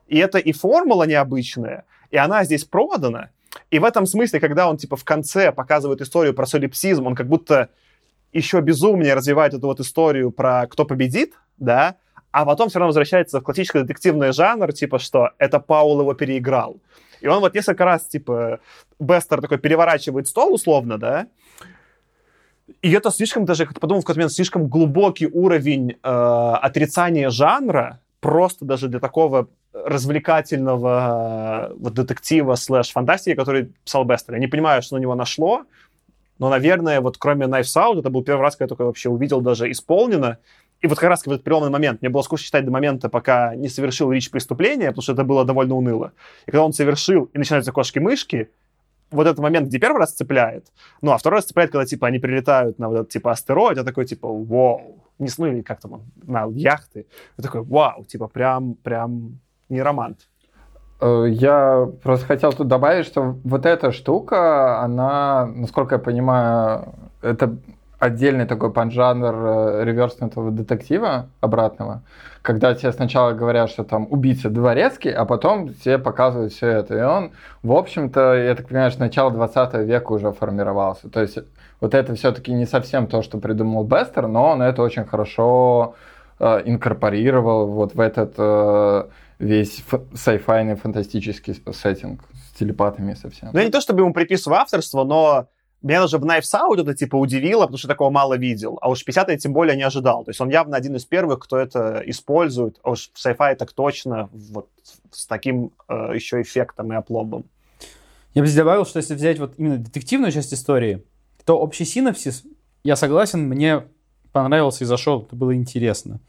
И 0.06 0.18
это 0.18 0.38
и 0.38 0.52
формула 0.52 1.04
необычная, 1.04 1.84
и 2.10 2.16
она 2.16 2.44
здесь 2.44 2.64
продана. 2.64 3.30
И 3.70 3.78
в 3.78 3.84
этом 3.84 4.06
смысле, 4.06 4.40
когда 4.40 4.68
он, 4.68 4.76
типа, 4.76 4.96
в 4.96 5.04
конце 5.04 5.52
показывает 5.52 6.00
историю 6.00 6.34
про 6.34 6.46
солипсизм, 6.46 7.06
он 7.06 7.14
как 7.14 7.26
будто 7.26 7.70
еще 8.32 8.60
безумнее 8.60 9.14
развивает 9.14 9.54
эту 9.54 9.66
вот 9.66 9.80
историю 9.80 10.30
про 10.30 10.66
кто 10.68 10.84
победит, 10.84 11.34
да, 11.58 11.96
а 12.30 12.44
потом 12.44 12.68
все 12.68 12.78
равно 12.78 12.88
возвращается 12.88 13.40
в 13.40 13.42
классический 13.42 13.80
детективный 13.80 14.32
жанр, 14.32 14.72
типа, 14.72 14.98
что 14.98 15.30
это 15.38 15.58
Паул 15.58 16.00
его 16.00 16.14
переиграл. 16.14 16.80
И 17.20 17.26
он 17.26 17.40
вот 17.40 17.54
несколько 17.54 17.84
раз, 17.84 18.06
типа, 18.06 18.60
Бестер 19.00 19.40
такой 19.40 19.58
переворачивает 19.58 20.28
стол 20.28 20.54
условно, 20.54 20.96
да, 20.96 21.26
и 22.82 22.92
это 22.92 23.10
слишком 23.10 23.44
даже, 23.44 23.66
как 23.66 23.80
подумал 23.80 24.00
в 24.00 24.04
какой-то 24.04 24.20
момент, 24.20 24.32
слишком 24.32 24.68
глубокий 24.68 25.26
уровень 25.26 25.92
э, 25.92 25.96
отрицания 26.02 27.28
жанра, 27.30 28.00
просто 28.20 28.64
даже 28.64 28.88
для 28.88 29.00
такого 29.00 29.48
развлекательного 29.72 31.72
вот, 31.76 31.94
детектива 31.94 32.54
слэш 32.54 32.90
фантастики, 32.90 33.36
который 33.36 33.72
писал 33.84 34.04
Бестер. 34.04 34.34
Я 34.34 34.40
не 34.40 34.48
понимаю, 34.48 34.82
что 34.82 34.96
на 34.96 35.00
него 35.00 35.14
нашло, 35.14 35.64
но, 36.38 36.48
наверное, 36.48 37.00
вот 37.00 37.18
кроме 37.18 37.46
Knives 37.46 37.76
Out, 37.76 38.00
это 38.00 38.10
был 38.10 38.24
первый 38.24 38.42
раз, 38.42 38.56
когда 38.56 38.64
я 38.64 38.68
только 38.68 38.84
вообще 38.84 39.10
увидел 39.10 39.40
даже 39.40 39.70
исполнено. 39.70 40.38
И 40.80 40.86
вот 40.86 40.98
как 40.98 41.10
раз 41.10 41.22
в 41.22 41.30
этот 41.30 41.44
переломный 41.44 41.70
момент, 41.70 42.00
мне 42.00 42.08
было 42.08 42.22
скучно 42.22 42.46
читать 42.46 42.64
до 42.64 42.70
момента, 42.70 43.10
пока 43.10 43.54
не 43.54 43.68
совершил 43.68 44.10
Рич 44.10 44.30
преступление, 44.30 44.88
потому 44.88 45.02
что 45.02 45.12
это 45.12 45.24
было 45.24 45.44
довольно 45.44 45.74
уныло. 45.74 46.12
И 46.46 46.50
когда 46.50 46.64
он 46.64 46.72
совершил, 46.72 47.24
и 47.24 47.38
начинаются 47.38 47.72
кошки-мышки, 47.72 48.48
вот 49.10 49.26
этот 49.26 49.40
момент, 49.40 49.68
где 49.68 49.78
первый 49.78 49.98
раз 49.98 50.12
цепляет, 50.12 50.72
ну, 51.02 51.12
а 51.12 51.18
второй 51.18 51.38
раз 51.38 51.46
цепляет, 51.46 51.70
когда, 51.70 51.84
типа, 51.84 52.06
они 52.06 52.18
прилетают 52.18 52.78
на 52.78 52.88
вот 52.88 52.94
этот, 52.94 53.08
типа, 53.10 53.32
астероид, 53.32 53.76
я 53.76 53.84
такой, 53.84 54.06
типа, 54.06 54.26
вау, 54.26 55.04
не 55.18 55.28
ну, 55.36 55.46
или 55.46 55.60
как 55.60 55.80
там, 55.80 55.92
он, 55.92 56.02
на 56.22 56.46
яхты. 56.46 57.06
Я 57.36 57.42
такой, 57.42 57.62
вау, 57.62 58.04
типа, 58.04 58.28
прям, 58.28 58.74
прям 58.74 59.40
не 59.70 59.82
романт. 59.82 60.28
Э, 61.00 61.26
Я 61.28 61.88
просто 62.02 62.26
хотел 62.26 62.52
тут 62.52 62.68
добавить, 62.68 63.06
что 63.06 63.36
вот 63.44 63.66
эта 63.66 63.92
штука, 63.92 64.80
она, 64.80 65.46
насколько 65.46 65.96
я 65.96 65.98
понимаю, 65.98 66.94
это 67.22 67.56
отдельный 68.00 68.46
такой 68.46 68.72
поджанр 68.72 69.34
э, 69.34 69.84
реверснутого 69.84 70.50
детектива 70.50 71.28
обратного, 71.40 72.02
когда 72.42 72.74
тебе 72.74 72.92
сначала 72.92 73.32
говорят, 73.32 73.68
что 73.68 73.84
там 73.84 74.06
убийца 74.10 74.48
дворецкий, 74.48 75.12
а 75.12 75.26
потом 75.26 75.74
тебе 75.74 75.98
показывают 75.98 76.52
все 76.52 76.66
это. 76.68 76.96
И 76.96 77.02
он, 77.02 77.32
в 77.62 77.72
общем-то, 77.72 78.34
я 78.34 78.54
так 78.54 78.68
понимаю, 78.68 78.90
что 78.90 79.00
начало 79.00 79.30
20 79.30 79.74
века 79.86 80.12
уже 80.12 80.32
формировался. 80.32 81.10
То 81.10 81.20
есть 81.20 81.38
вот 81.80 81.94
это 81.94 82.14
все-таки 82.14 82.52
не 82.52 82.64
совсем 82.64 83.06
то, 83.06 83.20
что 83.20 83.36
придумал 83.38 83.84
Бестер, 83.84 84.26
но 84.26 84.52
он 84.52 84.62
это 84.62 84.80
очень 84.80 85.04
хорошо 85.04 85.94
э, 86.38 86.62
инкорпорировал 86.64 87.66
вот 87.66 87.94
в 87.94 88.00
этот 88.00 88.32
э, 88.38 89.04
весь 89.40 89.82
сайфайный 90.14 90.76
фантастический 90.76 91.54
сеттинг 91.72 92.22
с 92.52 92.58
телепатами 92.58 93.14
совсем. 93.14 93.50
Ну, 93.52 93.58
я 93.58 93.64
не 93.64 93.70
то 93.70 93.80
чтобы 93.80 94.02
ему 94.02 94.12
приписываю 94.12 94.60
авторство, 94.60 95.02
но 95.02 95.48
меня 95.82 96.02
даже 96.02 96.18
в 96.18 96.24
Knives 96.24 96.52
Out 96.52 96.82
это, 96.82 96.94
типа, 96.94 97.16
удивило, 97.16 97.62
потому 97.62 97.78
что 97.78 97.88
такого 97.88 98.10
мало 98.10 98.36
видел. 98.36 98.78
А 98.82 98.90
уж 98.90 99.02
50 99.02 99.30
я 99.30 99.38
тем 99.38 99.54
более 99.54 99.76
не 99.76 99.82
ожидал. 99.82 100.24
То 100.24 100.30
есть 100.30 100.40
он 100.40 100.50
явно 100.50 100.76
один 100.76 100.94
из 100.94 101.06
первых, 101.06 101.40
кто 101.40 101.58
это 101.58 102.02
использует. 102.04 102.78
А 102.82 102.90
уж 102.90 103.10
в 103.14 103.26
sci-fi 103.26 103.56
так 103.56 103.72
точно, 103.72 104.28
вот 104.32 104.68
с 105.10 105.26
таким 105.26 105.72
э, 105.88 106.12
еще 106.14 106.42
эффектом 106.42 106.92
и 106.92 106.96
опломбом. 106.96 107.46
Я 108.34 108.42
бы 108.42 108.46
здесь 108.46 108.58
добавил, 108.58 108.84
что 108.84 108.98
если 108.98 109.14
взять 109.14 109.38
вот 109.38 109.54
именно 109.56 109.78
детективную 109.78 110.32
часть 110.32 110.52
истории, 110.52 111.02
то 111.46 111.58
общий 111.58 111.86
синапсис, 111.86 112.44
я 112.84 112.94
согласен, 112.94 113.48
мне 113.48 113.84
понравился 114.32 114.84
и 114.84 114.86
зашел, 114.86 115.22
это 115.22 115.34
было 115.34 115.54
интересно. 115.54 116.20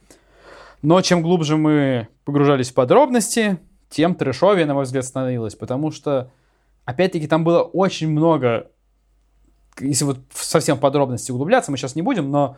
Но 0.82 1.02
чем 1.02 1.22
глубже 1.22 1.58
мы 1.58 2.08
погружались 2.26 2.72
в 2.72 2.74
подробности, 2.74 3.60
тем 3.90 4.16
трэшовее, 4.16 4.66
на 4.66 4.74
мой 4.74 4.84
взгляд, 4.84 5.06
становилось, 5.06 5.56
потому 5.56 5.92
что, 5.92 6.32
опять-таки, 6.86 7.28
там 7.28 7.44
было 7.44 7.62
очень 7.62 8.10
много, 8.10 8.72
если 9.80 10.06
вот 10.06 10.20
совсем 10.34 10.78
в 10.78 10.80
подробности 10.80 11.32
углубляться, 11.32 11.72
мы 11.72 11.78
сейчас 11.78 11.96
не 11.96 12.02
будем, 12.02 12.32
но 12.32 12.58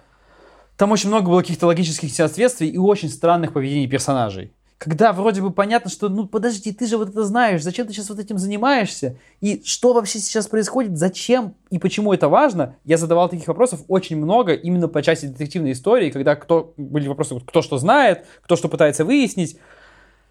там 0.77 0.91
очень 0.91 1.09
много 1.09 1.29
было 1.29 1.41
каких-то 1.41 1.67
логических 1.67 2.09
несоответствий 2.09 2.69
и 2.69 2.77
очень 2.77 3.09
странных 3.09 3.53
поведений 3.53 3.87
персонажей. 3.87 4.53
Когда 4.77 5.13
вроде 5.13 5.41
бы 5.41 5.51
понятно, 5.51 5.89
что, 5.89 6.09
ну 6.09 6.27
подожди, 6.27 6.73
ты 6.73 6.87
же 6.87 6.97
вот 6.97 7.09
это 7.09 7.23
знаешь, 7.23 7.63
зачем 7.63 7.87
ты 7.87 7.93
сейчас 7.93 8.09
вот 8.09 8.19
этим 8.19 8.37
занимаешься? 8.37 9.17
И 9.39 9.61
что 9.65 9.93
вообще 9.93 10.19
сейчас 10.19 10.47
происходит, 10.47 10.97
зачем 10.97 11.55
и 11.69 11.79
почему 11.79 12.11
это 12.11 12.27
важно? 12.27 12.75
Я 12.83 12.97
задавал 12.97 13.29
таких 13.29 13.47
вопросов 13.47 13.81
очень 13.87 14.17
много 14.17 14.53
именно 14.53 14.89
по 14.89 15.01
части 15.01 15.27
детективной 15.27 15.71
истории, 15.71 16.09
когда 16.09 16.35
кто, 16.35 16.73
были 16.75 17.07
вопросы, 17.07 17.39
кто 17.39 17.61
что 17.61 17.77
знает, 17.77 18.25
кто 18.41 18.55
что 18.55 18.67
пытается 18.67 19.05
выяснить. 19.05 19.57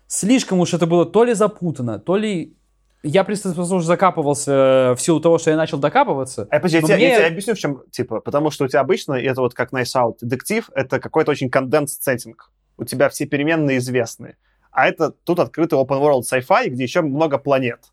Слишком 0.07 0.61
уж 0.61 0.75
это 0.75 0.87
было 0.87 1.07
то 1.07 1.25
ли 1.25 1.33
запутано, 1.33 1.99
то 1.99 2.17
ли 2.17 2.55
я 3.03 3.25
просто 3.25 3.59
уже 3.59 3.87
закапывался 3.87 4.95
в 4.97 4.99
силу 5.01 5.21
того, 5.21 5.39
что 5.39 5.51
я 5.51 5.57
начал 5.57 5.79
докапываться. 5.79 6.47
А, 6.51 6.57
подожди, 6.57 6.77
я, 6.77 6.83
тебе, 6.83 6.93
я 6.93 6.97
мне- 6.97 7.17
тебе 7.17 7.27
объясню, 7.27 7.55
в 7.55 7.59
чем, 7.59 7.83
типа, 7.91 8.21
потому 8.21 8.51
что 8.51 8.65
у 8.65 8.69
тебя 8.69 8.81
обычно, 8.81 9.15
это 9.15 9.41
вот 9.41 9.55
как 9.55 9.73
Nice 9.73 9.95
Out, 9.97 10.19
детектив, 10.21 10.71
это 10.75 11.01
какой-то 11.01 11.31
очень 11.31 11.51
конденс 11.51 11.99
сеттинг. 12.01 12.51
У 12.83 12.85
тебя 12.85 13.09
все 13.09 13.27
переменные 13.27 13.79
известны. 13.79 14.37
А 14.71 14.89
это 14.89 15.11
тут 15.11 15.39
открытый 15.39 15.79
open 15.79 16.01
world 16.01 16.23
sci-fi, 16.23 16.69
где 16.69 16.83
еще 16.83 17.03
много 17.03 17.39
планет. 17.39 17.93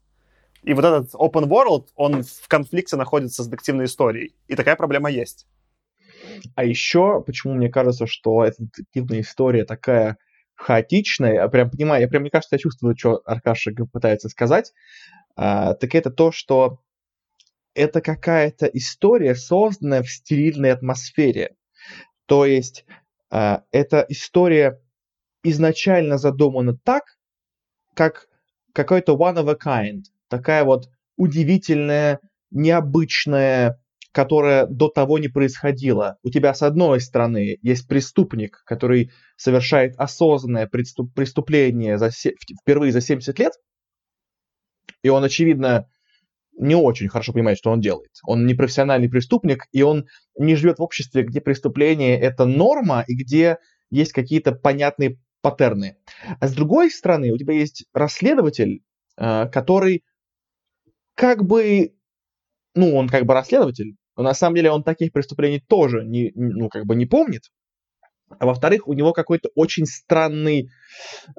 И 0.64 0.74
вот 0.74 0.84
этот 0.84 1.14
open 1.14 1.48
world, 1.48 1.88
он 1.96 2.24
в 2.24 2.48
конфликте 2.48 2.96
находится 2.96 3.44
с 3.44 3.48
детективной 3.48 3.86
историей. 3.86 4.34
И 4.48 4.56
такая 4.56 4.76
проблема 4.76 5.10
есть. 5.10 5.48
А 6.56 6.64
еще, 6.64 7.22
почему 7.22 7.54
мне 7.54 7.70
кажется, 7.70 8.08
что 8.08 8.44
эта 8.44 8.64
детективная 8.64 9.22
история 9.22 9.66
такая 9.66 10.18
хаотичная, 10.56 11.34
я 11.36 11.48
прям 11.48 11.70
понимаю, 11.70 12.02
я 12.02 12.08
прям, 12.08 12.24
мне 12.24 12.32
кажется, 12.32 12.56
я 12.56 12.60
чувствую, 12.60 12.98
что 12.98 13.22
Аркаша 13.26 13.72
пытается 13.92 14.28
сказать, 14.28 14.74
а, 15.36 15.74
так 15.74 15.96
это 15.96 16.10
то, 16.10 16.32
что 16.32 16.80
это 17.74 18.02
какая-то 18.02 18.66
история, 18.66 19.36
созданная 19.36 20.04
в 20.04 20.10
стерильной 20.10 20.72
атмосфере. 20.72 21.56
То 22.26 22.46
есть 22.46 22.86
эта 23.30 24.06
история 24.10 24.82
изначально 25.44 26.18
задумана 26.18 26.78
так, 26.84 27.04
как 27.96 28.28
какой-то 28.74 29.16
one 29.16 29.36
of 29.36 29.50
a 29.50 29.56
kind, 29.56 30.04
такая 30.28 30.64
вот 30.64 30.90
удивительная, 31.18 32.20
необычная, 32.52 33.80
которая 34.12 34.66
до 34.66 34.90
того 34.90 35.20
не 35.20 35.28
происходила. 35.28 36.18
У 36.24 36.30
тебя 36.30 36.54
с 36.54 36.64
одной 36.64 37.00
стороны 37.00 37.58
есть 37.62 37.88
преступник, 37.88 38.64
который 38.66 39.12
совершает 39.38 39.94
осознанное 39.98 40.68
преступ- 40.68 41.14
преступление 41.14 41.98
за 41.98 42.10
се- 42.10 42.36
впервые 42.62 42.92
за 42.92 43.02
70 43.02 43.38
лет, 43.40 43.54
и 45.04 45.10
он, 45.10 45.24
очевидно, 45.24 45.88
не 46.60 46.76
очень 46.76 47.08
хорошо 47.08 47.34
понимает, 47.34 47.58
что 47.58 47.72
он 47.72 47.80
делает. 47.80 48.12
Он 48.24 48.46
не 48.46 48.54
профессиональный 48.54 49.10
преступник, 49.10 49.66
и 49.72 49.82
он 49.82 50.06
не 50.38 50.56
живет 50.56 50.80
в 50.80 50.84
обществе, 50.84 51.24
где 51.24 51.42
преступление 51.42 52.20
это 52.20 52.46
норма, 52.46 53.04
и 53.08 53.16
где 53.16 53.58
есть 53.90 54.12
какие-то 54.12 54.52
понятные 54.52 55.18
паттерны. 55.42 55.98
А 56.40 56.48
с 56.48 56.54
другой 56.54 56.92
стороны, 56.92 57.32
у 57.32 57.38
тебя 57.38 57.54
есть 57.54 57.86
расследователь, 57.94 58.84
э, 59.18 59.48
который 59.48 60.04
как 61.16 61.44
бы, 61.44 61.94
ну, 62.76 62.96
он 62.96 63.08
как 63.08 63.26
бы 63.26 63.34
расследователь, 63.34 63.96
но 64.16 64.24
на 64.24 64.34
самом 64.34 64.56
деле 64.56 64.72
он 64.72 64.84
таких 64.84 65.14
преступлений 65.14 65.62
тоже 65.62 66.04
не, 66.04 66.32
ну, 66.36 66.68
как 66.70 66.86
бы 66.86 66.96
не 66.96 67.06
помнит. 67.06 67.44
А 68.38 68.46
во-вторых, 68.46 68.88
у 68.88 68.94
него 68.94 69.14
какой-то 69.14 69.50
очень 69.56 69.86
странный 69.86 70.70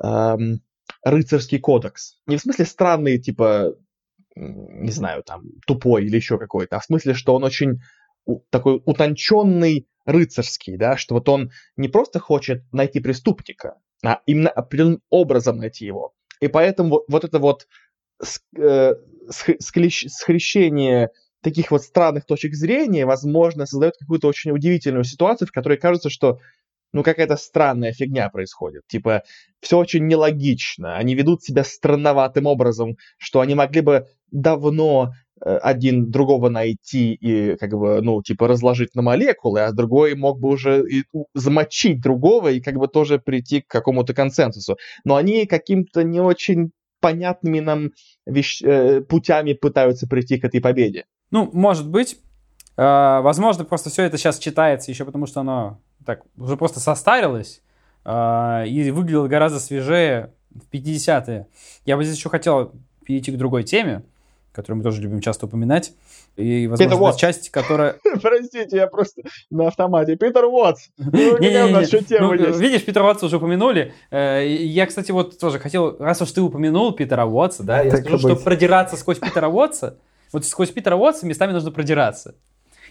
эм, 0.03 0.61
рыцарский 1.05 1.61
кодекс. 1.61 2.18
Не 2.27 2.37
в 2.37 2.41
смысле 2.41 2.64
странный, 2.64 3.18
типа, 3.18 3.75
не 4.41 4.91
знаю, 4.91 5.22
там, 5.22 5.43
тупой 5.66 6.05
или 6.05 6.16
еще 6.16 6.38
какой-то, 6.38 6.76
а 6.76 6.80
в 6.80 6.84
смысле, 6.84 7.14
что 7.14 7.34
он 7.34 7.45
очень 7.45 7.80
такой 8.51 8.82
утонченный 8.84 9.86
рыцарский, 10.05 10.76
да, 10.76 10.97
что 10.97 11.14
вот 11.14 11.28
он 11.28 11.51
не 11.76 11.88
просто 11.88 12.18
хочет 12.18 12.62
найти 12.72 13.01
преступника, 13.01 13.76
а 14.05 14.20
именно 14.26 14.51
определенным 14.51 15.03
образом 15.11 15.59
найти 15.59 15.84
его. 15.86 16.14
И 16.41 16.49
поэтому 16.49 16.91
вот, 16.91 17.05
вот 17.09 17.24
это 17.24 17.38
вот 17.38 17.66
э, 18.57 18.95
схрещение 19.59 21.11
таких 21.43 21.70
вот 21.70 21.82
странных 21.82 22.26
точек 22.26 22.55
зрения, 22.55 23.07
возможно, 23.07 23.66
создает 23.66 23.97
какую-то 23.99 24.28
очень 24.28 24.51
удивительную 24.51 25.05
ситуацию, 25.05 25.49
в 25.49 25.53
которой 25.53 25.78
кажется, 25.78 26.11
что 26.11 26.38
ну, 26.93 27.03
какая-то 27.03 27.36
странная 27.36 27.93
фигня 27.93 28.28
происходит. 28.30 28.82
Типа, 28.88 29.22
все 29.61 29.78
очень 29.78 30.07
нелогично. 30.07 30.97
Они 30.97 31.14
ведут 31.14 31.43
себя 31.43 31.64
странноватым 31.64 32.47
образом, 32.47 32.97
что 33.18 33.41
они 33.41 33.55
могли 33.55 33.80
бы 33.80 34.07
давно 34.30 35.12
э, 35.41 35.57
один 35.57 36.11
другого 36.11 36.49
найти 36.49 37.14
и, 37.14 37.57
как 37.57 37.70
бы, 37.70 38.01
ну, 38.03 38.22
типа, 38.22 38.49
разложить 38.49 38.95
на 38.95 39.03
молекулы, 39.03 39.61
а 39.61 39.72
другой 39.72 40.14
мог 40.14 40.41
бы 40.41 40.49
уже 40.49 40.84
и 40.88 41.05
замочить 41.34 42.01
другого 42.01 42.49
и, 42.51 42.61
как 42.61 42.74
бы, 42.74 42.88
тоже 42.88 43.18
прийти 43.18 43.61
к 43.61 43.68
какому-то 43.68 44.14
консенсусу. 44.14 44.76
Но 45.05 45.16
они 45.16 45.47
каким-то 45.47 46.03
не 46.03 46.20
очень 46.20 46.72
понятными 47.01 47.61
нам 47.61 47.91
вещ... 48.26 48.62
Э, 48.62 49.01
путями 49.01 49.53
пытаются 49.53 50.07
прийти 50.07 50.38
к 50.38 50.45
этой 50.45 50.61
победе. 50.61 51.05
Ну, 51.30 51.49
может 51.53 51.88
быть. 51.88 52.16
Э, 52.76 53.20
возможно, 53.20 53.64
просто 53.64 53.91
все 53.91 54.03
это 54.03 54.18
сейчас 54.18 54.38
читается 54.38 54.91
еще 54.91 55.05
потому, 55.05 55.26
что 55.26 55.41
оно 55.41 55.80
так 56.05 56.22
уже 56.36 56.57
просто 56.57 56.80
состарилось 56.80 57.62
э, 58.05 58.64
и 58.66 58.90
выглядело 58.90 59.28
гораздо 59.28 59.61
свежее 59.61 60.32
в 60.51 60.72
50-е. 60.72 61.46
Я 61.84 61.96
бы 61.96 62.05
здесь 62.05 62.16
еще 62.16 62.28
хотел 62.28 62.72
перейти 63.05 63.32
к 63.32 63.36
другой 63.36 63.64
теме, 63.64 64.03
которую 64.53 64.78
мы 64.78 64.84
тоже 64.84 65.01
любим 65.01 65.20
часто 65.20 65.46
упоминать. 65.46 65.92
И, 66.36 66.66
возможно, 66.66 66.96
вот. 66.96 67.16
часть, 67.16 67.51
которая... 67.51 67.96
Простите, 68.22 68.76
я 68.76 68.86
просто 68.86 69.22
на 69.51 69.68
автомате. 69.68 70.16
Питер 70.16 70.44
Уотс. 70.44 70.88
Ну, 70.98 71.38
ну? 72.20 72.59
Видишь, 72.59 72.84
Питера 72.84 73.05
Уотса 73.05 73.26
уже 73.26 73.36
упомянули. 73.36 73.92
Э, 74.11 74.46
я, 74.46 74.86
кстати, 74.86 75.11
вот 75.11 75.38
тоже 75.38 75.59
хотел, 75.59 75.96
раз 75.98 76.20
уж 76.22 76.30
ты 76.32 76.40
упомянул 76.40 76.92
Питера 76.92 77.26
Уотса, 77.26 77.62
да, 77.62 77.82
я 77.82 77.96
скажу, 77.96 78.18
что 78.18 78.36
продираться 78.36 78.96
сквозь 78.96 79.18
Питера 79.18 79.48
Уотса, 79.48 79.98
вот 80.32 80.44
сквозь 80.46 80.70
Питера 80.70 80.96
Уотса 80.96 81.26
местами 81.26 81.53
нужно 81.53 81.70
продираться. 81.70 82.34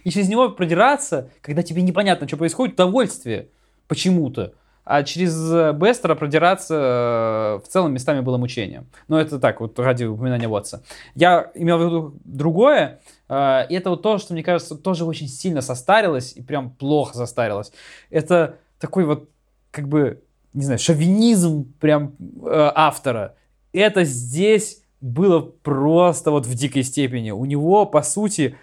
И 0.04 0.10
через 0.10 0.30
него 0.30 0.50
продираться, 0.50 1.30
когда 1.41 1.64
тебе 1.64 1.82
непонятно, 1.82 2.28
что 2.28 2.38
происходит, 2.38 2.76
удовольствие 2.76 3.50
почему-то. 3.88 4.54
А 4.89 5.04
через 5.04 5.52
э, 5.52 5.72
Бестера 5.74 6.16
продираться 6.16 7.60
э, 7.62 7.64
в 7.64 7.68
целом 7.70 7.93
местами 7.93 8.22
было 8.22 8.38
мучением. 8.38 8.88
Но 9.08 9.22
это 9.22 9.39
так, 9.39 9.62
вот 9.62 9.78
ради 9.78 10.06
упоминания 10.06 10.47
Уотса. 10.47 10.82
Я 11.14 11.52
имел 11.54 11.78
в 11.78 11.82
виду 11.82 12.14
другое. 12.26 13.00
Э, 13.28 13.68
и 13.70 13.76
это 13.76 13.91
вот 13.91 14.02
то, 14.02 14.18
что, 14.18 14.34
мне 14.34 14.41
кажется, 14.41 14.76
тоже 14.76 15.06
очень 15.06 15.28
сильно 15.28 15.62
состарилось 15.62 16.34
и 16.36 16.41
прям 16.41 16.72
плохо 16.72 17.16
состарилось. 17.16 17.72
Это 18.10 18.56
такой 18.80 19.06
вот, 19.06 19.30
как 19.70 19.88
бы, 19.88 20.24
не 20.54 20.64
знаю, 20.64 20.80
шовинизм 20.80 21.72
прям 21.80 22.16
автора. 22.43 23.36
Это 23.74 24.04
здесь 24.04 24.82
было 25.02 25.39
просто 25.39 26.32
вот 26.32 26.47
в 26.47 26.56
дикой 26.56 26.82
степени. 26.82 27.30
У 27.30 27.45
него, 27.45 27.86
по 27.86 28.02
сути, 28.02 28.58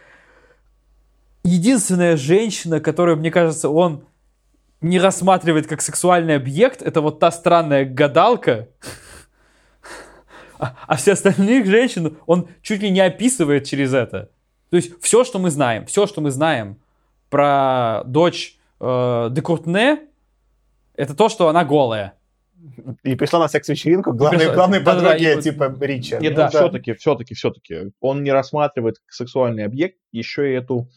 единственная 1.47 2.16
женщина, 2.16 2.80
которую, 2.80 3.16
мне 3.16 3.30
кажется, 3.30 3.68
он 3.68 4.05
не 4.80 4.99
рассматривает 4.99 5.66
как 5.66 5.80
сексуальный 5.80 6.36
объект, 6.36 6.82
это 6.82 7.01
вот 7.01 7.18
та 7.18 7.30
странная 7.30 7.84
гадалка. 7.84 8.68
А, 10.59 10.74
а 10.86 10.97
все 10.97 11.12
остальных 11.12 11.66
женщин 11.66 12.16
он 12.24 12.49
чуть 12.62 12.80
ли 12.80 12.90
не 12.90 13.01
описывает 13.01 13.64
через 13.64 13.92
это. 13.92 14.30
То 14.70 14.76
есть 14.76 15.03
все, 15.03 15.22
что 15.22 15.38
мы 15.38 15.51
знаем, 15.51 15.84
все, 15.84 16.07
что 16.07 16.22
мы 16.22 16.30
знаем 16.30 16.78
про 17.28 18.03
дочь 18.07 18.57
э, 18.80 19.28
Декуртне, 19.30 20.01
это 20.94 21.14
то, 21.14 21.28
что 21.28 21.49
она 21.49 21.64
голая. 21.64 22.14
И 23.03 23.14
пришла 23.16 23.40
на 23.40 23.49
секс-вечеринку, 23.49 24.12
главные 24.12 24.49
да, 24.49 24.55
подруги, 24.57 25.24
да, 25.24 25.34
да, 25.34 25.42
типа 25.42 25.76
Рича. 25.80 26.18
Нет, 26.18 26.32
ну, 26.32 26.36
да. 26.38 26.49
все-таки, 26.49 26.94
все-таки, 26.94 27.34
все-таки. 27.34 27.92
Он 28.01 28.22
не 28.22 28.32
рассматривает 28.32 28.99
как 28.99 29.12
сексуальный 29.12 29.64
объект 29.64 29.99
еще 30.11 30.51
и 30.51 30.55
эту 30.55 30.88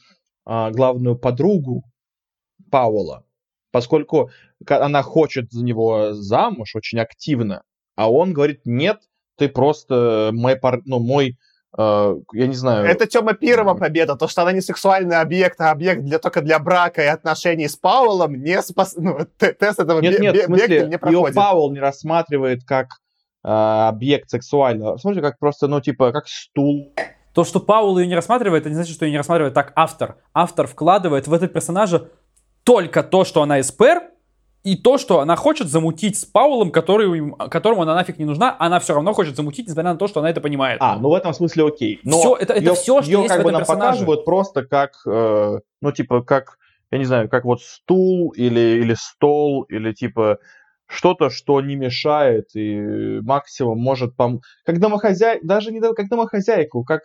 а, 0.52 0.72
главную 0.72 1.16
подругу 1.16 1.84
Пауэлла, 2.72 3.24
поскольку 3.72 4.32
она 4.68 5.04
хочет 5.04 5.52
за 5.52 5.64
него 5.64 6.14
замуж 6.14 6.76
очень 6.76 7.00
активно, 7.00 7.62
а 7.96 8.12
он 8.12 8.34
говорит, 8.34 8.62
нет, 8.66 8.98
ты 9.38 9.48
просто 9.48 10.32
мой, 10.34 10.56
пар... 10.56 10.82
ну, 10.86 11.00
мой 11.00 11.38
Uh, 11.78 12.24
я 12.34 12.48
не 12.48 12.56
знаю. 12.56 12.88
Это 12.88 13.06
Тёма 13.06 13.36
Пирова 13.36 13.76
победа, 13.76 14.16
то, 14.16 14.28
что 14.28 14.42
она 14.42 14.54
не 14.54 14.62
сексуальный 14.62 15.18
объект, 15.18 15.62
а 15.62 15.70
объект 15.70 16.02
для, 16.02 16.18
только 16.18 16.42
для 16.42 16.58
брака 16.58 17.04
и 17.04 17.06
отношений 17.06 17.68
с 17.68 17.76
Паулом, 17.76 18.42
не 18.42 18.60
спас... 18.64 18.96
ну, 18.98 19.20
тест 19.38 19.80
этого 19.80 20.02
нет, 20.02 20.20
нет, 20.20 20.36
в 20.36 20.46
смысле, 20.46 20.88
не 20.88 20.98
проходит. 20.98 21.28
Ее 21.28 21.34
Паул 21.36 21.72
не 21.72 21.80
рассматривает 21.80 22.64
как 22.66 22.88
uh, 23.46 23.88
объект 23.88 24.32
сексуального, 24.32 24.98
смотрите, 24.98 25.22
как 25.22 25.38
просто, 25.38 25.68
ну, 25.68 25.80
типа, 25.80 26.12
как 26.12 26.28
стул. 26.28 26.92
То, 27.34 27.44
что 27.44 27.60
Паул 27.60 27.98
ее 28.00 28.08
не 28.08 28.16
рассматривает, 28.16 28.64
это 28.64 28.70
не 28.70 28.76
значит, 28.76 28.96
что 28.96 29.06
ее 29.06 29.12
не 29.12 29.18
рассматривает 29.18 29.54
так 29.54 29.72
автор. 29.76 30.18
Автор 30.34 30.68
вкладывает 30.68 31.28
в 31.28 31.34
этот 31.34 31.54
персонажа 31.54 32.10
только 32.64 33.04
то, 33.04 33.24
что 33.24 33.42
она 33.42 33.60
эспер, 33.60 34.02
и 34.64 34.76
то, 34.76 34.98
что 34.98 35.20
она 35.22 35.36
хочет 35.36 35.70
замутить 35.70 36.18
с 36.18 36.26
Паулом, 36.26 36.72
который, 36.72 37.34
которому 37.50 37.84
она 37.84 37.96
нафиг 37.96 38.20
не 38.20 38.26
нужна, 38.26 38.56
она 38.60 38.80
все 38.80 38.94
равно 38.94 39.14
хочет 39.14 39.36
замутить, 39.36 39.68
несмотря 39.68 39.94
на 39.94 39.98
то, 39.98 40.08
что 40.08 40.20
она 40.20 40.30
это 40.30 40.42
понимает. 40.42 40.80
А, 40.82 40.98
ну 40.98 41.10
в 41.10 41.14
этом 41.14 41.34
смысле 41.34 41.68
окей. 41.68 42.00
Но 42.04 42.20
все, 42.20 42.36
это, 42.36 42.54
это 42.54 42.64
ее, 42.64 42.76
все, 42.76 43.02
что 43.02 43.12
ее 43.12 43.20
есть 43.20 43.30
как 43.30 43.38
в 43.38 43.48
этом 43.48 43.54
бы 43.54 43.60
персонаже. 43.60 43.90
показывают 43.92 44.26
просто 44.26 44.66
как, 44.66 44.92
э, 45.08 45.60
ну 45.82 45.92
типа, 45.94 46.24
как, 46.24 46.58
я 46.92 46.98
не 46.98 47.06
знаю, 47.06 47.30
как 47.30 47.46
вот 47.46 47.62
стул 47.62 48.32
или, 48.32 48.82
или 48.82 48.96
стол, 48.96 49.64
или 49.64 49.94
типа 49.94 50.40
что-то, 50.88 51.30
что 51.30 51.62
не 51.62 51.76
мешает 51.76 52.50
и 52.56 53.20
максимум 53.22 53.80
может 53.80 54.16
помочь. 54.16 54.44
Как 54.66 54.80
домохозяй, 54.80 55.40
даже 55.42 55.72
не 55.72 55.80
как 55.80 56.10
домохозяйку, 56.10 56.84
как, 56.84 57.04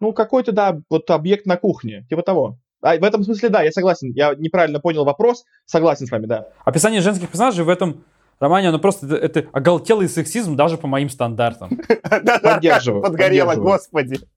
ну 0.00 0.12
какой-то, 0.12 0.52
да, 0.52 0.80
вот 0.90 1.10
объект 1.10 1.46
на 1.46 1.56
кухне, 1.56 2.06
типа 2.08 2.22
того. 2.22 2.58
А, 2.80 2.96
в 2.96 3.02
этом 3.02 3.24
смысле, 3.24 3.48
да, 3.48 3.62
я 3.62 3.72
согласен. 3.72 4.12
Я 4.12 4.34
неправильно 4.34 4.80
понял 4.80 5.04
вопрос. 5.04 5.44
Согласен 5.66 6.06
с 6.06 6.10
вами, 6.10 6.26
да. 6.26 6.48
Описание 6.64 7.00
женских 7.00 7.28
персонажей 7.28 7.64
в 7.64 7.68
этом 7.68 8.04
романе, 8.40 8.68
оно 8.68 8.78
просто, 8.78 9.06
это, 9.06 9.16
это 9.16 9.48
оголтелый 9.52 10.08
сексизм 10.08 10.56
даже 10.56 10.76
по 10.76 10.86
моим 10.86 11.10
стандартам. 11.10 11.70
Поддерживаю. 12.42 13.02
Подгорело, 13.02 13.54
господи. 13.54 14.18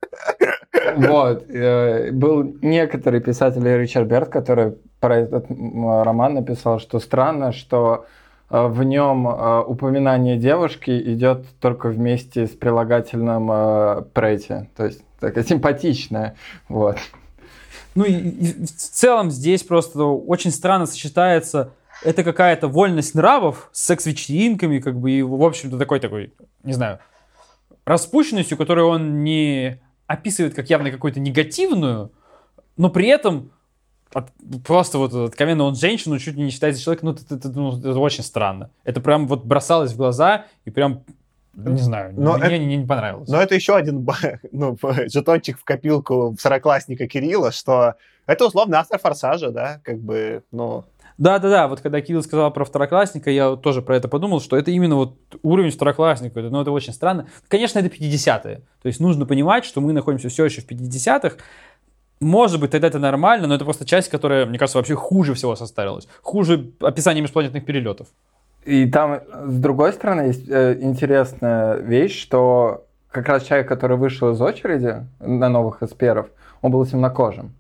Вот. 0.96 1.50
Э, 1.50 2.12
был 2.12 2.56
некоторый 2.62 3.22
писатель 3.22 3.64
Ричард 3.64 4.08
Берт, 4.08 4.30
который 4.30 4.78
про 5.00 5.18
этот 5.18 5.46
роман 5.50 6.34
написал, 6.34 6.80
что 6.80 7.00
странно, 7.00 7.52
что 7.52 8.06
э, 8.50 8.68
в 8.68 8.84
нем 8.84 9.28
э, 9.28 9.62
упоминание 9.62 10.38
девушки 10.38 10.92
идет 11.14 11.46
только 11.60 11.90
вместе 11.90 12.48
с 12.48 12.52
прилагательным 12.52 14.06
прети. 14.14 14.70
То 14.76 14.86
есть 14.86 15.04
такая 15.22 15.46
симпатичная. 15.46 16.36
Вот. 16.68 16.98
Ну 17.96 18.04
и, 18.04 18.14
и 18.14 18.66
в 18.66 18.72
целом 18.72 19.32
здесь 19.32 19.64
просто 19.64 20.04
очень 20.04 20.52
странно 20.52 20.86
сочетается 20.86 21.72
это 22.04 22.24
какая-то 22.24 22.68
вольность 22.68 23.16
нравов 23.16 23.70
с 23.72 23.84
секс-вечеринками, 23.84 24.80
как 24.80 25.00
бы, 25.00 25.12
и, 25.12 25.22
в 25.22 25.44
общем-то, 25.44 25.78
такой-такой, 25.78 26.34
не 26.64 26.74
знаю, 26.74 27.00
распущенностью, 27.86 28.58
которую 28.58 28.88
он 28.88 29.24
не 29.24 29.82
описывает 30.08 30.56
как 30.56 30.70
явно 30.70 30.92
какую-то 30.92 31.20
негативную, 31.20 32.12
но 32.76 32.90
при 32.90 33.08
этом 33.08 33.52
от, 34.14 34.30
просто 34.66 34.98
вот 34.98 35.14
откровенно 35.14 35.64
он 35.64 35.76
женщину 35.76 36.20
чуть 36.20 36.36
ли 36.36 36.44
не 36.44 36.50
считает 36.50 36.76
за 36.76 36.82
человека, 36.82 37.06
ну 37.06 37.12
это, 37.14 37.36
это, 37.36 37.50
ну, 37.50 37.78
это 37.78 38.00
очень 38.00 38.24
странно. 38.24 38.72
Это 38.84 39.00
прям 39.00 39.28
вот 39.28 39.46
бросалось 39.46 39.94
в 39.94 39.98
глаза 39.98 40.46
и 40.66 40.70
прям 40.70 41.04
не 41.54 41.82
знаю, 41.82 42.14
но 42.16 42.38
мне 42.38 42.46
это, 42.46 42.58
не, 42.58 42.78
не 42.78 42.86
понравилось. 42.86 43.30
Но 43.30 43.42
это 43.42 43.56
еще 43.56 43.76
один 43.76 44.08
ну, 44.52 44.78
жетончик 45.08 45.60
в 45.60 45.64
копилку 45.64 46.36
второклассника 46.38 47.08
Кирилла, 47.08 47.52
что 47.52 47.96
это 48.26 48.46
условно 48.46 48.80
автор 48.80 49.00
форсажа, 49.00 49.52
да, 49.52 49.82
как 49.84 50.00
бы, 50.00 50.44
ну... 50.52 50.86
Да-да-да, 51.18 51.68
вот 51.68 51.82
когда 51.82 52.02
Кирилл 52.02 52.24
сказал 52.24 52.52
про 52.52 52.66
второклассника, 52.66 53.30
я 53.30 53.50
вот 53.50 53.62
тоже 53.62 53.82
про 53.82 53.96
это 53.96 54.08
подумал, 54.08 54.40
что 54.40 54.58
это 54.58 54.72
именно 54.72 54.96
вот 54.96 55.18
уровень 55.44 55.72
второклассника, 55.72 56.42
но 56.42 56.50
ну, 56.50 56.62
это 56.62 56.72
очень 56.72 56.94
странно. 56.94 57.28
Конечно, 57.48 57.80
это 57.80 57.90
50-е, 57.90 58.62
то 58.82 58.88
есть 58.88 59.00
нужно 59.00 59.26
понимать, 59.26 59.66
что 59.66 59.82
мы 59.82 59.94
находимся 59.94 60.30
все 60.30 60.46
еще 60.46 60.62
в 60.62 60.68
50-х, 60.68 61.36
может 62.22 62.60
быть, 62.60 62.70
тогда 62.70 62.88
это 62.88 63.00
нормально, 63.00 63.48
но 63.48 63.56
это 63.56 63.66
просто 63.66 63.84
часть, 63.84 64.10
которая, 64.10 64.46
мне 64.46 64.60
кажется, 64.60 64.78
вообще 64.78 64.94
хуже 64.94 65.34
всего 65.34 65.56
состарилась. 65.56 66.08
Хуже 66.22 66.72
описания 66.80 67.20
межпланетных 67.20 67.66
перелетов. 67.66 68.10
И 68.64 68.90
там, 68.90 69.22
с 69.46 69.58
другой 69.58 69.94
стороны, 69.94 70.22
есть 70.28 70.48
э, 70.48 70.78
интересная 70.80 71.76
вещь, 71.78 72.22
что 72.22 72.86
как 73.10 73.28
раз 73.28 73.44
человек, 73.44 73.68
который 73.68 73.98
вышел 73.98 74.32
из 74.32 74.42
очереди 74.42 75.06
на 75.20 75.50
новых 75.50 75.82
эсперов, 75.82 76.28
он 76.62 76.72
был 76.72 76.86
темнокожим. 76.86 77.54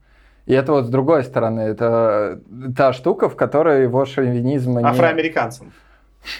И 0.45 0.53
это 0.53 0.73
вот 0.73 0.85
с 0.85 0.89
другой 0.89 1.23
стороны, 1.23 1.61
это 1.61 2.41
та 2.75 2.93
штука, 2.93 3.29
в 3.29 3.35
которой 3.35 3.83
его 3.83 4.05
шовинизм... 4.05 4.79
Не... 4.79 4.85
Афроамериканцем. 4.85 5.71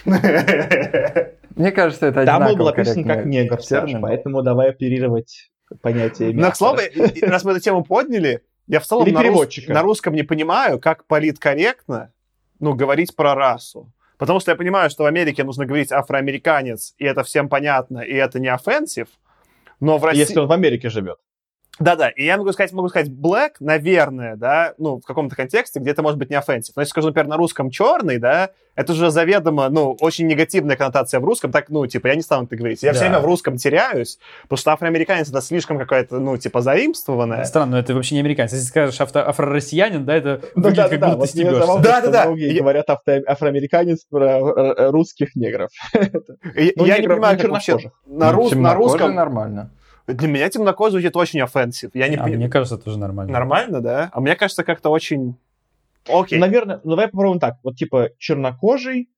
Мне 0.04 1.72
кажется, 1.72 2.06
это 2.06 2.24
Там 2.24 2.56
был 2.56 2.66
написан 2.66 3.04
как 3.04 3.24
негр, 3.24 3.60
Саш, 3.60 3.92
поэтому 4.00 4.42
давай 4.42 4.70
оперировать 4.70 5.50
понятие 5.80 6.32
Но, 6.34 6.50
к 6.50 6.56
слову, 6.56 6.78
раз 7.22 7.44
мы 7.44 7.52
эту 7.52 7.60
тему 7.60 7.84
подняли, 7.84 8.42
я 8.66 8.80
в 8.80 8.86
целом 8.86 9.10
на, 9.10 9.22
рус... 9.22 9.48
на 9.66 9.82
русском 9.82 10.14
не 10.14 10.22
понимаю, 10.22 10.78
как 10.78 11.06
политкорректно 11.06 12.12
ну, 12.60 12.74
говорить 12.74 13.16
про 13.16 13.34
расу. 13.34 13.90
Потому 14.22 14.38
что 14.38 14.52
я 14.52 14.56
понимаю, 14.56 14.88
что 14.88 15.02
в 15.02 15.06
Америке 15.06 15.42
нужно 15.42 15.66
говорить 15.66 15.90
афроамериканец, 15.90 16.94
и 16.96 17.04
это 17.04 17.24
всем 17.24 17.48
понятно, 17.48 17.98
и 17.98 18.14
это 18.14 18.38
не 18.38 18.46
offensive, 18.46 19.08
но 19.80 19.98
в 19.98 20.04
России... 20.04 20.20
Если 20.20 20.38
он 20.38 20.46
в 20.46 20.52
Америке 20.52 20.90
живет. 20.90 21.18
Да-да, 21.82 22.10
и 22.10 22.24
я 22.24 22.36
могу 22.36 22.52
сказать, 22.52 22.72
могу 22.72 22.88
сказать 22.88 23.08
black, 23.08 23.54
наверное, 23.58 24.36
да, 24.36 24.74
ну, 24.78 25.00
в 25.00 25.04
каком-то 25.04 25.34
контексте, 25.34 25.80
где 25.80 25.90
это 25.90 26.02
может 26.02 26.18
быть 26.18 26.30
не 26.30 26.36
offensive. 26.36 26.72
Но 26.76 26.82
если 26.82 26.90
скажу, 26.90 27.08
например, 27.08 27.28
на 27.28 27.36
русском 27.36 27.70
черный, 27.70 28.18
да, 28.18 28.50
это 28.76 28.94
же 28.94 29.10
заведомо, 29.10 29.68
ну, 29.68 29.96
очень 30.00 30.28
негативная 30.28 30.76
коннотация 30.76 31.18
в 31.18 31.24
русском, 31.24 31.50
так, 31.50 31.68
ну, 31.70 31.84
типа, 31.86 32.06
я 32.06 32.14
не 32.14 32.22
стану 32.22 32.44
это 32.44 32.56
говорить. 32.56 32.82
Я 32.82 32.92
да. 32.92 32.94
все 32.94 33.08
время 33.08 33.18
в 33.18 33.24
русском 33.24 33.56
теряюсь, 33.56 34.18
потому 34.42 34.58
что 34.58 34.72
афроамериканец 34.72 35.28
это 35.28 35.40
слишком 35.40 35.76
какая-то, 35.76 36.20
ну, 36.20 36.36
типа, 36.36 36.60
заимствованное. 36.60 37.44
Странно, 37.44 37.72
но 37.72 37.78
это 37.80 37.94
вообще 37.94 38.14
не 38.14 38.20
американец. 38.20 38.52
Если 38.52 38.66
скажешь 38.66 39.00
авто, 39.00 39.18
афро-россиянин, 39.28 40.04
да, 40.04 40.14
это 40.14 40.40
да, 40.40 40.48
выглядит 40.54 40.76
да, 40.76 40.88
как 40.88 41.00
да, 41.00 41.06
будто 41.08 41.18
вот 41.18 41.28
стебешься. 41.28 41.82
Да, 41.82 42.00
да, 42.00 42.10
да. 42.10 42.24
Многие 42.26 42.52
я... 42.52 42.60
говорят 42.60 42.88
авто, 42.88 43.12
афроамериканец 43.26 44.04
про 44.08 44.90
русских 44.90 45.34
негров. 45.34 45.70
Ну, 45.92 46.84
я 46.86 46.98
не 46.98 47.08
понимаю, 47.08 47.38
как 47.38 47.50
вообще 47.50 47.76
на 48.06 48.30
русском... 48.30 48.62
нормально. 49.14 49.70
Для 50.06 50.28
меня 50.28 50.48
темнокожий 50.48 50.92
звучит 50.92 51.16
очень 51.16 51.40
offensive. 51.40 51.90
Я 51.94 52.08
не 52.08 52.16
а 52.16 52.26
мне 52.26 52.48
кажется, 52.48 52.76
тоже 52.78 52.98
нормально. 52.98 53.32
Нормально, 53.32 53.80
да? 53.80 54.10
А 54.12 54.20
мне 54.20 54.36
кажется, 54.36 54.64
как-то 54.64 54.90
очень... 54.90 55.36
Окей. 56.08 56.38
Наверное, 56.38 56.80
ну 56.82 56.90
давай 56.90 57.06
попробуем 57.06 57.38
так. 57.38 57.58
Вот 57.62 57.76
типа 57.76 58.10
чернокожий, 58.18 59.08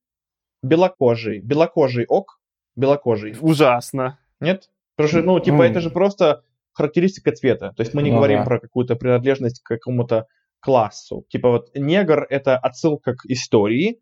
белокожий. 0.62 1.40
Белокожий 1.40 2.04
ок, 2.06 2.38
белокожий. 2.76 3.34
Ужасно. 3.40 4.18
Нет? 4.40 4.68
Потому 4.96 5.08
что, 5.08 5.22
ну, 5.22 5.40
типа, 5.40 5.62
mm. 5.66 5.70
это 5.70 5.80
же 5.80 5.90
просто 5.90 6.42
характеристика 6.72 7.32
цвета. 7.32 7.72
То 7.76 7.82
есть 7.82 7.94
мы 7.94 8.02
не 8.02 8.10
ну, 8.10 8.18
говорим 8.18 8.40
да. 8.40 8.44
про 8.44 8.60
какую-то 8.60 8.96
принадлежность 8.96 9.62
к 9.62 9.66
какому-то 9.66 10.26
классу. 10.60 11.24
Типа 11.28 11.50
вот 11.50 11.70
негр— 11.74 12.26
это 12.30 12.58
отсылка 12.58 13.14
к 13.14 13.24
истории, 13.26 14.00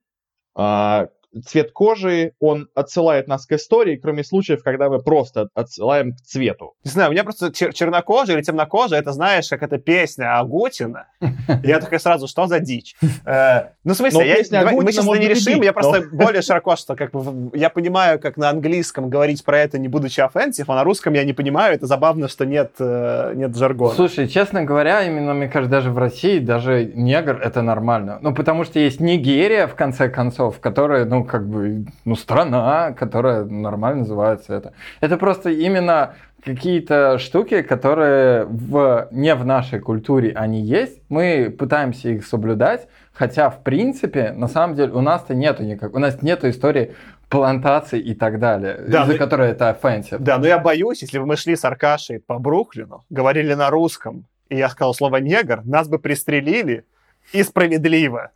а 0.55 1.09
цвет 1.47 1.73
кожи, 1.73 2.33
он 2.41 2.69
отсылает 2.75 3.29
нас 3.29 3.47
к 3.47 3.53
истории, 3.53 3.97
кроме 3.97 4.25
случаев, 4.25 4.63
когда 4.63 4.89
мы 4.89 5.01
просто 5.01 5.49
отсылаем 5.55 6.13
к 6.13 6.21
цвету. 6.21 6.75
Не 6.85 6.91
знаю, 6.91 7.11
у 7.11 7.13
меня 7.13 7.25
просто 7.25 7.49
чер- 7.49 7.73
чернокожий 7.73 8.35
или 8.35 8.43
темнокожий, 8.43 8.99
это 8.99 9.13
знаешь, 9.13 9.49
как 9.49 9.63
эта 9.63 9.79
песня 9.79 10.39
Агутина. 10.39 11.07
Я 11.63 11.81
такой 11.81 12.01
сразу, 12.01 12.29
что 12.29 12.47
за 12.47 12.61
дичь? 12.61 12.95
Э, 13.25 13.71
ну, 13.85 13.95
в 13.95 13.97
смысле, 13.97 14.21
мы 14.21 14.93
сейчас 14.93 15.07
не 15.07 15.29
решим, 15.29 15.63
я 15.63 15.73
просто 15.73 16.03
более 16.13 16.43
широко, 16.43 16.77
что 16.77 16.95
как 16.97 17.13
бы 17.13 17.51
я 17.57 17.71
понимаю, 17.71 18.19
как 18.19 18.37
на 18.37 18.51
английском 18.51 19.09
говорить 19.09 19.45
про 19.45 19.59
это, 19.59 19.79
не 19.79 19.89
будучи 19.89 20.21
offensive, 20.21 20.65
а 20.69 20.75
на 20.75 20.85
русском 20.85 21.15
я 21.15 21.25
не 21.25 21.33
понимаю, 21.33 21.75
это 21.75 21.87
забавно, 21.87 22.29
что 22.29 22.45
нет, 22.45 22.73
э, 22.79 23.33
нет 23.35 23.57
жаргона. 23.57 23.95
Слушай, 23.95 24.29
честно 24.29 24.65
говоря, 24.65 25.03
именно, 25.05 25.35
мне 25.35 25.49
кажется, 25.49 25.71
даже 25.71 25.91
в 25.91 25.99
России, 25.99 26.39
даже 26.39 26.85
негр 26.95 27.41
это 27.43 27.63
нормально. 27.63 28.19
Ну, 28.21 28.35
потому 28.35 28.65
что 28.65 28.79
есть 28.79 29.01
Нигерия, 29.01 29.67
в 29.67 29.75
конце 29.75 30.09
концов, 30.09 30.61
которая, 30.61 31.05
ну, 31.05 31.22
как 31.25 31.49
бы, 31.49 31.87
ну, 32.05 32.15
страна, 32.15 32.93
которая 32.93 33.45
нормально 33.45 34.01
называется 34.01 34.55
это. 34.55 34.73
Это 35.01 35.17
просто 35.17 35.51
именно 35.51 36.15
какие-то 36.45 37.19
штуки, 37.19 37.63
которые 37.63 38.45
в, 38.45 39.09
не 39.13 39.35
в 39.35 39.45
нашей 39.45 39.79
культуре 39.79 40.33
они 40.35 40.61
есть, 40.61 41.01
мы 41.09 41.55
пытаемся 41.57 42.11
их 42.11 42.27
соблюдать, 42.27 42.89
хотя, 43.13 43.49
в 43.51 43.63
принципе, 43.63 44.33
на 44.33 44.49
самом 44.49 44.75
деле, 44.75 44.93
у 44.93 45.01
нас-то 45.01 45.35
нету 45.35 45.63
никак, 45.63 45.95
у 45.95 45.99
нас 45.99 46.21
нету 46.23 46.51
истории 46.51 46.95
плантаций 47.29 48.01
и 48.01 48.15
так 48.15 48.39
далее, 48.39 48.85
да, 48.89 49.03
из-за 49.03 49.13
но... 49.13 49.19
которой 49.19 49.51
это 49.51 49.71
offensive. 49.71 50.19
Да, 50.19 50.39
но 50.39 50.47
я 50.47 50.59
боюсь, 50.59 51.03
если 51.03 51.19
бы 51.19 51.27
мы 51.27 51.37
шли 51.37 51.57
с 51.57 51.65
Аркашей 51.65 52.19
по 52.19 52.39
Бруклину, 52.39 53.05
говорили 53.09 53.55
на 53.55 53.71
русском, 53.71 54.27
и 54.49 54.57
я 54.57 54.69
сказал 54.69 54.95
слово 54.95 55.17
«негр», 55.17 55.63
нас 55.65 55.89
бы 55.89 55.99
пристрелили, 55.99 56.85
и 57.33 57.43
справедливо. 57.43 58.33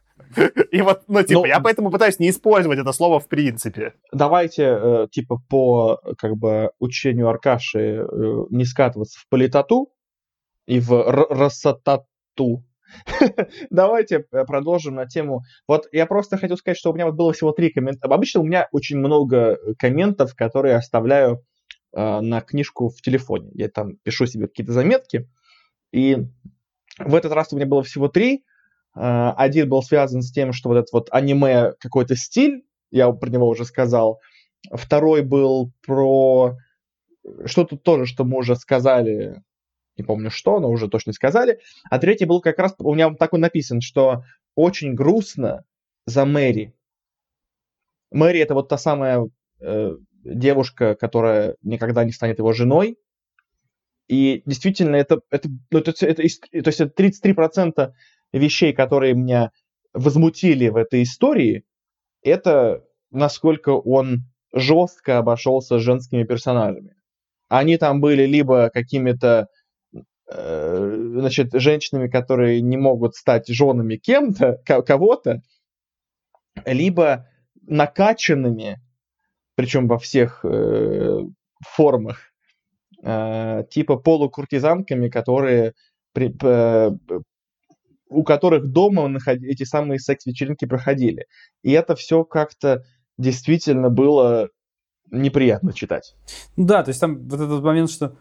И 0.70 0.82
вот, 0.82 1.02
ну, 1.08 1.22
типа, 1.22 1.40
ну, 1.40 1.44
я 1.46 1.60
поэтому 1.60 1.90
пытаюсь 1.90 2.18
не 2.18 2.30
использовать 2.30 2.78
это 2.78 2.92
слово 2.92 3.20
в 3.20 3.28
принципе. 3.28 3.94
Давайте, 4.12 4.62
э, 4.64 5.08
типа, 5.10 5.40
по, 5.48 6.00
как 6.18 6.36
бы, 6.36 6.70
учению 6.78 7.28
Аркаши 7.28 7.78
э, 7.78 8.04
не 8.50 8.64
скатываться 8.64 9.18
в 9.20 9.28
политоту 9.28 9.92
и 10.66 10.80
в 10.80 10.90
рассатату. 11.30 12.64
Давайте 13.70 14.26
э, 14.30 14.44
продолжим 14.44 14.94
на 14.94 15.06
тему. 15.06 15.42
Вот 15.66 15.88
я 15.92 16.06
просто 16.06 16.38
хотел 16.38 16.56
сказать, 16.56 16.78
что 16.78 16.90
у 16.90 16.94
меня 16.94 17.06
вот 17.06 17.14
было 17.14 17.32
всего 17.32 17.52
три 17.52 17.70
коммента. 17.70 18.08
Обычно 18.08 18.40
у 18.40 18.44
меня 18.44 18.68
очень 18.72 18.98
много 18.98 19.58
комментов, 19.78 20.34
которые 20.34 20.76
оставляю 20.76 21.44
э, 21.92 22.20
на 22.20 22.40
книжку 22.40 22.88
в 22.88 23.00
телефоне. 23.00 23.50
Я 23.54 23.68
там 23.68 23.96
пишу 23.96 24.26
себе 24.26 24.48
какие-то 24.48 24.72
заметки. 24.72 25.28
И 25.92 26.18
в 26.98 27.14
этот 27.14 27.32
раз 27.32 27.52
у 27.52 27.56
меня 27.56 27.66
было 27.66 27.82
всего 27.82 28.08
три. 28.08 28.44
Э, 28.96 29.32
один 29.36 29.68
был 29.68 29.82
связан 29.82 30.22
с 30.22 30.32
тем, 30.32 30.52
что 30.52 30.70
вот 30.70 30.78
этот 30.78 30.92
вот 30.92 31.08
аниме 31.10 31.74
какой-то 31.78 32.16
стиль, 32.16 32.64
я 32.90 33.10
про 33.12 33.30
него 33.30 33.48
уже 33.48 33.64
сказал. 33.64 34.20
Второй 34.72 35.22
был 35.22 35.72
про 35.84 36.56
что-то 37.44 37.76
тоже, 37.76 38.06
что 38.06 38.24
мы 38.24 38.38
уже 38.38 38.56
сказали, 38.56 39.42
не 39.96 40.04
помню 40.04 40.30
что, 40.30 40.60
но 40.60 40.70
уже 40.70 40.88
точно 40.88 41.12
сказали. 41.12 41.60
А 41.90 41.98
третий 41.98 42.24
был 42.24 42.40
как 42.40 42.58
раз, 42.58 42.74
у 42.78 42.94
меня 42.94 43.12
так 43.14 43.32
он 43.34 43.40
написан, 43.40 43.80
что 43.80 44.24
очень 44.54 44.94
грустно 44.94 45.64
за 46.06 46.24
Мэри. 46.24 46.74
Мэри 48.10 48.40
это 48.40 48.54
вот 48.54 48.68
та 48.68 48.78
самая 48.78 49.28
э, 49.60 49.96
девушка, 50.24 50.94
которая 50.94 51.56
никогда 51.62 52.04
не 52.04 52.12
станет 52.12 52.38
его 52.38 52.52
женой. 52.52 52.98
И 54.08 54.42
действительно, 54.46 54.94
это, 54.94 55.20
это, 55.30 55.48
ну, 55.70 55.80
это, 55.80 55.90
это, 55.90 56.22
это, 56.22 56.62
то 56.62 56.68
есть 56.68 56.80
это 56.80 57.02
33% 57.02 57.92
вещей, 58.38 58.72
которые 58.72 59.14
меня 59.14 59.50
возмутили 59.92 60.68
в 60.68 60.76
этой 60.76 61.02
истории, 61.02 61.64
это 62.22 62.84
насколько 63.10 63.70
он 63.70 64.24
жестко 64.52 65.18
обошелся 65.18 65.78
с 65.78 65.82
женскими 65.82 66.24
персонажами. 66.24 66.94
Они 67.48 67.76
там 67.76 68.00
были 68.00 68.24
либо 68.24 68.70
какими-то 68.70 69.48
э, 70.30 70.94
значит, 71.18 71.52
женщинами, 71.52 72.08
которые 72.08 72.60
не 72.60 72.76
могут 72.76 73.14
стать 73.14 73.46
женами 73.46 73.96
кем-то, 73.96 74.60
кого-то, 74.64 75.42
либо 76.64 77.28
накачанными, 77.62 78.80
причем 79.54 79.88
во 79.88 79.98
всех 79.98 80.44
э, 80.44 81.20
формах, 81.64 82.32
э, 83.02 83.64
типа 83.70 83.96
полукуртизанками, 83.96 85.08
которые 85.08 85.74
при, 86.12 86.34
у 88.08 88.22
которых 88.22 88.66
дома 88.68 89.08
наход- 89.08 89.42
эти 89.42 89.64
самые 89.64 89.98
секс-вечеринки 89.98 90.64
проходили. 90.64 91.26
И 91.62 91.72
это 91.72 91.96
все 91.96 92.24
как-то 92.24 92.84
действительно 93.18 93.90
было 93.90 94.50
неприятно 95.10 95.72
читать. 95.72 96.14
Ну 96.56 96.66
да, 96.66 96.82
то 96.82 96.90
есть 96.90 97.00
там 97.00 97.28
вот 97.28 97.40
этот 97.40 97.62
момент, 97.62 97.90
что 97.90 98.16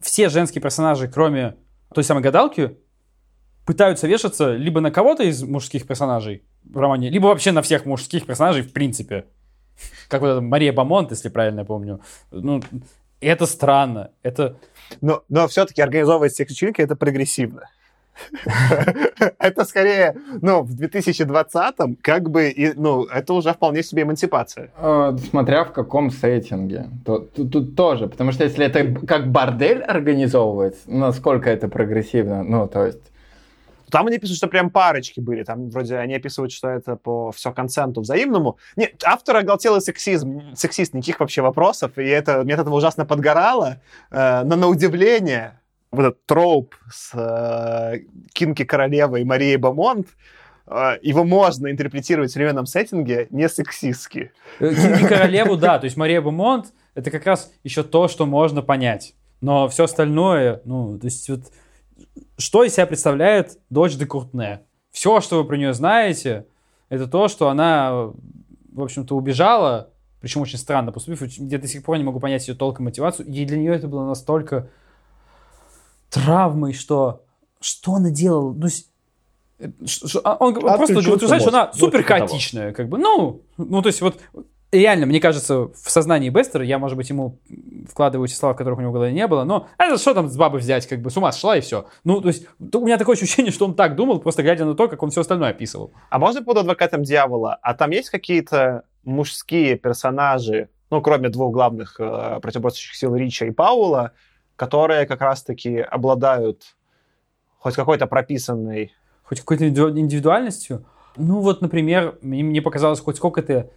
все 0.00 0.28
женские 0.28 0.62
персонажи, 0.62 1.08
кроме 1.08 1.56
той 1.94 2.04
самой 2.04 2.22
гадалки, 2.22 2.76
пытаются 3.64 4.06
вешаться 4.06 4.54
либо 4.54 4.80
на 4.80 4.90
кого-то 4.90 5.24
из 5.24 5.42
мужских 5.42 5.86
персонажей 5.86 6.44
в 6.64 6.76
романе, 6.78 7.10
либо 7.10 7.26
вообще 7.26 7.52
на 7.52 7.62
всех 7.62 7.84
мужских 7.84 8.26
персонажей 8.26 8.62
в 8.62 8.72
принципе. 8.72 9.26
Как 10.08 10.20
вот 10.20 10.28
эта 10.28 10.40
Мария 10.40 10.72
Бамонт, 10.72 11.10
если 11.10 11.28
правильно 11.28 11.60
я 11.60 11.66
помню. 11.66 12.00
Ну, 12.30 12.62
это 13.20 13.46
странно. 13.46 14.12
Это... 14.22 14.58
Но, 15.00 15.24
но 15.28 15.48
все-таки 15.48 15.82
организовывать 15.82 16.34
секс-вечеринки 16.34 16.80
это 16.80 16.96
прогрессивно. 16.96 17.68
Это 19.38 19.64
скорее, 19.64 20.16
ну, 20.42 20.62
в 20.62 20.74
2020-м, 20.74 21.96
как 22.02 22.30
бы, 22.30 22.48
и, 22.48 22.72
ну, 22.74 23.04
это 23.04 23.32
уже 23.34 23.52
вполне 23.52 23.82
себе 23.82 24.02
эмансипация. 24.02 24.70
Э, 24.76 25.16
Смотря 25.30 25.64
в 25.64 25.72
каком 25.72 26.10
сеттинге. 26.10 26.90
Тут, 27.04 27.32
тут 27.34 27.76
тоже. 27.76 28.08
Потому 28.08 28.32
что 28.32 28.44
если 28.44 28.64
это 28.64 29.06
как 29.06 29.30
бордель 29.30 29.82
организовывать, 29.82 30.76
насколько 30.86 31.50
это 31.50 31.68
прогрессивно, 31.68 32.42
ну, 32.42 32.66
то 32.68 32.86
есть... 32.86 33.12
Там 33.90 34.08
они 34.08 34.18
пишут, 34.18 34.36
что 34.36 34.48
прям 34.48 34.70
парочки 34.70 35.20
были. 35.20 35.44
Там 35.44 35.70
вроде 35.70 35.96
они 35.96 36.16
описывают, 36.16 36.52
что 36.52 36.68
это 36.68 36.96
по 36.96 37.30
все 37.30 37.52
консенту 37.52 38.00
взаимному. 38.00 38.58
Нет, 38.74 39.00
автор 39.04 39.36
оголтелый 39.36 39.80
сексизм, 39.80 40.42
сексист, 40.56 40.92
никаких 40.92 41.20
вообще 41.20 41.40
вопросов. 41.40 41.92
И 41.96 42.04
это, 42.04 42.42
мне 42.42 42.54
от 42.54 42.60
этого 42.60 42.74
ужасно 42.74 43.06
подгорало. 43.06 43.78
Э, 44.10 44.42
но 44.44 44.56
на 44.56 44.66
удивление, 44.66 45.60
вот 45.96 46.06
этот 46.06 46.26
троп 46.26 46.74
с 46.90 47.12
э, 47.14 48.00
Кинки 48.32 48.64
Королевой 48.64 49.22
и 49.22 49.24
Марией 49.24 49.56
Бамонт, 49.56 50.08
э, 50.66 50.98
его 51.02 51.24
можно 51.24 51.70
интерпретировать 51.70 52.30
в 52.30 52.32
современном 52.32 52.66
сеттинге 52.66 53.26
не 53.30 53.48
сексистски. 53.48 54.32
Э, 54.60 54.74
Кинги 54.74 55.06
Королеву, 55.06 55.56
да, 55.56 55.78
то 55.78 55.84
есть 55.84 55.96
Мария 55.96 56.20
Бумонт, 56.20 56.72
это 56.94 57.10
как 57.10 57.26
раз 57.26 57.52
еще 57.64 57.82
то, 57.82 58.08
что 58.08 58.26
можно 58.26 58.62
понять. 58.62 59.14
Но 59.40 59.68
все 59.68 59.84
остальное, 59.84 60.62
ну, 60.64 60.98
то 60.98 61.06
есть 61.06 61.28
вот, 61.28 61.40
что 62.38 62.64
из 62.64 62.74
себя 62.74 62.86
представляет 62.86 63.58
дочь 63.70 63.96
де 63.96 64.06
Куртне? 64.06 64.62
Все, 64.90 65.20
что 65.20 65.38
вы 65.38 65.44
про 65.44 65.56
нее 65.56 65.74
знаете, 65.74 66.46
это 66.88 67.06
то, 67.06 67.28
что 67.28 67.48
она, 67.48 68.12
в 68.72 68.82
общем-то, 68.82 69.14
убежала, 69.14 69.90
причем 70.20 70.40
очень 70.40 70.58
странно 70.58 70.92
поступив, 70.92 71.22
я 71.38 71.58
до 71.58 71.68
сих 71.68 71.84
пор 71.84 71.98
не 71.98 72.04
могу 72.04 72.18
понять 72.18 72.48
ее 72.48 72.54
толком 72.54 72.86
мотивацию, 72.86 73.26
и 73.26 73.44
для 73.44 73.58
нее 73.58 73.74
это 73.74 73.88
было 73.88 74.06
настолько 74.06 74.70
травмой, 76.10 76.72
что 76.72 77.22
что 77.60 77.94
она 77.94 78.10
делала? 78.10 78.52
Ну, 78.52 78.66
э, 79.58 79.68
а 80.24 80.36
он 80.36 80.54
г- 80.54 80.60
просто 80.60 80.84
Отключился 80.84 81.14
утверждает, 81.14 81.42
что 81.42 81.50
она 81.50 81.66
мозг. 81.66 81.74
Ну, 81.74 81.80
супер 81.80 81.98
типа 81.98 82.08
того. 82.08 82.26
хаотичная, 82.26 82.72
как 82.72 82.88
бы, 82.88 82.98
ну, 82.98 83.42
ну, 83.56 83.82
то 83.82 83.88
есть 83.88 84.00
вот 84.00 84.20
реально, 84.72 85.06
мне 85.06 85.20
кажется, 85.20 85.68
в 85.68 85.90
сознании 85.90 86.28
Бестера, 86.28 86.64
я, 86.64 86.78
может 86.78 86.96
быть, 86.96 87.08
ему 87.08 87.38
вкладываю 87.88 88.26
эти 88.26 88.34
слова, 88.34 88.54
которых 88.54 88.78
у 88.78 88.82
него 88.82 88.90
в 88.90 88.94
голове 88.94 89.12
не 89.12 89.26
было, 89.26 89.44
но 89.44 89.68
а 89.78 89.84
это 89.84 89.98
что 89.98 90.14
там 90.14 90.28
с 90.28 90.36
бабы 90.36 90.58
взять, 90.58 90.86
как 90.86 91.00
бы 91.00 91.10
с 91.10 91.16
ума 91.16 91.32
сошла 91.32 91.56
и 91.56 91.60
все. 91.60 91.86
Ну, 92.04 92.20
то 92.20 92.28
есть 92.28 92.46
то 92.70 92.80
у 92.80 92.84
меня 92.84 92.98
такое 92.98 93.16
ощущение, 93.16 93.52
что 93.52 93.64
он 93.64 93.74
так 93.74 93.96
думал, 93.96 94.20
просто 94.20 94.42
глядя 94.42 94.64
на 94.64 94.74
то, 94.74 94.88
как 94.88 95.02
он 95.02 95.10
все 95.10 95.22
остальное 95.22 95.50
описывал. 95.50 95.92
А 96.10 96.18
можно 96.18 96.42
под 96.42 96.58
адвокатом 96.58 97.02
дьявола? 97.02 97.58
А 97.62 97.74
там 97.74 97.90
есть 97.90 98.10
какие-то 98.10 98.82
мужские 99.04 99.76
персонажи, 99.76 100.68
ну, 100.90 101.00
кроме 101.00 101.28
двух 101.30 101.52
главных 101.52 101.98
э, 101.98 102.38
противоборствующих 102.40 102.94
сил 102.96 103.14
Рича 103.14 103.46
и 103.46 103.50
Паула, 103.50 104.12
которые 104.56 105.06
как 105.06 105.20
раз-таки 105.20 105.78
обладают 105.78 106.76
хоть 107.58 107.74
какой-то 107.74 108.06
прописанной... 108.06 108.92
Хоть 109.22 109.40
какой-то 109.40 109.68
индивиду- 109.68 109.98
индивидуальностью. 109.98 110.84
Ну, 111.16 111.40
вот, 111.40 111.60
например, 111.60 112.16
мне, 112.22 112.42
мне 112.44 112.62
показалось, 112.62 113.00
хоть 113.00 113.16
сколько-то 113.16 113.70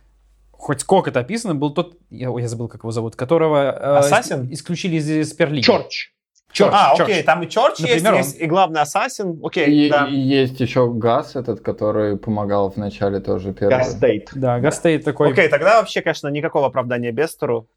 хоть 0.51 0.81
сколько-то 0.81 1.21
описано, 1.21 1.55
был 1.55 1.73
тот, 1.73 1.97
я, 2.09 2.29
я 2.37 2.47
забыл, 2.49 2.67
как 2.67 2.81
его 2.81 2.91
зовут, 2.91 3.15
которого 3.15 3.71
э, 3.71 3.97
Ассасин? 3.99 4.41
ис- 4.41 4.53
исключили 4.53 4.97
из, 4.97 5.09
из 5.09 5.33
Эсперлиги. 5.33 5.63
Чорч. 5.63 6.11
Чёрч, 6.51 6.71
а, 6.73 6.95
Чёрч. 6.97 7.09
окей, 7.09 7.23
там 7.23 7.43
и 7.43 7.47
Чорч 7.47 7.79
Например, 7.79 8.15
есть, 8.15 8.33
есть, 8.33 8.41
и 8.41 8.45
главный 8.45 8.81
Ассасин, 8.81 9.39
окей, 9.41 9.87
И, 9.87 9.89
да. 9.89 10.05
и 10.07 10.15
есть 10.15 10.59
еще 10.59 10.91
Газ 10.91 11.37
этот, 11.37 11.61
который 11.61 12.17
помогал 12.17 12.69
в 12.71 12.75
начале 12.75 13.21
тоже 13.21 13.53
первый. 13.53 13.77
Гастейт. 13.77 14.31
Да, 14.35 14.59
Гастейт 14.59 15.05
такой. 15.05 15.31
Окей, 15.31 15.47
тогда 15.47 15.79
вообще, 15.79 16.01
конечно, 16.01 16.27
никакого 16.27 16.67
оправдания 16.67 17.11
Бестеру. 17.11 17.67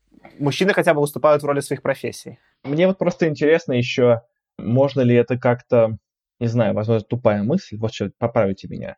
Мужчины 0.41 0.75
хотя 0.75 0.93
бы 0.93 1.03
выступают 1.03 1.43
в 1.43 1.47
роли 1.47 1.61
своих 1.61 1.83
профессий. 1.83 2.39
Мне 2.65 2.87
вот 2.87 2.99
просто 2.99 3.29
интересно 3.29 3.73
еще, 3.73 4.23
можно 4.59 5.01
ли 5.01 5.15
это 5.15 5.37
как-то, 5.39 5.97
не 6.39 6.47
знаю, 6.47 6.75
возможно, 6.75 7.07
тупая 7.07 7.43
мысль, 7.43 7.77
вот 7.77 7.93
что, 7.93 8.11
поправите 8.19 8.69
меня. 8.69 8.97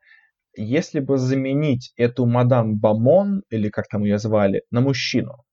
Если 0.56 1.00
бы 1.00 1.18
заменить 1.18 1.92
эту 1.96 2.26
мадам 2.26 2.78
Бамон, 2.78 3.42
или 3.50 3.70
как 3.70 3.88
там 3.88 4.04
ее 4.04 4.18
звали, 4.18 4.62
на 4.70 4.80
мужчину, 4.80 5.44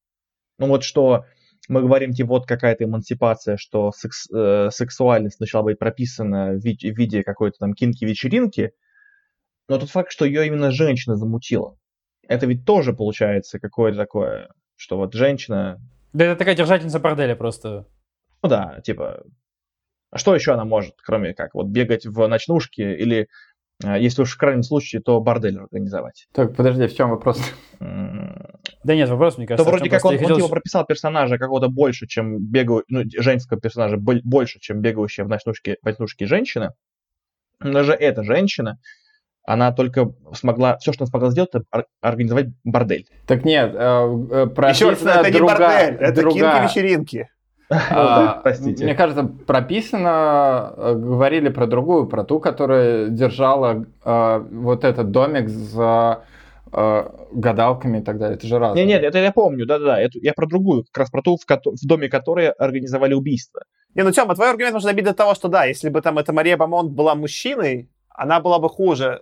ну 0.59 0.67
вот 0.67 0.83
что 0.83 1.25
мы 1.69 1.81
говорим, 1.81 2.11
типа, 2.11 2.29
вот 2.29 2.47
какая-то 2.47 2.83
эмансипация, 2.83 3.55
что 3.57 3.91
секс- 3.91 4.29
э, 4.33 4.69
сексуальность 4.71 5.39
начала 5.39 5.63
быть 5.63 5.79
прописана 5.79 6.51
в 6.51 6.63
виде, 6.63 6.91
в 6.91 6.97
виде 6.97 7.23
какой-то 7.23 7.57
там 7.59 7.73
кинки-вечеринки, 7.73 8.71
но 9.69 9.77
тот 9.79 9.89
факт, 9.89 10.11
что 10.11 10.25
ее 10.25 10.47
именно 10.47 10.71
женщина 10.71 11.15
замутила, 11.15 11.77
это 12.27 12.45
ведь 12.45 12.65
тоже 12.65 12.93
получается 12.93 13.59
какое-то 13.59 13.97
такое, 13.97 14.49
что 14.75 14.97
вот 14.97 15.13
женщина 15.13 15.79
Да 16.13 16.25
это 16.25 16.35
такая 16.39 16.55
держательница 16.55 16.99
борделя 16.99 17.35
просто. 17.35 17.87
Ну 18.43 18.49
да, 18.49 18.79
типа, 18.83 19.23
а 20.11 20.17
что 20.17 20.35
еще 20.35 20.53
она 20.53 20.65
может, 20.65 20.95
кроме 21.03 21.33
как 21.33 21.53
вот 21.53 21.67
бегать 21.67 22.05
в 22.05 22.27
ночнушке 22.27 22.95
или, 22.95 23.27
а, 23.83 23.97
если 23.97 24.23
уж 24.23 24.33
в 24.33 24.37
крайнем 24.37 24.63
случае, 24.63 25.01
то 25.01 25.19
бордель 25.21 25.57
организовать. 25.59 26.27
Так, 26.33 26.55
подожди, 26.55 26.87
в 26.87 26.95
чем 26.95 27.09
вопрос? 27.11 27.39
Да 27.79 28.95
нет, 28.95 29.09
вопрос, 29.09 29.37
мне 29.37 29.45
То 29.47 29.51
кажется. 29.55 29.69
в 29.69 29.73
вроде 29.75 29.89
как 29.89 30.05
он, 30.05 30.15
он 30.15 30.35
типа 30.35 30.49
прописал 30.49 30.85
персонажа 30.85 31.37
какого-то 31.37 31.69
больше, 31.69 32.07
чем 32.07 32.39
бегаю, 32.39 32.83
ну, 32.89 33.03
женского 33.17 33.59
персонажа 33.59 33.97
боль- 33.97 34.21
больше, 34.23 34.59
чем 34.59 34.81
бегающая 34.81 35.23
в 35.25 35.29
ночнушке, 35.29 35.77
в 35.81 35.85
ночнушке 35.85 36.25
женщина. 36.25 36.73
Но 37.59 37.73
даже 37.73 37.93
эта 37.93 38.23
женщина, 38.23 38.79
она 39.43 39.71
только 39.71 40.11
смогла, 40.33 40.77
все, 40.77 40.93
что 40.93 41.03
она 41.03 41.09
смогла 41.09 41.29
сделать, 41.29 41.49
это 41.53 41.65
ор- 41.71 41.85
организовать 42.01 42.47
бордель. 42.63 43.07
Так 43.27 43.45
нет, 43.45 43.71
э, 43.73 43.77
э, 43.77 44.69
Еще 44.69 44.89
раз, 44.89 45.01
это 45.01 45.31
не 45.31 45.37
другая- 45.37 45.91
бордель, 45.91 45.95
это 46.07 46.21
кинки-вечеринки. 46.23 47.29
А, 47.71 48.39
Простите. 48.43 48.83
Мне 48.83 48.95
кажется, 48.95 49.23
прописано, 49.23 50.73
э, 50.75 50.93
говорили 50.95 51.49
про 51.49 51.67
другую, 51.67 52.07
про 52.07 52.23
ту, 52.23 52.39
которая 52.39 53.07
держала 53.07 53.85
э, 54.03 54.45
вот 54.51 54.83
этот 54.83 55.11
домик 55.11 55.47
за 55.49 56.25
э, 56.73 57.09
гадалками 57.31 57.99
и 57.99 58.01
так 58.01 58.17
далее. 58.17 58.37
Это 58.37 58.47
же 58.47 58.59
разное. 58.59 58.83
Не, 58.83 58.87
нет, 58.87 59.03
это 59.03 59.19
я 59.19 59.31
помню, 59.31 59.65
да-да-да, 59.65 59.99
это 59.99 60.19
я 60.21 60.33
про 60.33 60.47
другую, 60.47 60.83
как 60.83 60.97
раз 60.97 61.09
про 61.09 61.21
ту, 61.21 61.37
в 61.37 61.87
доме 61.87 62.09
которой 62.09 62.49
организовали 62.49 63.13
убийство. 63.13 63.61
Не, 63.95 64.03
ну, 64.03 64.11
Тёма, 64.11 64.35
твой 64.35 64.49
аргумент 64.49 64.73
можно 64.73 64.89
добить 64.89 65.05
до 65.05 65.13
того, 65.13 65.33
что 65.35 65.47
да, 65.47 65.65
если 65.65 65.89
бы 65.89 66.01
там 66.01 66.17
эта 66.17 66.33
Мария 66.33 66.57
Бамонт 66.57 66.91
была 66.91 67.15
мужчиной, 67.15 67.89
она 68.09 68.39
была 68.39 68.59
бы 68.59 68.69
хуже. 68.69 69.21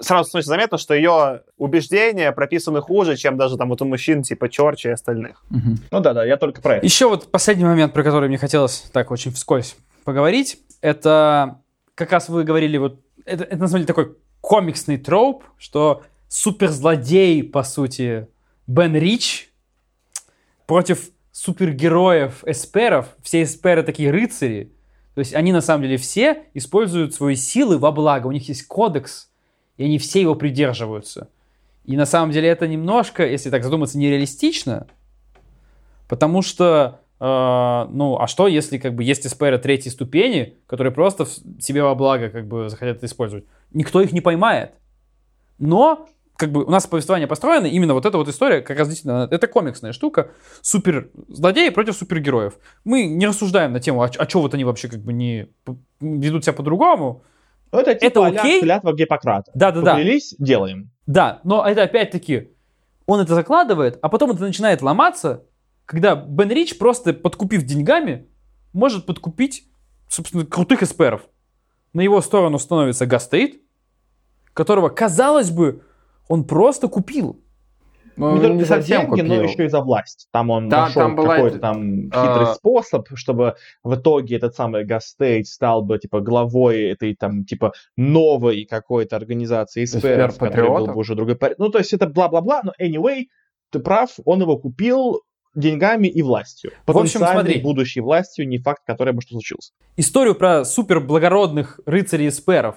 Сразу 0.00 0.28
становится 0.28 0.50
заметно, 0.50 0.78
что 0.78 0.94
ее 0.94 1.42
убеждения 1.56 2.32
прописаны 2.32 2.80
хуже, 2.80 3.16
чем 3.16 3.36
даже 3.36 3.56
там 3.56 3.68
вот 3.68 3.80
у 3.82 3.84
мужчин 3.84 4.22
типа 4.22 4.48
Чорча 4.48 4.88
и 4.88 4.92
остальных. 4.92 5.44
Мгм. 5.50 5.78
Ну 5.90 6.00
да-да, 6.00 6.24
я 6.24 6.36
только 6.36 6.60
про 6.60 6.76
это. 6.76 6.86
Еще 6.86 7.08
вот 7.08 7.30
последний 7.30 7.64
момент, 7.64 7.92
про 7.92 8.02
который 8.02 8.28
мне 8.28 8.38
хотелось 8.38 8.84
так 8.92 9.10
очень 9.10 9.32
вскользь 9.32 9.76
поговорить, 10.04 10.58
это 10.80 11.60
как 11.94 12.12
раз 12.12 12.28
вы 12.28 12.44
говорили, 12.44 12.76
вот 12.76 13.00
это, 13.24 13.44
это 13.44 13.56
на 13.56 13.68
самом 13.68 13.80
деле 13.80 13.86
такой 13.86 14.16
комиксный 14.40 14.98
троп, 14.98 15.44
что 15.56 16.02
суперзлодей, 16.28 17.42
по 17.44 17.62
сути, 17.62 18.28
Бен 18.66 18.96
Рич 18.96 19.52
против 20.66 21.10
супергероев 21.30 22.44
эсперов, 22.44 23.08
все 23.22 23.42
эсперы 23.42 23.82
такие 23.82 24.10
рыцари, 24.10 24.72
то 25.14 25.20
есть 25.20 25.34
они 25.34 25.52
на 25.52 25.60
самом 25.60 25.84
деле 25.84 25.96
все 25.96 26.44
используют 26.54 27.14
свои 27.14 27.36
силы 27.36 27.78
во 27.78 27.92
благо, 27.92 28.26
у 28.26 28.32
них 28.32 28.48
есть 28.48 28.66
кодекс, 28.66 29.30
и 29.76 29.84
они 29.84 29.98
все 29.98 30.20
его 30.20 30.34
придерживаются. 30.34 31.28
И 31.84 31.96
на 31.96 32.06
самом 32.06 32.32
деле 32.32 32.48
это 32.48 32.66
немножко, 32.66 33.26
если 33.26 33.50
так 33.50 33.62
задуматься, 33.62 33.98
нереалистично, 33.98 34.86
Потому 36.08 36.42
что, 36.42 37.00
э, 37.20 37.24
ну, 37.90 38.18
а 38.18 38.26
что, 38.26 38.46
если 38.46 38.78
как 38.78 38.94
бы 38.94 39.04
есть 39.04 39.26
эсперы 39.26 39.58
третьей 39.58 39.90
ступени, 39.90 40.56
которые 40.66 40.92
просто 40.92 41.26
себе 41.58 41.82
во 41.82 41.94
благо 41.94 42.28
как 42.28 42.46
бы 42.46 42.68
захотят 42.68 43.02
использовать? 43.02 43.44
Никто 43.72 44.00
их 44.00 44.12
не 44.12 44.20
поймает. 44.20 44.72
Но, 45.58 46.08
как 46.36 46.52
бы, 46.52 46.64
у 46.64 46.70
нас 46.70 46.86
повествование 46.86 47.26
построено, 47.26 47.66
именно 47.66 47.94
вот 47.94 48.04
эта 48.04 48.18
вот 48.18 48.28
история, 48.28 48.60
как 48.60 48.78
раз 48.78 48.88
действительно, 48.88 49.28
это 49.30 49.46
комиксная 49.46 49.92
штука, 49.92 50.30
супер 50.60 51.08
злодеи 51.28 51.70
против 51.70 51.96
супергероев. 51.96 52.54
Мы 52.84 53.06
не 53.06 53.26
рассуждаем 53.26 53.72
на 53.72 53.80
тему, 53.80 54.02
а, 54.02 54.10
а 54.18 54.28
что 54.28 54.40
вот 54.42 54.52
они 54.54 54.64
вообще 54.64 54.88
как 54.88 55.00
бы 55.00 55.12
не 55.12 55.48
ведут 56.00 56.44
себя 56.44 56.52
по-другому. 56.52 57.22
Ну, 57.74 57.80
это 57.80 57.94
типа 57.94 58.28
Это 58.28 58.40
окей? 58.40 58.60
клятва 58.60 58.92
Гиппократа. 58.94 59.50
Да-да-да. 59.54 59.94
Поклялись, 59.94 60.34
делаем. 60.38 60.90
Да, 61.06 61.40
но 61.44 61.66
это 61.66 61.82
опять-таки, 61.82 62.50
он 63.06 63.20
это 63.20 63.34
закладывает, 63.34 63.98
а 64.00 64.08
потом 64.08 64.30
это 64.30 64.42
начинает 64.42 64.80
ломаться, 64.80 65.44
когда 65.84 66.14
Бен 66.14 66.50
Рич, 66.50 66.78
просто 66.78 67.12
подкупив 67.12 67.64
деньгами, 67.64 68.26
может 68.72 69.06
подкупить, 69.06 69.64
собственно, 70.08 70.46
крутых 70.46 70.82
эсперов. 70.82 71.22
на 71.92 72.00
его 72.00 72.20
сторону 72.20 72.58
становится 72.58 73.06
Гастейт, 73.06 73.60
которого, 74.52 74.88
казалось 74.88 75.50
бы, 75.50 75.82
он 76.28 76.44
просто 76.44 76.88
купил. 76.88 77.40
Ну, 78.16 78.32
не, 78.32 78.34
не 78.36 78.40
только 78.42 78.60
за 78.60 78.66
совсем 78.66 79.00
деньги, 79.02 79.20
но 79.22 79.34
купил. 79.34 79.50
еще 79.50 79.64
и 79.66 79.68
за 79.68 79.80
власть. 79.80 80.28
Там 80.32 80.50
он 80.50 80.68
Да, 80.68 80.82
нашел 80.82 81.02
там 81.02 81.16
была 81.16 81.36
какой-то 81.36 81.58
там 81.58 82.04
хитрый 82.04 82.46
а- 82.46 82.54
способ, 82.54 83.08
чтобы 83.14 83.56
в 83.82 83.94
итоге 83.94 84.36
этот 84.36 84.54
самый 84.54 84.84
Гастейт 84.84 85.46
стал 85.46 85.82
бы 85.82 85.98
типа 85.98 86.20
главой 86.20 86.90
этой 86.90 87.14
там 87.14 87.44
типа 87.44 87.72
новой 87.96 88.64
какой-то 88.64 89.16
организации 89.16 89.84
эсперов, 89.84 90.38
которая 90.38 90.70
был 90.70 90.86
бы 90.86 90.96
уже 90.96 91.14
другой 91.14 91.36
порядок. 91.36 91.58
Ну, 91.58 91.68
то 91.70 91.78
есть 91.78 91.92
это 91.92 92.06
бла-бла-бла, 92.06 92.62
но 92.62 92.72
anyway, 92.80 93.24
ты 93.70 93.80
прав, 93.80 94.10
он 94.24 94.40
его 94.40 94.56
купил 94.56 95.22
деньгами 95.54 96.08
и 96.08 96.22
властью. 96.22 96.72
В 96.86 96.96
общем, 96.96 97.20
смотри. 97.20 97.60
будущей 97.60 98.00
властью, 98.00 98.48
не 98.48 98.58
факт, 98.58 98.82
который 98.86 99.12
бы 99.12 99.22
что 99.22 99.32
случился. 99.32 99.72
Историю 99.96 100.34
про 100.34 100.64
супер 100.64 101.00
благородных 101.00 101.80
рыцарей 101.86 102.28
эсперов, 102.28 102.76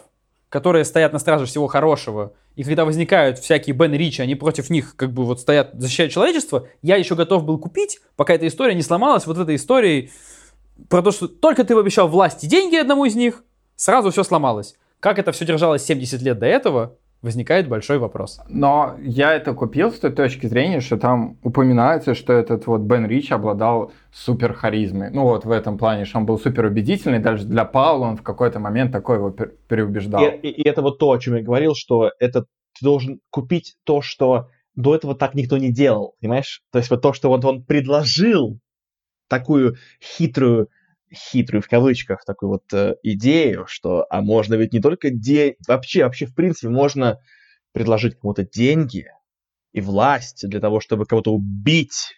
которые 0.49 0.86
стоят 0.86 1.14
на 1.14 1.19
страже 1.19 1.45
всего 1.45 1.68
хорошего, 1.68 2.34
и 2.56 2.64
когда 2.64 2.86
возникают 2.86 3.40
всякие 3.40 3.76
Бен 3.76 3.94
Ричи, 3.94 4.22
они 4.22 4.36
против 4.36 4.69
них 4.69 4.95
как 4.95 5.11
бы 5.11 5.26
вот 5.26 5.41
стоят, 5.41 5.72
защищают 5.74 6.14
человечество, 6.14 6.68
я 6.82 6.95
еще 6.95 7.15
готов 7.15 7.44
был 7.44 7.60
купить, 7.60 7.99
пока 8.15 8.34
эта 8.34 8.48
история 8.48 8.74
не 8.74 8.82
сломалась, 8.82 9.28
вот 9.28 9.38
этой 9.38 9.56
историей 9.56 10.11
про 10.90 11.02
то, 11.02 11.11
что 11.11 11.28
только 11.28 11.64
ты 11.64 11.76
обещал 11.76 12.07
власти 12.07 12.45
деньги 12.45 12.76
одному 12.76 13.06
из 13.06 13.15
них, 13.15 13.44
сразу 13.76 14.11
все 14.11 14.24
сломалось. 14.24 14.76
Как 14.99 15.19
это 15.19 15.32
все 15.32 15.45
держалось 15.45 15.84
70 15.84 16.22
лет 16.22 16.40
до 16.40 16.45
этого, 16.45 16.98
возникает 17.22 17.68
большой 17.68 17.98
вопрос. 17.98 18.39
Но 18.48 18.95
я 19.02 19.34
это 19.34 19.53
купил 19.53 19.91
с 19.91 19.99
той 19.99 20.11
точки 20.11 20.45
зрения, 20.45 20.80
что 20.81 20.98
там 20.98 21.38
упоминается, 21.44 22.14
что 22.14 22.31
этот 22.34 22.68
вот 22.68 22.81
Бен 22.81 23.06
Рич 23.07 23.31
обладал 23.31 23.91
супер 24.11 24.53
харизмой. 24.53 25.10
Ну 25.11 25.23
вот 25.23 25.44
в 25.45 25.52
этом 25.52 25.77
плане, 25.77 26.06
что 26.06 26.19
он 26.19 26.26
был 26.26 26.38
супер 26.39 26.65
убедительный. 26.65 27.19
Даже 27.19 27.45
для 27.45 27.65
Паула 27.65 28.06
он 28.06 28.18
в 28.18 28.23
какой-то 28.23 28.60
момент 28.60 28.91
такой 28.91 29.18
его 29.18 29.30
пер- 29.30 29.53
переубеждал. 29.68 30.22
И, 30.23 30.30
и- 30.48 30.61
и 30.61 30.68
это 30.68 30.81
вот 30.81 30.99
то, 30.99 31.11
о 31.11 31.18
чем 31.19 31.35
я 31.35 31.41
говорил, 31.44 31.73
что 31.76 32.11
это 32.19 32.41
ты 32.41 32.84
должен 32.85 33.19
купить 33.31 33.76
то, 33.84 34.02
что 34.02 34.49
до 34.76 34.94
этого 34.95 35.15
так 35.15 35.34
никто 35.34 35.57
не 35.57 35.72
делал, 35.72 36.14
понимаешь? 36.22 36.61
То 36.72 36.77
есть 36.77 36.91
вот 36.91 37.02
то, 37.02 37.14
что 37.14 37.30
вот 37.30 37.44
он 37.45 37.64
предложил 37.64 38.60
такую 39.27 39.76
хитрую, 40.02 40.69
хитрую 41.13 41.61
в 41.61 41.67
кавычках, 41.67 42.23
такую 42.25 42.49
вот 42.49 42.73
э, 42.73 42.95
идею, 43.03 43.65
что, 43.67 44.05
а 44.09 44.21
можно 44.21 44.55
ведь 44.55 44.73
не 44.73 44.81
только 44.81 45.09
де... 45.09 45.55
вообще, 45.67 46.03
вообще 46.03 46.25
в 46.25 46.35
принципе 46.35 46.69
можно 46.69 47.19
предложить 47.71 48.19
кому-то 48.19 48.43
деньги 48.43 49.07
и 49.73 49.81
власть 49.81 50.47
для 50.47 50.59
того, 50.59 50.79
чтобы 50.79 51.05
кого-то 51.05 51.34
убить. 51.34 52.13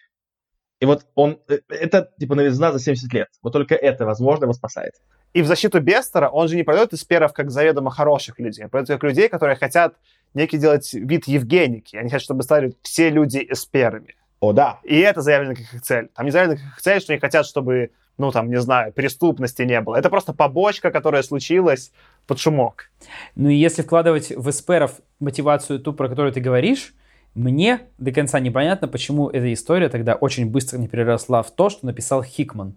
И 0.80 0.86
вот 0.86 1.06
он, 1.14 1.40
э, 1.48 1.58
это 1.68 2.10
типа 2.18 2.34
новизна 2.34 2.72
за 2.72 2.78
70 2.78 3.12
лет. 3.12 3.28
Вот 3.42 3.52
только 3.52 3.74
это, 3.74 4.06
возможно, 4.06 4.44
его 4.44 4.54
спасает. 4.54 4.94
И 5.32 5.42
в 5.42 5.46
защиту 5.46 5.80
Бестера 5.80 6.28
он 6.28 6.48
же 6.48 6.56
не 6.56 6.64
продает 6.64 6.92
эсперов 6.92 7.32
как 7.32 7.50
заведомо 7.50 7.90
хороших 7.90 8.38
людей. 8.38 8.64
Он 8.64 8.70
продает 8.70 9.00
как 9.00 9.08
людей, 9.08 9.28
которые 9.28 9.56
хотят 9.56 9.94
некий 10.34 10.58
делать 10.58 10.92
вид 10.92 11.28
Евгеники. 11.28 11.96
Они 11.96 12.08
хотят, 12.08 12.22
чтобы 12.22 12.42
стали 12.42 12.74
все 12.82 13.10
люди 13.10 13.46
эсперами. 13.48 14.16
О, 14.40 14.52
да. 14.52 14.80
И 14.82 14.98
это 14.98 15.20
заявлено 15.20 15.54
как 15.54 15.74
их 15.74 15.82
цель. 15.82 16.08
Там 16.14 16.24
не 16.26 16.32
заявлено 16.32 16.56
как 16.56 16.66
их 16.66 16.80
цель, 16.80 17.00
что 17.00 17.12
они 17.12 17.20
хотят, 17.20 17.46
чтобы, 17.46 17.90
ну, 18.18 18.30
там, 18.30 18.50
не 18.50 18.60
знаю, 18.60 18.92
преступности 18.92 19.62
не 19.62 19.80
было. 19.80 19.96
Это 19.96 20.10
просто 20.10 20.32
побочка, 20.32 20.90
которая 20.90 21.22
случилась 21.22 21.92
под 22.26 22.38
шумок. 22.38 22.90
Ну 23.34 23.48
и 23.48 23.54
если 23.54 23.82
вкладывать 23.82 24.30
в 24.30 24.48
эсперов 24.50 25.00
мотивацию 25.20 25.80
ту, 25.80 25.92
про 25.92 26.08
которую 26.08 26.32
ты 26.32 26.40
говоришь, 26.40 26.94
мне 27.34 27.80
до 27.98 28.12
конца 28.12 28.40
непонятно, 28.40 28.88
почему 28.88 29.28
эта 29.28 29.52
история 29.52 29.88
тогда 29.88 30.14
очень 30.14 30.50
быстро 30.50 30.78
не 30.78 30.88
переросла 30.88 31.42
в 31.42 31.50
то, 31.50 31.70
что 31.70 31.86
написал 31.86 32.22
Хикман 32.22 32.76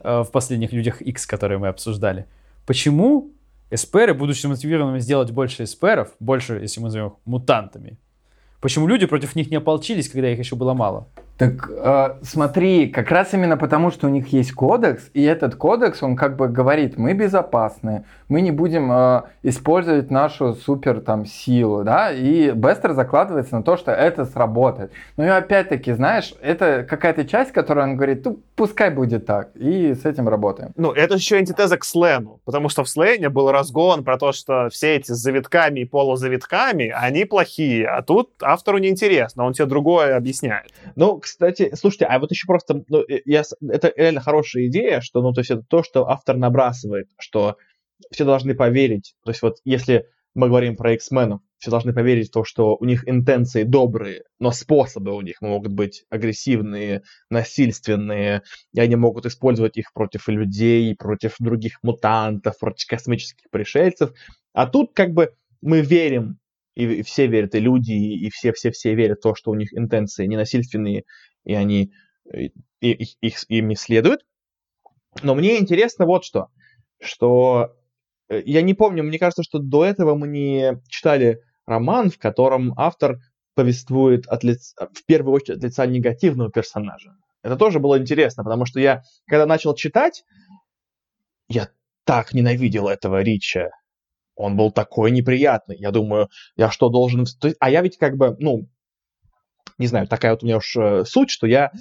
э, 0.00 0.20
в 0.20 0.30
последних 0.30 0.72
«Людях 0.72 1.00
X», 1.00 1.26
которые 1.26 1.58
мы 1.58 1.68
обсуждали. 1.68 2.26
Почему 2.66 3.30
эсперы, 3.70 4.14
будучи 4.14 4.46
мотивированными 4.46 5.00
сделать 5.00 5.30
больше 5.30 5.64
эсперов, 5.64 6.12
больше, 6.20 6.54
если 6.54 6.80
мы 6.80 6.86
назовем 6.86 7.06
их 7.08 7.12
мутантами, 7.24 7.98
почему 8.60 8.86
люди 8.86 9.06
против 9.06 9.34
них 9.34 9.50
не 9.50 9.56
ополчились, 9.56 10.08
когда 10.08 10.30
их 10.30 10.38
еще 10.38 10.54
было 10.54 10.74
мало? 10.74 11.08
Так 11.38 11.70
э, 11.70 12.14
смотри, 12.22 12.88
как 12.88 13.12
раз 13.12 13.32
именно 13.32 13.56
потому, 13.56 13.92
что 13.92 14.08
у 14.08 14.10
них 14.10 14.26
есть 14.32 14.52
кодекс, 14.52 15.08
и 15.14 15.22
этот 15.22 15.54
кодекс, 15.54 16.02
он 16.02 16.16
как 16.16 16.34
бы 16.34 16.48
говорит, 16.48 16.98
мы 16.98 17.12
безопасны, 17.12 18.04
мы 18.28 18.40
не 18.40 18.50
будем 18.50 18.90
э, 18.90 19.22
использовать 19.44 20.10
нашу 20.10 20.54
супер 20.54 21.00
там 21.00 21.26
силу, 21.26 21.84
да, 21.84 22.10
и 22.10 22.50
Бестер 22.50 22.92
закладывается 22.92 23.54
на 23.54 23.62
то, 23.62 23.76
что 23.76 23.92
это 23.92 24.24
сработает. 24.24 24.90
Но 25.16 25.24
и 25.24 25.28
опять-таки, 25.28 25.92
знаешь, 25.92 26.34
это 26.40 26.84
какая-то 26.88 27.24
часть, 27.24 27.52
которая 27.52 27.86
он 27.86 27.94
говорит, 27.94 28.24
ну 28.24 28.40
пускай 28.56 28.90
будет 28.90 29.24
так, 29.24 29.50
и 29.54 29.94
с 29.94 30.04
этим 30.04 30.28
работаем. 30.28 30.72
Ну, 30.74 30.90
это 30.90 31.14
еще 31.14 31.36
антитеза 31.36 31.78
к 31.78 31.84
Слену, 31.84 32.40
потому 32.46 32.68
что 32.68 32.82
в 32.82 32.88
Слене 32.88 33.28
был 33.28 33.52
разгон 33.52 34.02
про 34.02 34.18
то, 34.18 34.32
что 34.32 34.70
все 34.70 34.96
эти 34.96 35.12
с 35.12 35.18
завитками 35.18 35.80
и 35.80 35.84
полузавитками, 35.84 36.92
они 36.92 37.24
плохие, 37.24 37.86
а 37.86 38.02
тут 38.02 38.30
автору 38.42 38.78
неинтересно, 38.78 39.44
он 39.44 39.52
тебе 39.52 39.66
другое 39.66 40.16
объясняет. 40.16 40.72
Ну, 40.96 41.20
кстати, 41.32 41.74
слушайте, 41.74 42.06
а 42.06 42.18
вот 42.18 42.30
еще 42.30 42.46
просто, 42.46 42.82
ну, 42.88 43.00
э, 43.00 43.20
я, 43.24 43.42
это 43.68 43.92
реально 43.96 44.20
хорошая 44.20 44.66
идея, 44.66 45.00
что, 45.00 45.22
ну, 45.22 45.32
то 45.32 45.40
есть 45.40 45.50
это 45.50 45.62
то, 45.62 45.82
что 45.82 46.08
автор 46.08 46.36
набрасывает, 46.36 47.08
что 47.18 47.56
все 48.10 48.24
должны 48.24 48.54
поверить, 48.54 49.14
то 49.24 49.30
есть 49.30 49.42
вот 49.42 49.56
если 49.64 50.06
мы 50.34 50.48
говорим 50.48 50.76
про 50.76 50.92
X-менов, 50.92 51.40
все 51.58 51.70
должны 51.70 51.92
поверить 51.92 52.28
в 52.28 52.32
то, 52.32 52.44
что 52.44 52.76
у 52.76 52.84
них 52.84 53.08
интенции 53.08 53.64
добрые, 53.64 54.22
но 54.38 54.52
способы 54.52 55.12
у 55.14 55.20
них 55.20 55.40
могут 55.40 55.72
быть 55.72 56.04
агрессивные, 56.10 57.02
насильственные, 57.30 58.42
и 58.72 58.80
они 58.80 58.94
могут 58.94 59.26
использовать 59.26 59.76
их 59.76 59.92
против 59.92 60.28
людей, 60.28 60.94
против 60.94 61.34
других 61.40 61.78
мутантов, 61.82 62.58
против 62.58 62.86
космических 62.86 63.50
пришельцев. 63.50 64.12
А 64.52 64.66
тут 64.66 64.92
как 64.94 65.12
бы 65.12 65.32
мы 65.60 65.80
верим, 65.80 66.38
и 66.84 67.02
все 67.02 67.26
верят, 67.26 67.54
и 67.54 67.60
люди, 67.60 67.92
и 67.92 68.30
все-все-все 68.30 68.94
верят 68.94 69.18
в 69.18 69.22
то, 69.22 69.34
что 69.34 69.50
у 69.50 69.54
них 69.54 69.72
интенции 69.76 70.26
ненасильственные, 70.26 71.04
и 71.44 71.54
они 71.54 71.92
э, 72.32 72.48
и, 72.80 72.92
их, 72.92 73.08
их- 73.20 73.44
ими 73.50 73.74
следуют. 73.74 74.22
Но 75.22 75.34
мне 75.34 75.58
интересно 75.58 76.06
вот 76.06 76.24
что, 76.24 76.48
что 77.00 77.74
э, 78.28 78.42
я 78.44 78.62
не 78.62 78.74
помню, 78.74 79.02
мне 79.02 79.18
кажется, 79.18 79.42
что 79.42 79.58
до 79.58 79.84
этого 79.84 80.14
мы 80.14 80.28
не 80.28 80.80
читали 80.88 81.42
роман, 81.66 82.10
в 82.10 82.18
котором 82.18 82.74
автор 82.76 83.18
повествует 83.54 84.26
от 84.28 84.44
лиц- 84.44 84.74
в 84.78 85.04
первую 85.06 85.34
очередь 85.34 85.58
от 85.58 85.64
лица 85.64 85.86
негативного 85.86 86.50
персонажа. 86.50 87.16
Это 87.42 87.56
тоже 87.56 87.80
было 87.80 87.98
интересно, 87.98 88.44
потому 88.44 88.66
что 88.66 88.80
я, 88.80 89.02
когда 89.26 89.46
начал 89.46 89.74
читать, 89.74 90.24
я 91.48 91.68
так 92.04 92.32
ненавидел 92.32 92.88
этого 92.88 93.22
Рича. 93.22 93.70
Он 94.38 94.56
был 94.56 94.70
такой 94.70 95.10
неприятный. 95.10 95.76
Я 95.78 95.90
думаю, 95.90 96.28
я 96.56 96.70
что 96.70 96.88
должен... 96.88 97.26
А 97.58 97.70
я 97.70 97.82
ведь 97.82 97.98
как 97.98 98.16
бы, 98.16 98.36
ну, 98.38 98.68
не 99.78 99.88
знаю, 99.88 100.06
такая 100.06 100.32
вот 100.32 100.42
у 100.42 100.46
меня 100.46 100.58
уж 100.58 100.76
э, 100.76 101.04
суть, 101.04 101.28
что 101.28 101.46
я 101.48 101.72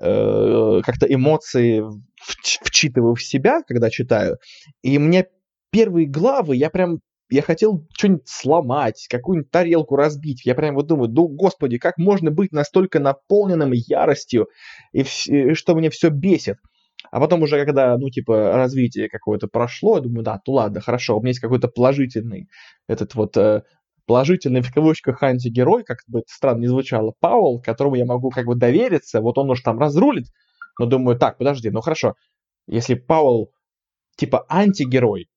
э, 0.00 0.80
как-то 0.84 1.06
эмоции 1.06 1.80
вч- 1.80 2.58
вчитываю 2.60 3.14
в 3.14 3.22
себя, 3.22 3.62
когда 3.62 3.88
читаю. 3.88 4.38
И 4.82 4.98
мне 4.98 5.28
первые 5.70 6.08
главы, 6.08 6.56
я 6.56 6.70
прям, 6.70 6.98
я 7.30 7.40
хотел 7.40 7.86
что-нибудь 7.96 8.28
сломать, 8.28 9.06
какую-нибудь 9.08 9.52
тарелку 9.52 9.94
разбить. 9.94 10.44
Я 10.44 10.56
прям 10.56 10.74
вот 10.74 10.88
думаю, 10.88 11.08
ну, 11.08 11.28
господи, 11.28 11.78
как 11.78 11.98
можно 11.98 12.32
быть 12.32 12.50
настолько 12.50 12.98
наполненным 12.98 13.70
яростью, 13.72 14.48
и, 14.92 15.04
и 15.26 15.54
что 15.54 15.76
мне 15.76 15.88
все 15.88 16.10
бесит. 16.10 16.56
А 17.10 17.20
потом 17.20 17.42
уже, 17.42 17.64
когда, 17.64 17.96
ну, 17.98 18.10
типа, 18.10 18.52
развитие 18.52 19.08
какое-то 19.08 19.48
прошло, 19.48 19.96
я 19.96 20.02
думаю, 20.02 20.22
да, 20.22 20.40
ну 20.46 20.52
ладно, 20.54 20.80
хорошо, 20.80 21.16
у 21.16 21.20
меня 21.20 21.30
есть 21.30 21.40
какой-то 21.40 21.68
положительный, 21.68 22.48
этот 22.88 23.14
вот 23.14 23.36
э, 23.36 23.62
положительный 24.06 24.62
в 24.62 24.72
кавычках 24.72 25.22
антигерой, 25.22 25.84
как 25.84 25.98
бы 26.06 26.20
это 26.20 26.28
странно 26.28 26.60
не 26.60 26.68
звучало, 26.68 27.14
Пауэлл, 27.20 27.60
которому 27.60 27.96
я 27.96 28.04
могу 28.04 28.30
как 28.30 28.46
бы 28.46 28.54
довериться, 28.54 29.20
вот 29.20 29.38
он 29.38 29.50
уж 29.50 29.60
там 29.60 29.78
разрулит, 29.78 30.26
но 30.78 30.86
думаю, 30.86 31.18
так, 31.18 31.38
подожди, 31.38 31.70
ну 31.70 31.80
хорошо, 31.80 32.14
если 32.66 32.94
Пауэлл 32.94 33.52
типа 34.16 34.46
антигерой, 34.48 35.28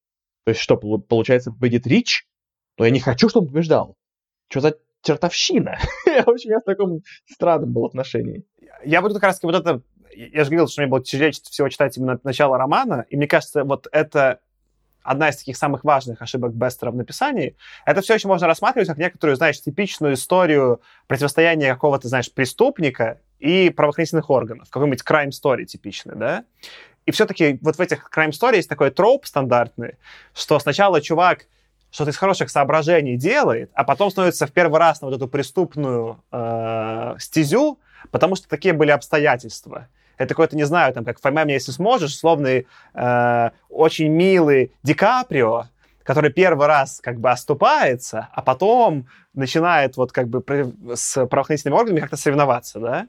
то 0.46 0.52
есть 0.52 0.62
что, 0.62 0.76
полу- 0.76 1.00
получается, 1.00 1.52
победит 1.52 1.88
Рич, 1.88 2.28
то 2.76 2.86
я 2.86 2.92
не 2.92 3.00
хочу, 3.00 3.30
чтобы 3.30 3.48
он 3.48 3.52
побеждал. 3.52 3.98
Что 4.50 4.60
за 4.60 4.78
чертовщина? 5.02 5.78
В 6.06 6.30
общем, 6.30 6.52
я 6.52 6.60
в 6.60 6.64
таком 6.64 7.02
странном 7.26 7.74
был 7.74 7.86
отношении. 7.86 8.44
Я 8.84 9.02
буду 9.02 9.16
как 9.16 9.24
раз 9.24 9.42
вот 9.42 9.56
это... 9.56 9.82
Я 10.16 10.44
же 10.44 10.50
говорил, 10.50 10.68
что 10.68 10.82
мне 10.82 10.90
было 10.90 11.04
тяжелее 11.04 11.32
всего 11.32 11.70
читать 11.70 11.98
именно 11.98 12.20
начало 12.24 12.58
романа, 12.58 13.06
и 13.10 13.18
мне 13.18 13.28
кажется, 13.28 13.64
вот 13.64 13.88
это 13.92 14.40
одна 15.06 15.30
из 15.30 15.38
таких 15.38 15.56
самых 15.56 15.84
важных 15.84 16.22
ошибок 16.22 16.54
Бестера 16.54 16.92
в 16.92 16.96
написании. 16.96 17.56
Это 17.86 18.02
все 18.02 18.16
еще 18.16 18.28
можно 18.28 18.48
рассматривать 18.48 18.88
как 18.88 18.98
некоторую, 18.98 19.36
знаешь, 19.36 19.62
типичную 19.62 20.16
историю 20.16 20.82
противостояния 21.08 21.74
какого-то, 21.74 22.08
знаешь, 22.08 22.32
преступника 22.32 23.20
и 23.40 23.70
правоохранительных 23.70 24.30
органов. 24.30 24.70
Какой-нибудь 24.70 25.04
crime 25.08 25.30
story 25.30 25.66
типичный, 25.66 26.16
да? 26.16 26.44
И 27.06 27.12
все-таки 27.12 27.60
вот 27.62 27.76
в 27.76 27.80
этих 27.80 28.10
crime 28.14 28.32
story 28.32 28.56
есть 28.56 28.70
такой 28.70 28.90
троп 28.90 29.28
стандартный, 29.28 29.96
что 30.34 30.58
сначала 30.60 31.02
чувак 31.02 31.46
что-то 31.92 32.10
из 32.10 32.18
хороших 32.18 32.50
соображений 32.50 33.16
делает, 33.16 33.72
а 33.74 33.84
потом 33.84 34.10
становится 34.10 34.48
в 34.48 34.52
первый 34.52 34.80
раз 34.80 35.02
на 35.02 35.08
вот 35.08 35.16
эту 35.16 35.28
преступную 35.28 36.22
э, 36.32 37.16
стезю, 37.20 37.80
потому 38.12 38.36
что 38.36 38.50
такие 38.50 38.74
были 38.74 38.92
обстоятельства. 38.92 39.88
Это 40.18 40.30
какой-то, 40.30 40.56
не 40.56 40.66
знаю, 40.66 40.94
там, 40.94 41.06
как 41.06 41.20
«Поймай 41.22 41.46
меня, 41.46 41.56
если 41.56 41.72
сможешь», 41.72 42.12
условный, 42.12 42.68
э, 42.94 43.50
очень 43.70 44.10
милый 44.10 44.72
Ди 44.84 44.94
Каприо, 44.94 45.66
который 46.04 46.32
первый 46.32 46.68
раз 46.68 47.00
как 47.02 47.20
бы 47.20 47.32
оступается, 47.32 48.30
а 48.32 48.42
потом 48.42 49.08
начинает 49.34 49.98
вот 49.98 50.12
как 50.12 50.28
бы 50.28 50.44
с 50.94 51.26
правоохранительными 51.26 51.78
органами 51.78 52.02
как-то 52.02 52.18
соревноваться, 52.18 52.80
да? 52.80 53.08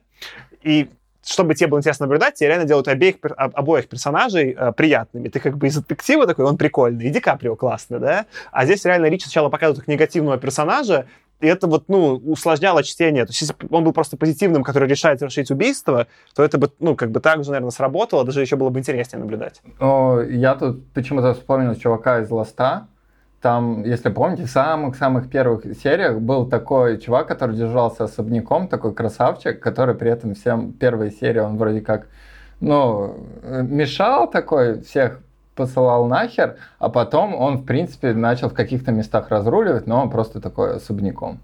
И 0.62 0.88
чтобы 1.24 1.54
тебе 1.54 1.68
было 1.68 1.80
интересно 1.80 2.06
наблюдать, 2.06 2.34
тебе 2.34 2.48
реально 2.48 2.66
делают 2.66 2.88
обеих, 2.88 3.16
обоих 3.36 3.88
персонажей 3.88 4.54
э, 4.56 4.72
приятными. 4.72 5.28
Ты 5.28 5.40
как 5.40 5.56
бы 5.56 5.66
из 5.66 5.76
детектива 5.76 6.26
такой, 6.26 6.44
он 6.44 6.56
прикольный, 6.56 7.06
и 7.06 7.10
Ди 7.10 7.20
Каприо 7.20 7.56
классный, 7.56 7.98
да? 7.98 8.26
А 8.52 8.64
здесь 8.64 8.84
реально 8.84 9.06
Рич 9.06 9.24
сначала 9.24 9.48
показывает 9.48 9.80
как 9.80 9.88
негативного 9.88 10.38
персонажа, 10.38 11.06
и 11.40 11.46
это 11.46 11.66
вот, 11.66 11.84
ну, 11.88 12.14
усложняло 12.14 12.82
чтение. 12.82 13.26
То 13.26 13.30
есть, 13.30 13.42
если 13.42 13.54
он 13.70 13.84
был 13.84 13.92
просто 13.92 14.16
позитивным, 14.16 14.62
который 14.62 14.88
решает 14.88 15.18
совершить 15.18 15.50
убийство, 15.50 16.06
то 16.34 16.42
это 16.42 16.58
бы, 16.58 16.70
ну, 16.80 16.96
как 16.96 17.10
бы 17.10 17.20
так 17.20 17.44
же, 17.44 17.50
наверное, 17.50 17.70
сработало, 17.70 18.24
даже 18.24 18.40
еще 18.40 18.56
было 18.56 18.70
бы 18.70 18.78
интереснее 18.78 19.20
наблюдать. 19.20 19.60
О, 19.78 20.20
я 20.20 20.54
тут 20.54 20.86
почему-то 20.92 21.34
вспомнил 21.34 21.74
чувака 21.74 22.20
из 22.20 22.30
Ласта. 22.30 22.88
Там, 23.42 23.84
если 23.84 24.08
помните, 24.08 24.44
в 24.44 24.50
самых-самых 24.50 25.28
первых 25.30 25.64
сериях 25.82 26.20
был 26.20 26.46
такой 26.46 26.98
чувак, 26.98 27.28
который 27.28 27.54
держался 27.54 28.04
особняком, 28.04 28.66
такой 28.66 28.94
красавчик, 28.94 29.60
который 29.60 29.94
при 29.94 30.10
этом 30.10 30.34
всем 30.34 30.72
первой 30.72 31.12
серии 31.12 31.40
он 31.40 31.58
вроде 31.58 31.82
как 31.82 32.08
ну, 32.60 33.14
мешал 33.42 34.30
такой, 34.30 34.80
всех 34.80 35.20
посылал 35.56 36.06
нахер, 36.06 36.56
а 36.78 36.88
потом 36.88 37.34
он, 37.34 37.58
в 37.58 37.64
принципе, 37.64 38.12
начал 38.12 38.50
в 38.50 38.54
каких-то 38.54 38.92
местах 38.92 39.30
разруливать, 39.30 39.86
но 39.86 40.02
он 40.02 40.10
просто 40.10 40.40
такой 40.40 40.76
особняком. 40.76 41.40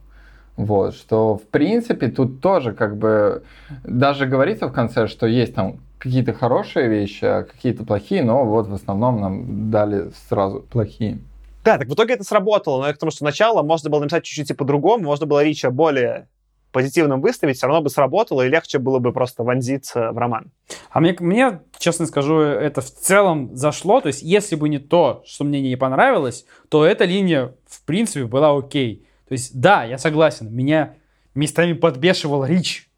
Вот, 0.57 0.95
что, 0.95 1.39
в 1.39 1.43
принципе, 1.43 2.09
тут 2.09 2.41
тоже 2.41 2.73
как 2.75 2.97
бы 2.97 3.43
даже 3.85 4.27
говорится 4.27 4.69
в 4.69 4.73
конце, 4.73 5.07
что 5.09 5.27
есть 5.27 5.55
там 5.55 5.81
какие-то 5.99 6.35
хорошие 6.35 6.89
вещи, 6.89 7.25
а 7.25 7.45
какие-то 7.45 7.85
плохие, 7.85 8.23
но 8.23 8.45
вот 8.45 8.69
в 8.69 8.75
основном 8.75 9.21
нам 9.21 9.71
дали 9.71 10.11
сразу 10.29 10.61
плохие. 10.61 11.19
Да, 11.65 11.79
так 11.79 11.89
в 11.89 11.95
итоге 11.95 12.15
это 12.15 12.25
сработало, 12.25 12.81
но 12.81 12.89
я 12.89 12.93
к 12.93 12.99
тому, 12.99 13.11
что 13.11 13.19
сначала 13.19 13.63
можно 13.63 13.89
было 13.89 14.01
написать 14.01 14.25
чуть-чуть 14.25 14.51
и 14.51 14.55
по-другому, 14.55 15.05
можно 15.05 15.27
было 15.27 15.43
Рича 15.43 15.71
более 15.71 16.29
позитивным 16.73 17.21
выставить, 17.21 17.59
все 17.59 17.67
равно 17.67 17.83
бы 17.83 17.91
сработало, 17.91 18.43
и 18.43 18.49
легче 18.49 18.79
было 18.79 18.99
бы 18.99 19.13
просто 19.13 19.45
вонзиться 19.45 20.11
в 20.11 20.19
роман. 20.19 20.51
А 20.91 21.01
мне, 21.01 21.15
мне, 21.21 21.61
честно 21.79 22.07
скажу, 22.07 22.39
это 22.39 22.81
в 22.81 22.91
целом 22.91 23.55
зашло. 23.55 24.01
То 24.01 24.09
есть, 24.09 24.23
если 24.23 24.57
бы 24.57 24.69
не 24.69 24.79
то, 24.79 25.23
что 25.27 25.45
мне 25.45 25.61
не 25.61 25.77
понравилось, 25.77 26.47
то 26.69 26.85
эта 26.85 27.05
линия, 27.05 27.55
в 27.67 27.83
принципе, 27.85 28.25
была 28.25 28.57
окей. 28.57 29.07
То 29.29 29.33
есть, 29.35 29.59
да, 29.59 29.85
я 29.85 29.99
согласен, 29.99 30.53
меня 30.53 30.95
местами 31.35 31.75
подбешивал 31.75 32.45
Рич. 32.45 32.91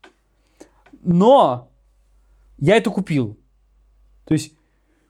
Но 1.02 1.68
я 2.58 2.76
это 2.76 2.90
купил. 2.90 3.36
То 4.24 4.34
есть, 4.34 4.54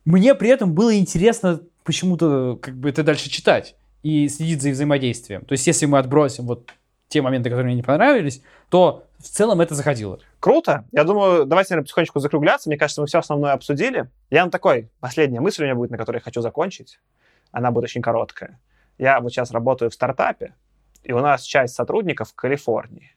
мне 0.05 0.35
при 0.35 0.49
этом 0.49 0.75
было 0.75 0.99
интересно 0.99 1.61
почему-то 1.85 2.59
как 2.61 2.77
бы 2.77 2.89
это 2.89 3.03
дальше 3.03 3.31
читать 3.31 3.77
и 4.03 4.29
следить 4.29 4.63
за 4.63 4.71
взаимодействием. 4.71 5.45
То 5.45 5.53
есть, 5.53 5.67
если 5.67 5.87
мы 5.87 5.99
отбросим 5.99 6.47
вот 6.47 6.71
те 7.15 7.23
моменты, 7.23 7.49
которые 7.49 7.67
мне 7.67 7.77
не 7.77 7.83
понравились, 7.83 8.43
то 8.71 9.05
в 9.19 9.23
целом 9.23 9.61
это 9.61 9.77
заходило. 9.77 10.19
Круто. 10.41 10.85
Я 10.91 11.05
думаю, 11.05 11.47
давайте, 11.47 11.73
наверное, 11.73 11.85
потихонечку 11.85 12.19
закругляться. 12.19 12.69
Мне 12.69 12.77
кажется, 12.77 13.01
мы 13.01 13.07
все 13.07 13.21
основное 13.21 13.53
обсудили. 13.53 14.11
Я 14.31 14.41
вам 14.41 14.51
такой, 14.51 14.91
последняя 14.99 15.39
мысль 15.39 15.63
у 15.63 15.65
меня 15.65 15.77
будет, 15.77 15.93
на 15.93 15.97
которой 15.97 16.17
я 16.17 16.23
хочу 16.23 16.41
закончить. 16.41 16.99
Она 17.53 17.71
будет 17.71 17.85
очень 17.85 18.03
короткая. 18.03 18.59
Я 18.99 19.21
вот 19.21 19.31
сейчас 19.31 19.53
работаю 19.53 19.93
в 19.93 19.95
стартапе, 19.95 20.55
и 21.05 21.13
у 21.13 21.21
нас 21.21 21.43
часть 21.43 21.77
сотрудников 21.77 22.31
в 22.31 22.35
Калифорнии. 22.35 23.14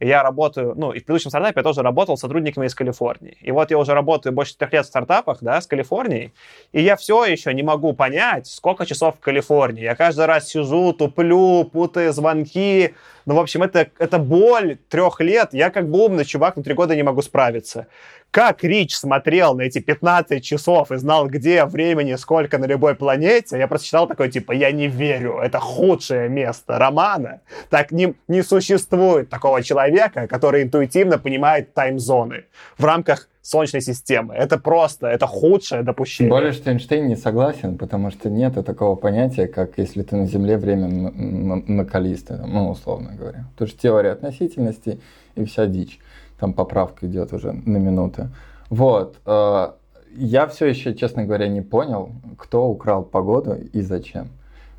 Я 0.00 0.22
работаю, 0.22 0.72
ну, 0.76 0.92
и 0.92 0.98
в 0.98 1.04
предыдущем 1.04 1.28
стартапе 1.28 1.60
я 1.60 1.62
тоже 1.62 1.82
работал 1.82 2.16
с 2.16 2.20
сотрудниками 2.20 2.66
из 2.66 2.74
Калифорнии. 2.74 3.36
И 3.42 3.50
вот 3.52 3.70
я 3.70 3.76
уже 3.76 3.92
работаю 3.92 4.32
больше 4.32 4.56
трех 4.56 4.72
лет 4.72 4.86
в 4.86 4.88
стартапах, 4.88 5.38
да, 5.42 5.60
с 5.60 5.66
Калифорнией, 5.66 6.32
и 6.72 6.80
я 6.80 6.96
все 6.96 7.26
еще 7.26 7.52
не 7.52 7.62
могу 7.62 7.92
понять, 7.92 8.46
сколько 8.46 8.86
часов 8.86 9.16
в 9.16 9.20
Калифорнии. 9.20 9.82
Я 9.82 9.94
каждый 9.94 10.24
раз 10.24 10.48
сижу, 10.48 10.94
туплю, 10.94 11.64
путаю 11.64 12.14
звонки. 12.14 12.94
Ну, 13.26 13.34
в 13.34 13.40
общем, 13.40 13.62
это, 13.62 13.90
это 13.98 14.18
боль 14.18 14.78
трех 14.88 15.20
лет. 15.20 15.50
Я 15.52 15.70
как 15.70 15.88
бы 15.90 16.02
умный 16.02 16.24
чувак, 16.24 16.56
на 16.56 16.62
три 16.62 16.72
года 16.72 16.96
не 16.96 17.02
могу 17.02 17.20
справиться. 17.20 17.86
Как 18.30 18.62
Рич 18.62 18.94
смотрел 18.94 19.56
на 19.56 19.62
эти 19.62 19.80
15 19.80 20.44
часов 20.44 20.92
и 20.92 20.96
знал, 20.98 21.26
где 21.26 21.64
времени, 21.64 22.14
сколько 22.14 22.58
на 22.58 22.66
любой 22.66 22.94
планете, 22.94 23.58
я 23.58 23.66
просто 23.66 23.88
читал 23.88 24.06
такой, 24.06 24.30
типа, 24.30 24.52
я 24.52 24.70
не 24.70 24.86
верю, 24.86 25.38
это 25.42 25.58
худшее 25.58 26.28
место 26.28 26.78
романа. 26.78 27.40
Так 27.70 27.90
не, 27.90 28.14
не 28.28 28.42
существует 28.42 29.30
такого 29.30 29.64
человека, 29.64 30.28
который 30.28 30.62
интуитивно 30.62 31.18
понимает 31.18 31.74
таймзоны 31.74 32.44
в 32.78 32.84
рамках 32.84 33.28
Солнечной 33.42 33.80
системы. 33.80 34.34
Это 34.34 34.58
просто, 34.58 35.08
это 35.08 35.26
худшее 35.26 35.82
допущение. 35.82 36.30
Более, 36.30 36.52
что 36.52 36.70
Эйнштейн 36.70 37.08
не 37.08 37.16
согласен, 37.16 37.78
потому 37.78 38.12
что 38.12 38.30
нет 38.30 38.54
такого 38.64 38.94
понятия, 38.94 39.48
как 39.48 39.76
если 39.76 40.02
ты 40.02 40.14
на 40.14 40.26
Земле 40.26 40.56
время 40.56 40.86
накалисто, 40.86 42.44
ну, 42.46 42.70
условно 42.70 43.12
говоря. 43.16 43.46
Потому 43.52 43.68
что 43.68 43.80
теория 43.80 44.12
относительности 44.12 45.00
и 45.34 45.44
вся 45.44 45.66
дичь 45.66 45.98
там 46.40 46.54
поправка 46.54 47.06
идет 47.06 47.32
уже 47.32 47.52
на 47.52 47.76
минуты. 47.76 48.30
Вот. 48.70 49.20
Э, 49.26 49.72
я 50.16 50.46
все 50.46 50.66
еще, 50.66 50.94
честно 50.94 51.24
говоря, 51.24 51.48
не 51.48 51.60
понял, 51.60 52.12
кто 52.38 52.66
украл 52.66 53.04
погоду 53.04 53.54
и 53.54 53.82
зачем. 53.82 54.28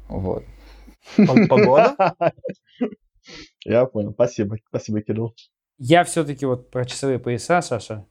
Вот. 0.09 0.43
Погода? 1.47 1.95
Я 3.65 3.85
понял. 3.85 4.11
Спасибо. 4.11 4.57
Спасибо, 4.67 5.01
Кирилл. 5.01 5.35
Я 5.77 6.03
все-таки 6.03 6.45
вот 6.45 6.71
про 6.71 6.85
часовые 6.85 7.19
пояса, 7.19 7.61
Саша, 7.61 8.05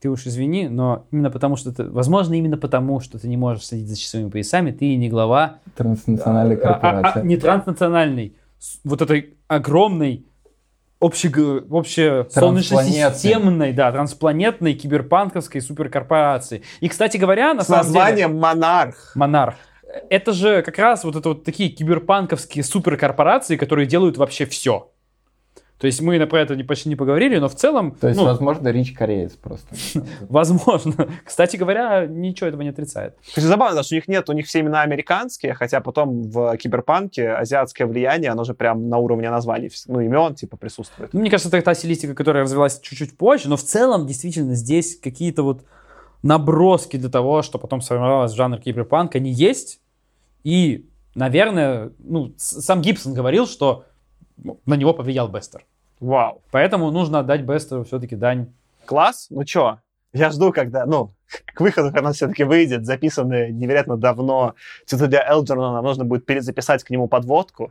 ты 0.00 0.08
уж 0.08 0.26
извини, 0.26 0.68
но 0.68 1.06
именно 1.12 1.30
потому, 1.30 1.56
что 1.56 1.72
ты, 1.72 1.84
возможно, 1.84 2.34
именно 2.34 2.56
потому, 2.56 3.00
что 3.00 3.18
ты 3.18 3.28
не 3.28 3.36
можешь 3.36 3.66
следить 3.66 3.88
за 3.88 3.96
часовыми 3.96 4.30
поясами, 4.30 4.72
ты 4.72 4.96
не 4.96 5.08
глава 5.08 5.58
транснациональной 5.76 6.56
корпорации. 6.56 7.18
А, 7.18 7.20
а, 7.20 7.22
а, 7.22 7.26
не 7.26 7.36
транснациональной, 7.36 8.36
вот 8.84 9.02
этой 9.02 9.34
огромной 9.46 10.26
обще, 11.02 11.62
обще 11.70 12.26
солнечно-системной, 12.30 13.72
да, 13.72 13.92
транспланетной 13.92 14.74
киберпанковской 14.74 15.60
суперкорпорации. 15.60 16.62
И, 16.80 16.88
кстати 16.88 17.16
говоря, 17.16 17.54
на 17.54 17.62
С 17.62 17.66
самом 17.66 17.86
названием 17.86 18.28
деле... 18.28 18.40
Монарх. 18.40 19.12
Монарх. 19.14 19.54
Это 20.08 20.32
же 20.32 20.62
как 20.62 20.78
раз 20.78 21.04
вот 21.04 21.16
это 21.16 21.30
вот 21.30 21.44
такие 21.44 21.68
киберпанковские 21.68 22.64
суперкорпорации, 22.64 23.56
которые 23.56 23.86
делают 23.86 24.16
вообще 24.16 24.46
все. 24.46 24.91
То 25.82 25.86
есть 25.86 26.00
мы 26.00 26.24
про 26.26 26.42
это 26.42 26.54
почти 26.62 26.88
не 26.88 26.94
поговорили, 26.94 27.38
но 27.38 27.48
в 27.48 27.56
целом... 27.56 27.96
То 27.96 28.06
есть, 28.06 28.16
ну, 28.16 28.24
возможно, 28.24 28.68
Рич 28.68 28.92
кореец 28.92 29.32
просто. 29.32 29.74
Возможно. 30.28 31.08
Кстати 31.24 31.56
говоря, 31.56 32.06
ничего 32.06 32.46
этого 32.46 32.62
не 32.62 32.68
отрицает. 32.68 33.16
Кстати, 33.26 33.46
забавно, 33.46 33.82
что 33.82 33.96
у 33.96 33.96
них 33.96 34.06
нет, 34.06 34.30
у 34.30 34.32
них 34.32 34.46
все 34.46 34.60
имена 34.60 34.82
американские, 34.82 35.54
хотя 35.54 35.80
потом 35.80 36.22
в 36.22 36.56
киберпанке 36.56 37.30
азиатское 37.30 37.88
влияние, 37.88 38.30
оно 38.30 38.44
же 38.44 38.54
прям 38.54 38.88
на 38.88 38.98
уровне 38.98 39.28
названий, 39.28 39.72
ну, 39.88 39.98
имен 39.98 40.36
типа 40.36 40.56
присутствует. 40.56 41.12
Ну, 41.12 41.18
мне 41.18 41.30
кажется, 41.30 41.48
это 41.48 41.64
та 41.64 41.74
стилистика, 41.74 42.14
которая 42.14 42.44
развилась 42.44 42.78
чуть-чуть 42.78 43.18
позже, 43.18 43.48
но 43.48 43.56
в 43.56 43.64
целом, 43.64 44.06
действительно, 44.06 44.54
здесь 44.54 44.96
какие-то 44.96 45.42
вот 45.42 45.64
наброски 46.22 46.96
для 46.96 47.10
того, 47.10 47.42
что 47.42 47.58
потом 47.58 47.80
сформировалось 47.80 48.34
жанр 48.34 48.58
киберпанка, 48.60 49.18
они 49.18 49.32
есть. 49.32 49.80
И, 50.44 50.88
наверное, 51.16 51.90
ну, 51.98 52.34
сам 52.36 52.82
Гибсон 52.82 53.14
говорил, 53.14 53.48
что 53.48 53.86
на 54.64 54.74
него 54.74 54.94
повлиял 54.94 55.26
Бестер. 55.26 55.66
Вау. 56.02 56.42
Поэтому 56.50 56.90
нужно 56.90 57.20
отдать 57.20 57.42
Бестеру 57.42 57.84
все-таки 57.84 58.16
дань. 58.16 58.52
Класс. 58.86 59.28
Ну 59.30 59.44
чё, 59.44 59.78
я 60.12 60.30
жду, 60.30 60.52
когда, 60.52 60.84
ну, 60.84 61.14
к 61.54 61.60
выходу, 61.60 61.92
когда 61.92 62.08
он 62.08 62.12
все-таки 62.12 62.42
выйдет, 62.42 62.84
записанный 62.84 63.52
невероятно 63.52 63.96
давно. 63.96 64.56
Для 64.90 65.24
Элджернона 65.24 65.74
нам 65.74 65.84
нужно 65.84 66.04
будет 66.04 66.26
перезаписать 66.26 66.82
к 66.82 66.90
нему 66.90 67.06
подводку. 67.06 67.70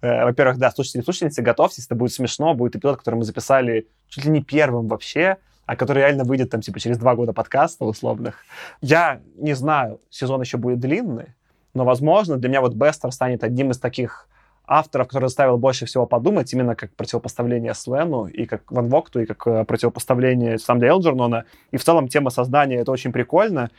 Э, 0.00 0.24
во-первых, 0.24 0.56
да, 0.56 0.70
слушайте, 0.70 1.02
слушательницы, 1.02 1.42
готовьтесь, 1.42 1.84
это 1.84 1.94
будет 1.94 2.14
смешно, 2.14 2.54
будет 2.54 2.76
эпизод, 2.76 2.96
который 2.96 3.16
мы 3.16 3.24
записали 3.24 3.86
чуть 4.08 4.24
ли 4.24 4.30
не 4.30 4.42
первым 4.42 4.88
вообще, 4.88 5.36
а 5.66 5.76
который 5.76 5.98
реально 5.98 6.24
выйдет 6.24 6.48
там 6.48 6.62
типа 6.62 6.80
через 6.80 6.96
два 6.96 7.14
года 7.14 7.34
подкаста 7.34 7.84
условных. 7.84 8.38
Я 8.80 9.20
не 9.36 9.52
знаю, 9.52 10.00
сезон 10.08 10.40
еще 10.40 10.56
будет 10.56 10.80
длинный, 10.80 11.34
но, 11.74 11.84
возможно, 11.84 12.38
для 12.38 12.48
меня 12.48 12.62
вот 12.62 12.72
Бестер 12.72 13.12
станет 13.12 13.44
одним 13.44 13.70
из 13.70 13.78
таких 13.78 14.28
авторов, 14.66 15.06
который 15.08 15.28
заставил 15.28 15.58
больше 15.58 15.86
всего 15.86 16.06
подумать, 16.06 16.52
именно 16.52 16.74
как 16.74 16.94
противопоставление 16.94 17.74
Слену, 17.74 18.26
и 18.26 18.46
как 18.46 18.70
Ван 18.70 18.88
Вокту, 18.88 19.20
и 19.20 19.26
как 19.26 19.46
э, 19.46 19.64
противопоставление 19.64 20.58
Самда 20.58 20.86
Элджернона. 20.86 21.44
И 21.70 21.76
в 21.76 21.84
целом 21.84 22.08
тема 22.08 22.30
создания— 22.30 22.76
это 22.80 22.90
очень 22.90 23.12
прикольно. 23.12 23.70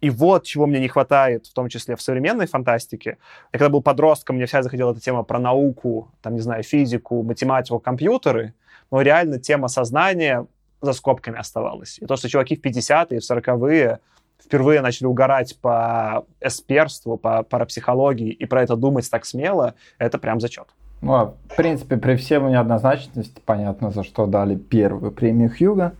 И 0.00 0.10
вот 0.10 0.44
чего 0.44 0.66
мне 0.66 0.80
не 0.80 0.88
хватает, 0.88 1.46
в 1.46 1.52
том 1.52 1.68
числе 1.68 1.96
в 1.96 2.02
современной 2.02 2.46
фантастике. 2.46 3.18
Я 3.52 3.58
когда 3.58 3.70
был 3.70 3.82
подростком, 3.82 4.36
мне 4.36 4.46
вся 4.46 4.62
заходила 4.62 4.92
эта 4.92 5.00
тема 5.00 5.22
про 5.22 5.38
науку, 5.38 6.10
там, 6.22 6.34
не 6.34 6.40
знаю, 6.40 6.62
физику, 6.62 7.22
математику, 7.22 7.78
компьютеры, 7.78 8.54
но 8.90 9.00
реально 9.00 9.38
тема 9.38 9.68
сознания 9.68 10.46
за 10.82 10.92
скобками 10.92 11.38
оставалась. 11.38 11.98
И 11.98 12.06
то, 12.06 12.16
что 12.16 12.28
чуваки 12.28 12.56
в 12.56 12.60
50-е, 12.62 13.20
в 13.20 13.22
40-е 13.22 14.00
впервые 14.42 14.80
начали 14.80 15.06
угорать 15.06 15.58
по 15.60 16.24
эсперству, 16.40 17.16
по 17.16 17.42
парапсихологии 17.42 18.30
и 18.30 18.46
про 18.46 18.62
это 18.62 18.76
думать 18.76 19.10
так 19.10 19.24
смело, 19.24 19.74
это 19.98 20.18
прям 20.18 20.40
зачет. 20.40 20.68
Ну, 21.02 21.14
а, 21.14 21.34
в 21.48 21.56
принципе, 21.56 21.96
при 21.96 22.16
всей 22.16 22.40
неоднозначности 22.40 23.40
понятно, 23.44 23.90
за 23.90 24.02
что 24.02 24.26
дали 24.26 24.56
первую 24.56 25.12
премию 25.12 25.50
Хьюга. 25.50 25.94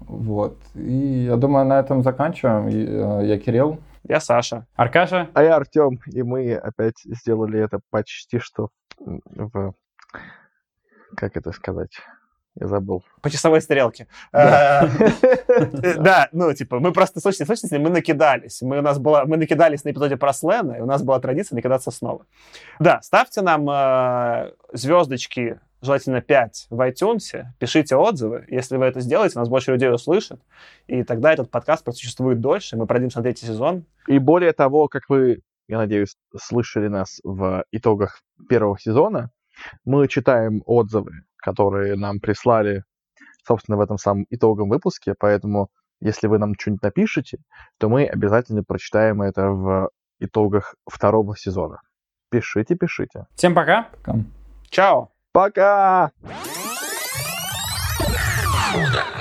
Вот. 0.00 0.58
И 0.74 1.24
я 1.28 1.36
думаю, 1.36 1.64
на 1.64 1.78
этом 1.78 2.02
заканчиваем. 2.02 2.66
Э, 2.68 3.26
я 3.26 3.38
Кирилл. 3.38 3.78
Я 4.06 4.20
Саша. 4.20 4.66
Аркаша? 4.74 5.28
А 5.32 5.42
я 5.42 5.56
Артем, 5.56 5.98
и 6.06 6.22
мы 6.22 6.54
опять 6.54 7.00
сделали 7.04 7.58
это 7.58 7.80
почти 7.90 8.38
что 8.38 8.68
в... 8.98 9.72
Как 11.16 11.36
это 11.36 11.52
сказать? 11.52 11.92
Я 12.60 12.68
забыл. 12.68 13.04
По 13.20 13.30
часовой 13.30 13.60
стрелке. 13.60 14.06
Да. 14.32 14.88
Э, 15.48 16.26
ну, 16.32 16.52
типа, 16.54 16.78
мы 16.78 16.92
просто, 16.92 17.20
слушайте, 17.20 17.46
слушайте, 17.46 17.78
мы 17.78 17.90
накидались. 17.90 18.62
Мы, 18.62 18.78
у 18.78 18.82
нас 18.82 18.98
была, 18.98 19.24
мы 19.24 19.36
накидались 19.36 19.82
на 19.82 19.90
эпизоде 19.90 20.16
про 20.16 20.32
Слена, 20.32 20.74
и 20.74 20.80
у 20.80 20.86
нас 20.86 21.02
была 21.02 21.18
традиция 21.18 21.56
накидаться 21.56 21.90
снова. 21.90 22.26
Да, 22.78 23.00
ставьте 23.02 23.42
нам 23.42 23.68
э, 23.68 24.52
звездочки, 24.72 25.58
желательно 25.82 26.20
5 26.20 26.68
в 26.70 26.80
iTunes, 26.88 27.44
пишите 27.58 27.96
отзывы. 27.96 28.46
Если 28.48 28.76
вы 28.76 28.86
это 28.86 29.00
сделаете, 29.00 29.38
нас 29.38 29.48
больше 29.48 29.72
людей 29.72 29.92
услышат, 29.92 30.40
и 30.86 31.02
тогда 31.02 31.32
этот 31.32 31.50
подкаст 31.50 31.84
просуществует 31.84 32.40
дольше, 32.40 32.76
мы 32.76 32.86
продвинемся 32.86 33.18
на 33.18 33.24
третий 33.24 33.46
сезон. 33.46 33.84
И 34.06 34.18
более 34.18 34.52
того, 34.52 34.86
как 34.86 35.08
вы, 35.08 35.42
я 35.66 35.78
надеюсь, 35.78 36.16
слышали 36.36 36.86
нас 36.86 37.20
в 37.24 37.64
итогах 37.72 38.22
первого 38.48 38.78
сезона, 38.78 39.30
мы 39.84 40.08
читаем 40.08 40.62
отзывы, 40.66 41.22
которые 41.44 41.94
нам 41.96 42.20
прислали, 42.20 42.84
собственно, 43.46 43.76
в 43.76 43.82
этом 43.82 43.98
самом 43.98 44.26
итоговом 44.30 44.70
выпуске, 44.70 45.14
поэтому 45.18 45.68
если 46.00 46.26
вы 46.26 46.38
нам 46.38 46.54
что-нибудь 46.58 46.82
напишите, 46.82 47.38
то 47.78 47.88
мы 47.90 48.06
обязательно 48.06 48.64
прочитаем 48.64 49.20
это 49.20 49.50
в 49.50 49.90
итогах 50.20 50.74
второго 50.90 51.36
сезона. 51.36 51.80
Пишите, 52.30 52.74
пишите. 52.76 53.26
Всем 53.34 53.54
пока. 53.54 53.90
Там. 54.04 54.26
Чао! 54.70 55.10
Пока! 55.32 56.12
Фуда. 58.72 59.13